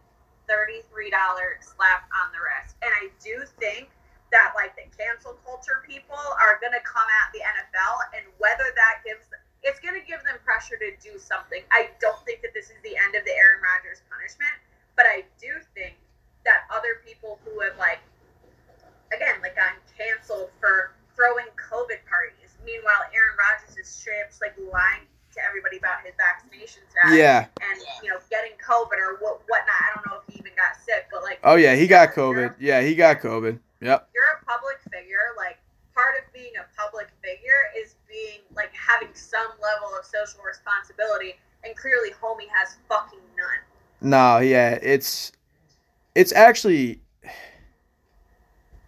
$33 0.48 0.82
slap 1.62 2.10
on 2.10 2.32
the 2.34 2.40
wrist. 2.42 2.74
And 2.82 2.90
I 2.90 3.12
do 3.22 3.46
think 3.62 3.90
that 4.34 4.54
like 4.54 4.74
the 4.74 4.86
cancel 4.94 5.38
culture 5.46 5.82
people 5.86 6.18
are 6.18 6.58
going 6.62 6.74
to 6.74 6.82
come 6.86 7.06
at 7.22 7.30
the 7.34 7.42
NFL 7.42 7.94
and 8.14 8.24
whether 8.38 8.66
that 8.74 9.02
gives 9.06 9.26
it's 9.62 9.80
going 9.80 9.94
to 9.94 10.04
give 10.06 10.24
them 10.24 10.40
pressure 10.44 10.76
to 10.80 10.90
do 11.04 11.18
something. 11.18 11.60
I 11.70 11.92
don't 12.00 12.20
think 12.24 12.40
that 12.42 12.54
this 12.54 12.72
is 12.72 12.80
the 12.82 12.96
end 12.96 13.14
of 13.14 13.24
the 13.24 13.34
Aaron 13.36 13.60
Rodgers 13.60 14.00
punishment, 14.08 14.56
but 14.96 15.04
I 15.04 15.24
do 15.40 15.60
think 15.76 15.96
that 16.44 16.64
other 16.72 17.04
people 17.04 17.38
who 17.44 17.60
have 17.60 17.76
like 17.76 18.00
again 19.12 19.36
like 19.44 19.56
gotten 19.56 19.80
canceled 19.92 20.48
for 20.60 20.96
throwing 21.12 21.48
COVID 21.60 22.00
parties. 22.08 22.56
Meanwhile, 22.64 23.12
Aaron 23.12 23.36
Rodgers 23.36 23.76
is 23.76 23.88
straight 23.88 24.24
up 24.24 24.32
just 24.32 24.40
like 24.40 24.56
lying 24.56 25.04
to 25.36 25.38
everybody 25.44 25.78
about 25.78 26.02
his 26.02 26.16
vaccination 26.16 26.82
status. 26.90 27.16
Yeah. 27.16 27.46
And 27.60 27.76
you 28.02 28.10
know, 28.10 28.18
getting 28.30 28.56
COVID 28.56 28.96
or 28.96 29.20
what 29.20 29.44
whatnot. 29.48 29.76
I 29.76 29.88
don't 29.94 30.04
know 30.08 30.18
if 30.20 30.32
he 30.32 30.40
even 30.40 30.56
got 30.56 30.80
sick, 30.80 31.06
but 31.12 31.22
like. 31.22 31.40
Oh 31.44 31.56
yeah, 31.56 31.76
he 31.76 31.86
got 31.86 32.12
COVID. 32.16 32.56
Yeah, 32.58 32.80
he 32.80 32.94
got 32.94 33.20
COVID. 33.20 33.58
Yep. 33.80 34.08
You're 34.14 34.32
a 34.40 34.44
public 34.44 34.80
figure. 34.92 35.36
Like 35.36 35.58
part 35.94 36.16
of 36.16 36.32
being 36.32 36.52
a 36.56 36.64
public 36.80 37.08
figure 37.22 37.68
is 37.76 37.94
being 38.10 38.40
like 38.54 38.72
having 38.74 39.14
some 39.14 39.46
level 39.62 39.96
of 39.98 40.04
social 40.04 40.42
responsibility, 40.44 41.36
and 41.64 41.76
clearly, 41.76 42.10
homie 42.22 42.48
has 42.52 42.76
fucking 42.88 43.20
none. 43.36 44.10
No, 44.10 44.38
yeah, 44.38 44.78
it's 44.82 45.32
it's 46.14 46.32
actually 46.32 47.00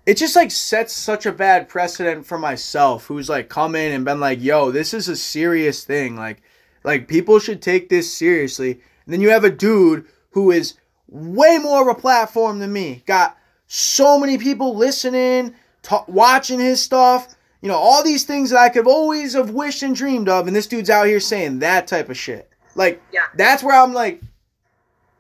it 0.05 0.16
just 0.16 0.35
like 0.35 0.51
sets 0.51 0.93
such 0.93 1.27
a 1.27 1.33
bad 1.33 1.68
precedent 1.68 2.27
for 2.27 2.39
myself 2.39 3.07
who's 3.07 3.29
like 3.29 3.49
come 3.49 3.75
in 3.77 3.93
and 3.93 4.05
been 4.05 4.20
like, 4.20 4.43
"Yo, 4.43 4.70
this 4.70 4.93
is 4.93 5.09
a 5.09 5.16
serious 5.16 5.85
thing. 5.85 6.16
Like 6.16 6.43
like 6.83 7.09
people 7.09 7.39
should 7.39 7.62
take 7.62 7.89
this 7.89 8.12
seriously." 8.12 8.73
And 8.73 9.12
then 9.12 9.20
you 9.20 9.31
have 9.31 9.45
a 9.45 9.51
dude 9.51 10.07
who 10.31 10.51
is 10.51 10.75
way 11.09 11.59
more 11.59 11.83
of 11.83 11.97
a 11.97 12.01
platform 12.01 12.59
than 12.59 12.73
me. 12.73 13.03
Got 13.07 13.37
so 13.66 14.18
many 14.18 14.39
people 14.39 14.75
listening, 14.77 15.55
watching 16.09 16.59
his 16.59 16.81
stuff. 16.81 17.35
You 17.62 17.68
know, 17.68 17.76
all 17.76 18.02
these 18.02 18.24
things 18.24 18.50
that 18.50 18.58
I 18.58 18.68
could 18.68 18.86
always 18.86 19.32
have 19.34 19.50
wished 19.50 19.82
and 19.82 19.94
dreamed 19.96 20.28
of, 20.28 20.46
and 20.46 20.54
this 20.54 20.66
dude's 20.66 20.90
out 20.90 21.06
here 21.06 21.20
saying 21.20 21.60
that 21.60 21.86
type 21.86 22.08
of 22.10 22.18
shit. 22.18 22.50
Like, 22.74 23.00
Yeah. 23.12 23.26
that's 23.36 23.62
where 23.62 23.80
I'm 23.80 23.92
like, 23.94 24.20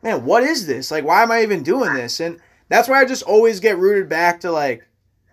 man, 0.02 0.24
what 0.24 0.42
is 0.42 0.66
this? 0.66 0.90
Like, 0.90 1.04
why 1.04 1.22
am 1.22 1.30
I 1.30 1.42
even 1.42 1.62
doing 1.62 1.94
this? 1.94 2.18
And 2.20 2.40
that's 2.68 2.88
where 2.88 2.98
I 2.98 3.04
just 3.04 3.22
always 3.22 3.60
get 3.60 3.78
rooted 3.78 4.08
back 4.08 4.40
to 4.40 4.50
like 4.50 4.86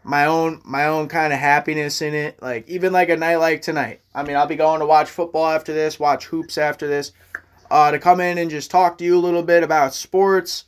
my 0.04 0.26
own 0.26 0.62
my 0.64 0.86
own 0.86 1.08
kind 1.08 1.34
of 1.34 1.40
happiness 1.40 2.02
in 2.02 2.14
it. 2.14 2.42
Like 2.42 2.68
even 2.70 2.94
like 2.94 3.10
a 3.10 3.18
night 3.18 3.38
like 3.38 3.62
tonight. 3.62 4.02
I 4.14 4.24
mean, 4.24 4.36
I'll 4.36 4.46
be 4.48 4.56
going 4.56 4.80
to 4.80 4.86
watch 4.86 5.10
football 5.10 5.48
after 5.48 5.74
this, 5.74 6.00
watch 6.00 6.26
hoops 6.26 6.58
after 6.58 6.88
this. 6.88 7.12
Uh, 7.72 7.92
to 7.92 8.00
come 8.00 8.20
in 8.20 8.38
and 8.38 8.50
just 8.50 8.72
talk 8.72 8.98
to 8.98 9.04
you 9.04 9.16
a 9.18 9.20
little 9.22 9.44
bit 9.44 9.62
about 9.64 9.94
sports, 9.94 10.66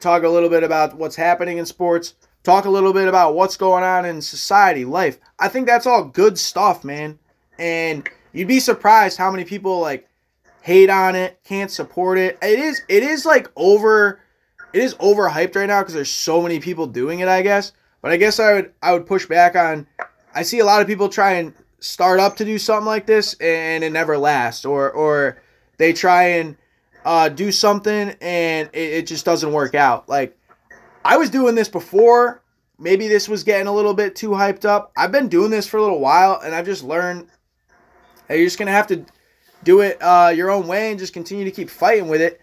talk 0.00 0.22
a 0.24 0.28
little 0.28 0.48
bit 0.48 0.64
about 0.64 0.96
what's 0.96 1.14
happening 1.16 1.58
in 1.58 1.66
sports, 1.66 2.14
talk 2.44 2.66
a 2.66 2.70
little 2.70 2.92
bit 2.92 3.08
about 3.08 3.34
what's 3.34 3.56
going 3.56 3.82
on 3.82 4.04
in 4.04 4.22
society, 4.22 4.84
life. 4.84 5.18
I 5.38 5.48
think 5.48 5.66
that's 5.66 5.86
all 5.86 6.04
good 6.04 6.38
stuff, 6.38 6.84
man. 6.84 7.18
And 7.58 8.08
you'd 8.32 8.48
be 8.48 8.60
surprised 8.60 9.18
how 9.18 9.30
many 9.30 9.44
people 9.44 9.80
like 9.80 10.08
hate 10.62 10.90
on 10.90 11.16
it, 11.16 11.40
can't 11.44 11.70
support 11.70 12.18
it. 12.18 12.38
It 12.40 12.58
is 12.58 12.82
it 12.88 13.02
is 13.02 13.26
like 13.26 13.50
over 13.56 14.20
it 14.72 14.82
is 14.82 14.94
overhyped 14.96 15.56
right 15.56 15.66
now 15.66 15.80
because 15.80 15.94
there's 15.94 16.10
so 16.10 16.40
many 16.40 16.60
people 16.60 16.86
doing 16.86 17.20
it, 17.20 17.28
I 17.28 17.42
guess. 17.42 17.72
But 18.02 18.12
I 18.12 18.18
guess 18.18 18.38
I 18.38 18.52
would 18.54 18.72
I 18.82 18.92
would 18.92 19.06
push 19.06 19.26
back 19.26 19.56
on 19.56 19.86
I 20.34 20.42
see 20.42 20.60
a 20.60 20.64
lot 20.64 20.82
of 20.82 20.86
people 20.86 21.08
try 21.08 21.32
and 21.32 21.54
start 21.80 22.20
up 22.20 22.36
to 22.36 22.44
do 22.44 22.58
something 22.58 22.86
like 22.86 23.06
this 23.06 23.34
and 23.34 23.82
it 23.82 23.90
never 23.90 24.18
lasts 24.18 24.64
or 24.64 24.90
or 24.90 25.40
they 25.78 25.92
try 25.92 26.24
and 26.24 26.56
uh, 27.04 27.28
do 27.28 27.52
something 27.52 28.14
and 28.20 28.70
it, 28.72 28.92
it 28.92 29.06
just 29.06 29.24
doesn't 29.24 29.52
work 29.52 29.74
out. 29.74 30.08
Like 30.08 30.36
I 31.04 31.16
was 31.16 31.30
doing 31.30 31.54
this 31.54 31.68
before. 31.68 32.42
Maybe 32.78 33.06
this 33.08 33.28
was 33.28 33.44
getting 33.44 33.66
a 33.66 33.72
little 33.72 33.94
bit 33.94 34.16
too 34.16 34.30
hyped 34.30 34.64
up. 34.64 34.92
I've 34.96 35.12
been 35.12 35.28
doing 35.28 35.50
this 35.50 35.66
for 35.66 35.76
a 35.76 35.82
little 35.82 36.00
while 36.00 36.40
and 36.42 36.54
I've 36.54 36.64
just 36.64 36.82
learned 36.82 37.28
that 38.26 38.36
you're 38.36 38.46
just 38.46 38.58
gonna 38.58 38.72
have 38.72 38.88
to 38.88 39.04
do 39.62 39.80
it 39.80 39.98
uh, 40.00 40.32
your 40.34 40.50
own 40.50 40.66
way 40.66 40.90
and 40.90 40.98
just 40.98 41.12
continue 41.12 41.44
to 41.44 41.50
keep 41.50 41.70
fighting 41.70 42.08
with 42.08 42.20
it. 42.20 42.40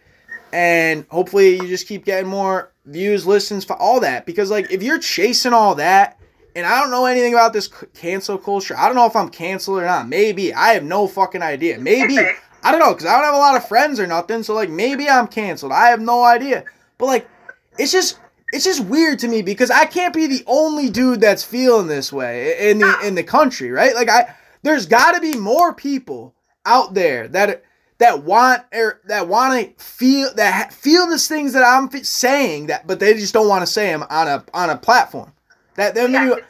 And 0.53 1.05
hopefully 1.09 1.55
you 1.55 1.67
just 1.67 1.87
keep 1.87 2.05
getting 2.05 2.29
more 2.29 2.71
views, 2.85 3.25
listens, 3.25 3.63
for 3.63 3.75
all 3.75 3.99
that. 4.01 4.25
Because 4.25 4.51
like 4.51 4.71
if 4.71 4.83
you're 4.83 4.99
chasing 4.99 5.53
all 5.53 5.75
that, 5.75 6.17
and 6.55 6.65
I 6.65 6.81
don't 6.81 6.91
know 6.91 7.05
anything 7.05 7.33
about 7.33 7.53
this 7.53 7.69
cancel 7.93 8.37
culture. 8.37 8.75
I 8.77 8.87
don't 8.87 8.95
know 8.95 9.05
if 9.05 9.15
I'm 9.15 9.29
canceled 9.29 9.79
or 9.79 9.85
not. 9.85 10.09
Maybe 10.09 10.53
I 10.53 10.73
have 10.73 10.83
no 10.83 11.07
fucking 11.07 11.41
idea. 11.41 11.79
Maybe 11.79 12.17
I 12.63 12.71
don't 12.71 12.79
know 12.79 12.93
because 12.93 13.05
I 13.05 13.15
don't 13.15 13.23
have 13.23 13.33
a 13.33 13.37
lot 13.37 13.55
of 13.55 13.67
friends 13.67 13.99
or 13.99 14.07
nothing. 14.07 14.43
So 14.43 14.53
like 14.53 14.69
maybe 14.69 15.07
I'm 15.09 15.27
canceled. 15.27 15.71
I 15.71 15.87
have 15.87 16.01
no 16.01 16.23
idea. 16.23 16.65
But 16.97 17.05
like 17.05 17.29
it's 17.77 17.91
just 17.91 18.19
it's 18.51 18.65
just 18.65 18.85
weird 18.85 19.19
to 19.19 19.27
me 19.27 19.41
because 19.41 19.71
I 19.71 19.85
can't 19.85 20.13
be 20.13 20.27
the 20.27 20.43
only 20.47 20.89
dude 20.89 21.21
that's 21.21 21.43
feeling 21.43 21.87
this 21.87 22.11
way 22.11 22.69
in 22.69 22.79
the 22.79 22.99
in 23.03 23.15
the 23.15 23.23
country, 23.23 23.71
right? 23.71 23.95
Like 23.95 24.09
I 24.09 24.35
there's 24.63 24.85
got 24.85 25.13
to 25.13 25.21
be 25.21 25.37
more 25.37 25.73
people 25.73 26.35
out 26.65 26.93
there 26.93 27.27
that 27.29 27.63
that 27.97 28.23
want 28.23 28.63
or 28.73 28.99
that 29.05 29.27
want 29.27 29.77
to 29.77 29.83
feel 29.83 30.33
that 30.35 30.73
feel 30.73 31.07
these 31.07 31.27
things 31.27 31.53
that 31.53 31.63
I'm 31.63 31.89
saying 32.03 32.67
that 32.67 32.87
but 32.87 32.99
they 32.99 33.13
just 33.13 33.33
don't 33.33 33.47
want 33.47 33.61
to 33.63 33.71
say 33.71 33.87
them 33.87 34.03
on 34.09 34.27
a 34.27 34.43
on 34.53 34.69
a 34.69 34.77
platform. 34.77 35.33
That 35.75 35.95
they 35.95 36.01
Yeah, 36.01 36.25
maybe 36.25 36.41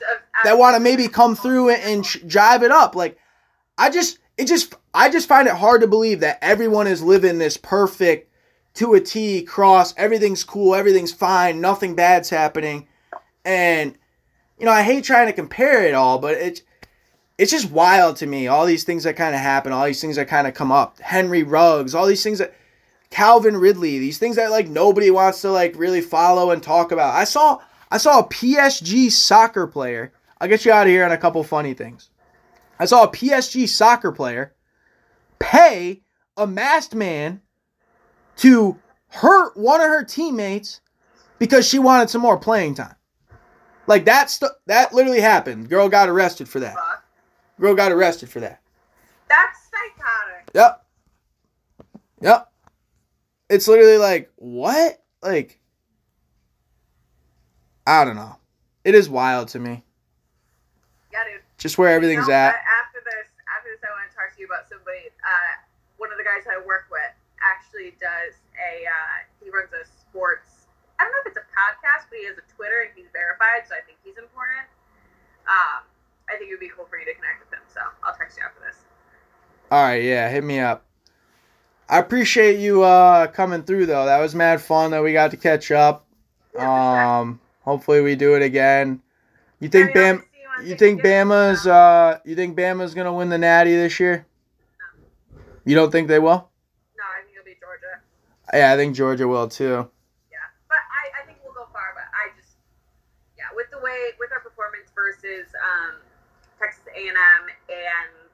that 0.43 0.57
want 0.57 0.75
to 0.75 0.79
maybe 0.79 1.07
come 1.07 1.35
through 1.35 1.69
and, 1.69 1.81
and 1.83 2.05
sh- 2.05 2.17
jive 2.19 2.63
it 2.63 2.71
up. 2.71 2.95
Like, 2.95 3.17
I 3.77 3.89
just, 3.89 4.19
it 4.37 4.45
just, 4.45 4.75
I 4.93 5.09
just 5.09 5.27
find 5.27 5.47
it 5.47 5.55
hard 5.55 5.81
to 5.81 5.87
believe 5.87 6.21
that 6.21 6.39
everyone 6.41 6.87
is 6.87 7.01
living 7.01 7.37
this 7.37 7.57
perfect 7.57 8.30
to 8.75 8.93
a 8.93 9.01
T 9.01 9.43
cross. 9.43 9.93
Everything's 9.97 10.43
cool. 10.43 10.75
Everything's 10.75 11.11
fine. 11.11 11.61
Nothing 11.61 11.95
bad's 11.95 12.29
happening. 12.29 12.87
And, 13.43 13.97
you 14.59 14.65
know, 14.65 14.71
I 14.71 14.83
hate 14.83 15.03
trying 15.03 15.27
to 15.27 15.33
compare 15.33 15.85
it 15.85 15.93
all, 15.93 16.19
but 16.19 16.35
it's, 16.35 16.61
it's 17.37 17.51
just 17.51 17.71
wild 17.71 18.17
to 18.17 18.27
me. 18.27 18.47
All 18.47 18.65
these 18.65 18.83
things 18.83 19.03
that 19.03 19.15
kind 19.15 19.33
of 19.33 19.41
happen, 19.41 19.71
all 19.71 19.85
these 19.85 20.01
things 20.01 20.15
that 20.15 20.27
kind 20.27 20.47
of 20.47 20.53
come 20.53 20.71
up. 20.71 20.99
Henry 20.99 21.43
Ruggs, 21.43 21.95
all 21.95 22.05
these 22.05 22.23
things 22.23 22.39
that, 22.39 22.53
Calvin 23.09 23.57
Ridley, 23.57 23.99
these 23.99 24.17
things 24.17 24.37
that 24.37 24.51
like 24.51 24.67
nobody 24.67 25.11
wants 25.11 25.41
to 25.41 25.51
like 25.51 25.77
really 25.77 26.01
follow 26.01 26.51
and 26.51 26.63
talk 26.63 26.91
about. 26.91 27.13
I 27.13 27.25
saw, 27.25 27.59
I 27.91 27.97
saw 27.97 28.19
a 28.19 28.27
PSG 28.27 29.11
soccer 29.11 29.67
player. 29.67 30.13
I'll 30.39 30.47
get 30.47 30.65
you 30.65 30.71
out 30.71 30.87
of 30.87 30.91
here 30.91 31.03
on 31.03 31.11
a 31.11 31.17
couple 31.17 31.43
funny 31.43 31.73
things. 31.73 32.09
I 32.79 32.85
saw 32.85 33.03
a 33.03 33.11
PSG 33.11 33.67
soccer 33.67 34.11
player 34.11 34.55
pay 35.39 36.01
a 36.37 36.47
masked 36.47 36.95
man 36.95 37.41
to 38.37 38.77
hurt 39.07 39.55
one 39.57 39.81
of 39.81 39.87
her 39.87 40.03
teammates 40.03 40.81
because 41.39 41.67
she 41.67 41.79
wanted 41.79 42.09
some 42.09 42.21
more 42.21 42.37
playing 42.37 42.75
time. 42.75 42.95
Like 43.87 44.05
that 44.05 44.29
stu- 44.29 44.47
that 44.67 44.93
literally 44.93 45.21
happened. 45.21 45.69
Girl 45.69 45.89
got 45.89 46.09
arrested 46.09 46.47
for 46.47 46.59
that. 46.59 46.75
Girl 47.59 47.75
got 47.75 47.91
arrested 47.91 48.29
for 48.29 48.39
that. 48.39 48.61
That's 49.27 49.69
psychotic. 49.69 50.49
Yep. 50.53 50.85
Yep. 52.21 52.51
It's 53.49 53.67
literally 53.67 53.97
like, 53.97 54.31
what? 54.35 55.03
Like, 55.21 55.59
I 57.87 58.05
don't 58.05 58.15
know. 58.15 58.37
It 58.83 58.95
is 58.95 59.09
wild 59.09 59.49
to 59.49 59.59
me. 59.59 59.83
Yeah, 61.11 61.19
dude. 61.31 61.41
Just 61.57 61.77
where 61.77 61.89
everything's 61.89 62.27
You 62.27 62.33
know, 62.33 62.37
at. 62.39 62.55
After 62.55 62.99
this, 63.05 63.27
after 63.57 63.69
this, 63.69 63.79
I 63.83 63.91
want 63.93 64.09
to 64.09 64.15
talk 64.15 64.33
to 64.35 64.39
you 64.39 64.45
about 64.45 64.69
somebody. 64.69 65.09
Uh, 65.23 65.53
one 65.97 66.11
of 66.11 66.17
the 66.17 66.23
guys 66.23 66.43
I 66.51 66.57
work 66.65 66.87
with 66.90 66.90
actually 67.81 67.97
does 67.99 68.35
a. 68.57 68.85
Uh, 68.85 69.17
he 69.43 69.49
runs 69.49 69.69
a 69.73 69.85
sports. 69.85 70.67
I 70.99 71.03
don't 71.03 71.11
know 71.13 71.21
if 71.25 71.27
it's 71.33 71.37
a 71.37 71.49
podcast, 71.49 72.09
but 72.09 72.19
he 72.19 72.25
has 72.27 72.37
a 72.37 72.45
Twitter 72.53 72.85
and 72.85 72.91
he's 72.95 73.09
verified, 73.11 73.65
so 73.67 73.73
I 73.73 73.81
think 73.85 73.97
he's 74.05 74.17
important. 74.17 74.69
Um, 75.49 75.81
I 76.29 76.37
think 76.37 76.51
it 76.51 76.53
would 76.53 76.59
be 76.59 76.69
cool 76.69 76.85
for 76.85 76.97
you 76.99 77.05
to 77.05 77.13
connect 77.13 77.41
with 77.41 77.51
him. 77.51 77.65
So 77.73 77.81
I'll 78.03 78.13
text 78.13 78.37
you 78.37 78.43
after 78.45 78.61
this. 78.61 78.77
All 79.71 79.81
right, 79.81 80.03
yeah, 80.03 80.29
hit 80.29 80.43
me 80.43 80.59
up. 80.59 80.85
I 81.89 81.97
appreciate 81.97 82.59
you 82.59 82.83
uh 82.83 83.27
coming 83.27 83.63
through 83.63 83.87
though. 83.87 84.05
That 84.05 84.19
was 84.19 84.33
mad 84.33 84.61
fun 84.61 84.91
that 84.91 85.03
we 85.03 85.11
got 85.11 85.31
to 85.31 85.37
catch 85.37 85.71
up. 85.71 86.05
Yeah, 86.55 86.61
sure. 86.61 86.69
Um, 86.69 87.41
hopefully 87.61 88.01
we 88.01 88.15
do 88.15 88.35
it 88.35 88.43
again. 88.43 89.01
You 89.59 89.67
think 89.67 89.93
Bam? 89.93 90.23
you 90.63 90.69
You 90.69 90.75
think 90.75 91.01
Bama's 91.01 91.67
uh? 91.67 92.19
You 92.23 92.35
think 92.35 92.55
Bama's 92.55 92.93
gonna 92.93 93.13
win 93.13 93.29
the 93.29 93.37
Natty 93.37 93.75
this 93.75 93.99
year? 93.99 94.25
You 95.65 95.75
don't 95.75 95.91
think 95.91 96.07
they 96.07 96.19
will? 96.19 96.49
No, 97.01 97.07
I 97.09 97.25
think 97.25 97.33
it'll 97.33 97.45
be 97.45 97.57
Georgia. 97.59 97.97
Yeah, 98.53 98.73
I 98.73 98.75
think 98.75 98.95
Georgia 98.95 99.27
will 99.27 99.47
too. 99.47 99.87
Yeah, 100.27 100.43
but 100.67 100.83
I, 100.83 101.23
I 101.23 101.25
think 101.25 101.39
we'll 101.43 101.55
go 101.55 101.71
far. 101.71 101.95
But 101.95 102.11
I 102.11 102.35
just, 102.35 102.59
yeah, 103.39 103.47
with 103.55 103.71
the 103.71 103.79
way 103.79 104.11
with 104.19 104.31
our 104.35 104.43
performance 104.43 104.91
versus 104.91 105.47
um, 105.55 106.03
Texas 106.59 106.83
A&M 106.91 107.43
and 107.71 108.31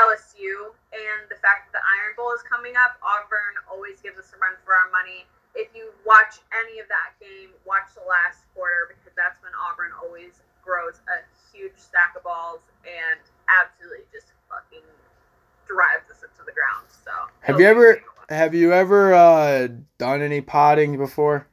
LSU, 0.00 0.72
and 0.96 1.28
the 1.28 1.36
fact 1.44 1.68
that 1.68 1.76
the 1.76 1.84
Iron 2.00 2.16
Bowl 2.16 2.32
is 2.32 2.40
coming 2.40 2.72
up, 2.80 2.96
Auburn 3.04 3.60
always 3.68 4.00
gives 4.00 4.16
us 4.16 4.32
a 4.32 4.40
run 4.40 4.56
for 4.64 4.72
our 4.72 4.88
money. 4.88 5.28
If 5.52 5.68
you 5.76 5.92
watch 6.08 6.40
any 6.56 6.80
of 6.80 6.88
that 6.88 7.18
game, 7.20 7.52
watch 7.68 7.92
the 7.92 8.06
last 8.08 8.48
quarter 8.56 8.88
because 8.88 9.12
that's 9.12 9.42
when 9.44 9.52
Auburn 9.58 9.92
always 10.00 10.40
grows 10.64 11.00
a 11.08 11.24
huge 11.52 11.76
stack 11.76 12.16
of 12.16 12.24
balls 12.24 12.60
and 12.84 13.20
absolutely 13.48 14.08
just 14.12 14.32
fucking 14.48 14.84
drives 15.66 16.08
us 16.08 16.24
into 16.24 16.44
the 16.44 16.52
ground. 16.52 16.88
So 16.88 17.12
have 17.42 17.58
you 17.58 17.66
ever 17.66 18.00
have 18.28 18.54
you 18.54 18.72
ever 18.72 19.14
uh, 19.14 19.68
done 19.98 20.22
any 20.22 20.40
potting 20.40 20.96
before? 20.96 21.46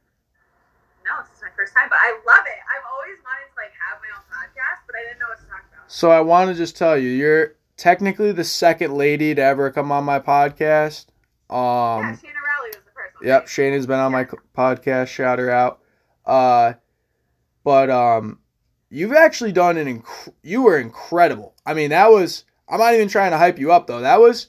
No, 1.04 1.22
this 1.22 1.36
is 1.36 1.42
my 1.42 1.48
first 1.56 1.74
time, 1.74 1.88
but 1.88 1.98
I 1.98 2.10
love 2.26 2.44
it. 2.46 2.58
I've 2.68 2.84
always 2.92 3.16
wanted 3.24 3.48
to 3.48 3.56
like 3.56 3.72
have 3.88 4.00
my 4.00 4.16
own 4.16 4.24
podcast, 4.30 4.86
but 4.86 4.96
I 4.96 5.02
didn't 5.08 5.18
know 5.18 5.26
what 5.28 5.38
to 5.38 5.46
talk 5.46 5.64
about. 5.72 5.90
So 5.90 6.10
I 6.10 6.20
want 6.20 6.50
to 6.50 6.54
just 6.54 6.76
tell 6.76 6.96
you, 6.96 7.08
you're 7.08 7.54
technically 7.76 8.32
the 8.32 8.44
second 8.44 8.94
lady 8.94 9.34
to 9.34 9.42
ever 9.42 9.70
come 9.70 9.90
on 9.92 10.04
my 10.04 10.20
podcast. 10.20 11.06
Um, 11.48 11.56
yeah, 12.02 12.16
Shayna 12.16 12.42
Rowley 12.44 12.68
was 12.68 12.76
the 12.84 12.92
first 12.94 13.14
one. 13.20 13.26
Yep, 13.26 13.46
Shayna's 13.46 13.86
been 13.86 14.00
on 14.00 14.12
my 14.12 14.26
podcast. 14.56 15.08
Shout 15.08 15.38
her 15.38 15.50
out. 15.50 15.80
Uh, 16.24 16.74
but 17.64 17.88
um, 17.88 18.40
you've 18.90 19.12
actually 19.12 19.52
done 19.52 19.76
an 19.76 20.02
inc- 20.02 20.32
you 20.42 20.62
were 20.62 20.78
incredible. 20.78 21.54
I 21.64 21.74
mean, 21.74 21.90
that 21.90 22.10
was 22.10 22.44
I'm 22.68 22.80
not 22.80 22.94
even 22.94 23.08
trying 23.08 23.30
to 23.30 23.38
hype 23.38 23.58
you 23.58 23.72
up 23.72 23.86
though. 23.86 24.00
That 24.00 24.20
was 24.20 24.48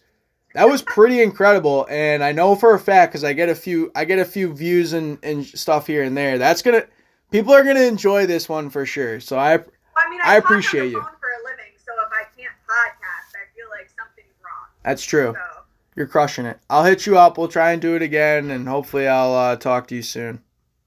that 0.58 0.68
was 0.68 0.82
pretty 0.82 1.22
incredible, 1.22 1.86
and 1.90 2.24
I 2.24 2.32
know 2.32 2.56
for 2.56 2.74
a 2.74 2.80
fact 2.80 3.12
because 3.12 3.24
I 3.24 3.34
get 3.34 3.48
a 3.48 3.56
few 3.56 3.92
I 3.96 4.06
get 4.06 4.18
a 4.18 4.26
few 4.26 4.54
views 4.54 4.94
and 4.94 5.20
and 5.22 5.46
stuff 5.46 5.86
here 5.86 6.04
and 6.04 6.18
there. 6.18 6.38
That's 6.38 6.64
gonna 6.64 6.86
people 7.32 7.54
are 7.54 7.64
gonna 7.64 7.82
enjoy 7.82 8.26
this 8.26 8.50
one 8.50 8.70
for 8.72 8.86
sure. 8.86 9.20
So 9.20 9.38
I 9.38 9.54
I 9.54 10.10
mean 10.10 10.20
I, 10.24 10.34
I 10.34 10.36
appreciate 10.38 10.92
you. 10.92 11.06
That's 14.88 15.04
true. 15.04 15.36
So. 15.36 15.62
You're 15.98 16.08
crushing 16.08 16.46
it. 16.46 16.60
I'll 16.70 16.86
hit 16.86 17.06
you 17.06 17.18
up. 17.18 17.38
We'll 17.38 17.50
try 17.50 17.74
and 17.74 17.82
do 17.82 17.96
it 17.96 18.02
again, 18.02 18.52
and 18.52 18.70
hopefully 18.70 19.06
I'll 19.06 19.34
uh, 19.34 19.58
talk 19.58 19.86
to 19.88 19.96
you 19.96 20.02
soon. 20.02 20.42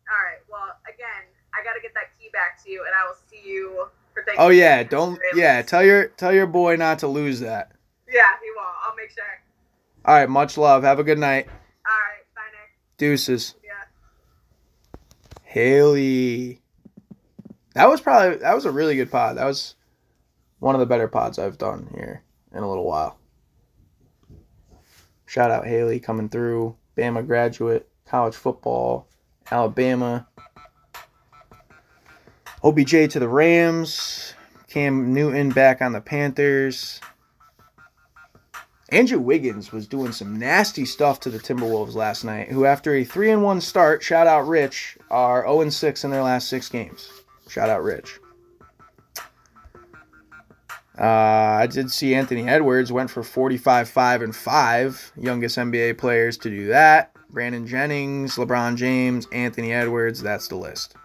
All 0.09 0.24
right. 0.24 0.40
Well, 0.51 0.74
again, 0.88 1.28
I 1.52 1.62
gotta 1.62 1.82
get 1.82 1.92
that 1.92 2.18
key 2.18 2.30
back 2.32 2.64
to 2.64 2.70
you, 2.70 2.82
and 2.86 2.94
I 2.94 3.06
will 3.06 3.16
see 3.28 3.47
you 3.47 3.88
for 4.14 4.22
Thanksgiving. 4.24 4.38
Oh 4.38 4.48
yeah, 4.48 4.82
don't 4.84 5.20
yeah. 5.34 5.60
Tell 5.60 5.84
your 5.84 6.06
tell 6.09 6.32
your 6.32 6.47
boy 6.47 6.76
not 6.76 6.98
to 7.01 7.09
lose 7.09 7.40
that. 7.40 7.72
Yeah, 8.09 8.22
he 8.40 8.48
won't. 8.56 8.74
I'll 8.82 8.97
make 8.97 9.10
sure. 9.10 9.24
All 10.11 10.16
right. 10.16 10.28
Much 10.28 10.59
love. 10.59 10.82
Have 10.82 10.99
a 10.99 11.05
good 11.05 11.20
night. 11.20 11.47
All 11.47 11.53
right. 11.93 12.24
Bye, 12.35 12.43
Nick. 12.51 12.99
Deuces. 12.99 13.55
Yeah. 13.62 13.85
Haili. 15.55 16.59
That 17.74 17.89
was 17.89 18.01
probably 18.01 18.39
that 18.39 18.57
was 18.57 18.65
a 18.65 18.73
really 18.73 18.97
good 18.97 19.12
pod. 19.12 19.37
That 19.37 19.45
was 19.45 19.77
one 20.59 20.74
of 20.74 20.81
the 20.81 20.87
better 20.87 21.07
pods 21.07 21.39
I've 21.39 21.59
done 21.59 21.89
here 21.95 22.24
in 22.53 22.65
a 22.65 22.69
little 22.69 22.85
while. 22.85 23.20
Shout 25.27 25.53
out 25.53 25.65
Haili 25.65 26.03
coming 26.03 26.28
through. 26.28 26.74
Bama 26.97 27.24
graduate, 27.24 27.89
college 28.05 28.35
football, 28.35 29.07
Alabama. 29.53 30.27
OBJ 32.65 33.11
to 33.11 33.20
the 33.20 33.28
Rams. 33.28 34.35
Cam 34.66 35.15
Newton 35.15 35.51
back 35.51 35.81
on 35.81 35.93
the 35.93 36.01
Panthers. 36.01 37.01
Andrew 38.92 39.20
Wiggins 39.20 39.70
was 39.70 39.86
doing 39.86 40.10
some 40.10 40.36
nasty 40.36 40.84
stuff 40.84 41.20
to 41.20 41.30
the 41.30 41.38
Timberwolves 41.38 41.94
last 41.94 42.24
night, 42.24 42.48
who, 42.48 42.64
after 42.64 42.94
a 42.94 43.04
3 43.04 43.30
and 43.30 43.42
1 43.44 43.60
start, 43.60 44.02
shout 44.02 44.26
out 44.26 44.48
Rich, 44.48 44.98
are 45.10 45.44
0 45.44 45.68
6 45.68 46.04
in 46.04 46.10
their 46.10 46.22
last 46.22 46.48
six 46.48 46.68
games. 46.68 47.08
Shout 47.48 47.68
out 47.68 47.84
Rich. 47.84 48.18
Uh, 50.98 51.60
I 51.62 51.66
did 51.66 51.90
see 51.90 52.14
Anthony 52.14 52.46
Edwards 52.48 52.92
went 52.92 53.10
for 53.10 53.22
45, 53.22 53.88
5, 53.88 54.22
and 54.22 54.36
5. 54.36 55.12
Youngest 55.16 55.56
NBA 55.56 55.96
players 55.96 56.36
to 56.38 56.50
do 56.50 56.66
that. 56.66 57.12
Brandon 57.30 57.66
Jennings, 57.66 58.34
LeBron 58.34 58.76
James, 58.76 59.26
Anthony 59.32 59.72
Edwards. 59.72 60.20
That's 60.20 60.48
the 60.48 60.56
list. 60.56 60.96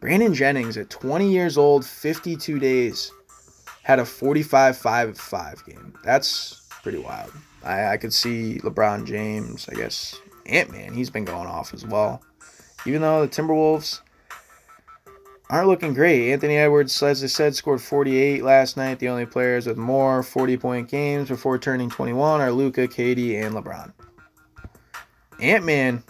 Brandon 0.00 0.32
Jennings, 0.32 0.76
at 0.76 0.90
20 0.90 1.32
years 1.32 1.58
old, 1.58 1.84
52 1.84 2.60
days, 2.60 3.10
had 3.82 3.98
a 3.98 4.04
45, 4.04 4.76
5, 4.76 5.18
5 5.18 5.64
game. 5.64 5.94
That's 6.04 6.57
pretty 6.88 7.04
wild. 7.04 7.30
I, 7.62 7.88
I 7.88 7.96
could 7.98 8.14
see 8.14 8.60
LeBron 8.60 9.04
James, 9.04 9.68
I 9.68 9.74
guess, 9.74 10.18
Ant 10.46 10.70
Man, 10.70 10.94
he's 10.94 11.10
been 11.10 11.26
going 11.26 11.46
off 11.46 11.74
as 11.74 11.84
well. 11.84 12.22
Even 12.86 13.02
though 13.02 13.26
the 13.26 13.28
Timberwolves 13.28 14.00
aren't 15.50 15.68
looking 15.68 15.92
great. 15.92 16.32
Anthony 16.32 16.56
Edwards, 16.56 17.02
as 17.02 17.22
I 17.22 17.26
said, 17.26 17.54
scored 17.54 17.82
48 17.82 18.42
last 18.42 18.78
night. 18.78 19.00
The 19.00 19.10
only 19.10 19.26
players 19.26 19.66
with 19.66 19.76
more 19.76 20.22
40 20.22 20.56
point 20.56 20.88
games 20.88 21.28
before 21.28 21.58
turning 21.58 21.90
21 21.90 22.40
are 22.40 22.52
Luka, 22.52 22.88
KD, 22.88 23.44
and 23.44 23.54
LeBron. 23.54 23.92
Ant 25.42 25.66
Man 25.66 26.02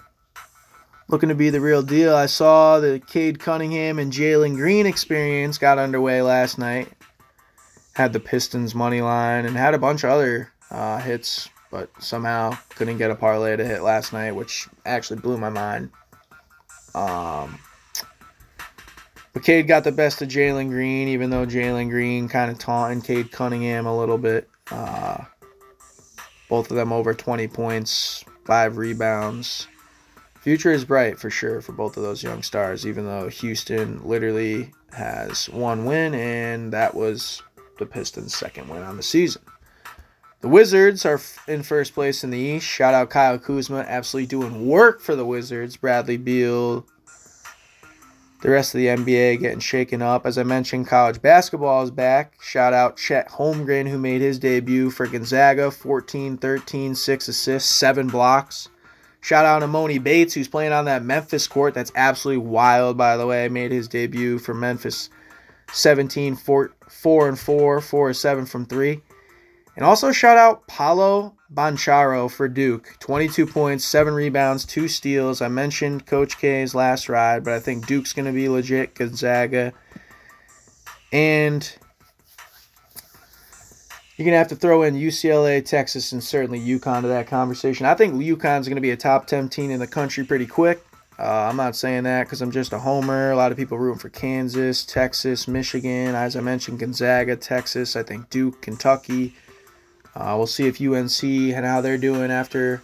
looking 1.09 1.29
to 1.29 1.35
be 1.35 1.51
the 1.51 1.61
real 1.61 1.83
deal. 1.83 2.15
I 2.15 2.27
saw 2.27 2.79
the 2.79 3.03
Cade 3.05 3.41
Cunningham 3.41 3.99
and 3.99 4.13
Jalen 4.13 4.55
Green 4.55 4.87
experience 4.87 5.59
got 5.59 5.79
underway 5.79 6.23
last 6.23 6.57
night. 6.57 6.87
Had 7.95 8.13
the 8.13 8.21
Pistons 8.21 8.77
money 8.77 9.01
line 9.01 9.45
and 9.45 9.57
had 9.57 9.75
a 9.75 9.79
bunch 9.79 10.05
of 10.05 10.11
other 10.11 10.53
uh, 10.71 10.99
hits, 10.99 11.49
but 11.71 11.91
somehow 11.99 12.57
couldn't 12.71 12.99
get 12.99 13.11
a 13.11 13.15
parlay 13.15 13.57
to 13.57 13.65
hit 13.65 13.83
last 13.83 14.13
night, 14.13 14.33
which 14.33 14.69
actually 14.85 15.21
blew 15.21 15.37
my 15.39 15.51
mind. 15.51 15.91
Um, 16.95 17.59
but 19.33 19.45
Cade 19.45 19.69
got 19.69 19.85
the 19.85 19.93
best 19.93 20.23
of 20.23 20.29
Jalen 20.29 20.71
Green, 20.71 21.09
even 21.09 21.31
though 21.31 21.47
Jalen 21.47 21.91
Green 21.91 22.29
kind 22.29 22.51
of 22.51 22.59
taunting 22.59 23.03
Cade 23.03 23.31
Cunningham 23.31 23.87
a 23.87 23.97
little 23.97 24.19
bit. 24.19 24.49
Uh, 24.71 25.25
both 26.49 26.71
of 26.71 26.77
them 26.77 26.93
over 26.93 27.15
20 27.15 27.47
points, 27.49 28.25
five 28.45 28.79
rebounds. 28.79 29.69
Future 30.41 30.73
is 30.73 30.85
bright 30.85 31.19
for 31.19 31.31
sure 31.31 31.61
for 31.61 31.73
both 31.73 31.97
of 31.97 32.03
those 32.03 32.23
young 32.23 32.43
stars, 32.43 32.87
even 32.87 33.05
though 33.05 33.29
Houston 33.29 34.03
literally 34.03 34.73
has 34.93 35.49
one 35.51 35.85
win, 35.85 36.15
and 36.15 36.73
that 36.73 36.95
was 36.95 37.43
the 37.79 37.87
Pistons' 37.87 38.35
second 38.35 38.69
win 38.69 38.83
on 38.83 38.97
the 38.97 39.03
season. 39.03 39.43
The 40.41 40.49
Wizards 40.49 41.05
are 41.05 41.21
in 41.49 41.65
first 41.65 41.95
place 41.95 42.23
in 42.23 42.31
the 42.31 42.39
East. 42.39 42.65
Shout 42.65 42.95
out 42.95 43.11
Kyle 43.11 43.39
Kuzma, 43.41 43.85
absolutely 43.89 44.29
doing 44.29 44.69
work 44.69 45.01
for 45.01 45.17
the 45.17 45.27
Wizards. 45.27 45.77
Bradley 45.77 46.17
Beal, 46.17 46.87
the 48.43 48.51
rest 48.51 48.73
of 48.73 48.79
the 48.79 48.87
NBA 48.87 49.41
getting 49.41 49.59
shaken 49.59 50.01
up. 50.01 50.25
As 50.25 50.39
I 50.39 50.45
mentioned, 50.45 50.87
college 50.87 51.21
basketball 51.21 51.83
is 51.83 51.91
back. 51.91 52.41
Shout 52.41 52.73
out 52.73 52.97
Chet 52.97 53.31
Holmgren, 53.31 53.89
who 53.89 53.99
made 53.99 54.21
his 54.21 54.39
debut 54.39 54.91
for 54.91 55.09
Gonzaga 55.09 55.73
14, 55.73 56.39
13, 56.39 56.95
6 56.95 57.29
assists, 57.29 57.75
7 57.75 58.07
blocks. 58.07 58.69
Shout 59.21 59.45
out 59.45 59.59
to 59.59 59.67
Emoni 59.67 60.01
Bates, 60.01 60.35
who's 60.35 60.47
playing 60.47 60.73
on 60.73 60.85
that 60.85 61.03
Memphis 61.03 61.49
court. 61.49 61.75
That's 61.75 61.91
absolutely 61.97 62.47
wild, 62.47 62.97
by 62.97 63.17
the 63.17 63.27
way. 63.27 63.49
Made 63.49 63.73
his 63.73 63.89
debut 63.89 64.39
for 64.39 64.55
Memphis 64.55 65.11
17, 65.73 66.37
4, 66.37 66.73
4 66.89 67.29
and 67.29 67.39
4, 67.39 67.81
4 67.81 68.07
and 68.07 68.17
7 68.17 68.47
from 68.47 68.67
3. 68.67 69.03
And 69.79 69.85
also 69.87 70.11
shout 70.11 70.37
out 70.37 70.67
Paolo 70.67 71.37
Banchero 71.55 72.29
for 72.29 72.49
Duke. 72.49 72.97
22 72.99 73.47
points, 73.47 73.85
7 73.85 74.13
rebounds, 74.13 74.65
2 74.65 74.89
steals. 74.89 75.41
I 75.41 75.47
mentioned 75.47 76.05
Coach 76.05 76.37
K's 76.37 76.75
last 76.75 77.09
ride, 77.09 77.45
but 77.45 77.53
I 77.53 77.61
think 77.61 77.87
Duke's 77.87 78.13
going 78.13 78.27
to 78.27 78.33
be 78.33 78.49
legit. 78.49 78.97
Gonzaga. 78.97 79.73
And 81.13 81.63
you're 84.17 84.25
going 84.25 84.33
to 84.33 84.39
have 84.39 84.49
to 84.49 84.57
throw 84.57 84.83
in 84.83 84.97
UCLA, 84.97 85.65
Texas, 85.65 86.11
and 86.11 86.25
certainly 86.25 86.59
UConn 86.59 87.03
to 87.03 87.07
that 87.07 87.29
conversation. 87.29 87.87
I 87.87 87.95
think 87.95 88.15
UConn's 88.15 88.67
going 88.67 88.75
to 88.75 88.83
be 88.83 88.91
a 88.91 88.97
top 88.97 89.29
10 89.29 89.49
team 89.49 89.71
in 89.71 89.79
the 89.79 89.87
country 89.87 90.25
pretty 90.25 90.47
quick. 90.47 90.85
Uh, 91.21 91.47
I'm 91.49 91.57
not 91.57 91.77
saying 91.77 92.03
that 92.03 92.25
because 92.25 92.43
I'm 92.43 92.51
just 92.51 92.73
a 92.73 92.81
homer. 92.81 93.31
A 93.31 93.37
lot 93.37 93.53
of 93.53 93.57
people 93.57 93.79
rooting 93.79 94.01
for 94.01 94.09
Kansas, 94.09 94.85
Texas, 94.85 95.47
Michigan. 95.47 96.17
As 96.17 96.35
I 96.35 96.41
mentioned, 96.41 96.81
Gonzaga, 96.81 97.37
Texas. 97.37 97.95
I 97.95 98.03
think 98.03 98.29
Duke, 98.29 98.61
Kentucky. 98.61 99.37
Uh, 100.19 100.35
we'll 100.37 100.49
see 100.49 100.67
if 100.67 100.81
UNC 100.81 101.23
and 101.23 101.65
how 101.65 101.81
they're 101.81 101.97
doing 101.97 102.33
after 102.33 102.83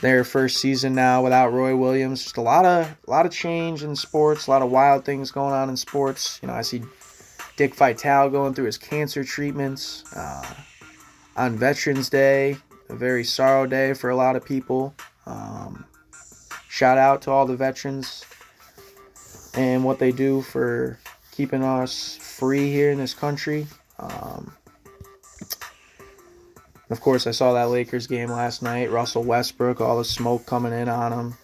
their 0.00 0.24
first 0.24 0.56
season 0.56 0.94
now 0.94 1.22
without 1.22 1.52
Roy 1.52 1.76
Williams. 1.76 2.22
Just 2.22 2.38
a 2.38 2.40
lot 2.40 2.64
of 2.64 2.86
a 3.06 3.10
lot 3.10 3.26
of 3.26 3.32
change 3.32 3.82
in 3.82 3.94
sports, 3.94 4.46
a 4.46 4.50
lot 4.50 4.62
of 4.62 4.70
wild 4.70 5.04
things 5.04 5.30
going 5.30 5.52
on 5.52 5.68
in 5.68 5.76
sports. 5.76 6.40
You 6.40 6.48
know, 6.48 6.54
I 6.54 6.62
see 6.62 6.82
Dick 7.56 7.74
Vitale 7.74 8.30
going 8.30 8.54
through 8.54 8.64
his 8.64 8.78
cancer 8.78 9.24
treatments 9.24 10.04
uh, 10.16 10.54
on 11.36 11.56
Veterans 11.56 12.08
Day, 12.08 12.56
a 12.88 12.94
very 12.94 13.24
sorrow 13.24 13.66
day 13.66 13.92
for 13.92 14.08
a 14.08 14.16
lot 14.16 14.34
of 14.34 14.42
people. 14.42 14.94
Um, 15.26 15.84
shout 16.66 16.96
out 16.96 17.20
to 17.22 17.30
all 17.30 17.44
the 17.44 17.56
veterans 17.56 18.24
and 19.54 19.84
what 19.84 19.98
they 19.98 20.12
do 20.12 20.40
for 20.40 20.98
keeping 21.30 21.62
us 21.62 22.16
free 22.16 22.72
here 22.72 22.90
in 22.90 22.96
this 22.96 23.12
country. 23.12 23.66
Um, 23.98 24.56
of 26.92 27.00
course, 27.00 27.26
I 27.26 27.30
saw 27.30 27.52
that 27.54 27.70
Lakers 27.70 28.06
game 28.06 28.30
last 28.30 28.62
night. 28.62 28.90
Russell 28.90 29.24
Westbrook, 29.24 29.80
all 29.80 29.98
the 29.98 30.04
smoke 30.04 30.46
coming 30.46 30.72
in 30.72 30.88
on 30.88 31.12
him. 31.12 31.34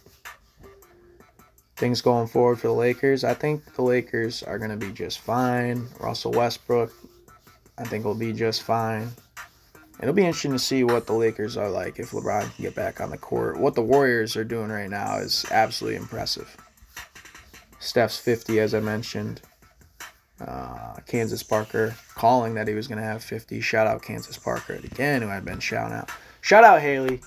things 1.77 2.03
going 2.03 2.27
forward 2.27 2.59
for 2.59 2.67
the 2.69 2.73
Lakers. 2.75 3.25
I 3.25 3.35
think 3.35 3.75
the 3.75 3.83
Lakers 3.83 4.43
are 4.43 4.59
going 4.59 4.71
to 4.71 4.77
be 4.77 4.93
just 4.93 5.21
fine. 5.21 5.89
Russell 6.01 6.33
Westbrook, 6.33 6.93
I 7.79 7.85
think, 7.85 8.05
will 8.05 8.17
be 8.17 8.33
just 8.33 8.63
fine. 8.63 9.11
It'll 10.01 10.15
be 10.15 10.27
interesting 10.27 10.53
to 10.53 10.59
see 10.59 10.85
what 10.85 11.07
the 11.07 11.13
Lakers 11.13 11.57
are 11.57 11.71
like 11.71 11.99
if 11.99 12.11
LeBron 12.11 12.55
can 12.55 12.63
get 12.63 12.75
back 12.75 13.01
on 13.01 13.11
the 13.11 13.19
court. 13.19 13.59
What 13.59 13.75
the 13.75 13.83
Warriors 13.83 14.37
are 14.37 14.45
doing 14.45 14.69
right 14.69 14.91
now 14.91 15.19
is 15.19 15.45
absolutely 15.51 15.97
impressive. 15.97 16.57
Steph's 17.81 18.19
50, 18.19 18.61
as 18.61 18.75
I 18.75 18.81
mentioned. 18.81 19.41
Uh, 20.41 20.95
Candace 21.07 21.43
Parker 21.43 21.97
calling 22.15 22.55
that 22.55 22.69
he 22.69 22.75
was 22.75 22.87
going 22.87 22.99
to 22.99 23.05
have 23.05 23.25
50. 23.25 23.61
Shout 23.61 23.87
out 23.87 24.03
Candace 24.03 24.39
Parker 24.39 24.75
again, 24.75 25.23
who 25.23 25.29
I've 25.29 25.45
been 25.45 25.59
shouting 25.59 25.97
out. 25.97 26.11
Shout 26.41 26.65
out 26.65 26.81
Haili 26.81 27.23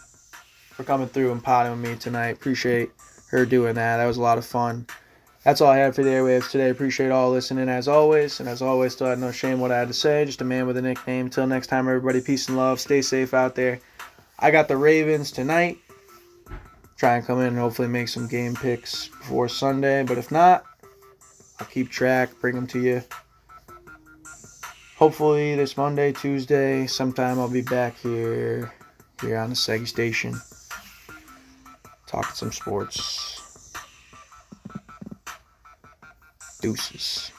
for 0.71 0.83
coming 0.83 1.07
through 1.07 1.31
and 1.31 1.43
potting 1.43 1.73
with 1.73 1.91
me 1.91 1.97
tonight. 1.97 2.29
Appreciate 2.29 2.91
her 3.29 3.45
doing 3.45 3.75
that. 3.75 3.97
That 3.97 4.05
was 4.05 4.17
a 4.17 4.21
lot 4.21 4.37
of 4.37 4.45
fun. 4.45 4.87
That's 5.43 5.59
all 5.59 5.71
I 5.71 5.77
had 5.77 5.95
for 5.95 6.03
the 6.03 6.09
airwaves 6.11 6.51
today. 6.51 6.69
Appreciate 6.69 7.09
all 7.09 7.31
listening 7.31 7.67
as 7.67 7.87
always. 7.87 8.39
And 8.39 8.47
as 8.47 8.61
always, 8.61 8.93
still 8.93 9.07
had 9.07 9.17
no 9.17 9.31
shame 9.31 9.59
what 9.59 9.71
I 9.71 9.79
had 9.79 9.87
to 9.87 9.93
say. 9.93 10.23
Just 10.23 10.41
a 10.41 10.45
man 10.45 10.67
with 10.67 10.77
a 10.77 10.81
nickname. 10.81 11.29
Till 11.29 11.47
next 11.47 11.67
time, 11.67 11.87
everybody, 11.87 12.21
peace 12.21 12.47
and 12.47 12.57
love. 12.57 12.79
Stay 12.79 13.01
safe 13.01 13.33
out 13.33 13.55
there. 13.55 13.79
I 14.37 14.51
got 14.51 14.67
the 14.67 14.77
Ravens 14.77 15.31
tonight. 15.31 15.79
Try 16.97 17.15
and 17.15 17.25
come 17.25 17.39
in 17.39 17.47
and 17.47 17.57
hopefully 17.57 17.87
make 17.87 18.07
some 18.07 18.27
game 18.27 18.53
picks 18.53 19.07
before 19.07 19.49
Sunday. 19.49 20.03
But 20.03 20.19
if 20.19 20.31
not, 20.31 20.63
I'll 21.61 21.67
keep 21.67 21.91
track, 21.91 22.31
bring 22.41 22.55
them 22.55 22.65
to 22.67 22.79
you. 22.79 23.03
Hopefully 24.95 25.55
this 25.55 25.77
Monday, 25.77 26.11
Tuesday, 26.11 26.87
sometime 26.87 27.39
I'll 27.39 27.47
be 27.47 27.61
back 27.61 27.99
here, 27.99 28.73
here 29.21 29.37
on 29.37 29.51
the 29.51 29.55
Seggy 29.55 29.87
Station, 29.87 30.41
talking 32.07 32.33
some 32.33 32.51
sports. 32.51 33.71
Deuces. 36.61 37.31